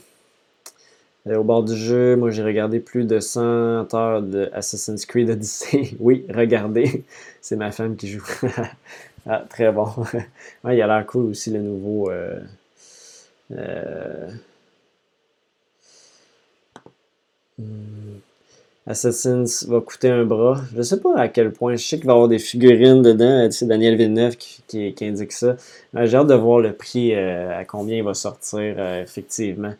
Euh, 1.28 1.38
au 1.38 1.44
bord 1.44 1.64
du 1.64 1.76
jeu, 1.76 2.16
moi 2.16 2.30
j'ai 2.30 2.44
regardé 2.44 2.80
plus 2.80 3.06
de 3.06 3.20
100 3.20 3.94
heures 3.94 4.22
de 4.22 4.50
Assassin's 4.54 5.06
Creed 5.06 5.30
Odyssey. 5.30 5.96
oui, 6.00 6.26
regardez. 6.30 7.04
C'est 7.42 7.56
ma 7.56 7.72
femme 7.72 7.96
qui 7.96 8.08
joue. 8.08 8.26
ah, 9.28 9.44
très 9.50 9.72
bon. 9.72 9.88
il 10.66 10.82
a 10.82 10.88
l'air 10.88 11.06
cool 11.08 11.26
aussi 11.26 11.52
le 11.52 11.62
nouveau. 11.62 12.12
Euh, 12.12 12.40
hmm. 17.58 18.20
Assassin's 18.88 19.66
va 19.68 19.82
coûter 19.82 20.10
un 20.10 20.26
bras. 20.26 20.62
Je 20.76 20.84
sais 20.84 21.00
pas 21.00 21.18
à 21.18 21.28
quel 21.28 21.52
point. 21.52 21.76
Je 21.76 21.84
sais 21.84 21.98
qu'il 21.98 22.06
va 22.06 22.14
y 22.14 22.16
avoir 22.16 22.28
des 22.28 22.38
figurines 22.38 23.02
dedans. 23.02 23.50
C'est 23.50 23.66
Daniel 23.66 23.96
Villeneuve 23.96 24.38
qui, 24.38 24.96
indique 25.02 25.32
ça. 25.32 25.56
J'ai 25.96 26.16
hâte 26.16 26.28
de 26.28 26.36
voir 26.36 26.60
le 26.60 26.72
prix, 26.74 27.16
euh, 27.16 27.58
à 27.58 27.66
combien 27.66 27.98
il 27.98 28.04
va 28.04 28.14
sortir, 28.14 28.76
euh, 28.78 29.02
effectivement. 29.02 29.74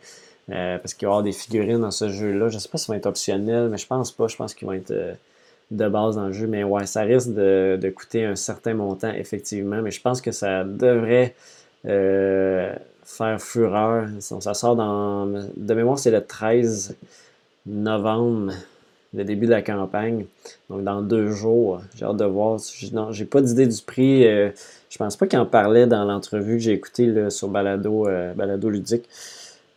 Euh, 0.50 0.78
parce 0.78 0.94
qu'il 0.94 1.06
va 1.06 1.10
y 1.10 1.12
avoir 1.12 1.22
des 1.22 1.32
figurines 1.32 1.80
dans 1.80 1.92
ce 1.92 2.08
jeu-là. 2.08 2.48
Je 2.48 2.58
sais 2.58 2.68
pas 2.68 2.78
si 2.78 2.86
ça 2.86 2.92
va 2.92 2.96
être 2.96 3.06
optionnel, 3.06 3.68
mais 3.68 3.78
je 3.78 3.86
pense 3.86 4.10
pas. 4.10 4.26
Je 4.26 4.36
pense 4.36 4.54
qu'ils 4.54 4.66
vont 4.66 4.74
être 4.74 4.92
de 5.70 5.88
base 5.88 6.16
dans 6.16 6.26
le 6.26 6.32
jeu. 6.32 6.48
Mais 6.48 6.64
ouais, 6.64 6.86
ça 6.86 7.02
risque 7.02 7.32
de, 7.32 7.78
de, 7.80 7.90
coûter 7.90 8.24
un 8.24 8.36
certain 8.36 8.74
montant, 8.74 9.12
effectivement. 9.12 9.82
Mais 9.82 9.92
je 9.92 10.00
pense 10.00 10.20
que 10.20 10.32
ça 10.32 10.64
devrait 10.64 11.36
faire 11.84 13.40
fureur. 13.40 14.08
Ça 14.18 14.54
sort 14.54 14.74
dans. 14.74 15.26
De 15.26 15.74
mémoire, 15.74 16.00
c'est 16.00 16.10
le 16.10 16.24
13 16.24 16.96
novembre 17.66 18.52
le 19.14 19.24
début 19.24 19.46
de 19.46 19.50
la 19.50 19.62
campagne. 19.62 20.26
Donc, 20.70 20.84
dans 20.84 21.02
deux 21.02 21.30
jours, 21.30 21.80
j'ai 21.96 22.04
hâte 22.04 22.16
de 22.16 22.24
voir. 22.24 22.58
Non, 22.92 23.12
j'ai 23.12 23.24
pas 23.24 23.40
d'idée 23.40 23.66
du 23.66 23.82
prix. 23.82 24.26
Euh, 24.26 24.50
je 24.90 24.98
pense 24.98 25.16
pas 25.16 25.26
qu'il 25.26 25.38
en 25.38 25.46
parlait 25.46 25.86
dans 25.86 26.04
l'entrevue 26.04 26.56
que 26.56 26.62
j'ai 26.62 26.72
écoutée 26.72 27.30
sur 27.30 27.48
Balado, 27.48 28.06
euh, 28.08 28.34
Balado 28.34 28.68
Ludique. 28.68 29.08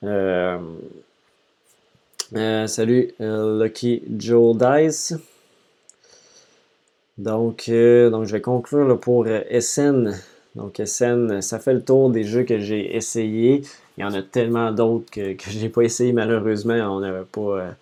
Euh, 0.04 0.58
salut, 2.68 3.12
Lucky 3.20 4.04
Joe 4.18 4.56
Dice. 4.58 5.16
Donc, 7.18 7.70
donc, 7.70 8.26
je 8.26 8.32
vais 8.32 8.42
conclure 8.42 9.00
pour 9.00 9.28
SN. 9.60 10.14
Donc, 10.56 10.82
SN, 10.84 11.42
ça 11.42 11.60
fait 11.60 11.74
le 11.74 11.82
tour 11.82 12.10
des 12.10 12.24
jeux 12.24 12.44
que 12.44 12.60
j'ai 12.60 12.96
essayés. 12.96 13.62
Il 13.98 14.02
y 14.02 14.04
en 14.04 14.14
a 14.14 14.22
tellement 14.22 14.72
d'autres 14.72 15.10
que, 15.12 15.34
que 15.34 15.50
je 15.50 15.60
n'ai 15.60 15.70
pas 15.70 15.82
essayé 15.82 16.14
malheureusement. 16.14 16.76
On 16.76 17.02
n'avait 17.02 17.26
pas 17.30 17.76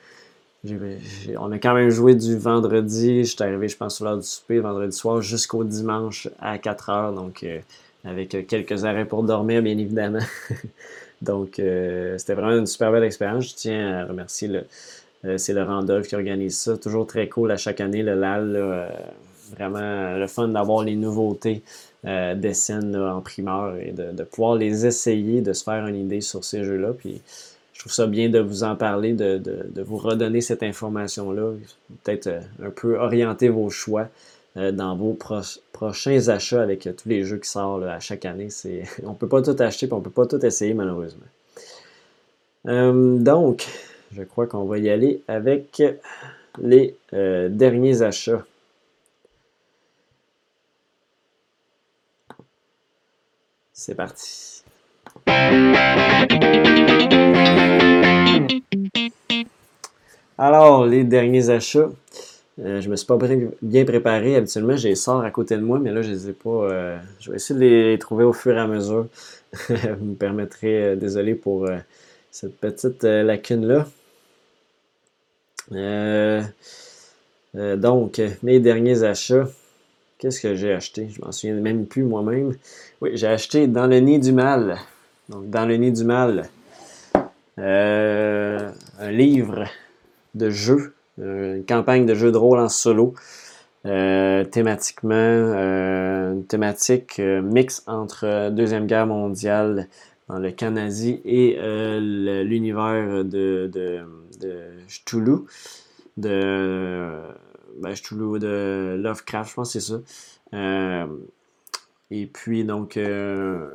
on 1.38 1.51
a 1.51 1.59
quand 1.59 1.74
même 1.74 1.89
joué 1.89 2.15
du 2.15 2.38
vendredi. 2.38 3.24
Je 3.24 3.36
suis 3.36 3.43
arrivé, 3.43 3.68
je 3.68 3.78
pense, 3.78 3.95
sur 3.95 4.05
l'heure 4.05 4.18
du 4.18 4.26
souper, 4.26 4.59
vendredi 4.59 4.95
soir, 4.95 5.22
jusqu'au 5.22 5.63
dimanche 5.63 6.28
à 6.39 6.57
4 6.57 6.89
heures. 6.89 7.13
Donc, 7.13 7.43
euh, 7.43 7.59
avec 8.03 8.47
quelques 8.47 8.86
arrêts 8.86 9.05
pour 9.05 9.24
dormir, 9.24 9.61
bien 9.61 9.78
évidemment. 9.78 10.20
donc, 11.22 11.59
euh, 11.59 12.18
c'était 12.18 12.34
vraiment 12.34 12.57
une 12.57 12.68
super 12.68 12.91
belle 12.91 13.03
expérience. 13.03 13.49
Je 13.49 13.55
tiens 13.55 13.99
à 13.99 14.05
remercier 14.05 14.47
le. 14.47 15.38
c'est 15.38 15.53
Laurent 15.53 15.84
Dolph 15.84 16.07
qui 16.07 16.15
organise 16.15 16.57
ça. 16.57 16.78
Toujours 16.78 17.07
très 17.07 17.28
cool 17.28 17.51
à 17.51 17.57
chaque 17.57 17.82
année, 17.82 18.03
le 18.03 18.15
LAL. 18.15 18.89
vraiment 19.55 20.18
le 20.18 20.28
fun 20.28 20.49
d'avoir 20.49 20.84
les 20.84 20.95
nouveautés 20.95 21.61
des 22.03 22.53
scènes 22.53 22.95
en 22.95 23.22
primeur 23.22 23.76
et 23.78 23.91
de, 23.91 24.11
de, 24.11 24.24
pouvoir 24.24 24.55
les 24.55 24.86
essayer, 24.86 25.41
de 25.41 25.51
se 25.51 25.63
faire 25.63 25.88
une 25.88 25.95
idée 25.95 26.22
sur 26.22 26.43
ces 26.43 26.63
jeux-là. 26.63 26.93
Puis 26.97 27.22
trouve 27.88 27.96
ça 27.96 28.08
bien 28.08 28.28
de 28.28 28.40
vous 28.40 28.64
en 28.64 28.76
parler, 28.76 29.14
de, 29.14 29.82
vous 29.82 29.98
redonner 29.98 30.42
cette 30.42 30.62
information-là, 30.62 31.54
peut-être 32.04 32.28
euh, 32.28 32.42
un 32.66 32.70
peu 32.70 32.98
orienter 32.98 33.48
vos 33.48 33.70
choix 33.70 34.10
euh, 34.58 34.74
dans 34.74 34.96
vos 34.98 35.18
prochains 35.72 36.28
achats 36.28 36.62
avec 36.62 36.86
euh, 36.86 36.92
tous 36.92 37.08
les 37.08 37.24
jeux 37.24 37.38
qui 37.38 37.50
sortent 37.50 37.84
à 37.84 38.02
chaque 38.02 38.26
année. 38.26 38.50
on 39.04 39.12
ne 39.12 39.16
peut 39.16 39.30
pas 39.30 39.42
tout 39.42 39.56
acheter 39.60 39.86
et 39.86 39.94
on 39.94 40.00
ne 40.00 40.04
peut 40.04 40.10
pas 40.10 40.26
tout 40.26 40.46
essayer 40.46 40.74
malheureusement. 40.74 41.24
donc, 42.66 43.66
je 44.12 44.24
crois 44.24 44.48
qu'on 44.48 44.66
va 44.66 44.78
y 44.80 44.90
aller 44.90 45.22
avec 45.30 45.82
les 46.62 46.96
derniers 47.14 48.02
achats. 48.02 48.44
C'est 53.72 53.96
parti. 53.96 54.64
Alors, 60.40 60.86
les 60.86 61.04
derniers 61.04 61.50
achats. 61.50 61.90
Euh, 62.60 62.82
je 62.82 62.90
me 62.90 62.96
suis 62.96 63.08
pas 63.08 63.18
bien 63.62 63.86
préparé. 63.86 64.36
Habituellement, 64.36 64.76
j'ai 64.76 64.90
les 64.90 64.96
sors 64.96 65.24
à 65.24 65.32
côté 65.32 65.56
de 65.56 65.62
moi, 65.62 65.80
mais 65.80 65.92
là, 65.92 66.02
je 66.04 66.12
les 66.12 66.30
ai 66.30 66.34
pas. 66.34 66.50
Euh, 66.50 66.98
je 67.20 67.32
vais 67.32 67.38
essayer 67.38 67.60
de 67.60 67.66
les 67.66 68.00
trouver 68.00 68.24
au 68.24 68.34
fur 68.34 68.56
et 68.56 68.60
à 68.60 68.68
mesure. 68.68 69.08
Vous 69.70 70.06
me 70.06 70.16
permettrez, 70.16 70.84
euh, 70.84 70.96
désolé 70.96 71.34
pour 71.34 71.68
cette 72.32 72.58
petite 72.58 73.04
lacune-là. 73.04 73.88
donc, 77.76 78.22
mes 78.44 78.60
derniers 78.60 79.04
achats. 79.04 79.48
Qu'est-ce 80.20 80.42
que 80.42 80.56
j'ai 80.56 80.74
acheté? 80.74 81.10
Je 81.10 81.22
m'en 81.22 81.32
souviens 81.32 81.56
même 81.56 81.86
plus 81.86 82.04
moi-même. 82.04 82.56
Oui, 83.02 83.12
j'ai 83.14 83.28
acheté 83.28 83.68
Dans 83.68 83.88
le 83.88 84.00
nid 84.00 84.20
du 84.20 84.32
mal. 84.32 84.78
Donc, 85.30 85.50
Dans 85.50 85.66
le 85.66 85.78
nid 85.78 85.92
du 85.92 86.04
mal. 86.04 86.50
un 87.58 89.12
livre 89.12 89.66
de 90.38 90.50
jeu, 90.50 90.94
euh, 91.20 91.58
une 91.58 91.66
campagne 91.66 92.06
de 92.06 92.14
jeu 92.14 92.32
de 92.32 92.38
rôle 92.38 92.60
en 92.60 92.70
solo. 92.70 93.14
Euh, 93.86 94.44
thématiquement, 94.44 95.14
euh, 95.16 96.34
une 96.34 96.46
thématique 96.46 97.20
mix 97.20 97.84
entre 97.88 98.50
Deuxième 98.50 98.86
Guerre 98.86 99.08
mondiale 99.08 99.88
dans 100.28 100.40
le 100.40 100.52
Canadie 100.52 101.22
et 101.24 101.58
l'univers 102.44 103.24
de, 103.24 103.70
de, 103.72 104.04
de 104.42 104.64
Cthulhu, 104.88 105.46
de, 106.18 107.14
ben, 107.80 107.94
de 107.94 108.98
Lovecraft, 109.00 109.50
je 109.50 109.56
pense 109.56 109.74
que 109.74 109.80
c'est 109.80 109.94
ça. 109.94 111.08
et 112.12 112.26
puis, 112.26 112.66
donc, 112.66 112.98
un 112.98 113.70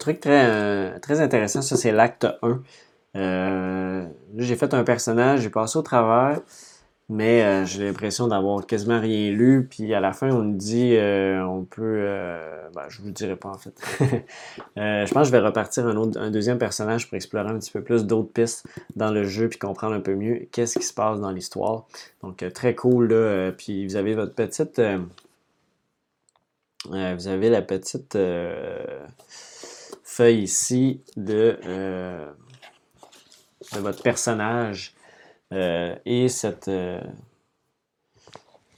truc 0.00 0.18
très, 0.18 0.98
très 0.98 1.20
intéressant, 1.20 1.62
ça 1.62 1.76
c'est 1.76 1.92
l'acte 1.92 2.26
1. 2.42 2.60
Euh, 3.16 4.06
j'ai 4.36 4.56
fait 4.56 4.72
un 4.74 4.84
personnage, 4.84 5.40
j'ai 5.40 5.50
passé 5.50 5.78
au 5.78 5.82
travers, 5.82 6.40
mais 7.08 7.42
euh, 7.42 7.66
j'ai 7.66 7.84
l'impression 7.84 8.26
d'avoir 8.26 8.66
quasiment 8.66 9.00
rien 9.00 9.30
lu. 9.30 9.66
Puis 9.68 9.92
à 9.94 10.00
la 10.00 10.12
fin, 10.12 10.30
on 10.30 10.42
me 10.42 10.56
dit, 10.56 10.96
euh, 10.96 11.44
on 11.44 11.64
peut, 11.64 12.06
ben, 12.74 12.84
je 12.88 13.00
vous 13.00 13.06
le 13.06 13.12
dirai 13.12 13.36
pas 13.36 13.50
en 13.50 13.58
fait. 13.58 13.74
je 14.76 15.12
pense 15.12 15.22
que 15.22 15.26
je 15.26 15.32
vais 15.32 15.46
repartir 15.46 15.86
un, 15.86 15.96
autre, 15.96 16.18
un 16.18 16.30
deuxième 16.30 16.58
personnage 16.58 17.08
pour 17.08 17.16
explorer 17.16 17.50
un 17.50 17.58
petit 17.58 17.70
peu 17.70 17.82
plus 17.82 18.06
d'autres 18.06 18.32
pistes 18.32 18.66
dans 18.96 19.10
le 19.10 19.24
jeu 19.24 19.48
puis 19.48 19.58
comprendre 19.58 19.94
un 19.94 20.00
peu 20.00 20.14
mieux 20.14 20.46
qu'est-ce 20.52 20.78
qui 20.78 20.84
se 20.86 20.94
passe 20.94 21.20
dans 21.20 21.30
l'histoire. 21.30 21.86
Donc 22.22 22.44
très 22.54 22.74
cool 22.74 23.12
là. 23.12 23.52
puis 23.52 23.86
vous 23.86 23.96
avez 23.96 24.14
votre 24.14 24.34
petite, 24.34 24.80
vous 26.86 27.28
avez 27.28 27.50
la 27.50 27.62
petite 27.62 28.16
feuille 30.02 30.42
ici 30.42 31.02
de 31.16 31.58
de 33.74 33.80
votre 33.80 34.02
personnage. 34.02 34.94
Euh, 35.52 35.94
et 36.06 36.28
cette, 36.28 36.68
euh, 36.68 37.00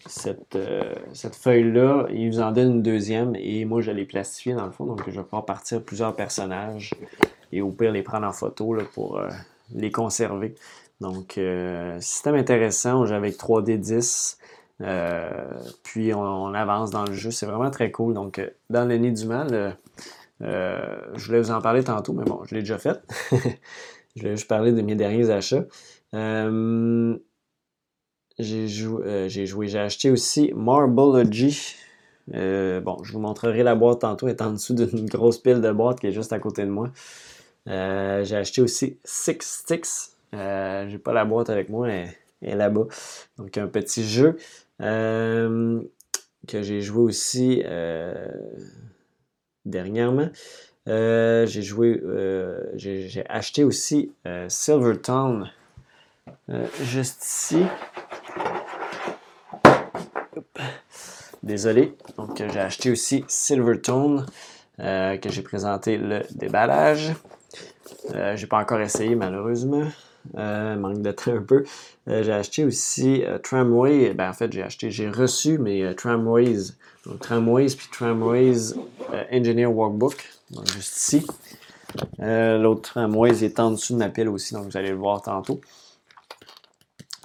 cette, 0.07 0.57
euh, 0.57 0.93
cette 1.12 1.37
feuille-là, 1.37 2.07
il 2.11 2.30
vous 2.30 2.41
en 2.41 2.53
donne 2.53 2.70
une 2.72 2.82
deuxième 2.82 3.37
et 3.37 3.64
moi 3.64 3.80
je 3.80 3.91
l'ai 3.91 4.05
plastifiée 4.05 4.55
dans 4.55 4.66
le 4.66 4.72
fond, 4.72 4.85
donc 4.85 5.03
je 5.07 5.12
vais 5.12 5.22
pouvoir 5.22 5.45
partir 5.45 5.82
plusieurs 5.82 6.14
personnages 6.14 6.93
et 7.53 7.62
au 7.62 7.70
pire 7.70 7.93
les 7.93 8.03
prendre 8.03 8.26
en 8.26 8.32
photo 8.32 8.74
là, 8.74 8.82
pour 8.93 9.20
les 9.72 9.93
conserver. 9.93 10.55
Donc, 11.01 11.39
système 12.01 12.35
intéressant, 12.35 13.01
on 13.01 13.07
joue 13.07 13.14
avec 13.14 13.37
3D10. 13.37 14.39
puis 15.82 16.14
on, 16.14 16.55
avance 16.55 16.91
dans 16.91 17.05
le 17.05 17.12
jeu, 17.12 17.30
c'est 17.30 17.47
vraiment 17.47 17.70
très 17.70 17.91
cool. 17.91 18.14
Donc, 18.14 18.41
dans 18.70 18.89
le 18.89 18.97
nid 18.97 19.12
du 19.12 19.26
mal, 19.26 19.76
je 20.41 21.26
voulais 21.26 21.41
vous 21.41 21.51
en 21.51 21.61
parler 21.61 21.85
tantôt, 21.85 22.12
mais 22.12 22.24
bon, 22.24 22.43
je 22.45 22.55
l'ai 22.55 22.62
déjà 22.62 22.78
fait. 22.78 23.01
Je 24.17 24.29
juste 24.29 24.49
parler 24.49 24.73
de 24.73 24.81
mes 24.81 24.95
derniers 24.95 25.31
achats. 25.31 25.65
Euh, 26.15 27.19
j'ai 28.39 28.69
joué, 28.69 29.05
euh, 29.07 29.29
j'ai 29.29 29.47
joué, 29.47 29.67
j'ai 29.67 29.81
acheté 29.81 30.11
aussi 30.11 30.53
Marbology. 30.55 31.75
Euh, 32.33 32.81
bon, 32.81 33.03
je 33.03 33.12
vous 33.12 33.19
montrerai 33.19 33.62
la 33.62 33.75
boîte 33.75 34.01
tantôt, 34.01 34.27
elle 34.29 34.35
est 34.35 34.43
en 34.43 34.53
dessous 34.53 34.75
d'une 34.75 35.07
grosse 35.11 35.39
pile 35.39 35.61
de 35.61 35.73
boîtes 35.73 36.01
qui 36.01 36.07
est 36.07 36.12
juste 36.12 36.33
à 36.33 36.39
côté 36.39 36.62
de 36.65 36.71
moi. 36.71 36.91
j'ai 37.67 38.37
acheté 38.37 38.62
aussi 38.62 38.99
Six 39.05 39.39
Sticks. 39.41 40.12
j'ai 40.33 40.99
pas 40.99 41.12
la 41.12 41.25
boîte 41.25 41.51
avec 41.51 41.69
moi, 41.69 41.89
elle, 41.91 42.15
est 42.43 42.55
là-bas. 42.55 42.87
Donc 43.37 43.59
un 43.59 43.67
petit 43.67 44.05
jeu 44.05 44.37
que 44.79 46.62
j'ai 46.62 46.81
joué 46.81 47.03
aussi 47.03 47.62
dernièrement. 49.65 50.29
Euh, 50.87 51.47
j'ai 51.47 51.62
joué, 51.62 51.99
euh, 52.05 52.61
j'ai 52.74 53.24
acheté 53.28 53.64
aussi 53.64 54.12
euh, 54.26 54.47
Silvertown 54.49 55.51
juste 56.82 57.24
ici. 57.24 57.64
Désolé. 61.43 61.95
Donc 62.16 62.37
j'ai 62.37 62.61
acheté 62.61 62.91
aussi 62.91 63.24
Silvertone 63.28 64.26
que 64.79 65.29
j'ai 65.29 65.42
présenté 65.42 65.96
le 65.96 66.22
déballage. 66.34 67.13
j'ai 68.34 68.46
pas 68.46 68.59
encore 68.59 68.80
essayé 68.80 69.14
malheureusement. 69.14 69.87
manque 70.34 71.03
de 71.03 71.13
temps 71.13 71.34
un 71.34 71.42
peu. 71.42 71.64
j'ai 72.07 72.33
acheté 72.33 72.64
aussi 72.64 73.25
Tramway. 73.42 74.14
Ben, 74.14 74.30
en 74.30 74.33
fait, 74.33 74.53
j'ai 74.53 74.63
acheté, 74.63 74.91
j'ai 74.91 75.09
reçu 75.11 75.59
mes 75.59 75.95
Tramways. 75.95 76.72
Donc, 77.07 77.21
Tramways 77.21 77.76
puis 77.76 77.88
Tramways 77.92 78.75
Engineer 79.30 79.67
Workbook 79.67 80.34
juste 80.50 80.96
ici. 80.96 81.26
Euh, 82.21 82.58
L'autre 82.58 82.83
tramway 82.92 83.45
est 83.45 83.61
en 83.61 83.71
dessous 83.71 83.95
de 83.95 83.99
ma 83.99 84.08
pile 84.08 84.29
aussi, 84.29 84.54
donc 84.54 84.64
vous 84.66 84.76
allez 84.76 84.91
le 84.91 84.96
voir 84.96 85.22
tantôt. 85.22 85.61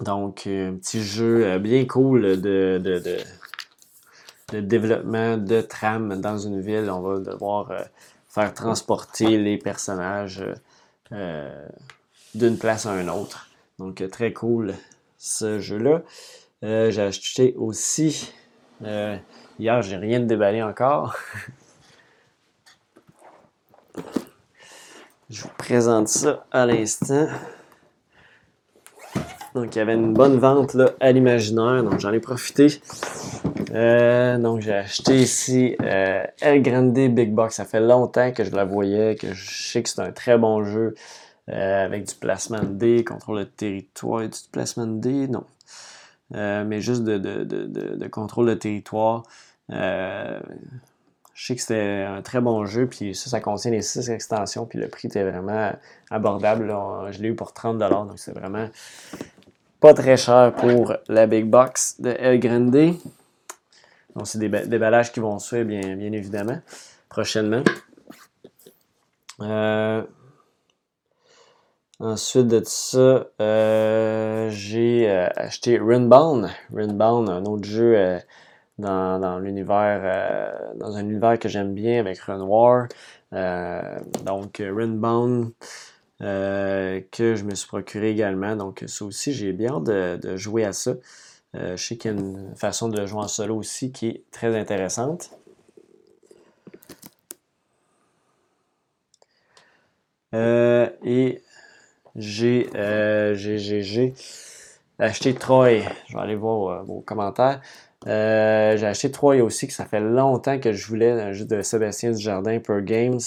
Donc, 0.02 0.48
un 0.48 0.76
petit 0.76 1.04
jeu 1.04 1.46
euh, 1.46 1.60
bien 1.60 1.86
cool 1.86 2.40
de, 2.40 2.80
de, 2.82 4.62
développement 4.62 5.38
de 5.38 5.62
tram 5.62 6.20
dans 6.22 6.38
une 6.38 6.62
ville. 6.62 6.90
On 6.90 7.02
va 7.02 7.20
devoir 7.20 7.72
euh, 7.72 7.82
faire 8.30 8.54
transporter 8.54 9.38
les 9.38 9.58
personnages 9.58 10.44
euh, 11.12 11.68
d'une 12.34 12.58
place 12.58 12.86
à 12.86 13.00
une 13.00 13.10
autre. 13.10 13.50
Donc, 13.78 14.04
très 14.10 14.32
cool 14.32 14.74
ce 15.18 15.60
jeu-là. 15.60 16.02
J'ai 16.62 17.02
acheté 17.02 17.56
aussi. 17.58 18.32
hier, 18.82 19.82
j'ai 19.82 19.98
rien 19.98 20.20
de 20.22 20.26
déballé 20.26 20.64
encore. 20.64 21.18
Je 25.30 25.44
vous 25.44 25.52
présente 25.58 26.08
ça 26.08 26.46
à 26.52 26.66
l'instant. 26.66 27.28
Donc, 29.56 29.76
il 29.76 29.80
y 29.80 29.82
avait 29.82 29.96
une 29.96 30.14
bonne 30.14 30.38
vente 30.38 30.74
là, 30.74 30.92
à 31.00 31.12
l'imaginaire, 31.12 31.84
donc 31.84 32.00
j'en 32.00 32.12
ai 32.14 32.20
profité. 32.20 32.68
Euh, 33.72 34.38
donc, 34.38 34.62
j'ai 34.62 34.74
acheté 34.74 35.18
ici 35.18 35.76
euh, 35.82 36.24
El 36.42 36.62
Grande 36.62 36.94
Big 36.94 37.34
Box. 37.34 37.56
Ça 37.56 37.66
fait 37.66 37.80
longtemps 37.80 38.32
que 38.32 38.44
je 38.44 38.52
la 38.52 38.66
voyais, 38.66 39.16
que 39.16 39.34
je 39.34 39.70
sais 39.72 39.84
que 39.84 39.90
c'est 39.90 40.02
un 40.02 40.12
très 40.12 40.38
bon 40.38 40.64
jeu 40.64 40.96
euh, 41.50 41.86
avec 41.86 42.06
du 42.08 42.16
placement 42.16 42.60
de 42.60 42.66
dés, 42.66 43.04
contrôle 43.04 43.40
de 43.40 43.44
territoire. 43.44 44.22
Du 44.22 44.40
placement 44.52 44.88
de 44.88 45.00
dés? 45.00 45.28
Non. 45.28 45.44
mais 46.32 46.82
juste 46.82 47.04
de, 47.04 47.18
de, 47.18 48.08
contrôle 48.08 48.48
de 48.48 48.54
territoire. 48.54 49.24
Je 51.40 51.46
sais 51.46 51.56
que 51.56 51.62
c'était 51.62 52.06
un 52.06 52.22
très 52.22 52.42
bon 52.42 52.66
jeu, 52.66 52.86
puis 52.86 53.16
ça, 53.16 53.30
ça 53.30 53.40
contient 53.40 53.72
les 53.72 53.82
6 53.82 54.10
extensions, 54.10 54.66
puis 54.66 54.78
le 54.78 54.90
prix 54.90 55.08
était 55.08 55.24
vraiment 55.24 55.72
abordable. 56.12 56.68
Je 57.12 57.22
l'ai 57.22 57.30
eu 57.30 57.34
pour 57.34 57.54
30$, 57.54 57.78
donc 57.78 58.20
c'est 58.20 58.34
vraiment 58.34 58.68
pas 59.80 59.94
très 59.94 60.18
cher 60.18 60.54
pour 60.54 60.98
la 61.08 61.28
Big 61.28 61.46
Box 61.46 62.02
de 62.02 62.10
El 62.10 62.42
Grande. 62.42 62.98
Donc, 64.18 64.28
c'est 64.28 64.38
des 64.38 64.50
déballages 64.50 65.14
qui 65.14 65.22
vont 65.22 65.40
suivre, 65.40 65.64
bien, 65.64 65.96
bien 65.96 66.12
évidemment, 66.12 66.60
prochainement. 67.08 67.64
Euh, 69.40 70.04
ensuite 72.02 72.48
de 72.48 72.62
ça, 72.66 73.28
euh, 73.40 74.50
j'ai 74.50 75.10
euh, 75.10 75.30
acheté 75.38 75.78
Runbound. 75.78 76.50
Runbound, 76.76 77.30
un 77.30 77.46
autre 77.46 77.64
jeu 77.64 78.20
dans, 78.80 79.40
l'univers, 79.40 80.74
dans 80.76 80.96
un 80.96 81.02
univers 81.02 81.38
que 81.38 81.50
j'aime 81.50 81.74
bien 81.74 82.00
avec 82.00 82.20
Run 82.20 82.40
donc, 84.26 84.58
Runbound. 84.60 85.52
que 86.20 87.36
je 87.36 87.44
me 87.44 87.56
suis 87.56 87.68
procuré 87.68 88.10
également. 88.12 88.56
Donc, 88.56 88.84
ça 88.88 89.06
aussi, 89.06 89.34
j'ai 89.34 89.54
bien 89.54 89.76
hâte 89.76 89.84
de, 89.84 90.38
jouer 90.38 90.66
à 90.66 90.74
ça. 90.74 90.94
je 91.54 91.76
sais 91.76 91.98
qu'il 91.98 92.12
y 92.12 92.14
a 92.16 92.18
une 92.18 92.56
façon 92.56 92.90
de 92.90 93.06
jouer 93.06 93.20
en 93.22 93.28
solo 93.28 93.56
aussi 93.58 93.92
qui 93.92 94.08
est 94.08 94.24
très 94.32 94.58
intéressante. 94.58 95.32
Euh, 100.36 100.90
et 101.04 101.42
euh, 102.18 103.34
j'ai 103.36 104.14
acheté 105.00 105.34
Troy. 105.34 105.82
Je 106.08 106.14
vais 106.14 106.22
aller 106.22 106.36
voir 106.36 106.82
euh, 106.82 106.84
vos 106.84 107.02
commentaires. 107.02 107.62
J'ai 108.06 108.86
acheté 108.86 109.12
Troy 109.12 109.42
aussi, 109.42 109.68
que 109.68 109.74
ça 109.74 109.86
fait 109.86 110.00
longtemps 110.00 110.60
que 110.60 110.74
je 110.74 110.88
voulais 110.88 111.12
un 111.12 111.34
jeu 111.34 111.46
de 111.46 111.62
Sébastien 111.62 112.12
Dujardin 112.12 112.60
Per 112.60 112.82
Games, 112.82 113.20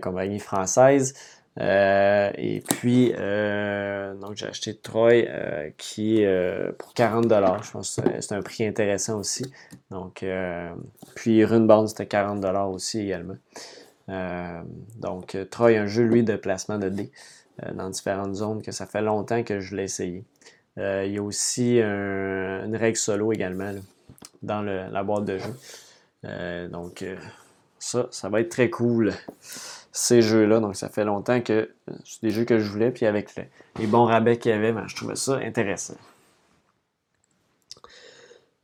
compagnie 0.00 0.38
française. 0.38 1.14
et 1.58 2.62
puis, 2.68 3.08
donc 3.12 4.36
j'ai 4.36 4.46
acheté 4.46 4.74
Troy 4.76 5.24
qui 5.76 6.24
pour 6.78 6.92
40$. 6.94 7.64
Je 7.64 7.70
pense 7.70 7.96
que 7.96 8.20
c'est 8.20 8.34
un 8.34 8.42
prix 8.42 8.66
intéressant 8.66 9.18
aussi. 9.18 9.44
Donc, 9.90 10.24
puis 11.14 11.44
Runebound, 11.44 11.88
c'était 11.88 12.04
40$ 12.04 12.72
aussi 12.72 13.00
également. 13.00 13.36
Euh, 14.08 14.62
donc, 14.96 15.34
euh, 15.34 15.44
Troy, 15.44 15.78
un 15.78 15.86
jeu, 15.86 16.04
lui, 16.04 16.22
de 16.22 16.36
placement 16.36 16.78
de 16.78 16.88
dés 16.88 17.12
euh, 17.62 17.72
dans 17.72 17.90
différentes 17.90 18.34
zones 18.34 18.62
que 18.62 18.72
ça 18.72 18.86
fait 18.86 19.02
longtemps 19.02 19.42
que 19.42 19.60
je 19.60 19.76
l'ai 19.76 19.88
essayé. 20.76 21.06
il 21.06 21.14
y 21.14 21.18
a 21.18 21.22
aussi 21.22 21.80
une 21.80 22.76
règle 22.76 22.96
solo 22.96 23.32
également 23.32 23.72
dans 24.42 24.62
la 24.62 25.02
boîte 25.02 25.24
de 25.24 25.38
jeu. 25.38 26.68
donc, 26.68 27.04
ça, 27.78 28.06
ça 28.10 28.28
va 28.28 28.40
être 28.40 28.50
très 28.50 28.70
cool, 28.70 29.12
ces 29.92 30.22
jeux-là. 30.22 30.60
Donc, 30.60 30.76
ça 30.76 30.88
fait 30.88 31.04
longtemps 31.04 31.40
que 31.40 31.70
c'est 32.04 32.22
des 32.22 32.30
jeux 32.30 32.44
que 32.44 32.58
je 32.58 32.70
voulais. 32.70 32.90
Puis, 32.90 33.06
avec 33.06 33.30
les 33.78 33.86
bons 33.86 34.04
rabais 34.04 34.38
qu'il 34.38 34.52
y 34.52 34.54
avait, 34.54 34.72
ben, 34.72 34.86
je 34.86 34.96
trouvais 34.96 35.16
ça 35.16 35.36
intéressant. 35.36 35.96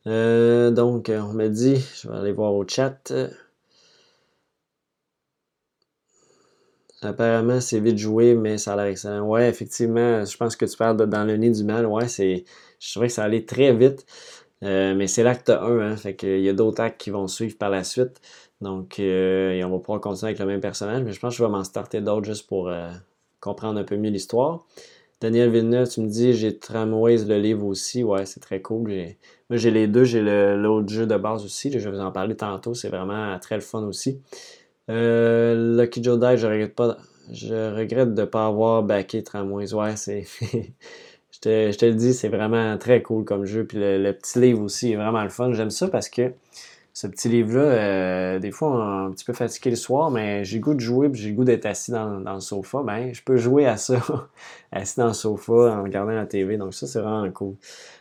donc, 0.06 1.10
on 1.10 1.32
m'a 1.34 1.48
dit, 1.48 1.84
je 1.96 2.08
vais 2.08 2.16
aller 2.16 2.32
voir 2.32 2.54
au 2.54 2.66
chat. 2.66 3.12
Apparemment, 7.02 7.60
c'est 7.60 7.78
vite 7.80 7.98
joué, 7.98 8.34
mais 8.34 8.58
ça 8.58 8.72
a 8.72 8.76
l'air 8.76 8.86
excellent. 8.86 9.26
Ouais, 9.26 9.48
effectivement, 9.48 10.24
je 10.24 10.36
pense 10.36 10.56
que 10.56 10.64
tu 10.64 10.76
parles 10.76 10.96
de 10.96 11.04
Dans 11.04 11.24
le 11.24 11.36
nez 11.36 11.50
du 11.50 11.64
mal. 11.64 11.86
Ouais, 11.86 12.08
c'est. 12.08 12.44
Je 12.80 12.90
trouvais 12.90 13.06
que 13.08 13.12
ça 13.12 13.24
allait 13.24 13.44
très 13.44 13.72
vite. 13.72 14.04
Euh, 14.64 14.94
mais 14.96 15.06
c'est 15.06 15.22
l'acte 15.22 15.50
1, 15.50 15.80
hein, 15.80 15.96
fait 15.96 16.16
y 16.22 16.48
a 16.48 16.52
d'autres 16.52 16.82
actes 16.82 17.00
qui 17.00 17.10
vont 17.10 17.28
suivre 17.28 17.56
par 17.58 17.70
la 17.70 17.84
suite. 17.84 18.20
Donc, 18.60 18.98
euh, 18.98 19.62
on 19.64 19.70
va 19.70 19.78
pouvoir 19.78 20.00
continuer 20.00 20.30
avec 20.30 20.40
le 20.40 20.46
même 20.46 20.60
personnage, 20.60 21.02
mais 21.04 21.12
je 21.12 21.20
pense 21.20 21.34
que 21.34 21.38
je 21.38 21.44
vais 21.44 21.50
m'en 21.50 21.62
starter 21.64 22.00
d'autres 22.00 22.26
juste 22.26 22.48
pour 22.48 22.68
euh, 22.68 22.90
comprendre 23.40 23.78
un 23.80 23.84
peu 23.84 23.96
mieux 23.96 24.10
l'histoire. 24.10 24.66
Daniel 25.20 25.50
Villeneuve, 25.50 25.88
tu 25.88 26.00
me 26.00 26.08
dis, 26.08 26.34
j'ai 26.34 26.58
Tramways 26.58 27.24
le 27.26 27.38
livre 27.38 27.66
aussi. 27.66 28.04
Ouais, 28.04 28.26
c'est 28.26 28.40
très 28.40 28.62
cool. 28.62 28.88
Moi, 29.50 29.58
j'ai 29.58 29.70
les 29.72 29.88
deux. 29.88 30.04
J'ai 30.04 30.22
l'autre 30.22 30.88
jeu 30.88 31.06
de 31.06 31.16
base 31.16 31.44
aussi. 31.44 31.72
Je 31.72 31.78
vais 31.88 31.96
vous 31.96 32.02
en 32.02 32.12
parler 32.12 32.36
tantôt. 32.36 32.74
C'est 32.74 32.88
vraiment 32.88 33.38
très 33.40 33.56
le 33.56 33.60
fun 33.60 33.82
aussi. 33.84 34.20
Euh, 34.88 35.76
Lucky 35.76 36.02
Joe 36.02 36.18
je 36.36 36.46
regrette 36.46 36.74
pas. 36.74 36.96
Je 37.30 37.74
regrette 37.74 38.14
de 38.14 38.22
ne 38.22 38.26
pas 38.26 38.46
avoir 38.46 38.82
backé 38.82 39.22
Tramways. 39.22 39.74
Ouais, 39.74 39.96
c'est. 39.96 40.24
je, 41.30 41.40
te, 41.40 41.86
le 41.86 41.94
dis, 41.94 42.14
c'est 42.14 42.28
vraiment 42.28 42.78
très 42.78 43.02
cool 43.02 43.24
comme 43.24 43.44
jeu. 43.44 43.66
Puis 43.66 43.78
le, 43.78 44.12
petit 44.12 44.40
livre 44.40 44.62
aussi 44.62 44.92
est 44.92 44.96
vraiment 44.96 45.22
le 45.22 45.28
fun. 45.28 45.52
J'aime 45.52 45.70
ça 45.70 45.88
parce 45.88 46.08
que 46.08 46.32
ce 46.94 47.06
petit 47.06 47.28
livre-là, 47.28 47.60
euh, 47.60 48.38
des 48.38 48.50
fois, 48.50 48.70
on 48.70 48.78
est 48.78 49.08
un 49.08 49.12
petit 49.12 49.24
peu 49.24 49.34
fatigué 49.34 49.70
le 49.70 49.76
soir, 49.76 50.10
mais 50.10 50.44
j'ai 50.44 50.56
le 50.58 50.62
goût 50.64 50.74
de 50.74 50.80
jouer, 50.80 51.08
puis 51.08 51.20
j'ai 51.20 51.30
le 51.30 51.36
goût 51.36 51.44
d'être 51.44 51.66
assis 51.66 51.92
dans, 51.92 52.18
le 52.18 52.40
sofa. 52.40 52.82
Ben, 52.82 53.12
je 53.12 53.22
peux 53.22 53.36
jouer 53.36 53.66
à 53.66 53.76
ça, 53.76 54.00
assis 54.72 54.98
dans 54.98 55.08
le 55.08 55.12
sofa, 55.12 55.78
en 55.78 55.82
regardant 55.84 56.12
la 56.12 56.26
TV. 56.26 56.56
Donc, 56.56 56.74
ça, 56.74 56.86
c'est 56.86 57.00
vraiment 57.00 57.30
cool 57.30 57.54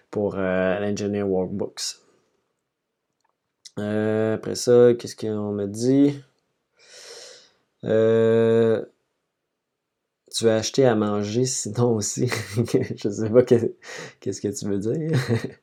pour 0.09 0.35
euh, 0.37 0.79
l'Engineer 0.79 1.23
Workbooks. 1.23 1.99
Après 3.77 4.55
ça, 4.55 4.93
qu'est-ce 4.97 5.15
qu'on 5.15 5.51
me 5.51 5.67
dit? 5.67 6.19
Euh, 7.87 8.83
tu 10.35 10.43
vas 10.45 10.57
acheter 10.57 10.85
à 10.85 10.95
manger 10.95 11.45
sinon 11.45 11.95
aussi? 11.95 12.27
je 12.95 13.09
sais 13.09 13.29
pas 13.29 13.43
qu'est-ce 13.43 14.41
que 14.41 14.47
tu 14.49 14.65
veux 14.67 14.79
dire. 14.79 15.17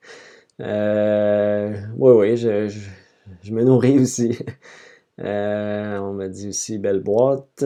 euh, 0.60 1.74
oui, 1.96 2.12
oui, 2.12 2.36
je, 2.36 3.52
me 3.52 3.64
nourris 3.64 3.98
aussi. 3.98 4.38
Euh, 5.20 5.96
on 5.98 6.14
m'a 6.14 6.26
dit 6.26 6.48
aussi 6.48 6.76
belle 6.76 6.98
boîte. 6.98 7.64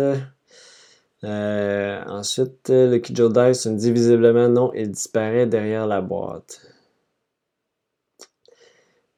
Ensuite, 1.23 2.69
le 2.69 2.99
Kijo 2.99 3.31
Dice 3.31 3.65
me 3.65 3.79
dit 3.79 3.91
visiblement 3.91 4.51
non, 4.51 4.71
il 4.75 4.91
disparaît 4.91 5.47
derrière 5.47 5.87
la 5.87 6.03
boîte. 6.03 6.68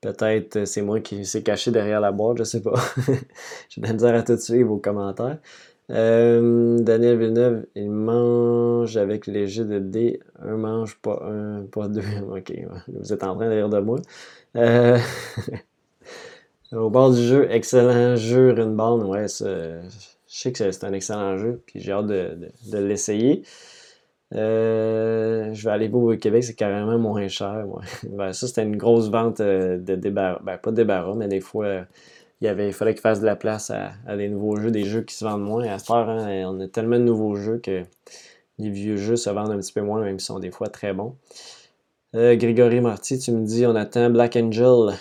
Peut-être 0.01 0.57
euh, 0.57 0.65
c'est 0.65 0.83
moi 0.83 1.01
qui 1.01 1.25
s'est 1.27 1.43
caché 1.43 1.71
derrière 1.71 2.01
la 2.01 2.13
boîte, 2.13 2.39
je 2.39 2.45
sais 2.45 2.63
pas. 2.63 2.75
J'ai 3.69 3.81
de 3.83 4.03
la 4.03 4.19
à 4.19 4.23
tout 4.23 4.37
suivre 4.39 4.69
vos 4.71 4.79
commentaires. 4.79 5.39
Euh, 5.91 6.79
Daniel 6.81 7.19
Villeneuve, 7.19 7.67
il 7.75 7.91
mange 7.91 8.97
avec 8.97 9.27
les 9.27 9.47
jeux 9.47 9.65
de 9.65 9.79
dés. 9.79 10.21
Un 10.41 10.57
mange, 10.57 10.97
pas 11.01 11.23
un, 11.25 11.65
pas 11.65 11.89
deux. 11.89 12.03
Ok, 12.31 12.53
vous 12.89 13.13
êtes 13.13 13.23
en 13.25 13.35
train 13.37 13.49
de 13.49 13.55
rire 13.55 13.69
de 13.69 13.81
moi. 13.81 13.99
Euh, 14.57 14.99
au 16.73 16.91
bord 16.91 17.11
du 17.13 17.23
jeu, 17.23 17.47
excellent 17.51 18.17
jeu, 18.17 18.53
Runebound. 18.53 19.03
Ouais, 19.05 19.27
je 19.29 19.83
sais 20.27 20.53
que 20.53 20.71
c'est 20.71 20.85
un 20.85 20.93
excellent 20.93 21.37
jeu, 21.39 21.61
puis 21.67 21.81
j'ai 21.81 21.93
hâte 21.93 22.07
de, 22.07 22.39
de 22.71 22.79
l'essayer. 22.79 23.43
Euh, 24.35 25.53
je 25.53 25.65
vais 25.65 25.71
aller 25.73 25.89
au 25.93 26.17
Québec, 26.17 26.45
c'est 26.45 26.55
carrément 26.55 26.99
moins 26.99 27.29
cher. 27.29 27.67
Ben, 28.09 28.33
ça, 28.33 28.47
c'était 28.47 28.63
une 28.63 28.77
grosse 28.77 29.11
vente 29.11 29.41
euh, 29.41 29.79
de 29.79 29.95
débarras. 29.97 30.41
Ben, 30.43 30.59
pas 30.59 30.71
de 30.71 30.77
débarras, 30.77 31.15
mais 31.15 31.29
des 31.29 31.41
fois, 31.41 31.67
euh, 31.67 31.85
il, 32.41 32.47
y 32.47 32.49
avait, 32.49 32.69
il 32.69 32.73
fallait 32.73 32.95
qu'ils 32.95 33.01
fassent 33.01 33.21
de 33.21 33.27
la 33.27 33.37
place 33.37 33.71
à, 33.71 34.17
des 34.17 34.29
nouveaux 34.29 34.57
jeux, 34.57 34.71
des 34.71 34.85
jeux 34.85 35.03
qui 35.03 35.15
se 35.15 35.25
vendent 35.25 35.43
moins. 35.43 35.65
À 35.67 35.79
ce 35.79 35.87
temps, 35.87 36.09
hein, 36.09 36.45
on 36.47 36.61
a 36.61 36.69
tellement 36.69 36.99
de 36.99 37.05
nouveaux 37.05 37.35
jeux 37.35 37.59
que 37.59 37.83
les 38.59 38.71
vieux 38.71 38.97
jeux 38.97 39.17
se 39.17 39.31
vendent 39.31 39.51
un 39.51 39.59
petit 39.59 39.73
peu 39.73 39.83
moins, 39.83 40.01
même 40.03 40.19
s'ils 40.19 40.27
sont 40.27 40.39
des 40.39 40.51
fois 40.51 40.69
très 40.69 40.93
bons. 40.93 41.17
Grégory 42.13 42.81
Marty, 42.81 43.21
tu 43.21 43.31
me 43.31 43.45
dis, 43.45 43.67
on 43.67 43.77
attend 43.77 44.11
Black 44.11 44.35
Angel 44.37 44.95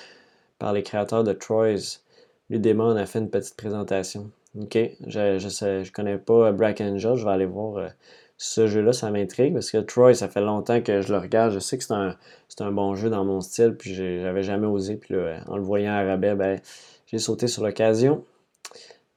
par 0.60 0.74
les 0.74 0.84
créateurs 0.84 1.24
de 1.24 1.34
Troy's. 1.34 2.04
Ludema, 2.52 2.84
on 2.84 2.96
a 2.96 3.06
fait 3.08 3.20
une 3.20 3.30
petite 3.32 3.58
présentation. 3.58 4.30
Ok, 4.60 4.78
je, 5.08 5.40
je, 5.40 5.50
sais, 5.50 5.84
je 5.84 5.92
connais 5.92 6.18
pas 6.18 6.52
Black 6.52 6.82
Angel, 6.82 7.16
je 7.16 7.26
vais 7.26 7.32
aller 7.32 7.46
voir 7.46 7.90
ce 8.42 8.68
jeu-là, 8.68 8.94
ça 8.94 9.12
m'intrigue 9.12 9.54
parce 9.54 9.70
que 9.70 9.78
Troy, 9.80 10.16
ça 10.16 10.30
fait 10.30 10.40
longtemps 10.40 10.82
que 10.82 11.02
je 11.02 11.12
le 11.12 11.20
regarde. 11.20 11.52
Je 11.52 11.60
sais 11.60 11.78
que 11.78 11.84
c'est 11.84 11.94
un, 11.94 12.16
un, 12.62 12.72
bon 12.72 12.96
jeu 12.96 13.10
dans 13.10 13.26
mon 13.26 13.42
style, 13.42 13.76
puis 13.78 13.94
j'avais 13.94 14.44
jamais 14.44 14.66
osé. 14.66 14.96
Puis 14.96 15.14
là, 15.14 15.42
en 15.48 15.58
le 15.58 15.62
voyant 15.62 15.92
à 15.92 16.04
rabais, 16.04 16.36
ben, 16.36 16.58
j'ai 17.08 17.20
sauté 17.20 17.48
sur 17.48 17.64
l'occasion. 17.64 18.24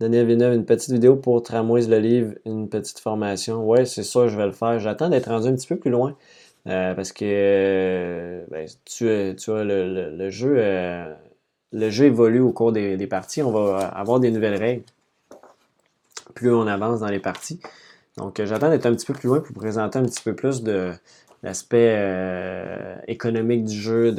Daniel 0.01 0.27
Villeneuve, 0.27 0.55
une 0.55 0.65
petite 0.65 0.91
vidéo 0.91 1.15
pour 1.15 1.41
Tramways 1.41 1.87
le 1.87 2.01
livre, 2.01 2.35
une 2.45 2.69
petite 2.69 2.99
formation. 2.99 3.65
Ouais, 3.65 3.85
c'est 3.85 4.03
ça, 4.03 4.27
je 4.27 4.37
vais 4.37 4.47
le 4.47 4.53
faire. 4.53 4.81
J'attends 4.81 5.09
d'être 5.09 5.29
rendu 5.31 5.47
un 5.47 5.55
petit 5.55 5.69
peu 5.69 5.77
plus 5.77 5.93
loin. 5.93 6.17
Euh, 6.67 6.93
parce 6.95 7.13
que 7.13 8.45
ben, 8.51 8.67
tu, 8.85 9.37
tu 9.37 9.51
vois, 9.53 9.63
le, 9.63 10.31
jeu, 10.31 10.57
euh, 10.59 11.15
le 11.71 11.91
jeu 11.91 12.07
évolue 12.07 12.41
au 12.41 12.51
cours 12.51 12.73
des, 12.73 12.97
des, 12.97 13.07
parties. 13.07 13.43
On 13.43 13.53
va 13.53 13.87
avoir 13.87 14.19
des 14.19 14.33
nouvelles 14.33 14.59
règles. 14.61 14.85
Plus 16.35 16.53
on 16.53 16.67
avance 16.67 17.01
dans 17.01 17.09
les 17.09 17.21
parties. 17.21 17.61
Donc, 18.17 18.41
euh, 18.41 18.47
j'attends 18.47 18.71
d'être 18.71 18.87
un 18.87 18.95
petit 18.95 19.07
peu 19.07 19.15
plus 19.15 19.29
loin 19.29 19.41
pour 19.41 19.55
présenter 19.55 19.99
un 19.99 20.05
petit 20.05 20.23
peu 20.23 20.35
plus 20.35 20.63
de 20.63 20.93
l'aspect 21.43 21.95
euh, 21.99 22.97
économique 23.09 23.65
du 23.65 23.77
jeu, 23.77 24.15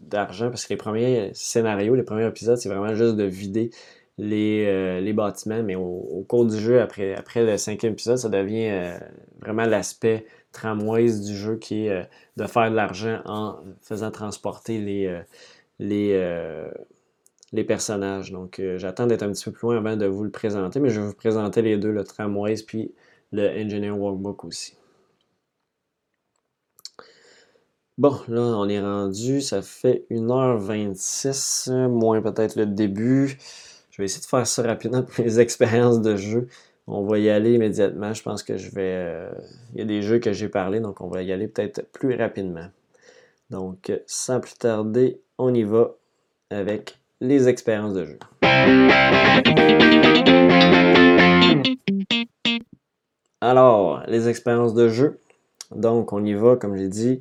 d'argent, 0.00 0.48
parce 0.48 0.64
que 0.64 0.70
les 0.70 0.76
premiers 0.76 1.30
scénarios, 1.34 1.94
les 1.94 2.02
premiers 2.02 2.26
épisodes, 2.26 2.58
c'est 2.58 2.68
vraiment 2.68 2.94
juste 2.94 3.16
de 3.16 3.24
vider 3.24 3.70
les, 4.18 4.64
euh, 4.66 5.12
bâtiments, 5.12 5.62
mais 5.62 5.76
au, 5.76 6.24
cours 6.28 6.46
du 6.46 6.58
jeu, 6.58 6.80
après, 6.80 7.14
après 7.14 7.44
le 7.44 7.56
cinquième 7.56 7.92
épisode, 7.92 8.18
ça 8.18 8.28
devient 8.28 8.98
vraiment 9.40 9.66
l'aspect 9.66 10.26
tramwise 10.52 11.22
du 11.22 11.36
jeu 11.36 11.56
qui 11.56 11.86
est 11.86 12.08
de 12.36 12.46
faire 12.46 12.70
de 12.70 12.76
l'argent 12.76 13.20
en 13.24 13.56
faisant 13.82 14.10
transporter 14.10 14.78
les, 14.78 15.20
les, 15.78 16.12
les 17.52 17.64
personnages. 17.64 18.32
Donc, 18.32 18.60
j'attends 18.76 19.06
d'être 19.06 19.22
un 19.22 19.32
petit 19.32 19.44
peu 19.44 19.52
plus 19.52 19.66
loin 19.66 19.76
avant 19.78 19.96
de 19.96 20.06
vous 20.06 20.24
le 20.24 20.30
présenter, 20.30 20.80
mais 20.80 20.90
je 20.90 21.00
vais 21.00 21.06
vous 21.06 21.14
présenter 21.14 21.62
les 21.62 21.76
deux, 21.76 21.90
le 21.90 22.04
Tramways 22.04 22.62
puis 22.66 22.92
le 23.32 23.48
Engineer 23.48 23.90
Workbook 23.90 24.44
aussi. 24.44 24.76
Bon, 27.98 28.20
là, 28.28 28.42
on 28.42 28.68
est 28.68 28.80
rendu, 28.80 29.40
ça 29.40 29.62
fait 29.62 30.04
1h26, 30.10 31.88
moins 31.88 32.20
peut-être 32.20 32.56
le 32.56 32.66
début. 32.66 33.38
Je 33.90 34.02
vais 34.02 34.04
essayer 34.04 34.20
de 34.20 34.26
faire 34.26 34.46
ça 34.46 34.62
rapidement 34.62 35.02
pour 35.02 35.24
les 35.24 35.40
expériences 35.40 36.02
de 36.02 36.16
jeu. 36.16 36.48
On 36.86 37.06
va 37.06 37.18
y 37.18 37.30
aller 37.30 37.54
immédiatement. 37.54 38.12
Je 38.12 38.22
pense 38.22 38.42
que 38.42 38.58
je 38.58 38.70
vais. 38.70 38.94
Euh, 38.96 39.30
il 39.72 39.78
y 39.78 39.82
a 39.82 39.86
des 39.86 40.02
jeux 40.02 40.18
que 40.18 40.32
j'ai 40.34 40.50
parlé, 40.50 40.80
donc 40.80 41.00
on 41.00 41.08
va 41.08 41.22
y 41.22 41.32
aller 41.32 41.48
peut-être 41.48 41.90
plus 41.92 42.14
rapidement. 42.14 42.68
Donc, 43.50 43.90
sans 44.06 44.40
plus 44.40 44.54
tarder, 44.54 45.22
on 45.38 45.54
y 45.54 45.62
va 45.62 45.96
avec 46.50 46.98
les 47.20 47.48
expériences 47.48 47.94
de 47.94 48.04
jeu. 48.04 48.18
Alors, 53.40 54.02
les 54.06 54.28
expériences 54.28 54.74
de 54.74 54.88
jeu. 54.88 55.20
Donc, 55.74 56.12
on 56.12 56.24
y 56.24 56.34
va, 56.34 56.56
comme 56.56 56.76
j'ai 56.76 56.88
dit. 56.88 57.20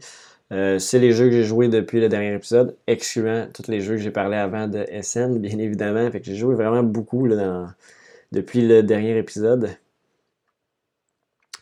Euh, 0.52 0.78
c'est 0.80 1.00
les 1.00 1.12
jeux 1.12 1.26
que 1.26 1.32
j'ai 1.32 1.44
joués 1.44 1.70
depuis 1.70 2.00
le 2.00 2.08
dernier 2.08 2.34
épisode, 2.34 2.78
excluant 2.88 3.48
tous 3.54 3.70
les 3.70 3.82
jeux 3.82 3.96
que 3.96 4.02
j'ai 4.02 4.12
parlé 4.12 4.38
avant 4.38 4.68
de 4.68 4.86
SN, 5.02 5.40
bien 5.40 5.58
évidemment. 5.58 6.10
Fait 6.12 6.20
que 6.20 6.26
j'ai 6.26 6.36
joué 6.36 6.56
vraiment 6.56 6.84
beaucoup 6.84 7.28
depuis 8.32 8.68
le 8.68 8.84
dernier 8.84 9.18
épisode. 9.18 9.76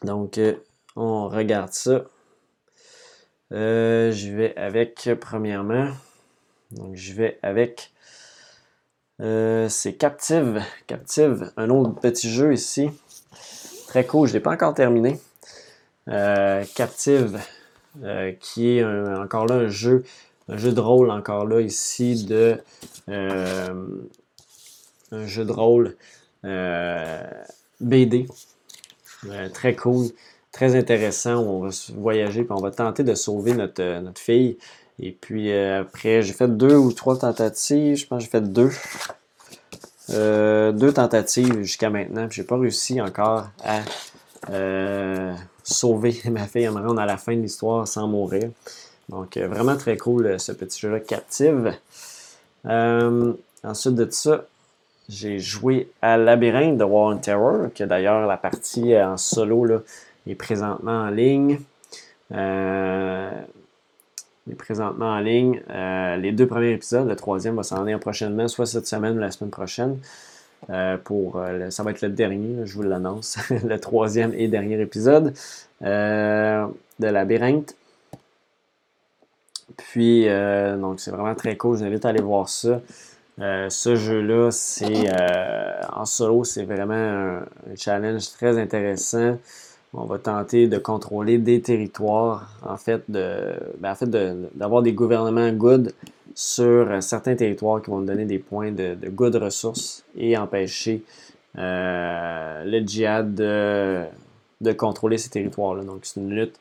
Donc, 0.03 0.37
euh, 0.37 0.55
on 0.95 1.29
regarde 1.29 1.71
ça. 1.71 2.05
Euh, 3.53 4.11
je 4.11 4.31
vais 4.31 4.55
avec, 4.57 5.09
premièrement, 5.21 5.89
donc 6.71 6.95
je 6.95 7.13
vais 7.13 7.37
avec, 7.43 7.92
c'est 9.69 9.93
Captive. 9.97 10.61
Captive, 10.87 11.51
un 11.57 11.69
autre 11.69 11.93
petit 11.99 12.29
jeu 12.29 12.53
ici. 12.53 12.89
Très 13.87 14.05
cool, 14.05 14.27
je 14.27 14.33
ne 14.33 14.37
l'ai 14.37 14.43
pas 14.43 14.51
encore 14.51 14.73
terminé. 14.73 15.19
Captive, 16.05 17.39
euh, 18.01 18.31
qui 18.39 18.77
est 18.79 18.83
encore 18.83 19.45
là 19.45 19.55
un 19.55 19.67
jeu, 19.67 20.03
un 20.49 20.57
jeu 20.57 20.71
de 20.71 20.79
rôle 20.79 21.11
encore 21.11 21.45
là 21.45 21.61
ici 21.61 22.25
de 22.25 22.59
euh, 23.07 23.85
un 25.11 25.27
jeu 25.27 25.45
de 25.45 25.51
rôle 25.51 25.95
euh, 26.43 27.21
BD. 27.81 28.25
très 29.53 29.75
cool, 29.75 30.07
très 30.51 30.75
intéressant. 30.75 31.35
On 31.35 31.59
va 31.59 31.69
voyager 31.95 32.41
et 32.41 32.47
on 32.49 32.55
va 32.55 32.71
tenter 32.71 33.03
de 33.03 33.13
sauver 33.13 33.53
notre 33.53 34.19
fille. 34.19 34.57
Et 34.99 35.11
puis 35.11 35.51
après, 35.53 36.21
j'ai 36.21 36.33
fait 36.33 36.47
deux 36.47 36.75
ou 36.75 36.91
trois 36.91 37.17
tentatives. 37.17 37.97
Je 37.97 38.07
pense 38.07 38.19
que 38.19 38.25
j'ai 38.25 38.29
fait 38.29 38.41
deux. 38.41 38.69
deux 40.09 40.93
tentatives 40.93 41.61
jusqu'à 41.61 41.89
maintenant. 41.89 42.27
Je 42.29 42.41
n'ai 42.41 42.47
pas 42.47 42.57
réussi 42.57 43.01
encore 43.01 43.47
à 43.63 43.81
sauver 45.63 46.21
ma 46.29 46.45
fille, 46.45 46.65
à 46.65 46.71
me 46.71 46.79
rendre 46.79 47.01
à 47.01 47.05
la 47.05 47.17
fin 47.17 47.35
de 47.35 47.41
l'histoire 47.41 47.87
sans 47.87 48.07
mourir. 48.07 48.49
Donc, 49.09 49.37
euh, 49.37 49.47
vraiment 49.47 49.75
très 49.75 49.97
cool 49.97 50.27
euh, 50.27 50.37
ce 50.37 50.51
petit 50.51 50.79
jeu-là, 50.79 50.99
Captive. 50.99 51.73
Euh, 52.65 53.33
ensuite 53.63 53.95
de 53.95 54.09
ça, 54.09 54.45
j'ai 55.09 55.39
joué 55.39 55.89
à 56.01 56.17
Labyrinthe 56.17 56.77
de 56.77 56.83
War 56.83 57.13
and 57.13 57.17
Terror, 57.17 57.67
que 57.75 57.83
d'ailleurs 57.83 58.25
la 58.25 58.37
partie 58.37 58.97
en 58.97 59.17
solo 59.17 59.65
là, 59.65 59.79
est 60.27 60.35
présentement 60.35 61.01
en 61.01 61.09
ligne. 61.09 61.59
Est 64.51 64.55
présentement 64.55 65.11
en 65.11 65.19
ligne. 65.19 65.61
les 65.69 66.31
deux 66.31 66.47
premiers 66.47 66.71
épisodes, 66.71 67.07
le 67.07 67.15
troisième 67.15 67.55
va 67.55 67.63
s'en 67.63 67.81
aller 67.81 67.97
prochainement, 67.97 68.47
soit 68.47 68.65
cette 68.65 68.87
semaine 68.87 69.17
ou 69.17 69.19
la 69.19 69.31
semaine 69.31 69.51
prochaine. 69.51 69.99
Euh, 70.69 70.97
pour, 70.97 71.37
euh, 71.37 71.69
ça 71.69 71.83
va 71.83 71.91
être 71.91 72.01
le 72.01 72.09
dernier, 72.09 72.65
je 72.65 72.73
vous 72.73 72.83
l'annonce, 72.83 73.37
le 73.49 73.79
troisième 73.79 74.33
et 74.33 74.47
dernier 74.47 74.79
épisode 74.79 75.33
euh, 75.81 76.65
de 76.99 77.07
Labyrinthe. 77.07 77.75
Puis, 79.77 80.25
donc 80.25 80.99
c'est 80.99 81.09
vraiment 81.09 81.33
très 81.35 81.57
cool, 81.57 81.77
je 81.77 81.83
vous 81.83 81.87
invite 81.87 82.05
à 82.05 82.09
aller 82.09 82.21
voir 82.21 82.47
ça. 82.47 82.79
ce 83.39 83.95
jeu-là, 83.95 84.51
c'est 84.51 85.09
en 85.91 86.05
solo, 86.05 86.43
c'est 86.43 86.63
vraiment 86.63 86.93
un, 86.93 87.45
challenge 87.75 88.31
très 88.33 88.59
intéressant. 88.59 89.37
On 89.95 90.05
va 90.05 90.17
tenter 90.17 90.67
de 90.67 90.77
contrôler 90.79 91.37
des 91.37 91.61
territoires, 91.61 92.49
en 92.63 92.77
fait, 92.77 93.03
de, 93.09 93.53
ben, 93.79 93.93
d'avoir 94.55 94.81
des 94.81 94.93
gouvernements 94.93 95.51
good 95.51 95.93
sur 96.33 96.63
euh, 96.63 97.01
certains 97.01 97.35
territoires 97.35 97.79
qui 97.81 97.91
vont 97.91 98.01
donner 98.01 98.25
des 98.25 98.39
points 98.39 98.71
de, 98.71 98.95
good 99.09 99.35
ressources 99.35 100.03
et 100.17 100.35
empêcher 100.35 101.03
euh, 101.59 102.63
le 102.65 102.79
djihad 102.79 103.35
de, 103.35 104.71
contrôler 104.73 105.19
ces 105.19 105.29
territoires-là. 105.29 105.83
Donc, 105.83 105.99
c'est 106.03 106.19
une 106.19 106.33
lutte 106.33 106.59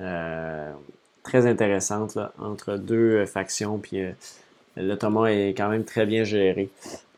euh, 0.00 0.70
très 1.22 1.46
intéressante 1.46 2.18
entre 2.38 2.76
deux 2.76 3.24
factions. 3.24 3.78
Puis, 3.78 4.02
l'Ottoman 4.76 5.28
est 5.28 5.54
quand 5.56 5.70
même 5.70 5.84
très 5.84 6.04
bien 6.04 6.24
géré. 6.24 6.68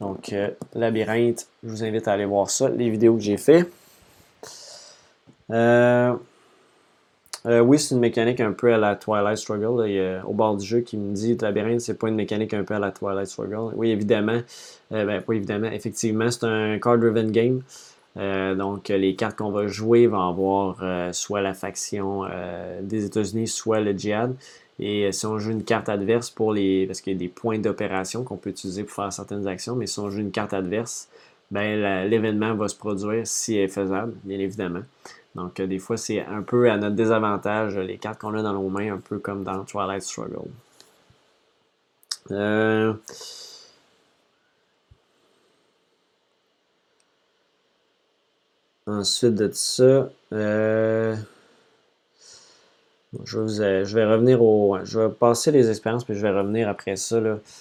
Donc, 0.00 0.32
Labyrinthe, 0.74 1.48
je 1.64 1.70
vous 1.70 1.82
invite 1.82 2.06
à 2.06 2.12
aller 2.12 2.26
voir 2.26 2.50
ça, 2.50 2.68
les 2.68 2.88
vidéos 2.90 3.16
que 3.16 3.22
j'ai 3.22 3.38
fait. 3.38 3.66
Euh, 7.46 7.60
oui, 7.60 7.78
c'est 7.78 7.94
une 7.94 8.00
mécanique 8.00 8.40
un 8.40 8.52
peu 8.52 8.74
à 8.74 8.78
la 8.78 8.96
Twilight 8.96 9.38
Struggle. 9.38 9.88
Il 9.88 9.94
y 9.94 10.00
a, 10.00 10.26
au 10.26 10.32
bord 10.32 10.56
du 10.56 10.66
jeu 10.66 10.80
qui 10.80 10.96
me 10.96 11.14
dit 11.14 11.36
Labyrinthe, 11.40 11.80
c'est 11.80 11.98
pas 11.98 12.08
une 12.08 12.16
mécanique 12.16 12.52
un 12.54 12.64
peu 12.64 12.74
à 12.74 12.80
la 12.80 12.90
Twilight 12.90 13.28
Struggle. 13.28 13.72
Oui, 13.76 13.90
évidemment. 13.90 14.40
Euh, 14.92 15.04
ben, 15.04 15.22
évidemment. 15.30 15.68
Effectivement, 15.68 16.30
c'est 16.30 16.44
un 16.44 16.78
card-driven 16.78 17.30
game. 17.30 17.62
Euh, 18.16 18.54
donc, 18.56 18.88
les 18.88 19.14
cartes 19.14 19.36
qu'on 19.36 19.50
va 19.50 19.68
jouer 19.68 20.08
vont 20.08 20.28
avoir 20.28 21.14
soit 21.14 21.40
la 21.40 21.54
faction 21.54 22.24
des 22.82 23.04
États-Unis, 23.04 23.46
soit 23.46 23.80
le 23.80 23.92
djihad. 23.96 24.34
Et 24.78 25.10
si 25.12 25.24
on 25.24 25.38
joue 25.38 25.52
une 25.52 25.64
carte 25.64 25.88
adverse 25.88 26.30
pour 26.30 26.52
les. 26.52 26.86
Parce 26.86 27.00
qu'il 27.00 27.12
y 27.12 27.16
a 27.16 27.18
des 27.18 27.28
points 27.28 27.58
d'opération 27.58 28.24
qu'on 28.24 28.36
peut 28.36 28.50
utiliser 28.50 28.82
pour 28.82 28.94
faire 28.94 29.12
certaines 29.12 29.46
actions, 29.46 29.76
mais 29.76 29.86
si 29.86 30.00
on 30.00 30.10
joue 30.10 30.20
une 30.20 30.32
carte 30.32 30.52
adverse, 30.52 31.08
ben, 31.50 32.08
l'événement 32.08 32.54
va 32.54 32.68
se 32.68 32.74
produire 32.74 33.26
si 33.26 33.56
elle 33.56 33.64
est 33.64 33.68
faisable, 33.68 34.14
bien 34.24 34.38
évidemment. 34.40 34.82
Donc, 35.36 35.60
euh, 35.60 35.66
des 35.66 35.78
fois, 35.78 35.98
c'est 35.98 36.24
un 36.24 36.42
peu 36.42 36.70
à 36.70 36.78
notre 36.78 36.96
désavantage, 36.96 37.76
les 37.76 37.98
cartes 37.98 38.18
qu'on 38.18 38.34
a 38.34 38.42
dans 38.42 38.54
nos 38.54 38.68
mains, 38.70 38.94
un 38.94 38.98
peu 38.98 39.18
comme 39.18 39.44
dans 39.44 39.64
Twilight 39.64 40.02
Struggle. 40.02 40.48
Euh, 42.30 42.94
ensuite 48.86 49.34
de 49.34 49.50
ça, 49.52 50.08
euh, 50.32 51.14
je, 53.24 53.94
vais 53.94 54.04
revenir 54.06 54.42
au. 54.42 54.78
Je 54.84 55.00
vais 55.00 55.10
passer 55.10 55.52
les 55.52 55.68
expériences, 55.68 56.04
puis 56.04 56.14
je 56.14 56.20
vais 56.20 56.30
revenir 56.30 56.68
après 56.68 56.96
ça 56.96 57.18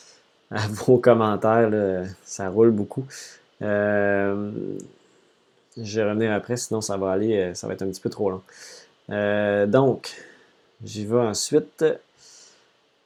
à 0.51 0.67
vos 0.69 0.97
commentaires. 0.97 2.05
ça 2.23 2.49
roule 2.49 2.71
beaucoup. 2.71 3.05
Je 5.77 5.99
vais 5.99 6.09
revenir 6.09 6.31
après, 6.31 6.55
sinon 6.55 6.79
ça 6.79 6.95
va 6.95 7.11
aller, 7.11 7.37
euh, 7.37 7.53
ça 7.53 7.67
va 7.67 7.73
être 7.73 7.81
un 7.81 7.87
petit 7.87 8.01
peu 8.01 8.09
trop 8.09 8.29
long. 8.29 8.41
Euh, 9.09 9.65
donc, 9.65 10.13
j'y 10.83 11.05
vais 11.05 11.19
ensuite. 11.19 11.83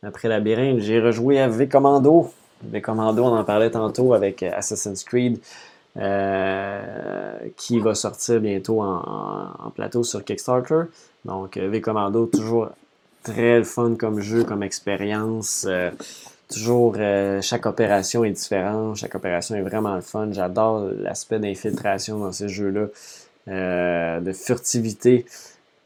Après 0.03 0.27
Labyrinthe, 0.29 0.79
j'ai 0.79 0.99
rejoué 0.99 1.39
à 1.39 1.47
V-Commando. 1.47 2.31
V-Commando, 2.63 3.23
on 3.23 3.35
en 3.35 3.43
parlait 3.43 3.71
tantôt 3.71 4.13
avec 4.13 4.43
euh, 4.43 4.51
Assassin's 4.53 5.03
Creed, 5.03 5.39
qui 7.57 7.79
va 7.79 7.95
sortir 7.95 8.39
bientôt 8.39 8.81
en, 8.81 9.71
plateau 9.75 10.03
sur 10.03 10.23
Kickstarter. 10.23 10.83
Donc, 11.25 11.57
V-Commando, 11.57 12.27
toujours 12.27 12.69
très 13.23 13.63
fun 13.63 13.95
comme 13.95 14.21
jeu, 14.21 14.43
comme 14.43 14.63
expérience. 14.63 15.67
Toujours, 16.51 16.95
euh, 16.97 17.41
chaque 17.43 17.67
opération 17.67 18.23
est 18.23 18.31
différente, 18.31 18.95
chaque 18.95 19.13
opération 19.13 19.53
est 19.53 19.61
vraiment 19.61 19.93
le 19.93 20.01
fun. 20.01 20.29
J'adore 20.31 20.89
l'aspect 20.97 21.37
d'infiltration 21.37 22.17
dans 22.17 22.31
ces 22.31 22.49
jeux-là, 22.49 22.87
euh, 23.49 24.19
de 24.19 24.33
furtivité. 24.33 25.27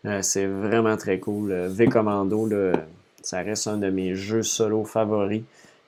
Euh, 0.06 0.22
c'est 0.22 0.45
vraiment 0.45 0.95
très 0.95 1.19
cool. 1.19 1.52
V 1.68 1.88
Commando, 1.88 2.49
ça 3.22 3.41
reste 3.41 3.68
un 3.68 3.76
de 3.76 3.90
mes 3.90 4.15
jeux 4.15 4.44
solo 4.44 4.85
favoris, 4.85 5.44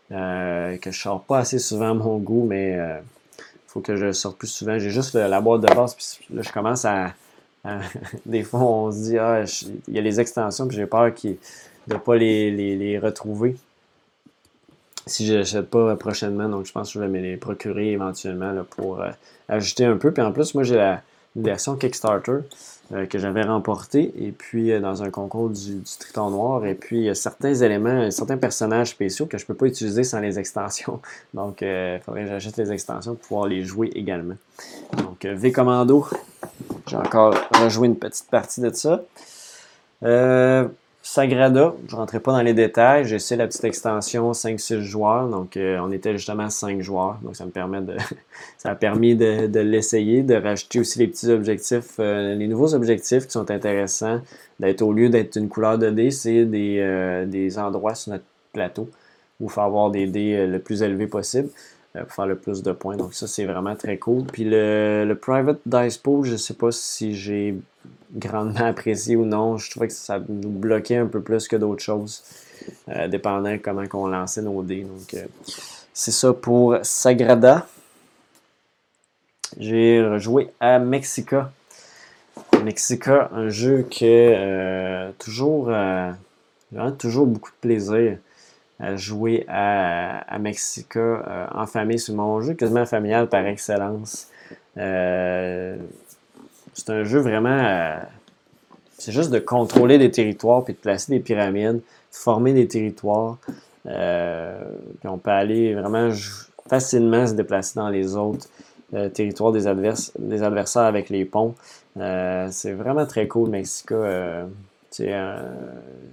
que 0.09 0.91
je 0.91 0.99
sors 0.99 1.23
pas 1.23 1.39
assez 1.39 1.59
souvent 1.59 1.91
à 1.91 1.93
mon 1.93 2.17
goût, 2.17 2.45
mais 2.45 2.73
il 2.73 3.49
faut 3.67 3.79
que 3.79 3.95
je 3.95 4.11
sorte 4.11 4.37
plus 4.37 4.49
souvent. 4.49 4.77
J'ai 4.77 4.89
juste 4.89 5.15
la 5.15 5.39
boîte 5.39 5.61
de 5.61 5.73
base, 5.73 5.95
puis 5.95 6.35
là, 6.35 6.41
je 6.41 6.51
commence 6.51 6.83
à. 6.83 7.13
des 8.25 8.43
fois, 8.43 8.59
on 8.59 8.91
se 8.91 8.97
dit, 8.97 9.17
ah, 9.17 9.43
il 9.87 9.93
y 9.93 9.99
a 9.99 10.01
les 10.01 10.19
extensions, 10.19 10.67
puis 10.67 10.75
j'ai 10.75 10.85
peur 10.85 11.09
de 11.13 11.37
ne 11.93 11.97
pas 11.97 12.17
les, 12.17 12.51
les 12.51 12.99
retrouver 12.99 13.55
si 15.07 15.25
je 15.25 15.33
l'achète 15.35 15.69
pas 15.69 15.95
prochainement. 15.95 16.49
Donc, 16.49 16.65
je 16.65 16.71
pense 16.71 16.89
que 16.89 16.93
je 16.93 16.99
vais 16.99 17.07
me 17.07 17.19
les 17.19 17.37
procurer 17.37 17.91
éventuellement 17.91 18.53
pour 18.71 19.01
euh, 19.01 19.09
ajouter 19.49 19.85
un 19.85 19.97
peu. 19.97 20.11
Puis 20.11 20.23
en 20.23 20.31
plus, 20.31 20.55
moi, 20.55 20.63
j'ai 20.63 20.75
la 20.75 21.01
version 21.35 21.75
Kickstarter. 21.75 22.39
euh, 22.91 23.07
que 23.07 23.17
j'avais 23.17 23.41
remporté, 23.41 24.13
et 24.15 24.31
puis 24.31 24.71
euh, 24.71 24.79
dans 24.79 25.01
un 25.01 25.09
concours 25.09 25.49
du, 25.49 25.81
Triton 25.99 26.29
Noir. 26.29 26.65
Et 26.67 26.75
puis, 26.75 26.97
il 26.97 27.03
y 27.03 27.09
a 27.09 27.15
certains 27.15 27.53
éléments, 27.53 28.11
certains 28.11 28.37
personnages 28.37 28.89
spéciaux 28.89 29.25
que 29.25 29.39
je 29.39 29.43
ne 29.43 29.47
peux 29.47 29.55
pas 29.55 29.65
utiliser 29.65 30.03
sans 30.03 30.19
les 30.19 30.37
extensions. 30.37 31.01
Donc, 31.33 31.61
il 31.61 31.99
faudrait 32.05 32.23
que 32.23 32.29
j'achète 32.29 32.57
les 32.57 32.71
extensions 32.71 33.15
pour 33.15 33.27
pouvoir 33.27 33.47
les 33.47 33.63
jouer 33.63 33.91
également. 33.95 34.35
Donc, 34.97 35.25
V 35.25 35.51
Commando, 35.51 36.07
j'ai 36.87 36.97
encore 36.97 37.35
rejoué 37.59 37.87
une 37.87 37.97
petite 37.97 38.29
partie 38.29 38.61
de 38.61 38.71
ça. 38.71 39.03
Sagrada, 41.07 41.75
je 41.87 41.93
ne 41.93 41.99
rentrerai 41.99 42.19
pas 42.19 42.31
dans 42.31 42.41
les 42.41 42.55
détails. 42.55 43.05
J'ai 43.05 43.17
essayé 43.17 43.37
la 43.37 43.45
petite 43.45 43.63
extension 43.63 44.31
5-6 44.31 44.79
joueurs. 44.81 45.29
Donc, 45.29 45.55
euh, 45.55 45.77
on 45.79 45.91
était 45.91 46.13
justement 46.13 46.49
5 46.49 46.81
joueurs. 46.81 47.19
Donc, 47.21 47.35
ça 47.35 47.45
me 47.45 47.51
permet 47.51 47.79
de. 47.79 47.95
ça 48.57 48.71
a 48.71 48.75
permis 48.75 49.15
de, 49.15 49.59
l'essayer, 49.59 50.23
de 50.23 50.33
rajouter 50.33 50.79
aussi 50.79 50.97
les 50.97 51.05
petits 51.05 51.29
objectifs, 51.29 51.99
euh, 51.99 52.33
les 52.33 52.47
nouveaux 52.47 52.73
objectifs 52.73 53.27
qui 53.27 53.33
sont 53.33 53.51
intéressants. 53.51 54.19
D'être 54.59 54.81
au 54.81 54.93
lieu 54.93 55.09
d'être 55.09 55.35
une 55.35 55.47
couleur 55.47 55.77
de 55.77 55.91
dés, 55.91 56.09
c'est 56.09 56.43
des, 56.43 56.79
euh, 56.79 57.27
des 57.27 57.59
endroits 57.59 57.93
sur 57.93 58.13
notre 58.13 58.25
plateau 58.51 58.89
où 59.39 59.45
il 59.45 59.51
faut 59.51 59.61
avoir 59.61 59.91
des 59.91 60.07
dés 60.07 60.47
le 60.47 60.57
plus 60.57 60.81
élevés 60.81 61.07
possible 61.07 61.49
pour 62.03 62.13
faire 62.13 62.27
le 62.27 62.35
plus 62.35 62.63
de 62.63 62.71
points. 62.71 62.97
Donc, 62.97 63.13
ça, 63.13 63.27
c'est 63.27 63.45
vraiment 63.45 63.75
très 63.75 63.97
cool. 63.97 64.23
Puis, 64.25 64.43
le, 64.43 65.05
le 65.07 65.15
Private 65.15 65.59
Dice 65.65 65.97
Pool, 65.97 66.25
je 66.25 66.33
ne 66.33 66.37
sais 66.37 66.53
pas 66.53 66.71
si 66.71 67.15
j'ai 67.15 67.55
grandement 68.13 68.65
apprécié 68.65 69.15
ou 69.15 69.25
non. 69.25 69.57
Je 69.57 69.69
trouvais 69.71 69.87
que 69.87 69.93
ça 69.93 70.19
nous 70.27 70.49
bloquait 70.49 70.97
un 70.97 71.07
peu 71.07 71.21
plus 71.21 71.47
que 71.47 71.55
d'autres 71.55 71.83
choses, 71.83 72.23
euh, 72.89 73.07
dépendant 73.07 73.57
comment 73.61 73.83
on 73.93 74.07
lançait 74.07 74.41
nos 74.41 74.61
dés. 74.63 74.83
Donc, 74.83 75.13
euh, 75.13 75.25
c'est 75.93 76.11
ça 76.11 76.33
pour 76.33 76.77
Sagrada. 76.83 77.67
J'ai 79.57 80.03
rejoué 80.03 80.49
à 80.59 80.79
Mexica. 80.79 81.51
Mexica, 82.63 83.29
un 83.33 83.49
jeu 83.49 83.87
que 83.89 84.03
euh, 84.03 85.11
toujours, 85.19 85.71
toujours 86.97 87.27
beaucoup 87.27 87.51
de 87.51 87.55
plaisir 87.61 88.17
jouer 88.95 89.45
à, 89.47 90.19
à 90.33 90.37
Mexica 90.39 91.49
en 91.53 91.65
famille. 91.65 91.99
C'est 91.99 92.13
mon 92.13 92.41
jeu 92.41 92.53
quasiment 92.53 92.85
familial 92.85 93.29
par 93.29 93.45
excellence. 93.45 94.29
C'est 96.75 96.89
un 96.89 97.05
jeu 97.05 97.19
vraiment. 97.19 97.49
Euh, 97.49 97.97
c'est 98.97 99.13
juste 99.13 99.31
de 99.31 99.39
contrôler 99.39 99.97
des 99.97 100.11
territoires 100.11 100.63
puis 100.63 100.73
de 100.73 100.79
placer 100.79 101.11
des 101.13 101.19
pyramides, 101.19 101.81
former 102.11 102.53
des 102.53 102.67
territoires. 102.67 103.37
Euh, 103.85 104.61
puis 104.99 105.07
on 105.07 105.17
peut 105.17 105.31
aller 105.31 105.73
vraiment 105.73 106.09
facilement 106.67 107.25
se 107.25 107.33
déplacer 107.33 107.79
dans 107.79 107.89
les 107.89 108.15
autres 108.15 108.47
euh, 108.93 109.09
territoires 109.09 109.51
des, 109.51 109.63
des, 110.19 110.43
adversaires 110.43 110.83
avec 110.83 111.09
les 111.09 111.23
ponts. 111.23 111.55
c'est 111.95 112.73
vraiment 112.73 113.05
très 113.05 113.27
cool, 113.27 113.49
Mexica. 113.49 113.95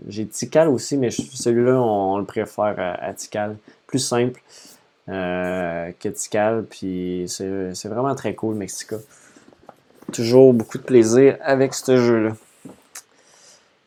J'ai 0.08 0.26
Tikal 0.26 0.68
aussi, 0.68 0.96
mais 0.96 1.10
celui-là, 1.10 1.80
on, 1.80 2.18
le 2.18 2.24
préfère 2.24 2.74
à, 2.78 3.12
Tikal. 3.14 3.56
Plus 3.86 3.98
simple 3.98 4.40
que 5.06 6.08
Tikal, 6.08 6.64
puis 6.68 7.24
c'est 7.28 7.88
vraiment 7.88 8.14
très 8.14 8.34
cool, 8.34 8.54
Mexica. 8.54 8.96
Toujours 10.12 10.52
beaucoup 10.52 10.78
de 10.78 10.82
plaisir 10.82 11.36
avec 11.42 11.74
ce 11.74 11.96
jeu-là. 11.96 12.32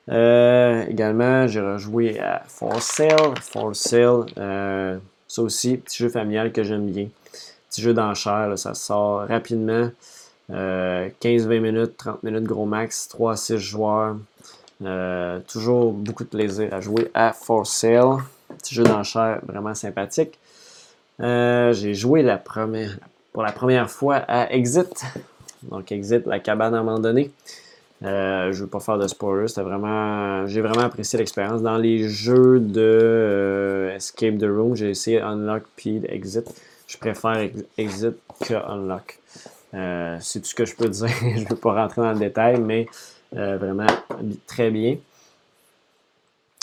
Euh, 0.09 0.85
également, 0.88 1.47
j'ai 1.47 1.61
rejoué 1.61 2.19
à 2.19 2.43
For 2.47 2.81
Sale. 2.81 3.34
For 3.41 3.76
Sale, 3.76 4.26
euh, 4.38 4.97
ça 5.27 5.41
aussi, 5.41 5.77
petit 5.77 5.97
jeu 5.97 6.09
familial 6.09 6.51
que 6.51 6.63
j'aime 6.63 6.88
bien. 6.88 7.07
Petit 7.69 7.81
jeu 7.81 7.93
d'enchère, 7.93 8.57
ça 8.57 8.73
sort 8.73 9.27
rapidement. 9.27 9.89
15-20 10.49 10.53
euh, 10.53 11.59
minutes, 11.59 11.97
30 11.97 12.23
minutes 12.23 12.43
gros 12.43 12.65
max, 12.65 13.07
3 13.07 13.34
à 13.34 13.35
6 13.35 13.57
joueurs. 13.57 14.17
Toujours 15.47 15.93
beaucoup 15.93 16.23
de 16.23 16.30
plaisir 16.30 16.73
à 16.73 16.81
jouer 16.81 17.10
à 17.14 17.34
For 17.34 17.65
Sale. 17.65 18.18
Petit 18.57 18.76
jeu 18.76 18.84
d'enchère 18.84 19.39
vraiment 19.45 19.73
sympathique. 19.73 20.38
j'ai 21.19 21.93
joué 21.93 22.22
la 22.22 22.38
première, 22.38 22.97
pour 23.34 23.43
la 23.43 23.52
première 23.52 23.89
fois 23.89 24.15
à 24.15 24.52
Exit. 24.52 25.06
Donc, 25.64 25.91
Exit, 25.91 26.26
la 26.26 26.39
cabane 26.39 26.76
abandonnée. 26.76 27.31
Euh, 28.03 28.52
je 28.52 28.57
ne 28.57 28.64
veux 28.64 28.69
pas 28.69 28.80
faire 28.80 28.97
de 28.97 29.07
spoilers. 29.07 29.47
J'ai 29.47 30.61
vraiment 30.61 30.81
apprécié 30.81 31.18
l'expérience. 31.18 31.61
Dans 31.61 31.77
les 31.77 32.10
jeux 32.10 32.60
de 32.60 32.81
euh, 32.81 33.95
Escape 33.95 34.38
the 34.38 34.43
Room, 34.45 34.76
j'ai 34.76 34.89
essayé 34.89 35.22
Unlock 35.22 35.64
puis 35.76 36.02
Exit. 36.10 36.47
Je 36.88 36.97
préfère 36.97 37.49
Exit 37.77 38.15
que 38.41 38.53
Unlock. 38.53 39.19
Euh, 39.73 40.18
c'est 40.22 40.39
tout 40.39 40.45
ce 40.45 40.56
que 40.56 40.65
je 40.65 40.76
peux 40.76 40.89
dire? 40.89 41.07
je 41.22 41.43
ne 41.43 41.49
veux 41.49 41.56
pas 41.56 41.73
rentrer 41.73 42.02
dans 42.02 42.11
le 42.11 42.19
détail, 42.19 42.60
mais 42.60 42.88
vraiment 43.36 43.88
très 44.48 44.72
bien. 44.72 44.98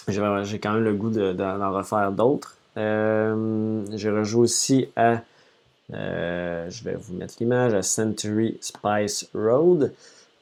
J'ai 0.09 0.59
quand 0.59 0.73
même 0.73 0.85
le 0.85 0.95
goût 0.95 1.11
d'en 1.11 1.73
refaire 1.73 2.11
d'autres. 2.13 2.57
j'ai 2.77 4.11
rejoué 4.11 4.41
aussi 4.41 4.89
à 4.97 5.23
euh, 5.95 6.71
je 6.71 6.85
vais 6.85 6.95
vous 6.95 7.15
mettre 7.15 7.35
l'image 7.41 7.75
à 7.75 7.83
Century 7.83 8.59
Spice 8.61 9.29
Road. 9.35 9.93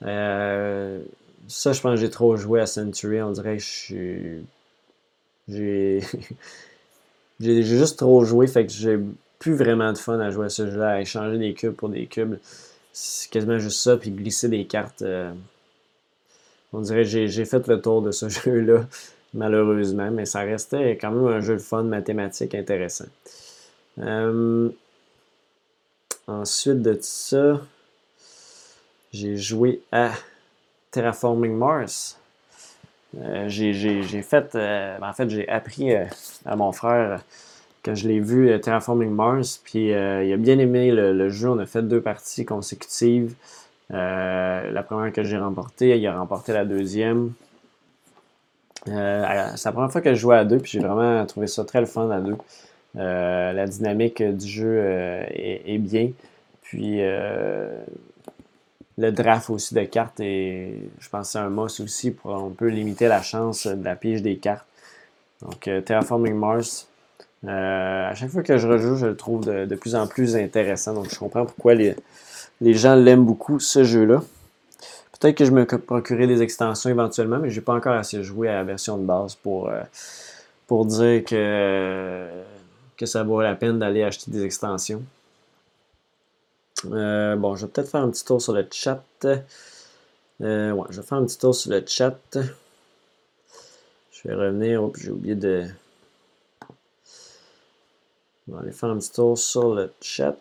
Euh, 0.03 1.01
ça, 1.49 1.73
je 1.73 1.81
pense 1.81 1.95
que 1.95 2.01
j'ai 2.01 2.11
trop 2.11 2.37
joué 2.37 2.61
à 2.61 2.67
Century. 2.67 3.21
On 3.23 3.33
dirait 3.33 3.57
que 3.57 3.63
je 3.63 3.69
suis. 3.69 4.47
J'ai. 5.49 6.01
j'ai 7.41 7.63
juste 7.63 7.99
trop 7.99 8.25
joué, 8.25 8.47
fait 8.47 8.67
que 8.67 8.73
j'ai 8.73 8.99
plus 9.39 9.55
vraiment 9.55 9.93
de 9.93 9.99
fun 9.99 10.21
à 10.21 10.31
jouer 10.31 10.47
à 10.47 10.51
ce 10.51 10.71
jeu-là, 10.71 10.91
à 10.91 11.01
échanger 11.01 11.39
des 11.39 11.55
cubes 11.55 11.75
pour 11.75 11.89
des 11.89 12.07
cubes. 12.07 12.37
C'est 12.93 13.31
quasiment 13.31 13.59
juste 13.59 13.81
ça, 13.81 13.97
puis 13.97 14.11
glisser 14.11 14.49
des 14.49 14.67
cartes. 14.67 15.03
Euh, 16.75 16.79
on 16.79 16.81
dirait 16.81 17.03
que 17.03 17.27
j'ai 17.27 17.45
fait 17.45 17.67
le 17.67 17.81
tour 17.81 18.03
de 18.03 18.11
ce 18.11 18.29
jeu-là, 18.29 18.87
malheureusement, 19.35 20.11
mais 20.11 20.27
ça 20.27 20.41
restait 20.41 20.97
quand 21.01 21.11
même 21.11 21.27
un 21.27 21.41
jeu 21.41 21.55
de 21.55 21.61
fun 21.61 21.83
mathématique 21.83 22.55
intéressant. 22.55 23.07
Ensuite 26.31 26.83
de 26.83 26.97
ça, 27.01 27.61
j'ai 29.13 29.37
joué 29.37 29.83
à 29.91 30.13
Terraforming 30.93 31.57
Mars. 31.57 32.19
Euh, 33.21 33.49
j'ai 33.49 34.23
fait, 34.23 34.55
euh, 34.55 34.97
en 35.03 35.13
fait, 35.13 35.29
j'ai 35.29 35.49
appris 35.49 35.93
euh, 35.93 36.05
à 36.45 36.55
mon 36.55 36.71
frère 36.71 37.23
quand 37.85 37.97
je 37.97 38.07
l'ai 38.07 38.21
vu 38.21 38.61
Terraforming 38.61 39.11
Mars, 39.11 39.61
puis 39.65 39.89
il 39.89 39.95
a 39.95 40.37
bien 40.37 40.59
aimé 40.59 40.93
le, 40.93 41.31
jeu. 41.31 41.49
On 41.49 41.59
a 41.59 41.67
fait 41.67 41.83
deux 41.83 42.03
parties 42.03 42.45
consécutives. 42.45 43.35
La 43.91 44.83
première 44.83 45.13
que 45.13 45.23
j'ai 45.23 45.39
remportée, 45.39 45.97
il 45.99 46.07
a 46.07 46.17
remporté 46.17 46.53
la 46.53 46.65
deuxième. 46.65 47.33
c'est 48.87 48.93
la 48.93 49.73
première 49.73 49.91
fois 49.91 50.01
que 50.01 50.15
je 50.15 50.21
jouais 50.21 50.37
à 50.37 50.45
deux, 50.45 50.59
puis 50.59 50.73
j'ai 50.73 50.81
vraiment 50.81 51.25
trouvé 51.27 51.47
ça 51.47 51.65
très 51.65 51.81
le 51.81 51.87
fun 51.87 52.11
à 52.11 52.21
deux. 52.21 52.37
Euh, 52.97 53.53
la 53.53 53.67
dynamique 53.67 54.23
du 54.23 54.49
jeu 54.49 54.81
euh, 54.83 55.25
est, 55.31 55.79
bien. 55.79 56.11
Puis 56.63 56.97
euh, 57.01 57.71
le 58.99 59.13
draft 59.13 59.51
aussi 59.51 59.75
de 59.75 59.85
cartes 59.85 60.21
et 60.21 60.75
je 60.99 61.09
pense 61.09 61.31
c'est 61.31 61.39
un 61.39 61.51
must 61.51 61.81
aussi 61.81 62.11
pour 62.11 62.33
on 62.33 62.51
peut 62.51 62.69
limiter 62.69 63.09
la 63.09 63.23
chance 63.23 63.67
de 63.67 63.85
la 63.85 63.97
pige 63.97 64.23
des 64.23 64.37
cartes. 64.37 64.67
Donc 65.43 65.71
Terraforming 65.85 66.35
Mars, 66.35 66.89
à 67.47 68.15
chaque 68.15 68.29
fois 68.29 68.43
que 68.43 68.59
je 68.59 68.69
rejoue, 68.69 68.97
je 68.97 69.07
le 69.07 69.17
trouve 69.17 69.47
de, 69.47 69.75
plus 69.75 69.95
en 69.95 70.07
plus 70.07 70.37
intéressant. 70.37 70.93
Donc 70.95 71.11
je 71.11 71.19
comprends 71.19 71.47
pourquoi 71.47 71.75
les, 71.75 71.97
les 72.61 72.75
gens 72.75 72.95
l'aiment 72.95 73.25
beaucoup 73.25 73.59
ce 73.61 73.85
jeu-là. 73.85 74.23
Peut-être 75.19 75.37
que 75.37 75.45
je 75.45 75.51
me 75.51 75.65
procurerai 75.65 76.27
des 76.27 76.43
extensions 76.43 76.89
éventuellement, 76.91 77.39
mais 77.39 77.51
je 77.51 77.61
n'ai 77.61 77.65
pas 77.65 77.75
encore 77.75 77.95
assez 77.95 78.23
joué 78.23 78.49
à 78.49 78.55
la 78.55 78.65
version 78.65 78.97
de 78.97 79.05
base 79.05 79.35
pour, 79.35 79.71
pour 80.67 80.87
dire 80.87 81.25
que 81.25 82.27
que 83.01 83.07
ça 83.07 83.23
vaut 83.23 83.41
la 83.41 83.55
peine 83.55 83.79
d'aller 83.79 84.03
acheter 84.03 84.31
des 84.31 84.45
extensions. 84.45 85.03
Euh, 86.85 87.35
bon, 87.35 87.57
je 87.57 87.65
vais 87.65 87.73
peut-être 87.73 87.89
faire 87.89 88.03
un 88.03 88.11
petit 88.11 88.27
tour 88.27 88.43
sur 88.43 88.53
le 88.53 88.67
chat. 88.71 89.03
Euh, 89.25 90.71
ouais, 90.73 90.87
je 90.91 91.01
vais 91.01 91.07
faire 91.07 91.17
un 91.17 91.25
petit 91.25 91.39
tour 91.39 91.55
sur 91.55 91.71
le 91.71 91.83
chat. 91.87 92.19
Je 92.35 94.29
vais 94.29 94.35
revenir. 94.35 94.83
Oh, 94.83 94.93
j'ai 94.99 95.11
oublié 95.11 95.35
de. 95.35 95.67
On 98.47 98.55
va 98.55 98.61
aller 98.61 98.73
faire 98.73 98.91
un 98.91 98.99
petit 98.99 99.13
tour 99.13 99.39
sur 99.39 99.75
le 99.75 99.91
chat. 100.03 100.37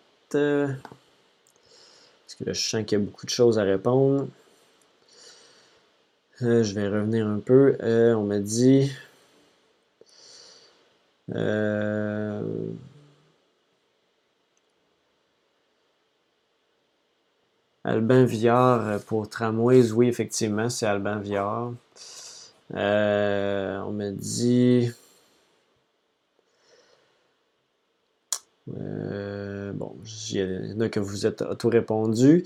Parce 2.30 2.34
que 2.38 2.44
là, 2.44 2.52
je 2.52 2.60
sens 2.60 2.84
qu'il 2.84 2.98
y 2.98 3.02
a 3.02 3.04
beaucoup 3.04 3.26
de 3.26 3.30
choses 3.30 3.58
à 3.58 3.64
répondre. 3.64 4.28
Euh, 6.42 6.62
je 6.62 6.74
vais 6.74 6.86
revenir 6.88 7.26
un 7.26 7.40
peu. 7.40 7.76
on 7.82 8.22
m'a 8.22 8.38
dit. 8.38 8.92
Euh, 11.34 12.42
Albin 17.84 18.24
Viard 18.24 18.86
euh, 18.86 18.98
pour 18.98 19.28
Tramways, 19.28 19.90
oui, 19.90 20.06
effectivement, 20.06 20.68
c'est 20.68 20.86
Albin 20.86 21.18
Viard. 21.18 21.72
Euh, 22.74 23.78
on 23.80 23.90
me 23.92 24.12
dit. 24.12 24.92
Il 30.32 30.72
y 30.72 30.74
en 30.74 30.80
a 30.80 30.88
que 30.88 31.00
vous 31.00 31.26
êtes 31.26 31.44
tout 31.58 31.68
répondu. 31.68 32.44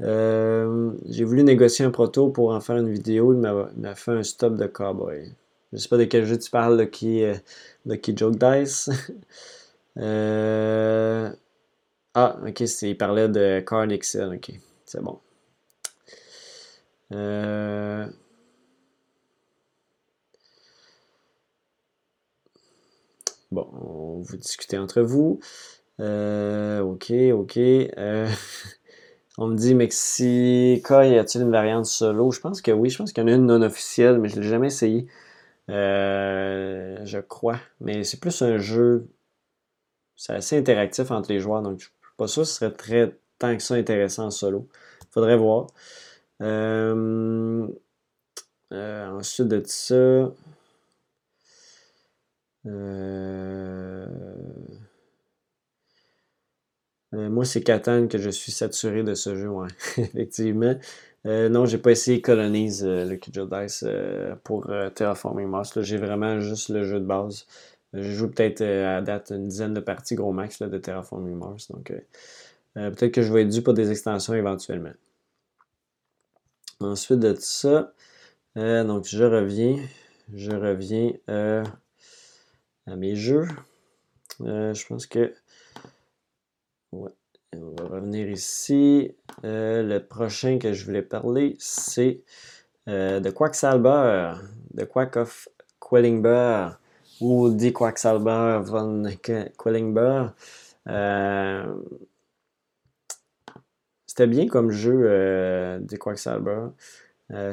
j'ai 0.00 1.24
voulu 1.24 1.42
négocier 1.44 1.84
un 1.84 1.90
proto 1.90 2.28
pour 2.28 2.50
en 2.50 2.60
faire 2.60 2.76
une 2.76 2.90
vidéo. 2.90 3.34
Il 3.34 3.40
m'a 3.40 3.94
fait 3.94 4.12
un 4.12 4.22
stop 4.22 4.54
de 4.56 4.66
cowboy. 4.66 5.32
Je 5.72 5.78
sais 5.78 5.88
pas 5.88 5.98
de 5.98 6.04
quel 6.04 6.24
jeu 6.24 6.38
tu 6.38 6.50
parles, 6.50 6.80
Lucky, 6.80 7.24
Lucky 7.86 8.16
Joke 8.16 8.36
Dice. 8.38 8.90
Ah, 12.14 12.36
ok, 12.46 12.60
il 12.82 12.96
parlait 12.98 13.28
de 13.28 13.60
Carl 13.60 13.86
Nixon. 13.88 14.32
Ok, 14.34 14.50
c'est 14.84 15.00
bon. 15.00 15.20
Bon, 23.50 23.66
on 23.72 24.20
vous 24.20 24.36
discutez 24.36 24.76
entre 24.78 25.00
vous. 25.00 25.40
Euh, 26.00 26.80
ok, 26.80 27.12
ok. 27.32 27.56
Euh, 27.56 28.28
on 29.38 29.48
me 29.48 29.56
dit 29.56 29.74
Mexica, 29.74 31.06
y 31.06 31.18
a-t-il 31.18 31.42
une 31.42 31.50
variante 31.50 31.86
solo? 31.86 32.30
Je 32.30 32.40
pense 32.40 32.62
que 32.62 32.70
oui, 32.70 32.90
je 32.90 32.98
pense 32.98 33.12
qu'il 33.12 33.22
y 33.22 33.24
en 33.26 33.28
a 33.28 33.34
une 33.36 33.46
non 33.46 33.62
officielle, 33.62 34.18
mais 34.18 34.28
je 34.28 34.36
ne 34.36 34.42
l'ai 34.42 34.48
jamais 34.48 34.68
essayé. 34.68 35.06
Euh, 35.70 36.98
je 37.04 37.18
crois. 37.18 37.58
Mais 37.80 38.04
c'est 38.04 38.20
plus 38.20 38.42
un 38.42 38.58
jeu. 38.58 39.08
C'est 40.16 40.34
assez 40.34 40.58
interactif 40.58 41.10
entre 41.10 41.32
les 41.32 41.40
joueurs, 41.40 41.62
donc 41.62 41.78
je 41.80 41.86
ne 41.86 41.90
suis 41.90 42.16
pas 42.16 42.26
sûr 42.26 42.42
que 42.42 42.48
ce 42.48 42.54
serait 42.54 42.72
très 42.72 43.16
tant 43.38 43.56
que 43.56 43.62
ça 43.62 43.74
intéressant 43.74 44.26
en 44.26 44.30
solo. 44.30 44.68
Faudrait 45.10 45.36
voir. 45.36 45.68
ensuite 48.70 49.48
de 49.48 49.62
ça. 49.64 50.32
Euh, 52.66 54.06
euh, 57.14 57.28
moi, 57.30 57.44
c'est 57.44 57.62
Catan 57.62 58.06
que 58.08 58.18
je 58.18 58.30
suis 58.30 58.52
saturé 58.52 59.02
de 59.02 59.14
ce 59.14 59.34
jeu, 59.34 59.50
effectivement. 59.98 60.74
Euh, 61.26 61.48
non, 61.48 61.66
j'ai 61.66 61.78
pas 61.78 61.90
essayé 61.90 62.20
Colonize 62.20 62.84
le 62.84 63.16
Kid 63.16 63.38
Dice 63.38 63.84
pour 64.44 64.70
Terraforming 64.94 65.48
Mars. 65.48 65.80
J'ai 65.82 65.96
vraiment 65.96 66.40
juste 66.40 66.68
le 66.68 66.84
jeu 66.84 67.00
de 67.00 67.04
base. 67.04 67.46
J'ai 67.94 68.12
joué 68.12 68.28
peut-être 68.28 68.62
à 68.62 69.00
date 69.00 69.30
une 69.30 69.48
dizaine 69.48 69.74
de 69.74 69.80
parties 69.80 70.14
gros 70.14 70.32
max 70.32 70.60
de 70.62 70.78
Terraforming 70.78 71.34
Mars. 71.36 71.70
Donc 71.70 71.92
peut-être 72.74 73.12
que 73.12 73.22
je 73.22 73.32
vais 73.32 73.42
être 73.42 73.48
dû 73.48 73.62
pour 73.62 73.74
des 73.74 73.90
extensions 73.90 74.34
éventuellement. 74.34 74.92
Ensuite 76.80 77.18
de 77.18 77.34
ça, 77.38 77.92
donc 78.54 79.06
je 79.06 79.24
reviens. 79.24 79.76
Je 80.34 80.52
reviens 80.52 81.12
à 82.86 82.96
mes 82.96 83.16
jeux. 83.16 83.46
Euh, 84.40 84.74
je 84.74 84.86
pense 84.86 85.06
que. 85.06 85.34
Ouais. 86.92 87.10
On 87.54 87.74
va 87.82 87.88
revenir 87.96 88.28
ici. 88.28 89.14
Euh, 89.44 89.82
le 89.82 90.04
prochain 90.04 90.58
que 90.58 90.72
je 90.72 90.84
voulais 90.84 91.02
parler, 91.02 91.56
c'est 91.58 92.22
euh, 92.88 93.20
de 93.20 93.30
Quacksalber, 93.30 94.34
de 94.74 94.84
Quack 94.84 95.16
of 95.16 95.48
Quellingber, 95.80 96.70
ou 97.20 97.50
Die 97.50 97.72
Quacksalber 97.72 98.60
von 98.64 99.04
Quellingber. 99.58 100.28
C'était 104.06 104.26
bien 104.26 104.46
comme 104.48 104.70
jeu, 104.70 105.02
euh, 105.04 105.78
Die 105.80 105.98
Quacksalber. 105.98 106.68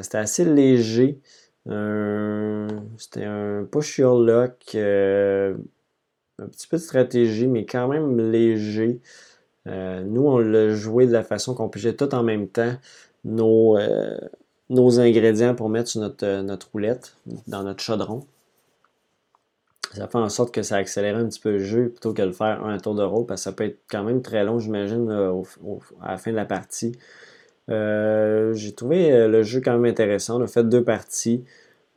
C'était 0.02 0.18
assez 0.18 0.44
léger. 0.44 1.20
C'était 1.66 3.24
un 3.24 3.64
push 3.70 3.98
your 3.98 4.20
luck, 4.20 4.70
euh, 4.74 5.56
un 6.38 6.46
petit 6.46 6.66
peu 6.66 6.76
de 6.76 6.82
stratégie, 6.82 7.46
mais 7.46 7.64
quand 7.64 7.88
même 7.88 8.30
léger. 8.30 9.00
Euh, 9.66 10.02
nous, 10.04 10.22
on 10.22 10.38
l'a 10.38 10.74
joué 10.74 11.06
de 11.06 11.12
la 11.12 11.24
façon 11.24 11.54
qu'on 11.54 11.68
pigeait 11.68 11.94
tout 11.94 12.14
en 12.14 12.22
même 12.22 12.48
temps 12.48 12.74
nos, 13.24 13.76
euh, 13.78 14.18
nos 14.70 15.00
ingrédients 15.00 15.54
pour 15.54 15.68
mettre 15.68 15.88
sur 15.88 16.00
notre, 16.00 16.42
notre 16.42 16.70
roulette, 16.72 17.16
dans 17.46 17.62
notre 17.62 17.80
chaudron. 17.80 18.26
Ça 19.92 20.08
fait 20.08 20.18
en 20.18 20.28
sorte 20.28 20.52
que 20.52 20.62
ça 20.62 20.76
accélère 20.76 21.16
un 21.16 21.26
petit 21.26 21.40
peu 21.40 21.52
le 21.52 21.58
jeu 21.58 21.88
plutôt 21.88 22.12
que 22.12 22.20
de 22.20 22.26
le 22.26 22.32
faire 22.32 22.64
un 22.64 22.78
tour 22.78 22.94
de 22.94 23.02
rôle, 23.02 23.26
parce 23.26 23.40
que 23.40 23.44
ça 23.44 23.52
peut 23.52 23.64
être 23.64 23.78
quand 23.90 24.04
même 24.04 24.20
très 24.20 24.44
long, 24.44 24.58
j'imagine, 24.58 25.10
à 26.02 26.12
la 26.12 26.18
fin 26.18 26.30
de 26.30 26.36
la 26.36 26.44
partie. 26.44 26.92
Euh, 27.70 28.54
j'ai 28.54 28.72
trouvé 28.72 29.12
euh, 29.12 29.28
le 29.28 29.42
jeu 29.42 29.60
quand 29.60 29.72
même 29.72 29.90
intéressant. 29.90 30.40
On 30.40 30.44
a 30.44 30.46
fait 30.46 30.64
deux 30.64 30.84
parties, 30.84 31.44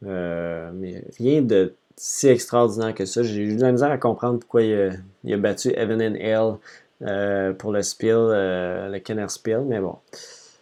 euh, 0.06 0.72
mais 0.74 1.04
rien 1.18 1.42
de 1.42 1.74
si 2.00 2.30
extraordinaire 2.30 2.96
que 2.96 3.06
ça. 3.06 3.24
J'ai 3.24 3.42
eu 3.42 3.56
de 3.56 3.62
la 3.62 3.74
misère 3.74 3.92
à 3.92 3.98
comprendre 3.98 4.40
pourquoi 4.40 4.64
il 4.64 5.34
a, 5.34 5.38
battu 5.38 5.70
Evan 5.76 6.02
and 6.02 6.16
L 6.16 7.56
pour 7.58 7.74
le 7.74 7.82
spill, 7.82 8.30
le 8.32 8.98
Kenner 9.00 9.28
spill, 9.28 9.64
mais 9.68 9.80
bon, 9.80 9.96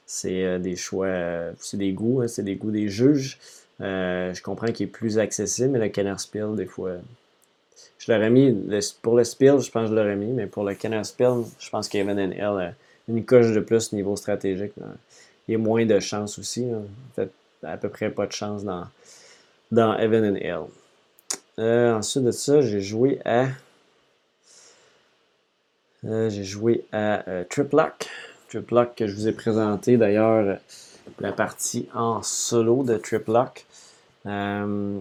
c'est 0.05 0.57
des 0.59 0.75
choix, 0.75 1.07
c'est 1.59 1.77
des 1.77 1.91
goûts, 1.91 2.21
hein, 2.21 2.27
c'est 2.27 2.43
des 2.43 2.55
goûts 2.55 2.71
des 2.71 2.89
juges. 2.89 3.37
je 3.79 4.41
comprends 4.41 4.71
qu'il 4.71 4.87
est 4.87 4.91
plus 4.91 5.19
accessible, 5.19 5.69
mais 5.69 5.79
le 5.79 5.89
Kenner 5.89 6.17
spill, 6.17 6.55
des 6.55 6.65
fois, 6.65 6.93
je 7.99 8.11
l'aurais 8.11 8.31
mis, 8.31 8.55
pour 9.03 9.15
le 9.15 9.23
spill, 9.23 9.59
je 9.59 9.69
pense 9.69 9.83
que 9.83 9.89
je 9.89 9.95
l'aurais 9.95 10.15
mis, 10.15 10.33
mais 10.33 10.47
pour 10.47 10.63
le 10.63 10.73
Kenner 10.73 11.03
spill, 11.03 11.43
je 11.59 11.69
pense 11.69 11.87
qu'Evan 11.87 12.19
and 12.19 12.31
L 12.31 12.75
une 13.07 13.23
coche 13.25 13.53
de 13.53 13.59
plus 13.59 13.93
niveau 13.93 14.15
stratégique. 14.15 14.73
Il 15.47 15.53
y 15.53 15.55
a 15.55 15.57
moins 15.57 15.85
de 15.85 15.99
chance 15.99 16.37
aussi. 16.39 16.65
En 16.65 16.83
fait, 17.15 17.31
à 17.63 17.77
peu 17.77 17.89
près 17.89 18.09
pas 18.09 18.27
de 18.27 18.31
chance 18.31 18.63
dans, 18.63 18.85
dans 19.71 19.97
Heaven 19.97 20.37
and. 20.37 20.67
Euh, 21.59 21.95
ensuite 21.95 22.23
de 22.23 22.31
ça, 22.31 22.61
j'ai 22.61 22.81
joué 22.81 23.19
à. 23.25 23.47
Euh, 26.05 26.29
j'ai 26.29 26.43
joué 26.43 26.85
à 26.91 27.27
euh, 27.27 27.43
Triplock. 27.49 28.07
Triplock 28.49 28.95
que 28.95 29.07
je 29.07 29.15
vous 29.15 29.27
ai 29.27 29.31
présenté 29.31 29.97
d'ailleurs 29.97 30.59
la 31.19 31.31
partie 31.31 31.89
en 31.95 32.21
solo 32.21 32.83
de 32.83 32.97
Triplock. 32.97 33.65
Euh, 34.27 34.99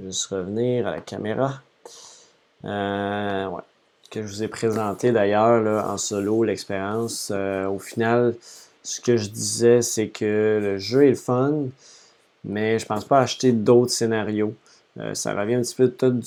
juste 0.00 0.26
revenir 0.26 0.86
à 0.86 0.92
la 0.92 1.00
caméra. 1.00 1.60
ouais 2.62 3.62
que 4.10 4.22
je 4.22 4.26
vous 4.26 4.42
ai 4.42 4.48
présenté 4.48 5.12
d'ailleurs 5.12 5.84
en 5.86 5.98
solo, 5.98 6.42
l'expérience. 6.44 7.30
Au 7.30 7.78
final, 7.78 8.34
ce 8.82 9.02
que 9.02 9.18
je 9.18 9.28
disais, 9.28 9.82
c'est 9.82 10.08
que 10.08 10.60
le 10.62 10.78
jeu 10.78 11.04
est 11.04 11.10
le 11.10 11.14
fun, 11.14 11.64
mais 12.44 12.78
je 12.78 12.86
pense 12.86 13.04
pas 13.04 13.20
acheter 13.20 13.52
d'autres 13.52 13.92
scénarios. 13.92 14.54
Euh, 14.98 15.14
ça 15.14 15.34
revient 15.34 15.54
un 15.54 15.62
petit 15.62 15.74
peu 15.74 15.88
du, 15.88 16.26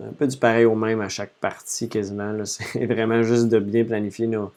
un 0.00 0.12
peu 0.18 0.26
du 0.26 0.36
pareil 0.36 0.64
au 0.64 0.74
même 0.74 1.00
à 1.00 1.08
chaque 1.08 1.32
partie 1.34 1.88
quasiment. 1.88 2.34
C'est 2.44 2.86
vraiment 2.86 3.22
juste 3.22 3.48
de 3.48 3.58
bien 3.58 3.84
planifier 3.84 4.26
nos, 4.26 4.50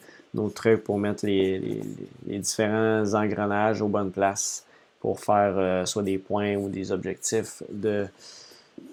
trucs 0.49 0.83
pour 0.83 0.99
mettre 0.99 1.25
les, 1.25 1.81
différents 2.25 3.13
engrenages 3.13 3.81
aux 3.81 3.87
bonnes 3.87 4.11
places 4.11 4.65
pour 4.99 5.19
faire 5.19 5.53
euh, 5.57 5.85
soit 5.85 6.03
des 6.03 6.17
points 6.17 6.55
ou 6.55 6.69
des 6.69 6.91
objectifs 6.91 7.63
de, 7.71 8.07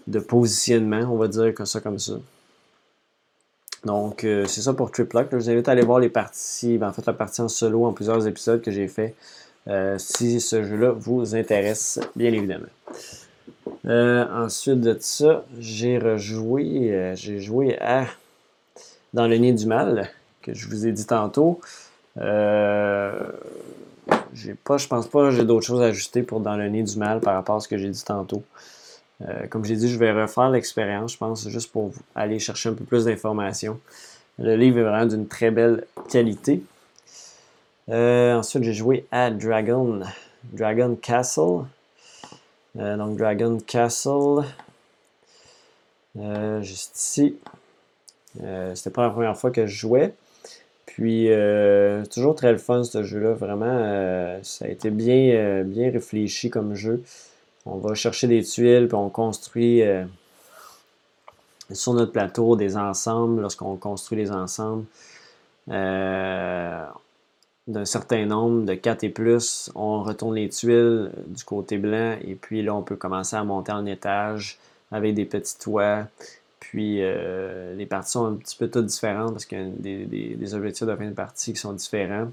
de 0.06 0.18
positionnement, 0.18 1.00
on 1.10 1.16
va 1.16 1.28
dire 1.28 1.54
comme 1.54 1.66
ça 1.66 1.80
comme 1.80 1.98
ça. 1.98 2.14
Donc, 3.84 4.24
euh, 4.24 4.46
c'est 4.46 4.62
ça 4.62 4.72
pour 4.72 4.90
Triplock. 4.90 5.28
Je 5.30 5.36
vous 5.36 5.50
invite 5.50 5.68
à 5.68 5.72
aller 5.72 5.84
voir 5.84 5.98
les 5.98 6.08
parties, 6.08 6.78
ben, 6.78 6.88
en 6.88 6.92
fait, 6.92 7.04
la 7.06 7.12
partie 7.12 7.40
en 7.40 7.48
solo 7.48 7.84
en 7.84 7.92
plusieurs 7.92 8.26
épisodes 8.26 8.62
que 8.62 8.70
j'ai 8.70 8.88
fait. 8.88 9.14
Euh, 9.66 9.96
si 9.98 10.40
ce 10.40 10.62
jeu-là 10.62 10.92
vous 10.92 11.34
intéresse, 11.34 11.98
bien 12.16 12.32
évidemment. 12.32 12.66
Euh, 13.86 14.26
ensuite 14.32 14.80
de 14.80 14.96
ça, 15.00 15.44
j'ai 15.58 15.98
rejoué, 15.98 17.12
j'ai 17.16 17.40
joué 17.40 17.78
à 17.80 18.06
Dans 19.12 19.26
le 19.26 19.36
nid 19.36 19.52
du 19.52 19.66
mal, 19.66 20.10
que 20.42 20.54
je 20.54 20.68
vous 20.68 20.86
ai 20.86 20.92
dit 20.92 21.06
tantôt. 21.06 21.60
j'ai 22.16 22.22
pas, 24.64 24.76
je 24.76 24.86
pense 24.86 25.06
pas 25.08 25.30
j'ai 25.30 25.44
d'autres 25.44 25.66
choses 25.66 25.82
à 25.82 25.86
ajuster 25.86 26.22
pour 26.22 26.40
Dans 26.40 26.56
le 26.56 26.68
nid 26.68 26.82
du 26.82 26.98
mal 26.98 27.20
par 27.20 27.34
rapport 27.34 27.56
à 27.56 27.60
ce 27.60 27.68
que 27.68 27.78
j'ai 27.78 27.90
dit 27.90 28.04
tantôt. 28.04 28.42
Euh, 29.22 29.46
comme 29.48 29.64
j'ai 29.64 29.76
dit, 29.76 29.88
je 29.88 29.98
vais 29.98 30.12
refaire 30.12 30.50
l'expérience, 30.50 31.12
je 31.12 31.18
pense, 31.18 31.48
juste 31.48 31.72
pour 31.72 31.92
aller 32.14 32.38
chercher 32.38 32.70
un 32.70 32.74
peu 32.74 32.84
plus 32.84 33.04
d'informations. 33.04 33.78
Le 34.38 34.56
livre 34.56 34.78
est 34.78 34.82
vraiment 34.82 35.06
d'une 35.06 35.28
très 35.28 35.50
belle 35.50 35.84
qualité. 36.10 36.62
Euh, 37.88 38.34
ensuite, 38.34 38.62
j'ai 38.62 38.72
joué 38.72 39.06
à 39.10 39.30
Dragon, 39.30 40.00
Dragon 40.52 40.96
Castle. 41.00 41.64
Euh, 42.78 42.96
donc, 42.96 43.16
Dragon 43.16 43.58
Castle, 43.66 44.44
juste 46.62 46.96
ici. 46.96 47.36
C'était 48.74 48.90
pas 48.90 49.02
la 49.02 49.10
première 49.10 49.36
fois 49.36 49.50
que 49.50 49.66
je 49.66 49.76
jouais. 49.76 50.14
Puis, 50.86 51.28
toujours 52.12 52.34
très 52.34 52.52
le 52.52 52.58
fun 52.58 52.84
ce 52.84 53.02
jeu-là. 53.02 53.34
Vraiment, 53.34 54.42
ça 54.42 54.64
a 54.64 54.68
été 54.68 54.90
bien, 54.90 55.62
bien 55.64 55.90
réfléchi 55.90 56.50
comme 56.50 56.74
jeu 56.74 57.02
on 57.66 57.78
va 57.78 57.94
chercher 57.94 58.26
des 58.26 58.42
tuiles, 58.42 58.88
puis 58.88 58.96
on 58.96 59.08
construit 59.08 59.82
euh, 59.82 60.04
sur 61.72 61.94
notre 61.94 62.12
plateau 62.12 62.56
des 62.56 62.76
ensembles. 62.76 63.40
Lorsqu'on 63.40 63.76
construit 63.76 64.18
les 64.18 64.30
ensembles 64.30 64.84
euh, 65.70 66.84
d'un 67.66 67.84
certain 67.84 68.26
nombre, 68.26 68.64
de 68.66 68.74
4 68.74 69.04
et 69.04 69.08
plus, 69.08 69.70
on 69.74 70.02
retourne 70.02 70.34
les 70.34 70.48
tuiles 70.48 71.10
du 71.26 71.44
côté 71.44 71.78
blanc, 71.78 72.16
et 72.22 72.34
puis 72.34 72.62
là, 72.62 72.74
on 72.74 72.82
peut 72.82 72.96
commencer 72.96 73.36
à 73.36 73.44
monter 73.44 73.72
en 73.72 73.86
étage 73.86 74.58
avec 74.92 75.14
des 75.14 75.24
petits 75.24 75.58
toits. 75.58 76.06
Puis 76.60 76.98
les 76.98 77.86
parties 77.86 78.12
sont 78.12 78.26
un 78.26 78.34
petit 78.34 78.56
peu 78.56 78.68
toutes 78.68 78.86
différentes 78.86 79.32
parce 79.32 79.44
qu'il 79.44 79.58
y 79.58 79.62
a 79.62 80.36
des, 80.36 80.54
objectifs 80.54 80.86
de 80.86 80.96
fin 80.96 81.06
de 81.06 81.14
partie 81.14 81.52
qui 81.52 81.58
sont 81.58 81.72
différents. 81.72 82.30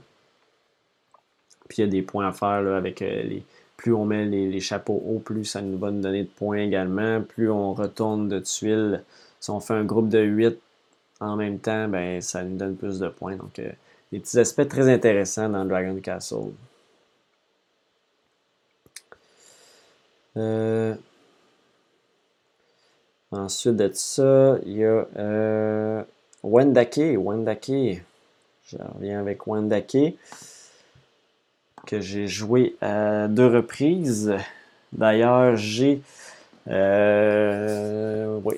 Puis 1.68 1.80
il 1.80 1.82
y 1.82 1.88
a 1.88 1.88
des 1.88 2.02
points 2.02 2.28
à 2.28 2.32
faire 2.32 2.74
avec 2.76 3.02
les. 3.02 3.44
Plus 3.78 3.94
on 3.94 4.06
met 4.06 4.26
les, 4.26 4.60
chapeaux 4.60 5.02
hauts, 5.06 5.20
plus 5.20 5.44
ça 5.44 5.62
nous 5.62 5.78
va 5.78 5.92
nous 5.92 6.02
donner 6.02 6.24
de 6.24 6.30
points 6.30 6.60
également. 6.60 7.22
Plus 7.22 7.50
on 7.50 7.74
retourne 7.74 8.30
de 8.30 8.40
tuiles, 8.40 9.04
si 9.40 9.50
on 9.50 9.60
fait 9.60 9.74
un 9.74 9.84
groupe 9.84 10.08
de 10.10 10.20
8 10.20 10.60
en 11.20 11.36
même 11.36 11.60
temps, 11.60 11.88
ben, 11.88 12.22
ça 12.22 12.44
nous 12.44 12.58
donne 12.58 12.76
plus 12.76 13.00
de 13.00 13.10
points. 13.10 13.36
Donc, 13.36 13.60
des 14.12 14.20
petits 14.20 14.40
aspects 14.40 14.68
très 14.68 14.90
intéressants 14.90 15.50
dans 15.50 15.66
Dragon 15.66 16.00
Castle. 16.02 16.52
Euh, 20.38 20.96
ensuite 23.32 23.76
de 23.76 23.92
ça, 23.94 24.58
il 24.66 24.78
y 24.78 24.86
a 24.86 25.06
euh, 25.18 26.04
Wendake. 26.44 27.18
Wendake. 27.18 28.02
Je 28.66 28.78
reviens 28.96 29.20
avec 29.20 29.48
Wendake. 29.48 30.18
Que 31.86 32.00
j'ai 32.00 32.28
joué 32.28 32.76
à 32.82 33.28
deux 33.28 33.48
reprises. 33.48 34.34
D'ailleurs, 34.94 35.56
j'ai. 35.56 36.02
Euh, 36.68 38.40
oui. 38.44 38.56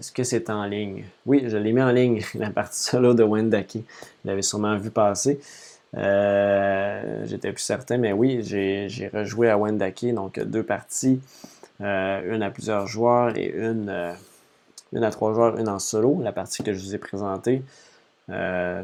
Est-ce 0.00 0.12
que 0.12 0.24
c'est 0.24 0.48
en 0.48 0.64
ligne? 0.64 1.04
Oui, 1.26 1.44
je 1.46 1.58
l'ai 1.58 1.72
mis 1.72 1.82
en 1.82 1.90
ligne, 1.90 2.22
la 2.34 2.48
partie 2.48 2.80
solo 2.80 3.12
de 3.12 3.22
Wendake. 3.22 3.76
Vous 3.76 4.30
l'avez 4.30 4.40
sûrement 4.40 4.74
vu 4.78 4.88
passer. 4.90 5.38
Euh, 5.94 7.26
j'étais 7.26 7.52
plus 7.52 7.62
certain, 7.62 7.98
mais 7.98 8.10
oui, 8.14 8.40
j'ai 8.42 9.10
rejoué 9.12 9.50
à 9.50 9.58
Wendake, 9.58 10.06
donc 10.14 10.40
deux 10.40 10.62
parties, 10.62 11.20
euh, 11.82 12.34
une 12.34 12.42
à 12.42 12.50
plusieurs 12.50 12.86
joueurs 12.86 13.36
et 13.36 13.52
une, 13.54 13.90
euh, 13.90 14.14
une 14.94 15.04
à 15.04 15.10
trois 15.10 15.34
joueurs, 15.34 15.58
une 15.58 15.68
en 15.68 15.78
solo, 15.78 16.18
la 16.22 16.32
partie 16.32 16.62
que 16.62 16.72
je 16.72 16.80
vous 16.80 16.94
ai 16.94 16.98
présentée. 16.98 17.62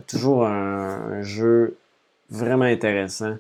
toujours 0.06 0.47
un, 0.47 1.22
jeu 1.22 1.78
vraiment 2.28 2.66
intéressant. 2.66 3.36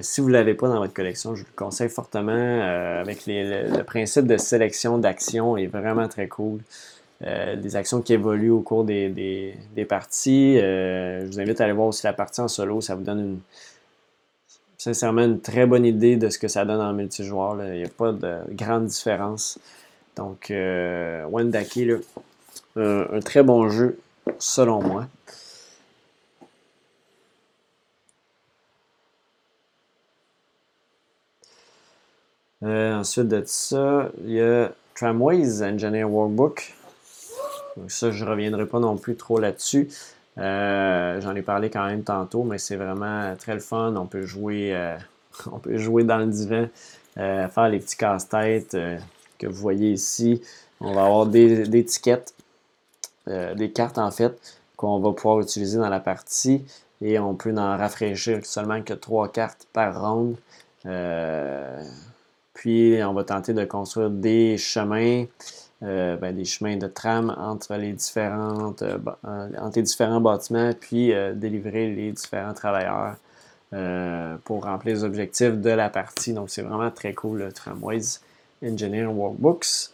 Si 0.00 0.20
vous 0.20 0.28
ne 0.28 0.32
l'avez 0.32 0.54
pas 0.54 0.68
dans 0.68 0.78
votre 0.78 0.94
collection, 0.94 1.34
je 1.34 1.42
vous 1.42 1.48
le 1.50 1.56
conseille 1.56 1.88
fortement. 1.88 2.60
avec 3.00 3.26
le, 3.26 3.82
principe 3.82 4.26
de 4.26 4.36
sélection 4.36 4.98
d'actions 4.98 5.56
est 5.56 5.66
vraiment 5.66 6.08
très 6.08 6.28
cool. 6.28 6.60
Euh, 7.22 7.56
des 7.56 7.76
actions 7.76 8.02
qui 8.02 8.12
évoluent 8.12 8.50
au 8.50 8.60
cours 8.60 8.84
des, 8.84 9.56
parties. 9.88 10.58
Euh, 10.58 11.20
je 11.20 11.26
vous 11.26 11.40
invite 11.40 11.60
à 11.60 11.64
aller 11.64 11.72
voir 11.72 11.88
aussi 11.88 12.04
la 12.04 12.12
partie 12.12 12.40
en 12.40 12.48
solo. 12.48 12.80
Ça 12.80 12.94
vous 12.94 13.02
donne 13.02 13.20
une, 13.20 13.38
sincèrement 14.76 15.22
une 15.22 15.40
très 15.40 15.64
bonne 15.64 15.86
idée 15.86 16.16
de 16.16 16.28
ce 16.28 16.38
que 16.38 16.48
ça 16.48 16.64
donne 16.64 16.80
en 16.80 16.92
multijoueur. 16.92 17.64
Il 17.64 17.78
n'y 17.78 17.84
a 17.84 17.88
pas 17.88 18.12
de 18.12 18.40
grande 18.50 18.86
différence. 18.86 19.58
Donc, 20.16 20.50
euh, 20.50 21.24
Wendake, 21.30 21.78
un, 22.76 23.20
très 23.20 23.42
bon 23.42 23.68
jeu 23.68 23.98
selon 24.38 24.82
moi. 24.82 25.06
Ensuite 32.64 33.28
de 33.28 33.42
ça, 33.46 34.08
il 34.24 34.32
y 34.32 34.40
a 34.40 34.72
Tramways 34.94 35.62
Engineer 35.62 36.04
Workbook. 36.04 36.74
Donc 37.76 37.90
ça, 37.90 38.10
je 38.10 38.24
ne 38.24 38.30
reviendrai 38.30 38.66
pas 38.66 38.78
non 38.78 38.96
plus 38.96 39.16
trop 39.16 39.38
là-dessus. 39.38 39.88
Euh, 40.38 41.20
j'en 41.20 41.34
ai 41.34 41.42
parlé 41.42 41.70
quand 41.70 41.86
même 41.86 42.02
tantôt, 42.02 42.44
mais 42.44 42.58
c'est 42.58 42.76
vraiment 42.76 43.34
très 43.36 43.54
le 43.54 43.60
fun. 43.60 43.94
On 43.96 44.06
peut 44.06 44.24
jouer, 44.24 44.74
euh, 44.74 44.96
on 45.52 45.58
peut 45.58 45.76
jouer 45.78 46.04
dans 46.04 46.18
le 46.18 46.26
divan, 46.26 46.68
euh, 47.18 47.48
faire 47.48 47.68
les 47.68 47.78
petits 47.78 47.96
casse-têtes 47.96 48.76
que 49.38 49.46
vous 49.46 49.60
voyez 49.60 49.92
ici. 49.92 50.42
On 50.80 50.92
va 50.92 51.04
avoir 51.04 51.26
des, 51.26 51.66
des 51.66 51.78
étiquettes, 51.78 52.34
des 53.26 53.70
cartes 53.70 53.98
en 53.98 54.10
fait, 54.10 54.38
qu'on 54.76 55.00
va 55.00 55.12
pouvoir 55.12 55.40
utiliser 55.40 55.78
dans 55.78 55.88
la 55.88 56.00
partie. 56.00 56.64
Et 57.00 57.18
on 57.18 57.34
peut 57.34 57.54
en 57.56 57.76
rafraîchir 57.76 58.44
seulement 58.46 58.80
que 58.82 58.94
trois 58.94 59.28
cartes 59.28 59.66
par 59.72 60.00
ronde. 60.00 60.36
Puis 62.54 62.98
on 63.04 63.12
va 63.12 63.24
tenter 63.24 63.52
de 63.52 63.64
construire 63.64 64.10
des 64.10 64.56
chemins. 64.56 65.26
Euh, 65.84 66.16
ben, 66.16 66.34
des 66.34 66.46
chemins 66.46 66.76
de 66.76 66.86
tram 66.86 67.34
entre 67.36 67.74
les, 67.74 67.92
différentes, 67.92 68.80
euh, 68.80 68.96
euh, 69.26 69.50
entre 69.58 69.76
les 69.76 69.82
différents 69.82 70.20
bâtiments, 70.20 70.72
puis 70.72 71.12
délivrer 71.34 71.94
les 71.94 72.12
différents 72.12 72.54
travailleurs 72.54 73.16
pour 74.44 74.64
remplir 74.64 74.94
les 74.94 75.04
objectifs 75.04 75.54
de 75.54 75.70
la 75.70 75.90
partie. 75.90 76.32
Donc, 76.32 76.48
c'est 76.48 76.62
vraiment 76.62 76.92
très 76.92 77.12
cool, 77.12 77.38
le 77.38 77.52
Tramways 77.52 78.20
Engineering 78.64 79.16
Workbooks. 79.16 79.90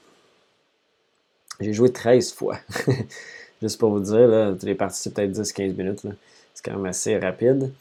J'ai 1.60 1.72
joué 1.72 1.90
13 1.90 2.34
fois. 2.34 2.58
Juste 3.62 3.80
pour 3.80 3.90
vous 3.90 4.00
dire, 4.00 4.28
là, 4.28 4.54
les 4.62 4.74
parties, 4.74 5.00
c'est 5.00 5.14
peut-être 5.14 5.32
10-15 5.32 5.76
minutes. 5.76 6.00
C'est 6.52 6.62
quand 6.62 6.76
même 6.76 6.86
assez 6.86 7.18
rapide. 7.18 7.72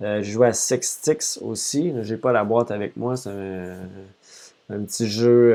j'ai 0.00 0.22
joué 0.22 0.46
à 0.46 0.52
Six 0.52 0.82
Sticks 0.82 1.42
aussi. 1.42 1.92
J'ai 2.02 2.16
pas 2.16 2.30
la 2.30 2.44
boîte 2.44 2.70
avec 2.70 2.96
moi. 2.96 3.16
Un, 4.70 4.80
petit 4.84 5.08
jeu 5.08 5.52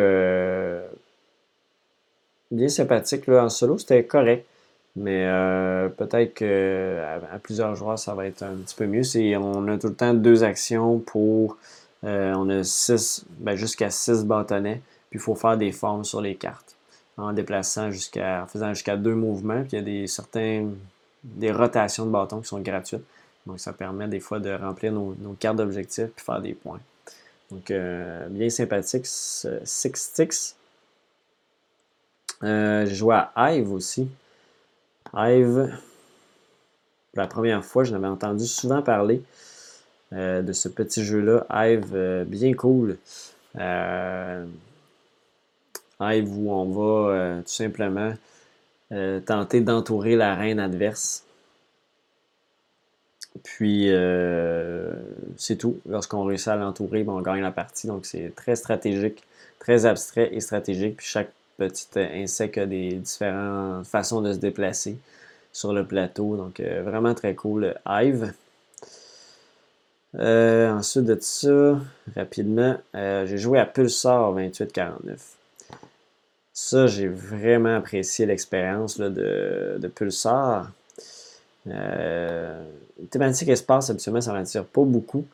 bien 2.51 2.69
sympathique. 2.69 3.27
En 3.29 3.49
solo, 3.49 3.77
c'était 3.77 4.03
correct. 4.03 4.45
Mais 4.95 5.25
euh, 5.25 5.89
peut-être 5.89 6.35
qu'à 6.35 7.15
à 7.33 7.39
plusieurs 7.39 7.75
joueurs, 7.75 7.99
ça 7.99 8.13
va 8.13 8.25
être 8.27 8.43
un 8.43 8.55
petit 8.55 8.75
peu 8.75 8.85
mieux. 8.85 9.01
On 9.37 9.67
a 9.67 9.77
tout 9.77 9.87
le 9.87 9.95
temps 9.95 10.13
deux 10.13 10.43
actions 10.43 10.99
pour. 10.99 11.57
Euh, 12.03 12.33
on 12.35 12.49
a 12.49 12.63
six, 12.63 13.25
ben, 13.39 13.55
jusqu'à 13.55 13.89
six 13.89 14.23
bâtonnets. 14.23 14.81
Puis 15.09 15.19
il 15.19 15.21
faut 15.21 15.35
faire 15.35 15.57
des 15.57 15.71
formes 15.71 16.05
sur 16.05 16.21
les 16.21 16.35
cartes. 16.35 16.75
En 17.17 17.33
déplaçant 17.33 17.91
jusqu'à. 17.91 18.43
En 18.43 18.47
faisant 18.47 18.69
jusqu'à 18.73 18.95
deux 18.95 19.15
mouvements. 19.15 19.61
Puis 19.61 19.71
il 19.73 19.75
y 19.75 19.79
a 19.79 19.81
des 19.81 20.07
certains. 20.07 20.69
des 21.23 21.51
rotations 21.51 22.05
de 22.05 22.11
bâtons 22.11 22.39
qui 22.39 22.47
sont 22.47 22.61
gratuites. 22.61 23.03
Donc 23.45 23.59
ça 23.59 23.73
permet 23.73 24.07
des 24.07 24.21
fois 24.21 24.39
de 24.39 24.51
remplir 24.51 24.93
nos, 24.93 25.15
cartes 25.39 25.57
d'objectifs 25.57 26.09
puis 26.15 26.25
faire 26.25 26.41
des 26.41 26.53
points. 26.53 26.79
Donc 27.51 27.71
euh, 27.71 28.27
bien 28.27 28.49
sympathique. 28.49 29.05
Six 29.05 29.91
Sticks. 29.95 30.55
Euh, 32.43 32.85
j'ai 32.85 32.95
joué 32.95 33.15
à 33.15 33.31
Hive 33.53 33.71
aussi. 33.71 34.07
Hive, 35.13 35.71
pour 37.13 37.21
la 37.21 37.27
première 37.27 37.63
fois, 37.63 37.83
je 37.83 37.93
n'avais 37.93 38.07
entendu 38.07 38.45
souvent 38.45 38.81
parler 38.81 39.21
euh, 40.13 40.41
de 40.41 40.53
ce 40.53 40.67
petit 40.67 41.03
jeu-là. 41.03 41.45
Hive, 41.49 41.91
euh, 41.93 42.23
bien 42.25 42.53
cool. 42.53 42.97
Hive 45.99 46.37
où 46.37 46.51
on 46.51 46.65
va 46.65 47.41
tout 47.41 47.47
simplement 47.47 48.13
tenter 49.25 49.61
d'entourer 49.61 50.15
la 50.15 50.35
reine 50.35 50.59
adverse. 50.59 51.24
Puis 53.43 53.89
c'est 55.37 55.57
tout. 55.57 55.79
Lorsqu'on 55.87 56.23
réussit 56.23 56.47
à 56.47 56.55
l'entourer, 56.55 57.03
ben, 57.03 57.13
on 57.13 57.21
gagne 57.21 57.41
la 57.41 57.51
partie. 57.51 57.87
Donc 57.87 58.05
c'est 58.05 58.33
très 58.35 58.55
stratégique, 58.55 59.23
très 59.59 59.85
abstrait 59.85 60.29
et 60.33 60.39
stratégique. 60.39 60.97
Puis 60.97 61.07
chaque 61.07 61.29
petit 61.57 61.87
insecte 61.95 62.57
a 62.57 62.65
des 62.65 62.93
différentes 62.93 63.85
façons 63.85 64.21
de 64.21 64.33
se 64.33 64.37
déplacer 64.37 64.97
sur 65.55 65.73
le 65.73 65.85
plateau. 65.85 66.35
Donc, 66.35 66.59
euh, 66.59 66.83
vraiment 66.83 67.13
très 67.13 67.33
cool. 67.33 67.75
Hive. 67.87 68.33
Euh, 70.15 70.71
ensuite 70.71 71.05
de 71.05 71.17
ça, 71.19 71.79
rapidement, 72.15 72.77
euh, 72.93 73.25
j'ai 73.25 73.37
joué 73.37 73.59
à 73.59 73.65
Pulsar 73.65 74.33
2849. 74.33 75.19
Ça, 76.53 76.87
j'ai 76.87 77.07
vraiment 77.07 77.77
apprécié 77.77 78.25
l'expérience 78.25 78.97
de, 78.97 79.77
de, 79.77 79.87
Pulsar. 79.87 80.71
Thématique 83.09 83.49
espace, 83.49 83.89
habituellement, 83.89 84.21
ça 84.21 84.33
m'attire 84.33 84.65
pas 84.65 84.83
beaucoup. 84.83 85.25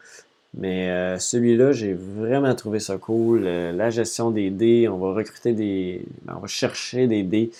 Mais 0.54 0.90
euh, 0.90 1.18
celui-là, 1.18 1.72
j'ai 1.72 1.94
vraiment 1.94 2.54
trouvé 2.56 2.80
ça 2.80 2.98
cool. 2.98 3.44
Euh, 3.46 3.72
la 3.72 3.90
gestion 3.90 4.32
des 4.32 4.50
dés, 4.50 4.88
on 4.90 4.98
va 4.98 5.14
recruter 5.14 5.54
des. 5.54 6.04
Ben, 6.24 6.34
on 6.38 6.40
va 6.40 6.48
chercher 6.48 7.08
des 7.08 7.24
dés. 7.24 7.52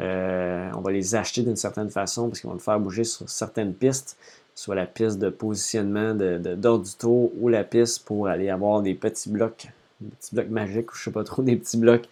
Euh, 0.00 0.70
on 0.74 0.80
va 0.80 0.90
les 0.90 1.14
acheter 1.14 1.42
d'une 1.42 1.56
certaine 1.56 1.90
façon 1.90 2.28
parce 2.28 2.40
qu'ils 2.40 2.48
vont 2.48 2.54
le 2.54 2.60
faire 2.60 2.80
bouger 2.80 3.04
sur 3.04 3.28
certaines 3.28 3.74
pistes, 3.74 4.16
soit 4.54 4.74
la 4.74 4.86
piste 4.86 5.18
de 5.18 5.28
positionnement 5.28 6.14
d'ordre 6.14 6.84
du 6.84 6.94
tour 6.94 7.30
ou 7.40 7.48
la 7.48 7.62
piste 7.62 8.04
pour 8.04 8.26
aller 8.26 8.48
avoir 8.48 8.82
des 8.82 8.94
petits 8.94 9.28
blocs, 9.28 9.68
des 10.00 10.16
petits 10.16 10.34
blocs 10.34 10.48
magiques 10.48 10.92
ou 10.92 10.96
je 10.96 11.04
sais 11.04 11.10
pas 11.10 11.24
trop, 11.24 11.42
des 11.42 11.56
petits 11.56 11.76
blocs 11.76 12.08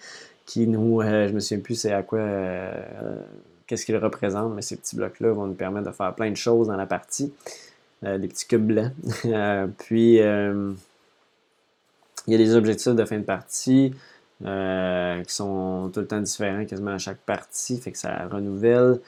qui 0.46 0.66
nous. 0.66 1.00
je 1.02 1.32
me 1.32 1.40
souviens 1.40 1.60
plus 1.60 1.74
c'est 1.74 1.92
à 1.92 2.02
quoi. 2.02 2.20
Qu'est-ce 3.70 3.86
qu'ils 3.86 3.96
représentent, 3.98 4.52
mais 4.52 4.62
ces 4.62 4.74
petits 4.74 4.96
blocs-là 4.96 5.30
vont 5.30 5.46
nous 5.46 5.54
permettre 5.54 5.86
de 5.86 5.92
faire 5.92 6.12
plein 6.12 6.28
de 6.28 6.36
choses 6.36 6.66
dans 6.66 6.76
la 6.76 6.86
partie. 6.86 7.32
Euh, 8.02 8.18
des 8.18 8.26
petits 8.26 8.48
cubes 8.48 8.66
blancs. 8.66 8.92
Euh, 9.26 9.68
puis, 9.78 10.20
euh, 10.20 10.72
il 12.26 12.32
y 12.32 12.34
a 12.34 12.38
des 12.38 12.56
objectifs 12.56 12.96
de 12.96 13.04
fin 13.04 13.18
de 13.18 13.22
partie 13.22 13.94
qui 14.40 15.34
sont 15.34 15.88
tout 15.94 16.00
le 16.00 16.06
temps 16.08 16.20
différents 16.20 16.64
quasiment 16.64 16.90
à 16.90 16.98
chaque 16.98 17.18
partie, 17.18 17.78
fait 17.78 17.92
que 17.92 17.98
ça 17.98 18.26
renouvelle. 18.26 18.98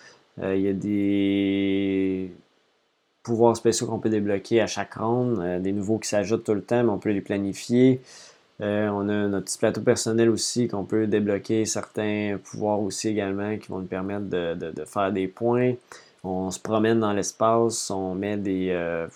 il 0.41 0.61
y 0.61 0.69
a 0.69 0.73
des 0.75 2.31
pouvoirs 3.25 3.57
spéciaux 3.57 3.89
qu'on 3.89 3.99
peut 3.99 4.11
débloquer 4.11 4.61
à 4.61 4.69
chaque 4.69 4.95
ronde, 4.95 5.61
des 5.61 5.73
nouveaux 5.73 5.99
qui 5.99 6.09
s'ajoutent 6.09 6.45
tout 6.45 6.55
le 6.55 6.63
temps, 6.63 6.85
mais 6.85 6.91
on 6.91 6.99
peut 6.99 7.11
les 7.11 7.21
planifier. 7.21 8.01
On 8.61 9.09
a 9.09 9.29
notre 9.29 9.47
petit 9.47 9.59
plateau 9.59 9.81
personnel 9.81 10.29
aussi 10.31 10.69
qu'on 10.69 10.85
peut 10.85 11.07
débloquer 11.07 11.65
certains 11.65 12.39
pouvoirs 12.43 12.81
aussi 12.81 13.09
également 13.09 13.57
qui 13.59 13.69
vont 13.69 13.81
nous 13.81 13.87
permettre 13.87 14.27
de, 14.27 14.85
faire 14.85 15.13
des 15.13 15.29
points. 15.29 15.75
On 16.23 16.51
se 16.51 16.61
promène 16.61 17.01
dans 17.01 17.13
l'espace, 17.13 17.91
on 17.91 18.15
met 18.15 18.37
des, 18.37 19.07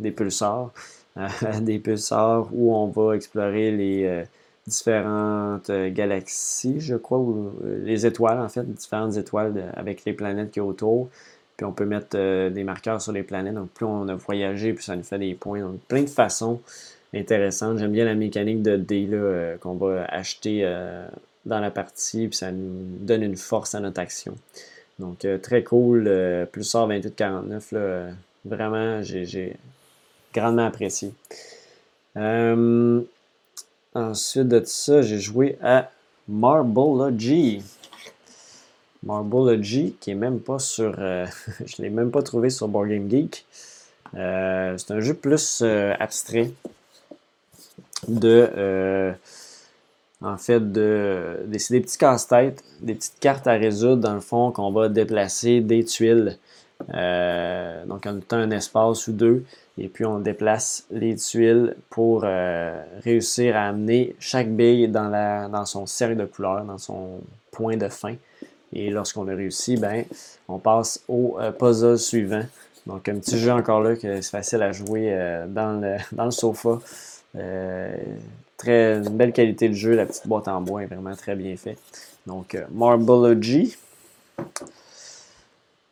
des 0.00 0.10
pulsars, 0.10 0.72
des 1.60 1.78
pulsars 1.78 2.48
où 2.52 2.74
on 2.74 2.88
va 2.88 3.14
explorer 3.14 3.70
les 3.70 4.24
différentes 4.66 5.70
galaxies, 5.70 6.80
je 6.80 6.96
crois, 6.96 7.18
ou 7.18 7.52
les 7.84 8.06
étoiles 8.06 8.40
en 8.40 8.48
fait, 8.48 8.64
différentes 8.72 9.16
étoiles 9.16 9.72
avec 9.74 10.04
les 10.04 10.12
planètes 10.12 10.50
qui 10.50 10.60
autour. 10.60 11.08
Puis 11.60 11.66
on 11.66 11.72
peut 11.72 11.84
mettre 11.84 12.16
euh, 12.16 12.48
des 12.48 12.64
marqueurs 12.64 13.02
sur 13.02 13.12
les 13.12 13.22
planètes. 13.22 13.52
Donc 13.52 13.68
plus 13.68 13.84
on 13.84 14.08
a 14.08 14.14
voyagé, 14.14 14.72
plus 14.72 14.82
ça 14.82 14.96
nous 14.96 15.02
fait 15.02 15.18
des 15.18 15.34
points. 15.34 15.60
Donc 15.60 15.78
plein 15.88 16.00
de 16.00 16.08
façons 16.08 16.58
intéressantes. 17.14 17.78
J'aime 17.78 17.92
bien 17.92 18.04
la 18.04 18.14
mécanique 18.14 18.62
de 18.62 18.76
dés 18.76 19.08
euh, 19.12 19.56
qu'on 19.58 19.74
va 19.74 20.04
acheter 20.06 20.60
euh, 20.64 21.06
dans 21.46 21.60
la 21.60 21.70
partie. 21.70 22.28
Puis 22.28 22.36
ça 22.36 22.52
nous 22.52 22.84
donne 23.00 23.22
une 23.22 23.36
force 23.36 23.74
à 23.74 23.80
notre 23.80 24.00
action. 24.00 24.34
Donc 24.98 25.26
très 25.42 25.62
cool. 25.62 26.10
plus 26.52 26.64
sort 26.64 26.86
2849. 26.88 27.72
Là, 27.72 28.08
vraiment, 28.44 29.02
j'ai 29.02 29.56
grandement 30.34 30.66
apprécié. 30.66 31.14
ensuite 33.94 34.48
de 34.48 34.62
ça, 34.64 35.00
j'ai 35.00 35.18
joué 35.18 35.56
à 35.62 35.90
Marbology. 36.28 37.62
Marbology, 39.02 39.96
qui 40.00 40.10
est 40.10 40.14
même 40.14 40.40
pas 40.40 40.58
sur. 40.58 40.94
Euh, 40.98 41.26
je 41.66 41.82
l'ai 41.82 41.90
même 41.90 42.10
pas 42.10 42.22
trouvé 42.22 42.50
sur 42.50 42.68
Board 42.68 42.88
Game 42.88 43.10
Geek. 43.10 43.46
Euh, 44.14 44.76
c'est 44.76 44.92
un 44.92 45.00
jeu 45.00 45.14
plus 45.14 45.60
euh, 45.62 45.94
abstrait 45.98 46.52
de. 48.08 49.12
en 50.22 50.36
fait, 50.36 50.72
de. 50.72 51.46
C'est 51.58 51.74
des 51.74 51.80
petits 51.80 51.98
casse-têtes, 51.98 52.62
des 52.80 52.94
petites 52.94 53.18
cartes 53.20 53.46
à 53.46 53.52
résoudre, 53.52 54.02
dans 54.02 54.14
le 54.14 54.20
fond, 54.20 54.52
qu'on 54.52 54.72
va 54.72 54.88
déplacer 54.88 55.60
des 55.60 55.84
tuiles. 55.84 56.38
donc, 56.88 58.06
en 58.06 58.20
temps 58.20 58.36
un 58.36 58.50
espace 58.50 59.08
ou 59.08 59.12
deux. 59.12 59.44
Et 59.78 59.88
puis, 59.88 60.04
on 60.04 60.18
déplace 60.18 60.84
les 60.90 61.16
tuiles 61.16 61.76
pour 61.88 62.24
réussir 63.02 63.56
à 63.56 63.68
amener 63.68 64.14
chaque 64.18 64.50
bille 64.50 64.88
dans, 64.88 65.08
la, 65.08 65.48
dans 65.48 65.64
son 65.64 65.86
cercle 65.86 66.16
de 66.16 66.26
couleur, 66.26 66.64
dans 66.64 66.78
son 66.78 67.20
point 67.50 67.76
de 67.76 67.88
fin. 67.88 68.14
Et 68.72 68.90
lorsqu'on 68.90 69.26
a 69.28 69.34
réussi, 69.34 69.76
ben, 69.76 70.04
on 70.48 70.58
passe 70.58 71.02
au 71.08 71.36
euh, 71.40 71.50
puzzle 71.50 71.98
suivant. 71.98 72.44
Donc, 72.86 73.08
un 73.08 73.16
petit 73.16 73.38
jeu 73.38 73.52
encore 73.52 73.80
là 73.80 73.96
que 73.96 74.20
c'est 74.20 74.30
facile 74.30 74.62
à 74.62 74.72
jouer 74.72 75.12
euh, 75.12 75.46
dans, 75.46 75.80
le, 75.80 75.96
dans 76.12 76.26
le 76.26 76.30
sofa. 76.30 76.78
Euh, 77.36 77.96
très, 78.56 78.98
une 78.98 79.16
belle 79.16 79.32
qualité 79.32 79.68
de 79.68 79.74
jeu. 79.74 79.94
La 79.94 80.06
petite 80.06 80.26
boîte 80.26 80.48
en 80.48 80.60
bois 80.60 80.82
est 80.82 80.86
vraiment 80.86 81.14
très 81.14 81.36
bien 81.36 81.56
faite. 81.56 81.78
Donc, 82.26 82.56
Marbology. 82.70 83.76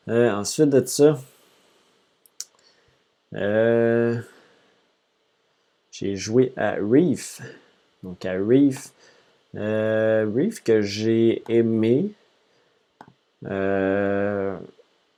ensuite 0.09 0.71
de 0.71 0.85
ça, 0.85 1.19
j'ai 5.91 6.17
joué 6.17 6.53
à 6.57 6.77
Reef. 6.77 7.41
Donc, 8.03 8.25
à 8.25 8.33
Reef. 8.33 8.93
Reef 9.55 10.63
que 10.63 10.83
j'ai 10.83 11.43
aimé. 11.49 12.13
Euh, 13.47 14.57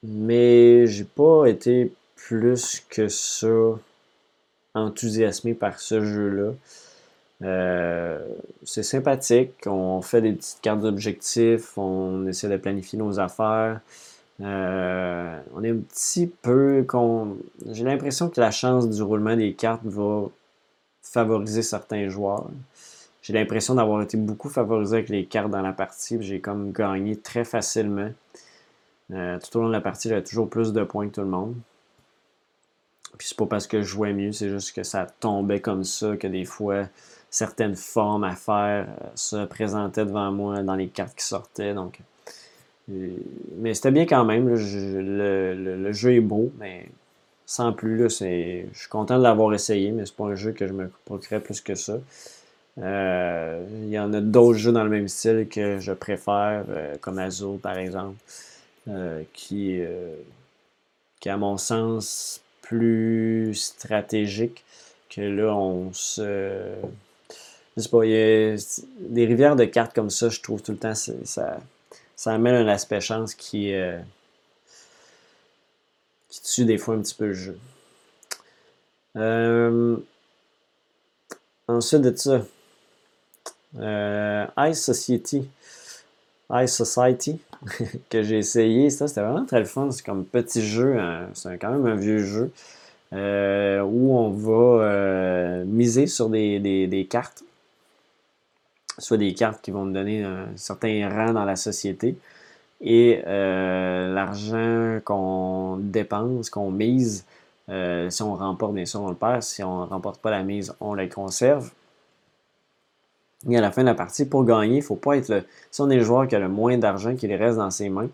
mais 0.03 0.87
j'ai 0.87 1.05
pas 1.05 1.47
été 1.47 1.93
plus 2.17 2.83
que 2.89 3.09
ça 3.09 3.49
enthousiasmé 4.75 5.55
par 5.55 5.81
ce 5.81 6.05
jeu-là. 6.05 6.53
Euh, 7.43 8.19
c'est 8.65 8.83
sympathique, 8.83 9.67
on 9.67 10.03
fait 10.03 10.21
des 10.21 10.33
petites 10.33 10.61
cartes 10.61 10.81
d'objectifs, 10.81 11.79
on 11.79 12.27
essaie 12.27 12.49
de 12.49 12.57
planifier 12.57 12.99
nos 12.99 13.19
affaires. 13.19 13.81
Euh, 14.43 15.41
on 15.55 15.63
est 15.65 15.71
un 15.71 15.77
petit 15.77 16.27
peu. 16.27 16.87
J'ai 17.71 17.85
l'impression 17.85 18.29
que 18.29 18.41
la 18.41 18.51
chance 18.51 18.89
du 18.89 19.03
roulement 19.03 19.37
des 19.37 19.55
cartes 19.55 19.85
va 19.85 20.29
favoriser 21.03 21.63
certains 21.63 22.09
joueurs. 22.09 22.49
J'ai 23.23 23.33
l'impression 23.35 23.75
d'avoir 23.75 24.03
été 24.03 24.17
beaucoup 24.17 24.49
favorisé 24.49 24.97
avec 24.97 25.09
les 25.11 25.27
cartes 25.27 25.51
dans 25.51 25.63
la 25.63 25.73
partie. 25.73 26.17
J'ai 26.21 26.41
comme 26.41 26.73
gagné 26.73 27.17
très 27.17 27.45
facilement. 27.45 28.11
Euh, 29.13 29.39
tout 29.39 29.59
au 29.59 29.63
long 29.63 29.69
de 29.69 29.73
la 29.73 29.81
partie, 29.81 30.09
j'avais 30.09 30.23
toujours 30.23 30.49
plus 30.49 30.73
de 30.73 30.83
points 30.85 31.09
que 31.09 31.15
tout 31.15 31.21
le 31.21 31.27
monde. 31.27 31.55
Puis 33.19 33.28
c'est 33.28 33.37
pas 33.37 33.47
parce 33.47 33.66
que 33.66 33.82
je 33.82 33.87
jouais 33.87 34.12
mieux, 34.12 34.32
c'est 34.32 34.49
juste 34.49 34.74
que 34.74 34.82
ça 34.82 35.07
tombait 35.20 35.61
comme 35.61 35.85
ça, 35.85 36.16
que 36.16 36.27
des 36.27 36.45
fois, 36.45 36.87
certaines 37.31 37.77
formes 37.77 38.24
à 38.24 38.35
faire 38.35 38.89
euh, 38.89 39.07
se 39.15 39.45
présentaient 39.47 40.05
devant 40.05 40.32
moi 40.32 40.62
dans 40.62 40.74
les 40.74 40.89
cartes 40.89 41.16
qui 41.16 41.24
sortaient. 41.24 41.74
Donc, 41.74 42.01
euh, 42.91 43.09
mais 43.59 43.74
c'était 43.74 43.93
bien 43.93 44.07
quand 44.07 44.24
même. 44.24 44.49
le, 44.49 45.93
jeu 45.93 46.15
est 46.15 46.20
beau, 46.20 46.53
mais 46.59 46.87
sans 47.47 47.73
plus, 47.73 47.97
là, 47.97 48.09
je 48.09 48.78
suis 48.78 48.89
content 48.89 49.19
de 49.19 49.23
l'avoir 49.23 49.55
essayé, 49.55 49.93
mais 49.93 50.07
c'est 50.07 50.16
pas 50.16 50.27
un 50.27 50.35
jeu 50.35 50.53
que 50.53 50.66
je 50.66 50.73
me 50.73 50.91
procurais 51.05 51.41
plus 51.41 51.61
que 51.61 51.74
ça. 51.74 51.99
Euh, 52.78 53.65
il 53.82 53.91
y 53.91 53.99
en 53.99 54.12
a 54.12 54.20
d'autres 54.20 54.59
jeux 54.59 54.73
dans 54.73 54.85
le 54.85 54.91
même 54.91 55.09
style 55.09 55.49
que 55.49 55.78
je 55.81 55.93
préfère, 55.93 56.65
comme 57.01 57.19
Azul 57.19 57.59
par 57.59 57.77
exemple, 57.77 58.16
qui, 59.32 59.81
qui, 61.20 61.28
à 61.28 61.37
mon 61.37 61.57
sens, 61.59 62.41
plus 62.71 63.53
stratégique 63.55 64.65
que 65.09 65.21
là, 65.21 65.53
on 65.55 65.93
se. 65.93 66.73
Je 67.77 67.83
sais 67.83 67.89
pas, 67.89 68.05
il 68.05 68.11
y 68.11 68.15
a 68.15 68.57
des 69.01 69.27
rivières 69.27 69.57
de 69.57 69.65
cartes 69.65 69.95
comme 69.95 70.11
ça, 70.11 70.29
je 70.29 70.41
trouve 70.41 70.63
tout 70.63 70.73
le 70.73 70.79
temps, 70.79 70.95
ça, 70.95 71.59
ça 72.17 72.33
amène 72.33 72.55
un 72.55 72.69
aspect 72.69 73.01
chance 73.01 73.35
qui, 73.35 73.73
qui 76.29 76.43
tue 76.43 76.65
des 76.65 76.79
fois 76.79 76.95
un 76.95 77.03
petit 77.03 77.15
peu 77.15 77.27
le 77.27 77.35
jeu. 77.35 77.59
ensuite 81.69 82.03
de 82.03 82.15
ça, 82.15 82.43
euh, 83.79 84.47
Ice 84.59 84.83
Society. 84.85 85.49
Ice 86.53 86.75
Society 86.75 87.41
que 88.11 88.23
j'ai 88.23 88.39
essayé. 88.39 88.91
Ça, 88.91 89.09
c'était 89.09 89.23
vraiment 89.23 89.45
très 89.45 89.65
fun. 89.65 89.91
C'est 89.91 90.05
comme 90.05 90.24
petit 90.24 90.65
jeu. 90.65 90.99
Hein. 90.99 91.28
C'est 91.35 91.59
quand 91.59 91.70
même 91.70 91.87
un 91.87 91.97
vieux 91.97 92.24
jeu. 92.24 92.53
Euh, 93.12 93.81
où 93.82 94.16
on 94.16 94.31
va 94.31 94.85
euh, 94.85 95.65
miser 95.65 96.07
sur 96.07 96.28
des, 96.28 97.07
cartes. 97.11 97.43
Soit 98.99 99.16
des 99.16 99.35
cartes 99.35 99.61
qui 99.62 99.70
vont 99.73 99.85
nous 99.85 99.93
donner 99.93 100.23
un 100.23 100.47
certain 100.57 101.09
rang 101.09 101.32
dans 101.32 101.45
la 101.45 101.57
société. 101.57 102.16
Et 102.82 103.23
l'argent 103.27 105.01
qu'on 105.05 105.77
dépense, 105.78 106.49
qu'on 106.49 106.70
mise, 106.70 107.27
si 107.69 108.23
on 108.23 108.35
remporte, 108.37 108.74
bien 108.74 108.87
sûr, 108.87 109.03
on 109.03 109.11
le 109.11 109.15
perd. 109.15 109.43
Si 109.43 109.62
on 109.62 109.82
ne 109.82 109.87
remporte 109.87 110.20
pas 110.20 110.31
la 110.31 110.43
mise, 110.43 110.74
on 110.81 110.95
la 110.95 111.07
conserve. 111.07 111.70
Et 113.49 113.57
à 113.57 113.61
la 113.61 113.71
fin 113.71 113.83
de 113.83 113.87
la 113.87 113.95
partie, 113.95 114.27
pour 114.27 114.45
gagner, 114.45 114.79
il 114.79 114.83
faut 114.83 114.97
pas 114.97 115.17
être 115.17 115.29
le. 115.29 115.45
Si 115.71 115.81
on 115.81 115.89
est 115.91 115.97
le 115.97 116.05
joueur 116.05 116.29
qui 116.29 116.37
a 116.37 116.39
le 116.39 116.49
moins 116.49 116.77
d'argent 116.77 117.15
qui 117.15 117.35
reste 117.35 117.57
dans 117.57 117.71
ses 117.71 117.89
mains, 117.89 118.11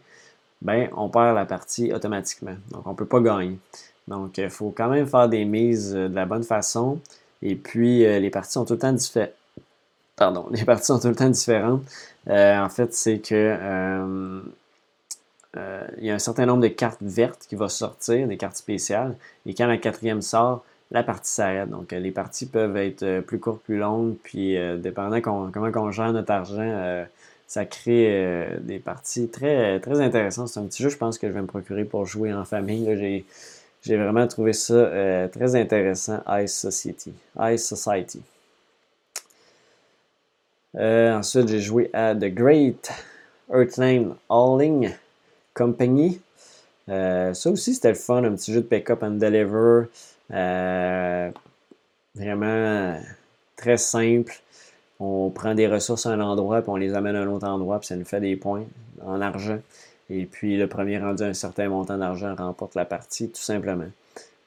ben 0.62 0.88
on 0.96 1.08
perd 1.08 1.34
la 1.34 1.46
partie 1.46 1.92
automatiquement. 1.92 2.56
Donc 2.70 2.86
on 2.86 2.90
ne 2.90 2.96
peut 2.96 3.06
pas 3.06 3.20
gagner. 3.20 3.58
Donc 4.06 4.38
il 4.38 4.50
faut 4.50 4.72
quand 4.76 4.88
même 4.88 5.06
faire 5.06 5.28
des 5.28 5.44
mises 5.44 5.94
euh, 5.94 6.08
de 6.08 6.14
la 6.14 6.26
bonne 6.26 6.44
façon. 6.44 7.00
Et 7.42 7.56
puis 7.56 8.06
euh, 8.06 8.20
les 8.20 8.30
parties 8.30 8.52
sont 8.52 8.64
tout 8.64 8.74
le 8.74 8.78
temps 8.78 8.92
différentes. 8.92 9.32
Pardon, 10.14 10.46
les 10.52 10.64
parties 10.64 10.86
sont 10.86 11.00
tout 11.00 11.08
le 11.08 11.16
temps 11.16 11.28
différentes. 11.28 11.82
Euh, 12.28 12.58
en 12.60 12.68
fait, 12.68 12.94
c'est 12.94 13.18
que 13.18 14.42
il 15.98 16.04
y 16.04 16.10
a 16.10 16.14
un 16.14 16.18
certain 16.18 16.44
nombre 16.44 16.62
de 16.62 16.68
cartes 16.68 17.00
vertes 17.00 17.46
qui 17.48 17.54
vont 17.54 17.68
sortir, 17.70 18.28
des 18.28 18.36
cartes 18.36 18.58
spéciales. 18.58 19.16
Et 19.46 19.54
quand 19.54 19.66
la 19.66 19.78
quatrième 19.78 20.20
sort, 20.20 20.62
la 20.90 21.02
partie 21.02 21.32
s'arrête. 21.32 21.68
Donc, 21.68 21.92
euh, 21.92 21.98
les 21.98 22.10
parties 22.10 22.46
peuvent 22.46 22.76
être 22.76 23.02
euh, 23.02 23.20
plus 23.20 23.38
courtes, 23.38 23.62
plus 23.62 23.78
longues, 23.78 24.14
puis 24.22 24.56
euh, 24.56 24.76
dépendant 24.76 25.20
comment 25.20 25.50
on 25.74 25.90
gère 25.90 26.12
notre 26.12 26.32
argent, 26.32 27.06
ça 27.48 27.64
crée 27.64 28.48
des 28.60 28.80
parties 28.80 29.28
très, 29.28 29.78
très 29.78 30.00
intéressantes. 30.00 30.48
C'est 30.48 30.58
un 30.58 30.64
petit 30.64 30.82
jeu, 30.82 30.88
je 30.88 30.96
pense, 30.96 31.16
que 31.16 31.28
je 31.28 31.32
vais 31.32 31.40
me 31.40 31.46
procurer 31.46 31.84
pour 31.84 32.04
jouer 32.04 32.32
en 32.32 32.44
famille. 32.44 33.24
J'ai 33.82 33.96
vraiment 33.96 34.26
trouvé 34.26 34.52
ça 34.52 35.28
très 35.28 35.54
intéressant, 35.54 36.20
Ice 36.42 36.58
Society. 36.58 37.14
Ice 37.40 37.64
Society. 37.64 38.20
ensuite, 40.74 41.46
j'ai 41.46 41.60
joué 41.60 41.88
à 41.92 42.16
The 42.16 42.34
Great 42.34 42.90
Earthline 43.48 44.14
Hauling 44.28 44.90
Company. 45.54 46.20
ça 46.88 47.32
aussi, 47.46 47.74
c'était 47.74 47.90
le 47.90 47.94
fun, 47.94 48.24
un 48.24 48.34
petit 48.34 48.52
jeu 48.52 48.60
de 48.60 48.66
pick-up 48.66 49.04
and 49.04 49.18
deliver. 49.20 49.86
Euh, 50.32 51.30
vraiment 52.14 53.00
très 53.56 53.76
simple. 53.76 54.34
On 54.98 55.30
prend 55.30 55.54
des 55.54 55.66
ressources 55.66 56.06
à 56.06 56.10
un 56.10 56.20
endroit, 56.20 56.62
puis 56.62 56.70
on 56.70 56.76
les 56.76 56.94
amène 56.94 57.16
à 57.16 57.20
un 57.22 57.28
autre 57.28 57.46
endroit, 57.46 57.78
puis 57.78 57.88
ça 57.88 57.96
nous 57.96 58.04
fait 58.04 58.20
des 58.20 58.36
points 58.36 58.64
en 59.04 59.20
argent. 59.20 59.58
Et 60.08 60.24
puis 60.24 60.56
le 60.56 60.68
premier 60.68 60.98
rendu 60.98 61.22
un 61.22 61.34
certain 61.34 61.68
montant 61.68 61.98
d'argent 61.98 62.34
remporte 62.34 62.74
la 62.74 62.84
partie, 62.84 63.28
tout 63.28 63.42
simplement. 63.42 63.90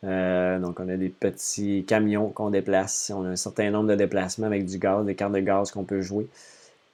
donc, 0.03 0.79
on 0.79 0.89
a 0.89 0.97
des 0.97 1.09
petits 1.09 1.85
camions 1.87 2.29
qu'on 2.29 2.49
déplace. 2.49 3.11
On 3.15 3.25
a 3.25 3.29
un 3.29 3.35
certain 3.35 3.69
nombre 3.69 3.89
de 3.89 3.95
déplacements 3.95 4.47
avec 4.47 4.65
du 4.65 4.77
gaz, 4.79 5.05
des 5.05 5.15
cartes 5.15 5.33
de 5.33 5.39
gaz 5.39 5.71
qu'on 5.71 5.83
peut 5.83 6.01
jouer. 6.01 6.27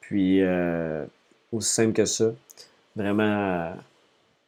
Puis, 0.01 0.41
aussi 1.51 1.73
simple 1.73 1.93
que 1.93 2.05
ça. 2.05 2.31
Vraiment, 2.95 3.73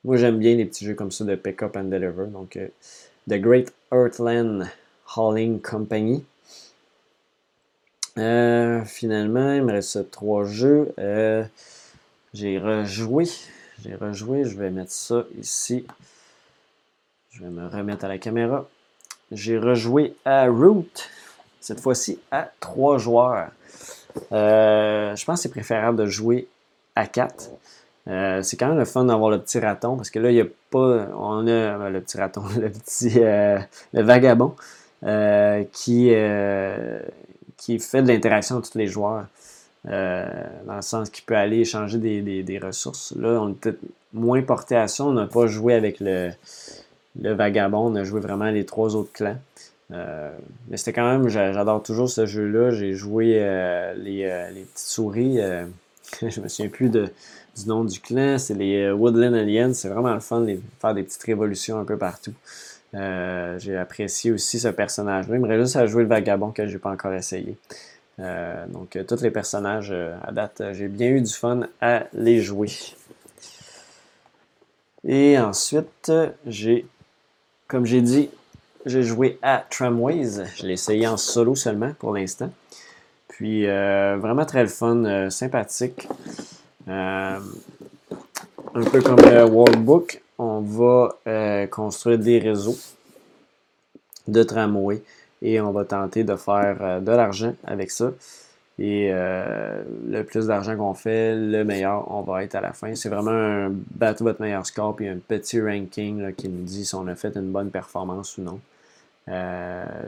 moi 0.04 0.18
j'aime 0.18 0.40
bien 0.40 0.56
les 0.56 0.66
petits 0.66 0.86
jeux 0.86 0.96
comme 0.96 1.12
ça 1.12 1.26
de 1.26 1.36
Pick 1.36 1.62
Up 1.64 1.76
and 1.78 1.86
Deliver. 1.86 2.28
Donc, 2.28 2.58
The 3.28 3.42
Great 3.42 3.74
Earthland 3.92 4.70
Hauling 5.18 5.60
Company. 5.60 6.24
Euh, 8.18 8.86
finalement, 8.86 9.52
il 9.52 9.64
me 9.64 9.74
reste 9.74 10.10
trois 10.12 10.46
jeux. 10.46 10.94
Euh, 10.98 11.44
j'ai 12.34 12.58
rejoué. 12.58 13.26
J'ai 13.84 13.96
rejoué. 13.96 14.46
Je 14.46 14.58
vais 14.58 14.70
mettre 14.70 14.94
ça 14.94 15.26
ici. 15.38 15.86
Je 17.32 17.44
vais 17.44 17.50
me 17.50 17.68
remettre 17.68 18.06
à 18.06 18.08
la 18.08 18.18
caméra. 18.18 18.66
J'ai 19.34 19.58
rejoué 19.58 20.16
à 20.24 20.48
Root. 20.48 20.88
Cette 21.60 21.82
fois-ci 21.82 22.20
à 22.32 22.50
trois 22.62 22.98
joueurs. 22.98 23.50
Euh, 24.32 25.14
je 25.18 25.26
pense 25.26 25.40
que 25.40 25.44
c'est 25.44 25.50
préférable 25.50 25.98
de 25.98 26.06
jouer 26.06 26.48
à 26.96 27.08
quatre. 27.08 27.50
C'est 28.08 28.58
quand 28.58 28.70
même 28.70 28.78
le 28.78 28.86
fun 28.86 29.06
d'avoir 29.06 29.30
le 29.30 29.40
petit 29.40 29.60
raton 29.60 29.98
parce 29.98 30.10
que 30.10 30.20
là, 30.20 30.32
il 30.32 30.36
n'y 30.36 30.42
a 30.42 30.48
pas. 30.72 31.08
On 31.18 31.46
a 31.48 31.78
ben, 31.78 31.90
le 31.90 32.02
petit 32.02 32.18
raton, 32.18 32.44
le 32.60 32.70
petit. 32.70 33.20
le 33.20 34.02
vagabond 34.02 34.56
qui 35.72 36.14
qui 37.58 37.80
fait 37.80 38.02
de 38.02 38.08
l'interaction 38.08 38.58
entre 38.58 38.72
tous 38.72 38.78
les 38.78 38.88
joueurs. 38.88 39.26
Euh, 39.90 40.26
dans 40.66 40.76
le 40.76 40.82
sens 40.82 41.10
qu'il 41.10 41.24
peut 41.24 41.36
aller 41.36 41.60
échanger 41.60 41.98
des, 41.98 42.60
ressources. 42.60 43.14
Là, 43.16 43.40
on 43.42 43.52
est 43.52 43.54
peut-être 43.54 43.80
moins 44.12 44.42
porté 44.42 44.76
à 44.76 44.88
ça. 44.88 45.06
On 45.06 45.14
n'a 45.14 45.28
pas 45.28 45.48
joué 45.48 45.74
avec 45.76 46.02
le, 46.02 46.32
vagabond, 47.16 47.92
on 47.92 47.96
a 47.96 48.04
joué 48.04 48.20
vraiment 48.20 48.50
les 48.50 48.66
trois 48.66 48.96
autres 48.96 49.14
clans. 49.14 49.38
Euh, 49.92 50.30
mais 50.68 50.76
c'était 50.76 50.92
quand 50.92 51.10
même, 51.10 51.30
j'adore 51.30 51.84
toujours 51.84 52.10
ce 52.10 52.26
jeu-là. 52.26 52.72
J'ai 52.72 52.94
joué 52.94 53.38
euh, 53.40 53.94
les, 53.94 54.64
petites 54.64 54.78
souris. 54.78 55.38
je 56.22 56.42
me 56.42 56.48
souviens 56.50 56.70
plus 56.70 56.90
de, 56.90 57.10
du 57.58 57.68
nom 57.68 57.84
du 57.84 58.00
clan. 58.00 58.38
C'est 58.38 58.54
les 58.54 58.92
Woodland 58.92 59.34
Aliens. 59.34 59.74
C'est 59.74 59.90
vraiment 59.90 60.14
le 60.14 60.20
fun 60.20 60.42
de 60.42 60.60
faire 60.80 60.94
des 60.94 61.04
petites 61.04 61.24
révolutions 61.24 61.80
un 61.80 61.86
peu 61.86 61.98
partout. 61.98 62.34
Euh, 62.96 63.60
j'ai 63.60 63.78
apprécié 63.78 64.32
aussi 64.32 64.60
ce 64.60 64.70
personnage-là. 64.70 65.36
Il 65.36 65.42
me 65.42 65.48
reste 65.48 65.62
juste 65.62 65.76
à 65.76 65.86
jouer 65.88 66.04
le 66.04 66.10
vagabond 66.10 66.52
que 66.52 66.66
je 66.68 66.74
n'ai 66.74 66.80
pas 66.80 66.92
encore 66.92 67.14
essayé. 67.14 67.58
Euh, 68.20 68.66
donc, 68.68 68.96
euh, 68.96 69.04
tous 69.04 69.22
les 69.22 69.32
personnages 69.32 69.92
à 69.92 70.32
date, 70.32 70.62
j'ai 70.72 70.88
bien 70.88 71.10
eu 71.10 71.22
du 71.22 71.34
fun 71.34 71.68
à 71.82 72.06
les 72.14 72.42
jouer. 72.42 72.72
Et 75.04 75.38
ensuite, 75.38 76.12
j'ai, 76.46 76.86
comme 77.68 77.86
j'ai 77.86 78.02
dit, 78.02 78.30
j'ai 78.86 79.04
joué 79.04 79.38
à 79.42 79.66
Tramways. 79.70 80.46
Je 80.56 80.66
l'ai 80.66 80.74
essayé 80.74 81.08
en 81.08 81.18
solo 81.18 81.56
seulement 81.56 81.94
pour 82.00 82.14
l'instant. 82.14 82.52
Puis, 83.28 83.66
vraiment 83.68 84.46
très 84.46 84.64
le 84.64 84.70
fun, 84.70 85.30
sympathique. 85.30 86.08
Un 86.88 87.40
peu 88.92 89.02
comme 89.02 89.18
le 89.18 89.46
on 90.40 90.60
va 90.62 91.16
euh, 91.28 91.68
construire 91.68 92.20
des 92.20 92.40
réseaux 92.40 92.78
de 94.28 94.44
tramway 94.44 95.02
et 95.42 95.60
on 95.62 95.72
va 95.72 95.86
tenter 95.86 96.24
de 96.24 96.36
faire 96.36 96.78
euh, 96.82 97.00
de 97.00 97.12
l'argent 97.12 97.54
avec 97.64 97.92
ça. 97.92 98.12
Et 98.80 99.10
euh, 99.12 99.82
le 100.08 100.24
plus 100.24 100.46
d'argent 100.46 100.78
qu'on 100.78 100.94
fait, 100.94 101.36
le 101.36 101.64
meilleur 101.64 102.12
on 102.12 102.22
va 102.22 102.44
être 102.44 102.54
à 102.54 102.62
la 102.62 102.74
fin. 102.74 102.94
C'est 102.94 103.10
vraiment 103.10 103.32
un 103.32 103.72
battre 103.72 104.24
votre 104.24 104.42
meilleur 104.42 104.66
score 104.68 104.96
puis 104.96 105.08
un 105.08 105.18
petit 105.18 105.60
ranking 105.60 106.34
qui 106.36 106.48
nous 106.48 106.64
dit 106.64 106.86
si 106.86 106.94
on 106.94 107.08
a 107.08 107.16
fait 107.16 107.36
une 107.36 107.52
bonne 107.52 107.72
performance 107.72 108.38
ou 108.38 108.44
non. 108.44 108.60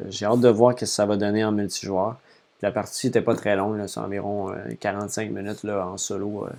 J'ai 0.10 0.26
hâte 0.26 0.40
de 0.40 0.50
voir 0.50 0.74
ce 0.74 0.82
que 0.82 0.86
ça 0.86 1.06
va 1.06 1.18
donner 1.18 1.44
en 1.44 1.52
multijoueur. 1.52 2.18
La 2.62 2.72
partie 2.72 3.08
n'était 3.08 3.22
pas 3.22 3.36
très 3.36 3.56
longue, 3.56 3.82
c'est 3.88 4.00
environ 4.00 4.54
45 4.80 5.32
minutes 5.32 5.64
là, 5.64 5.88
en 5.88 5.98
solo 5.98 6.50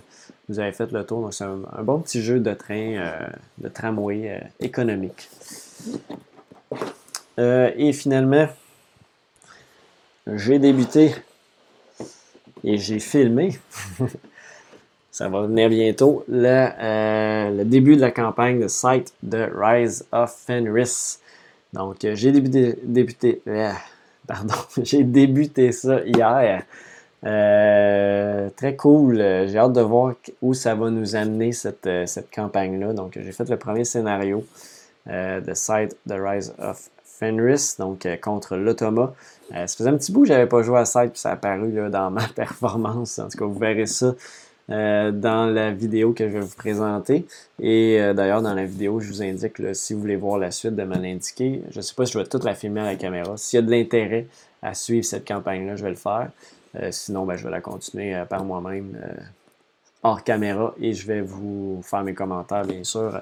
vous 0.50 0.58
avez 0.58 0.72
fait 0.72 0.90
le 0.90 1.04
tour. 1.04 1.32
C'est 1.32 1.44
un, 1.44 1.82
bon 1.82 2.00
petit 2.00 2.22
jeu 2.22 2.40
de 2.40 2.52
train, 2.52 2.96
euh, 2.96 3.28
de 3.58 3.68
tramway 3.68 4.30
euh, 4.30 4.38
économique. 4.58 5.30
Euh, 7.38 7.70
et 7.76 7.92
finalement, 7.92 8.48
j'ai 10.26 10.58
débuté 10.58 11.14
et 12.64 12.76
j'ai 12.78 12.98
filmé. 12.98 13.58
Ça 15.12 15.28
va 15.28 15.42
venir 15.42 15.68
bientôt. 15.68 16.24
Le, 16.28 17.62
début 17.62 17.94
de 17.94 18.00
la 18.00 18.10
campagne 18.10 18.60
de 18.60 18.68
site 18.68 19.12
de 19.22 19.48
Rise 19.54 20.04
of 20.10 20.34
Fenris. 20.46 21.18
Donc, 21.72 21.98
j'ai 22.00 22.32
débuté 22.32 23.42
pardon, 24.30 24.54
j'ai 24.82 25.02
débuté 25.02 25.72
ça 25.72 26.00
hier. 26.04 26.62
Euh, 27.26 28.48
très 28.56 28.76
cool. 28.76 29.16
J'ai 29.16 29.58
hâte 29.58 29.72
de 29.72 29.80
voir 29.80 30.14
où 30.40 30.54
ça 30.54 30.74
va 30.74 30.88
nous 30.90 31.16
amener 31.16 31.52
cette, 31.52 31.86
euh, 31.86 32.06
campagne-là. 32.34 32.92
Donc, 32.92 33.18
j'ai 33.20 33.32
fait 33.32 33.48
le 33.48 33.56
premier 33.56 33.84
scénario 33.84 34.44
euh, 35.08 35.40
de 35.40 35.52
Side 35.52 35.94
The 36.08 36.14
Rise 36.14 36.54
of 36.58 36.88
Fenris, 37.04 37.74
donc 37.78 38.08
contre 38.22 38.56
l'Automa. 38.56 39.12
ça 39.50 39.66
faisait 39.66 39.90
un 39.90 39.98
petit 39.98 40.12
bout 40.12 40.22
que 40.22 40.28
j'avais 40.28 40.46
pas 40.46 40.62
joué 40.62 40.78
à 40.78 40.86
Side, 40.86 41.10
puis 41.10 41.20
ça 41.20 41.30
a 41.30 41.32
apparu 41.32 41.90
dans 41.90 42.10
ma 42.12 42.26
performance. 42.28 43.18
En 43.18 43.28
tout 43.28 43.36
cas, 43.36 43.44
vous 43.44 43.58
verrez 43.58 43.86
ça 43.86 44.14
dans 44.70 45.52
la 45.52 45.72
vidéo 45.72 46.12
que 46.12 46.28
je 46.28 46.34
vais 46.34 46.40
vous 46.40 46.56
présenter. 46.56 47.26
Et 47.60 47.98
d'ailleurs, 48.14 48.40
dans 48.40 48.54
la 48.54 48.64
vidéo, 48.64 49.00
je 49.00 49.08
vous 49.08 49.22
indique, 49.22 49.60
si 49.74 49.94
vous 49.94 50.00
voulez 50.00 50.16
voir 50.16 50.38
la 50.38 50.50
suite, 50.50 50.76
de 50.76 50.84
me 50.84 50.96
l'indiquer. 50.96 51.62
Je 51.70 51.78
ne 51.78 51.82
sais 51.82 51.94
pas 51.94 52.06
si 52.06 52.12
je 52.12 52.18
vais 52.18 52.24
toute 52.24 52.44
la 52.44 52.54
filmer 52.54 52.80
à 52.80 52.84
la 52.84 52.94
caméra. 52.94 53.36
S'il 53.36 53.58
y 53.58 53.62
a 53.62 53.66
de 53.66 53.70
l'intérêt 53.70 54.26
à 54.62 54.74
suivre 54.74 55.04
cette 55.04 55.26
campagne-là, 55.26 55.76
je 55.76 55.82
vais 55.82 55.90
le 55.90 55.96
faire. 55.96 56.30
Euh, 56.76 56.88
sinon, 56.92 57.24
ben, 57.26 57.36
je 57.36 57.44
vais 57.44 57.50
la 57.50 57.60
continuer 57.60 58.14
euh, 58.14 58.24
par 58.24 58.44
moi-même 58.44 58.96
euh, 59.02 59.20
hors 60.02 60.22
caméra 60.22 60.74
et 60.80 60.92
je 60.92 61.06
vais 61.06 61.20
vous 61.20 61.80
faire 61.82 62.04
mes 62.04 62.14
commentaires, 62.14 62.64
bien 62.64 62.84
sûr, 62.84 63.20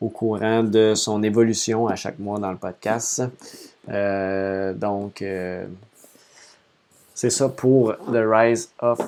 au 0.00 0.08
courant 0.08 0.62
de 0.62 0.94
son 0.94 1.22
évolution 1.22 1.86
à 1.86 1.96
chaque 1.96 2.18
mois 2.18 2.38
dans 2.38 2.50
le 2.50 2.56
podcast. 2.56 3.22
donc, 3.86 5.24
c'est 7.14 7.30
ça 7.30 7.48
pour 7.48 7.94
The 7.96 8.22
Rise 8.24 8.70
of 8.80 9.00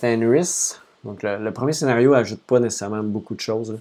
Fenris. 0.00 0.83
Donc, 1.04 1.22
le, 1.22 1.50
premier 1.52 1.72
scénario 1.72 2.12
n'ajoute 2.12 2.40
pas 2.42 2.60
nécessairement 2.60 3.02
beaucoup 3.02 3.34
de 3.34 3.40
choses. 3.40 3.78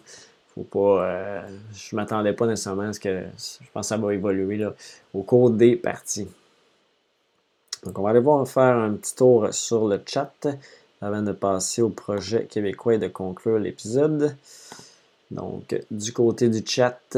Faut 0.54 0.64
pas, 0.64 1.44
je 1.74 1.96
ne 1.96 2.02
m'attendais 2.02 2.34
pas 2.34 2.46
nécessairement 2.46 2.84
à 2.84 2.94
ce 2.94 3.00
que 3.00 3.24
je 3.36 3.68
pense 3.74 3.86
que 3.86 3.96
ça 3.96 3.98
va 3.98 4.14
évoluer 4.14 4.68
au 5.14 5.24
cours 5.24 5.50
des 5.50 5.76
parties. 5.76 6.28
Donc, 7.84 7.98
on 7.98 8.04
va 8.04 8.12
aller 8.12 8.20
voir 8.20 8.48
faire 8.48 8.78
un 8.78 8.94
petit 8.94 9.16
tour 9.16 9.54
sur 9.54 9.88
le 9.88 10.02
chat 10.06 10.48
avant 11.02 11.22
de 11.22 11.32
passer 11.32 11.82
au 11.82 11.90
projet 11.90 12.46
québécois 12.46 12.96
et 12.96 12.98
de 12.98 13.08
conclure 13.08 13.58
l'épisode. 13.58 14.36
Donc, 15.32 15.76
du 15.90 16.14
côté 16.14 16.50
du 16.50 16.64
chat, 16.66 17.18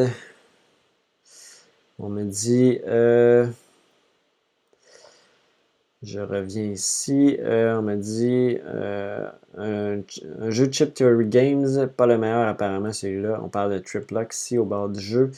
on 1.99 2.09
me 2.09 2.23
dit. 2.23 2.79
Euh, 2.87 3.47
je 6.05 6.19
reviens 6.19 6.63
ici. 6.63 7.37
Euh, 7.39 7.79
on 7.79 7.81
me 7.81 7.95
dit 7.95 8.57
euh, 8.65 9.27
un, 9.57 10.01
jeu 10.51 10.67
de 10.67 10.73
Chip 10.73 10.93
Theory 10.93 11.25
Games, 11.25 11.87
pas 11.95 12.05
le 12.05 12.17
meilleur 12.17 12.47
apparemment 12.47 12.93
celui-là. 12.93 13.39
On 13.43 13.49
parle 13.49 13.73
de 13.73 13.79
Triplock 13.79 14.33
ici 14.33 14.57
au 14.57 14.65
bord 14.65 14.89
du 14.89 14.99
jeu. 14.99 15.31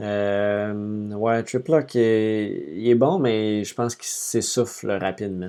Euh, 0.00 1.10
ouais, 1.12 1.42
Triplock, 1.42 1.94
il 1.94 2.88
est 2.88 2.94
bon, 2.94 3.18
mais 3.18 3.64
je 3.64 3.74
pense 3.74 3.94
qu'il 3.94 4.06
s'essouffle 4.06 4.90
rapidement. 4.90 5.48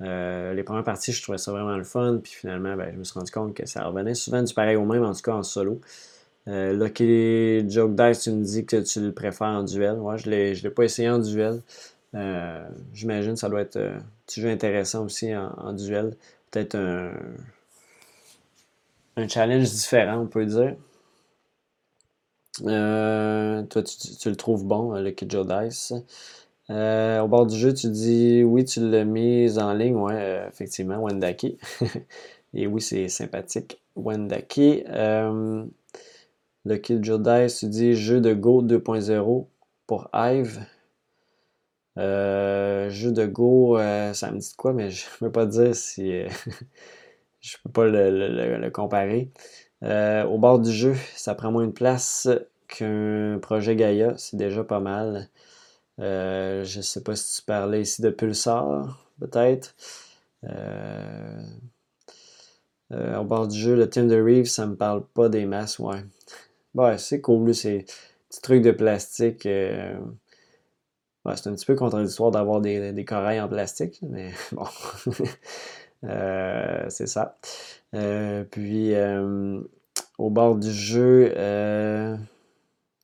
Les 0.00 0.62
premières 0.64 0.84
parties, 0.84 1.12
je 1.12 1.22
trouvais 1.22 1.38
ça 1.38 1.52
vraiment 1.52 1.76
le 1.76 1.84
fun, 1.84 2.18
puis 2.22 2.32
finalement, 2.32 2.76
ben, 2.76 2.90
je 2.92 2.98
me 2.98 3.04
suis 3.04 3.18
rendu 3.18 3.30
compte 3.30 3.54
que 3.54 3.64
ça 3.66 3.84
revenait 3.84 4.14
souvent 4.14 4.42
du 4.42 4.52
pareil 4.52 4.76
au 4.76 4.84
même, 4.84 5.04
en 5.04 5.14
tout 5.14 5.22
cas 5.22 5.32
en 5.32 5.42
solo. 5.42 5.80
Lucky 6.46 7.64
Joke 7.70 7.94
Dice, 7.94 8.20
tu 8.20 8.30
me 8.32 8.44
dis 8.44 8.66
que 8.66 8.76
tu 8.76 9.00
le 9.00 9.12
préfères 9.12 9.46
en 9.46 9.62
duel. 9.62 9.98
Ouais, 9.98 10.18
je 10.18 10.28
ne 10.28 10.62
l'ai 10.62 10.70
pas 10.70 10.82
essayé 10.82 11.08
en 11.08 11.18
duel. 11.18 11.62
Euh, 12.14 12.68
j'imagine 12.92 13.32
que 13.32 13.38
ça 13.38 13.48
doit 13.48 13.62
être 13.62 13.76
un 13.76 14.02
petit 14.26 14.40
jeu 14.40 14.48
intéressant 14.48 15.04
aussi 15.04 15.34
en, 15.34 15.72
duel. 15.72 16.16
Peut-être 16.50 16.76
un, 16.76 17.12
un 19.16 19.28
challenge 19.28 19.70
différent, 19.70 20.18
on 20.20 20.26
peut 20.26 20.46
dire. 20.46 20.76
Euh, 22.62 23.62
toi, 23.64 23.82
tu, 23.82 24.28
le 24.28 24.36
trouves 24.36 24.64
bon, 24.64 24.94
euh, 24.94 25.02
le 25.02 25.10
Kid 25.10 25.34
Dice. 25.34 25.92
Euh, 26.70 27.20
au 27.20 27.28
bord 27.28 27.46
du 27.46 27.56
jeu, 27.56 27.74
tu 27.74 27.88
dis 27.88 28.42
oui, 28.44 28.64
tu 28.64 28.80
l'as 28.80 29.04
mis 29.04 29.58
en 29.58 29.74
ligne, 29.74 29.96
ouais, 29.96 30.46
effectivement, 30.48 30.98
Wendaki. 30.98 31.58
Et 32.54 32.66
oui, 32.66 32.80
c'est 32.80 33.08
sympathique, 33.08 33.82
Wendaki. 33.96 34.84
le 36.64 36.76
Kid 36.78 37.00
Dice, 37.00 37.58
tu 37.58 37.66
dis 37.66 37.94
jeu 37.94 38.20
de 38.20 38.32
Go 38.34 38.62
2.0 38.62 39.46
pour 39.86 40.08
Hive. 40.14 40.60
Jeu 41.96 43.12
de 43.12 43.26
Go, 43.26 43.78
ça 44.12 44.30
me 44.30 44.38
dit 44.38 44.54
quoi, 44.56 44.72
mais 44.72 44.90
je 44.90 45.06
ne 45.06 45.26
peux 45.26 45.32
pas 45.32 45.46
dire 45.46 45.74
si 45.74 46.22
je 47.40 47.56
ne 47.56 47.62
peux 47.64 47.70
pas 47.72 47.86
le 47.86 48.70
comparer. 48.70 49.30
Euh, 49.82 50.24
au 50.24 50.38
bord 50.38 50.60
du 50.60 50.72
jeu, 50.72 50.94
ça 51.14 51.34
prend 51.34 51.52
moins 51.52 51.66
de 51.66 51.72
place 51.72 52.28
qu'un 52.68 53.38
projet 53.40 53.76
Gaia, 53.76 54.14
c'est 54.16 54.36
déjà 54.36 54.64
pas 54.64 54.80
mal. 54.80 55.28
Euh, 56.00 56.64
je 56.64 56.78
ne 56.78 56.82
sais 56.82 57.02
pas 57.02 57.16
si 57.16 57.40
tu 57.40 57.46
parlais 57.46 57.82
ici 57.82 58.02
de 58.02 58.10
Pulsar, 58.10 59.08
peut-être. 59.20 59.74
Euh, 60.44 61.42
euh, 62.92 63.18
au 63.18 63.24
bord 63.24 63.48
du 63.48 63.58
jeu, 63.58 63.74
le 63.76 63.88
Tinder 63.88 64.20
Reef, 64.20 64.48
ça 64.48 64.66
me 64.66 64.76
parle 64.76 65.04
pas 65.06 65.28
des 65.28 65.46
masses, 65.46 65.78
ouais. 65.78 66.02
Ouais, 66.74 66.98
c'est 66.98 67.20
cool, 67.20 67.54
ces 67.54 67.86
petits 68.28 68.42
trucs 68.42 68.62
de 68.62 68.72
plastique. 68.72 69.46
C'est 71.36 71.48
un 71.48 71.54
petit 71.54 71.66
peu 71.66 71.74
contradictoire 71.74 72.30
d'avoir 72.30 72.60
des, 72.60 72.92
des, 72.92 73.04
corails 73.04 73.40
en 73.40 73.48
plastique, 73.48 73.98
mais 74.02 74.30
bon. 74.52 74.66
c'est 76.88 77.06
ça. 77.06 77.36
puis, 78.50 78.94
au 80.18 80.30
bord 80.30 80.56
du 80.56 80.72
jeu, 80.72 81.30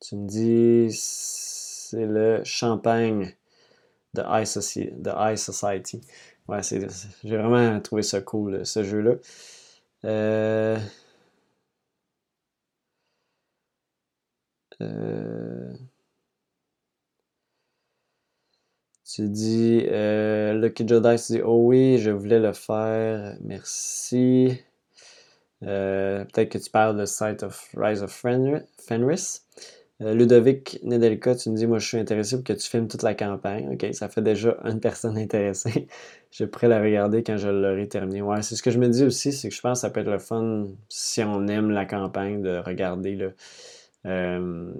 tu 0.00 0.16
me 0.16 0.26
dis 0.26 0.88
c'est 0.92 2.06
le 2.06 2.42
champagne 2.44 3.34
de 4.14 4.22
High 4.22 4.46
Society. 5.36 6.00
Ouais, 6.48 6.62
j'ai 6.62 7.36
vraiment 7.36 7.80
trouvé 7.80 8.02
ça 8.02 8.20
cool, 8.20 8.66
ce 8.66 8.82
jeu-là. 8.82 9.14
Euh, 10.04 10.78
euh, 14.80 15.72
tu 19.14 19.28
dis, 19.28 19.86
euh, 19.90 20.54
Lucky 20.54 20.86
Jedi, 20.86 21.16
tu 21.16 21.32
dis, 21.34 21.42
oh 21.44 21.66
oui, 21.66 21.98
je 21.98 22.10
voulais 22.10 22.40
le 22.40 22.52
faire, 22.52 23.36
merci. 23.42 24.60
Peut-être 25.60 26.48
que 26.48 26.58
tu 26.58 26.70
parles 26.70 26.96
de 26.96 27.04
Site 27.04 27.42
of 27.42 27.68
Rise 27.76 28.02
of 28.02 28.10
Fenris. 28.10 29.42
Euh, 30.02 30.14
Ludovic 30.14 30.80
Nedelka, 30.82 31.34
tu 31.34 31.50
me 31.50 31.56
dis, 31.56 31.66
moi 31.66 31.78
je 31.78 31.86
suis 31.86 31.98
intéressé 31.98 32.36
pour 32.36 32.44
que 32.44 32.54
tu 32.54 32.66
filmes 32.68 32.88
toute 32.88 33.02
la 33.02 33.14
campagne. 33.14 33.68
Ok, 33.72 33.86
ça 33.92 34.08
fait 34.08 34.22
déjà 34.22 34.56
une 34.64 34.80
personne 34.80 35.18
intéressée. 35.18 35.88
je 36.30 36.44
vais 36.44 36.68
la 36.68 36.80
regarder 36.80 37.22
quand 37.22 37.36
je 37.36 37.48
l'aurai 37.48 37.86
terminé. 37.86 38.22
Ouais, 38.22 38.40
c'est 38.40 38.56
ce 38.56 38.62
que 38.62 38.70
je 38.70 38.78
me 38.78 38.88
dis 38.88 39.04
aussi, 39.04 39.32
c'est 39.32 39.50
que 39.50 39.54
je 39.54 39.60
pense 39.60 39.78
que 39.78 39.80
ça 39.82 39.90
peut 39.90 40.00
être 40.00 40.10
le 40.10 40.18
fun 40.18 40.68
si 40.88 41.22
on 41.22 41.46
aime 41.48 41.70
la 41.70 41.84
campagne 41.84 42.40
de 42.40 42.58
regarder 42.58 43.30
euh, 44.06 44.72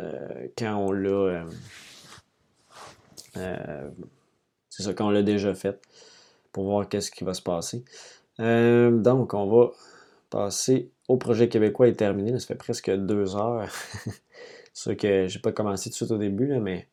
euh, 0.00 0.46
quand 0.56 0.76
on 0.76 0.92
l'a. 0.92 1.44
C'est 3.34 4.82
ça, 4.82 4.94
quand 4.94 5.06
on 5.06 5.10
l'a 5.10 5.22
déjà 5.22 5.54
fait 5.54 5.80
pour 6.52 6.64
voir 6.64 6.88
qu'est-ce 6.88 7.10
qui 7.10 7.24
va 7.24 7.34
se 7.34 7.42
passer. 7.42 7.84
donc, 8.38 9.34
on 9.34 9.46
va 9.46 9.72
passer 10.30 10.90
au 11.08 11.16
projet 11.16 11.48
québécois 11.48 11.88
est 11.88 11.94
terminé. 11.94 12.38
Ça 12.38 12.46
fait 12.46 12.54
presque 12.54 12.90
deux 12.90 13.36
heures. 13.36 13.68
C'est 14.72 14.96
que 14.96 15.28
j'ai 15.28 15.38
pas 15.38 15.52
commencé 15.52 15.84
tout 15.84 15.92
de 15.92 15.96
suite 15.96 16.10
au 16.10 16.18
début, 16.18 16.58
mais 16.58 16.88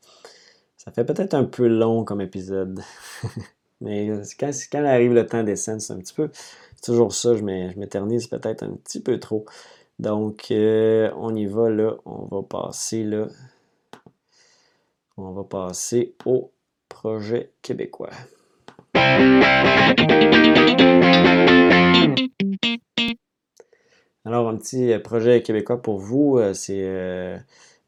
ça 0.78 0.92
fait 0.92 1.04
peut-être 1.04 1.34
un 1.34 1.46
peu 1.46 1.68
long 1.68 2.04
comme 2.04 2.22
épisode. 2.22 2.80
mais 3.82 4.12
quand, 4.40 4.52
quand 4.72 4.86
arrive 4.86 5.14
le 5.14 5.26
temps 5.26 5.44
des 5.44 5.56
scènes, 5.56 5.80
c'est 5.80 5.94
un 5.94 6.00
petit 6.00 6.14
peu. 6.14 6.30
Toujours 6.84 7.14
ça, 7.14 7.36
je 7.36 7.44
m'éternise 7.44 8.28
peut-être 8.28 8.64
un 8.64 8.74
petit 8.84 9.02
peu 9.02 9.20
trop. 9.20 9.46
Donc, 9.98 10.48
euh, 10.52 11.12
on 11.18 11.36
y 11.36 11.46
va 11.48 11.70
là. 11.70 11.96
On 12.06 12.26
va 12.26 12.44
passer 12.44 13.04
là. 13.04 13.28
On 15.18 15.32
va 15.32 15.44
passer 15.44 16.16
au 16.26 16.52
projet 16.88 17.52
québécois. 17.62 18.12
Alors, 24.24 24.48
un 24.50 24.56
petit 24.56 24.98
projet 25.04 25.42
québécois 25.42 25.82
pour 25.82 26.00
vous, 26.00 26.38
euh, 26.38 26.54
c'est 26.54 26.84
euh, 26.84 27.38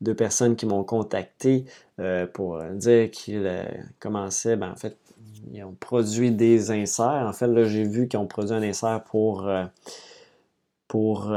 deux 0.01 0.15
personnes 0.15 0.55
qui 0.55 0.65
m'ont 0.65 0.83
contacté 0.83 1.65
euh, 1.99 2.27
pour 2.27 2.61
dire 2.73 3.09
qu'ils 3.11 3.45
euh, 3.45 3.63
commençaient, 3.99 4.55
ben, 4.55 4.71
en 4.71 4.75
fait, 4.75 4.97
ils 5.51 5.63
ont 5.63 5.75
produit 5.79 6.31
des 6.31 6.71
inserts. 6.71 7.25
En 7.27 7.33
fait, 7.33 7.47
là, 7.47 7.63
j'ai 7.63 7.83
vu 7.83 8.07
qu'ils 8.07 8.19
ont 8.19 8.27
produit 8.27 8.53
un 8.53 8.63
insert 8.63 9.03
pour, 9.03 9.47
euh, 9.47 9.63
pour 10.87 11.33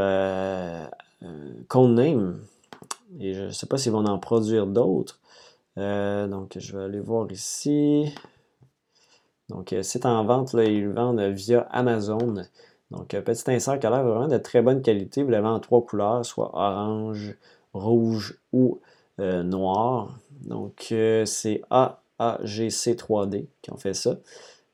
Codename. 1.69 2.41
Et 3.21 3.35
je 3.35 3.43
ne 3.43 3.51
sais 3.51 3.67
pas 3.67 3.79
s'ils 3.79 3.93
vont 3.93 4.05
en 4.05 4.19
produire 4.19 4.67
d'autres. 4.67 5.21
Donc, 5.77 6.57
je 6.59 6.77
vais 6.77 6.85
aller 6.85 7.01
voir 7.01 7.31
ici. 7.31 8.15
Donc, 9.49 9.75
c'est 9.83 10.07
en 10.07 10.25
vente, 10.25 10.53
là, 10.55 10.65
ils 10.65 10.85
le 10.85 10.93
vendent 10.93 11.21
via 11.21 11.61
Amazon. 11.71 12.43
Donc, 12.91 13.09
petit 13.09 13.51
insert 13.51 13.79
qui 13.79 13.87
a 13.87 13.91
l'air 13.91 14.05
vraiment 14.05 14.29
de 14.29 14.39
très 14.39 14.63
bonne 14.63 14.83
qualité. 14.83 15.23
Vous 15.23 15.31
l'avez 15.31 15.49
en 15.49 15.61
trois 15.61 15.83
couleurs, 15.85 16.25
soit 16.25 16.51
orange, 16.55 17.37
rouge 17.73 18.39
ou 18.53 18.81
euh, 19.19 19.43
noir. 19.43 20.19
Donc, 20.43 20.89
euh, 20.93 21.25
c'est 21.25 21.63
AAGC 21.71 22.97
3D 22.97 23.47
qui 23.63 23.73
ont 23.73 23.77
fait 23.77 23.95
ça. 23.95 24.17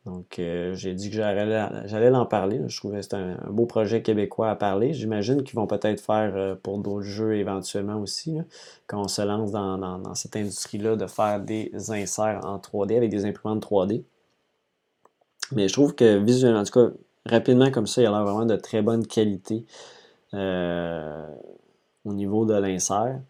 Donc, 0.04 0.38
euh, 0.38 0.74
j'ai 0.74 0.94
dit 0.94 1.10
que 1.10 1.16
j'allais 1.16 2.10
l'en 2.10 2.26
parler. 2.26 2.60
Je 2.66 2.76
trouvais 2.76 2.96
que 2.96 3.02
c'était 3.02 3.16
un, 3.16 3.36
beau 3.50 3.66
projet 3.66 4.02
québécois 4.02 4.50
à 4.50 4.56
parler. 4.56 4.92
J'imagine 4.94 5.44
qu'ils 5.44 5.54
vont 5.54 5.66
peut-être 5.66 6.00
faire 6.00 6.56
pour 6.58 6.78
d'autres 6.78 7.06
jeux 7.06 7.36
éventuellement 7.36 8.00
aussi, 8.00 8.38
quand 8.86 9.00
on 9.00 9.08
se 9.08 9.22
lance 9.22 9.52
dans, 9.52 10.14
cette 10.14 10.34
industrie-là 10.36 10.96
de 10.96 11.06
faire 11.06 11.40
des 11.40 11.70
inserts 11.90 12.40
en 12.44 12.58
3D 12.58 12.96
avec 12.96 13.10
des 13.10 13.24
imprimantes 13.24 13.64
3D. 13.64 14.02
Mais 15.52 15.68
je 15.68 15.72
trouve 15.72 15.94
que 15.94 16.18
visuellement, 16.18 16.60
en 16.60 16.64
tout 16.64 16.72
cas, 16.72 16.94
rapidement 17.26 17.70
comme 17.70 17.86
ça, 17.86 18.02
il 18.02 18.06
a 18.06 18.10
l'air 18.10 18.24
vraiment 18.24 18.46
de 18.46 18.56
très 18.56 18.82
bonne 18.82 19.06
qualité 19.06 19.64
au 20.32 22.12
niveau 22.12 22.44
de 22.44 22.54
l'insert. 22.54 23.20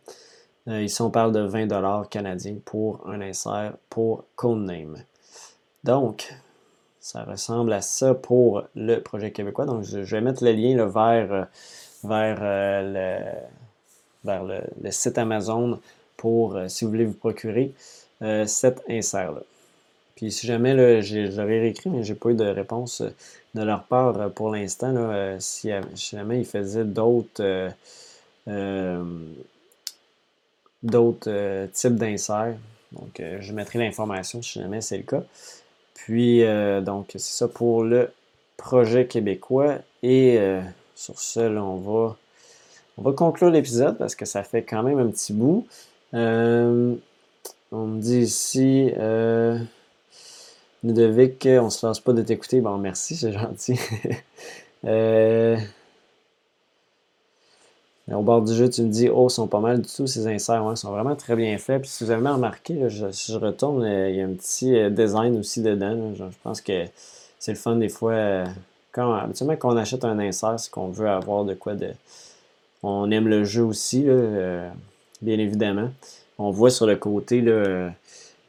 Euh, 0.69 0.83
ici, 0.83 1.03
on 1.03 1.11
parle 1.11 1.33
de 1.33 1.47
20$ 1.47 2.09
canadiens 2.09 2.57
pour 2.65 3.07
un 3.09 3.21
insert 3.21 3.75
pour 3.91 4.25
Codename. 4.37 5.05
Donc, 5.85 6.33
ça 7.03 7.25
ressemble 7.25 7.73
à 7.75 7.83
ça 7.83 8.15
pour 8.15 8.63
le 8.75 8.99
projet 9.01 9.31
québécois. 9.31 9.67
Donc, 9.67 9.83
je, 9.83 9.99
vais 9.99 10.23
mettre 10.23 10.43
le 10.43 10.53
lien 10.53 10.87
vers, 10.87 11.33
euh, 11.33 11.45
vers, 12.05 12.39
euh, 12.41 12.83
le, 12.95 13.39
vers 14.25 14.45
le, 14.45 14.91
site 14.91 15.19
Amazon 15.19 15.79
pour, 16.17 16.59
si 16.69 16.85
vous 16.85 16.91
voulez 16.91 17.05
vous 17.05 17.13
procurer 17.13 17.75
cet 18.47 18.83
insert-là. 18.89 19.43
Puis 20.15 20.31
si 20.31 20.47
jamais, 20.47 21.03
j'aurais 21.03 21.59
réécrit, 21.59 21.91
mais 21.91 22.05
j'ai 22.05 22.15
pas 22.15 22.31
eu 22.31 22.35
de 22.35 22.45
réponse 22.45 23.03
de 23.55 23.63
leur 23.63 23.83
part 23.83 24.31
pour 24.31 24.51
l'instant, 24.51 25.37
si, 25.41 25.73
si, 25.97 26.17
jamais 26.17 26.39
ils 26.39 26.47
faisaient 26.47 26.85
d'autres 26.85 27.73
euh, 28.49 29.05
d'autres 30.83 31.31
euh, 31.31 31.67
types 31.69 31.95
d'inserts. 31.95 32.57
Donc, 32.93 33.21
euh, 33.21 33.39
je 33.41 33.53
mettrai 33.53 33.79
l'information 33.79 34.43
si 34.43 34.59
jamais 34.59 34.81
c'est 34.81 34.97
le 34.97 35.05
cas. 35.05 35.23
Puis, 36.05 36.43
donc, 36.83 37.09
c'est 37.13 37.21
ça 37.21 37.49
pour 37.49 37.85
le 37.85 38.11
projet 38.57 39.07
québécois. 39.07 39.77
Et 40.03 40.39
sur 40.95 41.19
ce, 41.19 41.41
on 41.41 41.77
va, 41.77 42.17
on 42.99 43.03
va 43.03 43.13
conclure 43.13 43.51
l'épisode 43.51 43.99
parce 43.99 44.15
que 44.15 44.25
ça 44.25 44.43
fait 44.43 44.63
quand 44.63 44.83
même 44.83 44.99
un 44.99 45.09
petit 45.09 45.33
bout. 45.33 45.67
on 46.13 46.99
me 47.73 48.01
dit 48.01 48.21
ici, 48.21 48.93
Ludovic, 50.83 51.47
on 51.47 51.71
se 51.71 51.87
lance 51.87 52.01
pas 52.01 52.13
de 52.13 52.23
t'écouter. 52.23 52.61
Bon, 52.61 52.79
merci, 52.79 53.17
c'est 53.17 53.33
gentil. 53.33 53.79
au 58.11 58.23
bord 58.23 58.43
du 58.43 58.55
jeu, 58.55 58.69
tu 58.69 58.83
me 58.83 58.89
dis, 58.89 59.09
oh, 59.09 59.29
ils 59.29 59.33
sont 59.33 59.47
pas 59.47 59.61
mal 59.61 59.81
du 59.81 59.89
tout, 59.89 60.07
ces 60.07 60.27
inserts. 60.27 60.67
ils 60.71 60.77
sont 60.77 60.91
vraiment 60.91 61.15
très 61.15 61.37
bien 61.37 61.57
faits. 61.59 61.83
Puis 61.83 61.91
si 61.91 62.05
vous 62.05 62.11
avez 62.11 62.27
remarqué, 62.29 62.89
si 63.13 63.33
je 63.33 63.39
retourne, 63.39 63.85
euh, 63.85 64.11
il 64.11 64.17
y 64.17 64.21
a 64.21 64.25
un 64.25 64.33
petit 64.33 64.77
euh, 64.77 64.91
design 64.91 65.39
aussi 65.39 65.63
dedans. 65.63 66.13
je 66.15 66.25
pense 66.43 66.61
que 66.61 66.85
c'est 67.39 67.53
le 67.53 67.59
fun 67.59 67.77
des 67.77 67.89
fois. 67.89 68.13
Euh, 68.13 68.47
quand, 68.91 69.15
habituellement, 69.15 69.57
quand 69.57 69.73
on 69.73 69.77
achète 69.77 70.05
un 70.05 70.19
insert, 70.19 70.59
c'est 70.59 70.71
qu'on 70.71 70.89
veut 70.89 71.09
avoir 71.09 71.45
de 71.45 71.55
quoi 71.55 71.75
de. 71.75 71.91
On 72.83 73.11
aime 73.11 73.29
le 73.29 73.45
jeu 73.45 73.63
aussi, 73.63 74.03
bien 74.03 75.39
évidemment. 75.39 75.91
On 76.39 76.51
voit 76.51 76.71
sur 76.71 76.87
le 76.87 76.97
côté, 76.97 77.41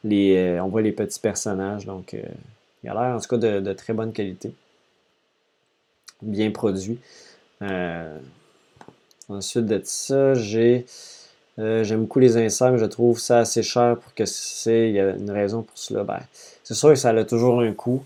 les, 0.02 0.60
on 0.60 0.68
voit 0.68 0.82
les 0.82 0.90
petits 0.90 1.20
personnages. 1.20 1.86
Donc, 1.86 2.16
il 2.82 2.90
a 2.90 2.94
l'air 2.94 3.16
en 3.16 3.20
tout 3.20 3.28
cas 3.28 3.36
de, 3.36 3.60
de, 3.60 3.72
très 3.72 3.92
bonne 3.92 4.12
qualité. 4.12 4.52
Bien 6.20 6.50
produit. 6.50 6.98
Ensuite 9.28 9.66
de 9.66 9.80
ça, 9.84 10.34
j'ai 10.34 10.86
euh, 11.58 11.84
j'aime 11.84 12.00
beaucoup 12.00 12.18
les 12.18 12.36
inserts, 12.36 12.72
mais 12.72 12.78
je 12.78 12.84
trouve 12.84 13.18
ça 13.18 13.40
assez 13.40 13.62
cher 13.62 13.96
pour 13.98 14.12
que 14.14 14.24
c'est. 14.24 14.88
Il 14.88 14.94
y 14.94 15.00
a 15.00 15.10
une 15.10 15.30
raison 15.30 15.62
pour 15.62 15.78
cela. 15.78 16.02
Ben, 16.02 16.20
c'est 16.64 16.74
sûr 16.74 16.90
que 16.90 16.96
ça 16.96 17.10
a 17.10 17.24
toujours 17.24 17.60
un 17.60 17.72
coût. 17.72 18.02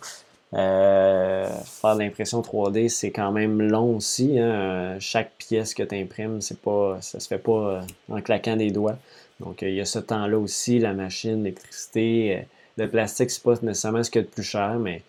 Euh, 0.55 1.47
faire 1.65 1.95
l'impression 1.95 2.40
3D, 2.40 2.89
c'est 2.89 3.11
quand 3.11 3.32
même 3.32 3.61
long 3.61 3.97
aussi. 3.97 4.39
Hein. 4.39 4.97
Chaque 4.99 5.32
pièce 5.39 5.74
que 5.74 5.82
tu 5.82 5.95
imprimes, 5.95 6.40
c'est 6.40 6.61
pas, 6.61 6.99
ça 7.01 7.20
se 7.20 7.28
fait 7.28 7.39
pas 7.39 7.53
euh, 7.53 7.81
en 8.11 8.20
claquant 8.20 8.57
des 8.57 8.70
doigts. 8.70 8.99
Donc 9.40 9.62
il 9.62 9.74
y 9.74 9.81
a 9.81 9.85
ce 9.85 9.99
temps-là 9.99 10.39
aussi, 10.39 10.78
la 10.78 10.95
machine, 10.95 11.45
l'électricité. 11.45 12.47
le 12.77 12.89
plastique, 12.89 13.31
c'est 13.31 13.43
pas 13.43 13.55
nécessairement 13.62 14.03
ce 14.03 14.11
qu'il 14.11 14.23
y 14.23 14.24
a 14.24 14.27
de 14.27 14.32
plus 14.32 14.43
cher, 14.43 14.78
mais 14.78 15.03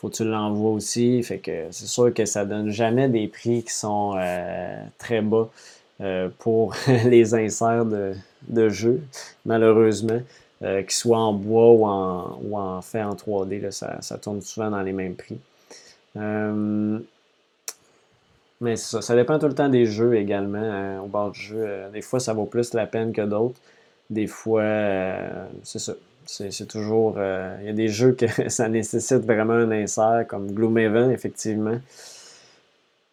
faut 0.00 0.08
que 0.08 0.16
tu 0.16 0.24
l'envoies 0.24 0.70
aussi. 0.70 1.22
Fait 1.22 1.38
que 1.38 1.66
c'est 1.70 1.86
sûr 1.86 2.12
que 2.14 2.24
ça 2.24 2.44
donne 2.44 2.70
jamais 2.70 3.08
des 3.08 3.28
prix 3.28 3.62
qui 3.62 3.72
sont 3.72 4.14
euh, 4.16 4.82
très 4.98 5.20
bas. 5.20 5.48
pour 6.38 6.74
les 7.04 7.34
inserts 7.34 7.84
de, 7.84 8.14
de 8.48 8.68
jeu, 8.70 9.02
malheureusement. 9.44 10.20
qu'ils 10.60 10.90
soient 10.90 11.18
en 11.18 11.32
bois 11.34 11.70
ou 11.72 11.86
en, 11.86 12.38
ou 12.42 12.58
en 12.58 12.80
fait 12.82 13.02
en 13.02 13.14
3D, 13.14 13.70
ça, 13.70 14.00
ça, 14.00 14.18
tourne 14.18 14.40
souvent 14.42 14.70
dans 14.70 14.82
les 14.82 14.92
mêmes 14.92 15.14
prix. 15.14 15.38
mais 18.60 18.76
ça, 18.76 19.02
ça 19.02 19.14
dépend 19.14 19.38
tout 19.38 19.48
le 19.48 19.54
temps 19.54 19.68
des 19.68 19.86
jeux 19.86 20.16
également, 20.16 21.02
au 21.04 21.06
bord 21.06 21.32
du 21.32 21.40
jeu. 21.40 21.90
des 21.92 22.02
fois, 22.02 22.20
ça 22.20 22.32
vaut 22.32 22.46
plus 22.46 22.72
la 22.74 22.86
peine 22.86 23.12
que 23.12 23.22
d'autres. 23.22 23.60
Des 24.08 24.26
fois, 24.26 24.64
c'est 25.62 25.78
ça. 25.78 25.92
C'est 26.30 26.68
toujours. 26.68 27.14
Euh, 27.16 27.56
il 27.60 27.66
y 27.66 27.70
a 27.70 27.72
des 27.72 27.88
jeux 27.88 28.12
que 28.12 28.26
ça 28.48 28.68
nécessite 28.68 29.24
vraiment 29.24 29.54
un 29.54 29.70
insert, 29.72 30.24
comme 30.28 30.52
Gloomhaven, 30.52 31.10
effectivement. 31.10 31.78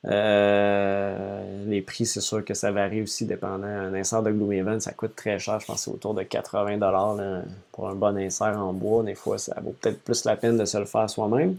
Euh, 0.06 1.66
les 1.66 1.82
prix, 1.82 2.06
c'est 2.06 2.22
sûr 2.22 2.46
que 2.46 2.54
ça 2.54 2.72
varie 2.72 3.02
aussi 3.02 3.26
dépendant. 3.26 3.66
Un 3.66 3.94
insert 3.96 4.22
de 4.22 4.32
Gloomhaven, 4.32 4.80
ça 4.80 4.92
coûte 4.92 5.16
très 5.16 5.40
cher. 5.40 5.60
Je 5.60 5.66
pense 5.66 5.78
que 5.78 5.82
c'est 5.86 5.92
autour 5.92 6.14
de 6.14 6.22
80$ 6.22 6.80
là, 6.80 7.42
pour 7.72 7.90
un 7.90 7.96
bon 7.96 8.16
insert 8.18 8.58
en 8.58 8.72
bois. 8.72 9.04
Des 9.04 9.16
fois, 9.16 9.40
ça 9.40 9.60
vaut 9.62 9.76
peut-être 9.82 10.00
plus 10.04 10.24
la 10.24 10.36
peine 10.36 10.58
de 10.58 10.66
se 10.66 10.78
le 10.78 10.86
faire 10.86 11.10
soi-même. 11.10 11.58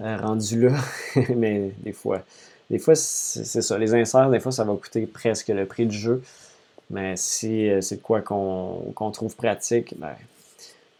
Euh, 0.00 0.16
rendu 0.16 0.68
là, 0.68 0.76
mais 1.36 1.72
des 1.78 1.92
fois, 1.92 2.22
des 2.70 2.78
fois 2.78 2.94
c'est 2.96 3.62
ça. 3.62 3.78
Les 3.78 3.94
inserts, 3.94 4.30
des 4.30 4.40
fois, 4.40 4.50
ça 4.50 4.64
va 4.64 4.74
coûter 4.74 5.06
presque 5.06 5.48
le 5.48 5.66
prix 5.66 5.86
du 5.86 5.96
jeu. 5.96 6.22
Mais 6.90 7.16
si 7.16 7.70
c'est 7.80 8.02
quoi 8.02 8.20
qu'on 8.20 9.10
trouve 9.12 9.36
pratique, 9.36 9.94
ben, 9.96 10.14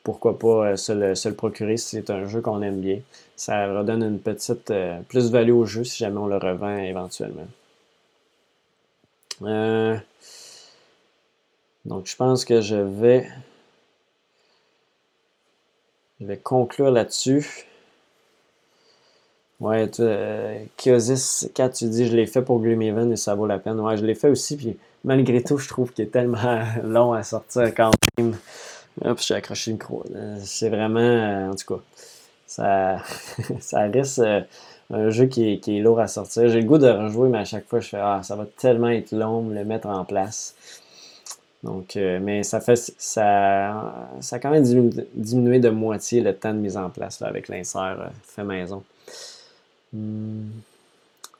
pourquoi 0.03 0.39
pas 0.39 0.71
euh, 0.71 0.77
se 0.77 0.93
le, 1.29 1.35
procurer 1.35 1.77
si 1.77 1.97
c'est 1.97 2.11
un 2.11 2.27
jeu 2.27 2.41
qu'on 2.41 2.63
aime 2.63 2.81
bien. 2.81 3.01
Ça 3.37 3.67
redonne 3.67 4.03
une 4.03 4.19
petite 4.19 4.71
euh, 4.71 5.01
plus-value 5.09 5.53
au 5.53 5.67
jeu 5.67 5.85
si 5.85 5.99
jamais 5.99 6.19
on 6.19 6.27
le 6.27 6.37
revend 6.37 6.77
éventuellement. 6.79 7.47
Euh, 9.43 9.97
donc 11.85 12.07
je 12.07 12.17
pense 12.17 12.45
que 12.45 12.61
je 12.61 12.77
vais, 12.77 13.29
je 16.21 16.27
vais 16.27 16.37
conclure 16.37 16.91
là-dessus. 16.91 17.67
Ouais, 19.61 19.91
Kiosis 20.79 21.51
4, 21.55 21.77
tu 21.77 21.85
dis 21.87 22.07
je 22.07 22.17
l'ai 22.17 22.27
fait 22.27 22.41
pour 22.41 22.61
Gloomhaven 22.61 23.13
et 23.13 23.17
ça 23.17 23.35
vaut 23.35 23.47
la 23.47 23.59
peine. 23.59 23.79
Ouais, 23.81 23.99
je 23.99 24.05
l'ai 24.07 24.15
fait 24.15 24.31
aussi, 24.31 24.57
puis 24.57 24.79
malgré 25.05 25.43
tout, 25.43 25.59
je 25.59 25.69
trouve 25.69 25.93
qu'il 25.93 26.07
est 26.07 26.09
tellement 26.09 26.63
long 26.83 27.13
à 27.13 27.23
sortir 27.23 27.75
quand 27.75 27.91
même. 28.17 28.37
Hop, 29.05 29.19
j'ai 29.21 29.35
accroché 29.35 29.71
le 29.71 29.77
micro. 29.77 30.05
C'est 30.43 30.69
vraiment, 30.69 31.01
euh, 31.01 31.51
en 31.51 31.55
tout 31.55 31.75
cas, 31.75 31.83
ça, 32.47 32.99
ça 33.61 33.81
reste 33.89 34.19
euh, 34.19 34.43
un 34.93 35.11
jeu 35.11 35.27
qui 35.27 35.61
est, 35.67 35.81
lourd 35.81 36.01
à 36.01 36.09
sortir. 36.09 36.49
J'ai 36.49 36.61
le 36.61 36.67
goût 36.67 36.79
de 36.79 36.89
rejouer, 36.89 37.29
mais 37.29 37.39
à 37.39 37.45
chaque 37.45 37.67
fois, 37.67 37.81
je 37.81 37.89
fais 37.89 37.99
Ah, 38.01 38.21
ça 38.23 38.37
va 38.37 38.47
tellement 38.59 38.89
être 38.89 39.13
long 39.13 39.43
de 39.43 39.55
le 39.55 39.65
mettre 39.65 39.87
en 39.89 40.05
place. 40.05 40.55
Donc, 41.63 41.97
euh, 41.97 42.19
mais 42.23 42.43
ça 42.43 42.61
fait 42.61 42.77
ça, 42.77 44.09
ça 44.21 44.37
a 44.37 44.39
quand 44.39 44.51
même 44.51 44.65
diminué, 45.15 45.59
de 45.59 45.69
moitié 45.69 46.23
le 46.23 46.35
temps 46.35 46.55
de 46.55 46.59
mise 46.59 46.77
en 46.77 46.89
place 46.89 47.21
avec 47.23 47.49
l'insert 47.49 48.11
fait 48.25 48.45
maison. 48.45 48.83
Hmm. 49.93 50.49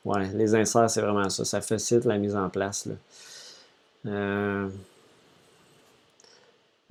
Ouais, 0.05 0.27
les 0.33 0.55
inserts, 0.55 0.89
c'est 0.89 1.01
vraiment 1.01 1.29
ça. 1.29 1.45
Ça 1.45 1.61
facilite 1.61 2.05
la 2.05 2.17
mise 2.17 2.35
en 2.35 2.49
place. 2.49 2.87
Là. 4.05 4.67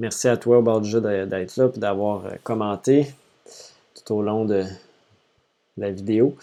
Merci 0.01 0.29
à 0.29 0.39
toi, 0.39 0.61
au 0.61 0.81
d'être 0.81 1.57
là 1.59 1.69
et 1.77 1.79
d'avoir 1.79 2.25
euh, 2.25 2.31
commenté 2.43 3.07
tout 3.95 4.15
au 4.15 4.23
long 4.23 4.47
de 4.47 4.65
la 5.77 5.91
vidéo. 5.91 6.35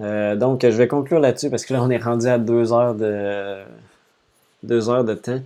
Euh, 0.00 0.34
donc, 0.34 0.62
je 0.62 0.68
vais 0.68 0.88
conclure 0.88 1.20
là-dessus 1.20 1.50
parce 1.50 1.66
que 1.66 1.74
là, 1.74 1.82
on 1.82 1.90
est 1.90 2.02
rendu 2.02 2.26
à 2.26 2.38
deux 2.38 2.72
heures 2.72 2.94
de, 2.94 3.58
deux 4.62 4.88
heures 4.88 5.04
de 5.04 5.12
temps. 5.12 5.40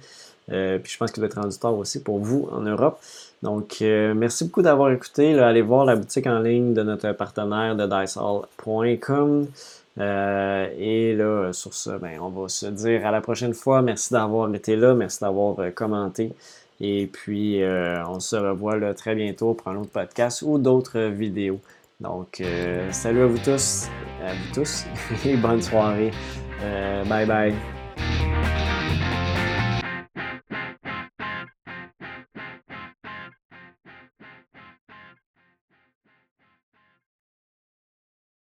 Euh, 0.52 0.78
puis 0.78 0.92
je 0.92 0.96
pense 0.96 1.10
qu'il 1.10 1.22
va 1.22 1.26
être 1.26 1.40
rendu 1.40 1.58
tard 1.58 1.76
aussi 1.76 2.00
pour 2.00 2.20
vous 2.20 2.48
en 2.52 2.60
Europe. 2.60 3.00
Donc, 3.42 3.78
merci 3.80 4.44
beaucoup 4.44 4.62
d'avoir 4.62 4.92
écouté. 4.92 5.36
allez 5.36 5.62
voir 5.62 5.84
la 5.84 5.96
boutique 5.96 6.28
en 6.28 6.38
ligne 6.38 6.72
de 6.72 6.84
notre 6.84 7.10
partenaire 7.12 7.74
de 7.74 7.84
dicehall.com. 7.84 9.46
et 9.98 11.14
là, 11.16 11.52
sur 11.52 11.74
ça, 11.74 11.98
ben, 11.98 12.20
on 12.20 12.28
va 12.28 12.48
se 12.48 12.66
dire 12.66 13.04
à 13.04 13.10
la 13.10 13.20
prochaine 13.20 13.54
fois. 13.54 13.82
Merci 13.82 14.12
d'avoir 14.12 14.54
été 14.54 14.76
là. 14.76 14.94
Merci 14.94 15.20
d'avoir 15.20 15.56
commenté. 15.74 16.32
Et 16.80 17.06
puis, 17.06 17.62
euh, 17.62 18.04
on 18.06 18.20
se 18.20 18.36
revoit 18.36 18.94
très 18.94 19.14
bientôt 19.14 19.54
pour 19.54 19.68
un 19.68 19.76
autre 19.76 19.90
podcast 19.90 20.42
ou 20.42 20.58
d'autres 20.58 21.00
vidéos. 21.00 21.60
Donc, 22.00 22.40
euh, 22.40 22.90
salut 22.92 23.22
à 23.22 23.26
vous 23.26 23.38
tous, 23.38 23.88
à 24.24 24.32
vous 24.32 24.54
tous, 24.54 24.86
et 25.26 25.36
bonne 25.36 25.60
soirée. 25.60 26.10
Euh, 26.62 27.04
bye 27.04 27.26
bye. 27.26 27.79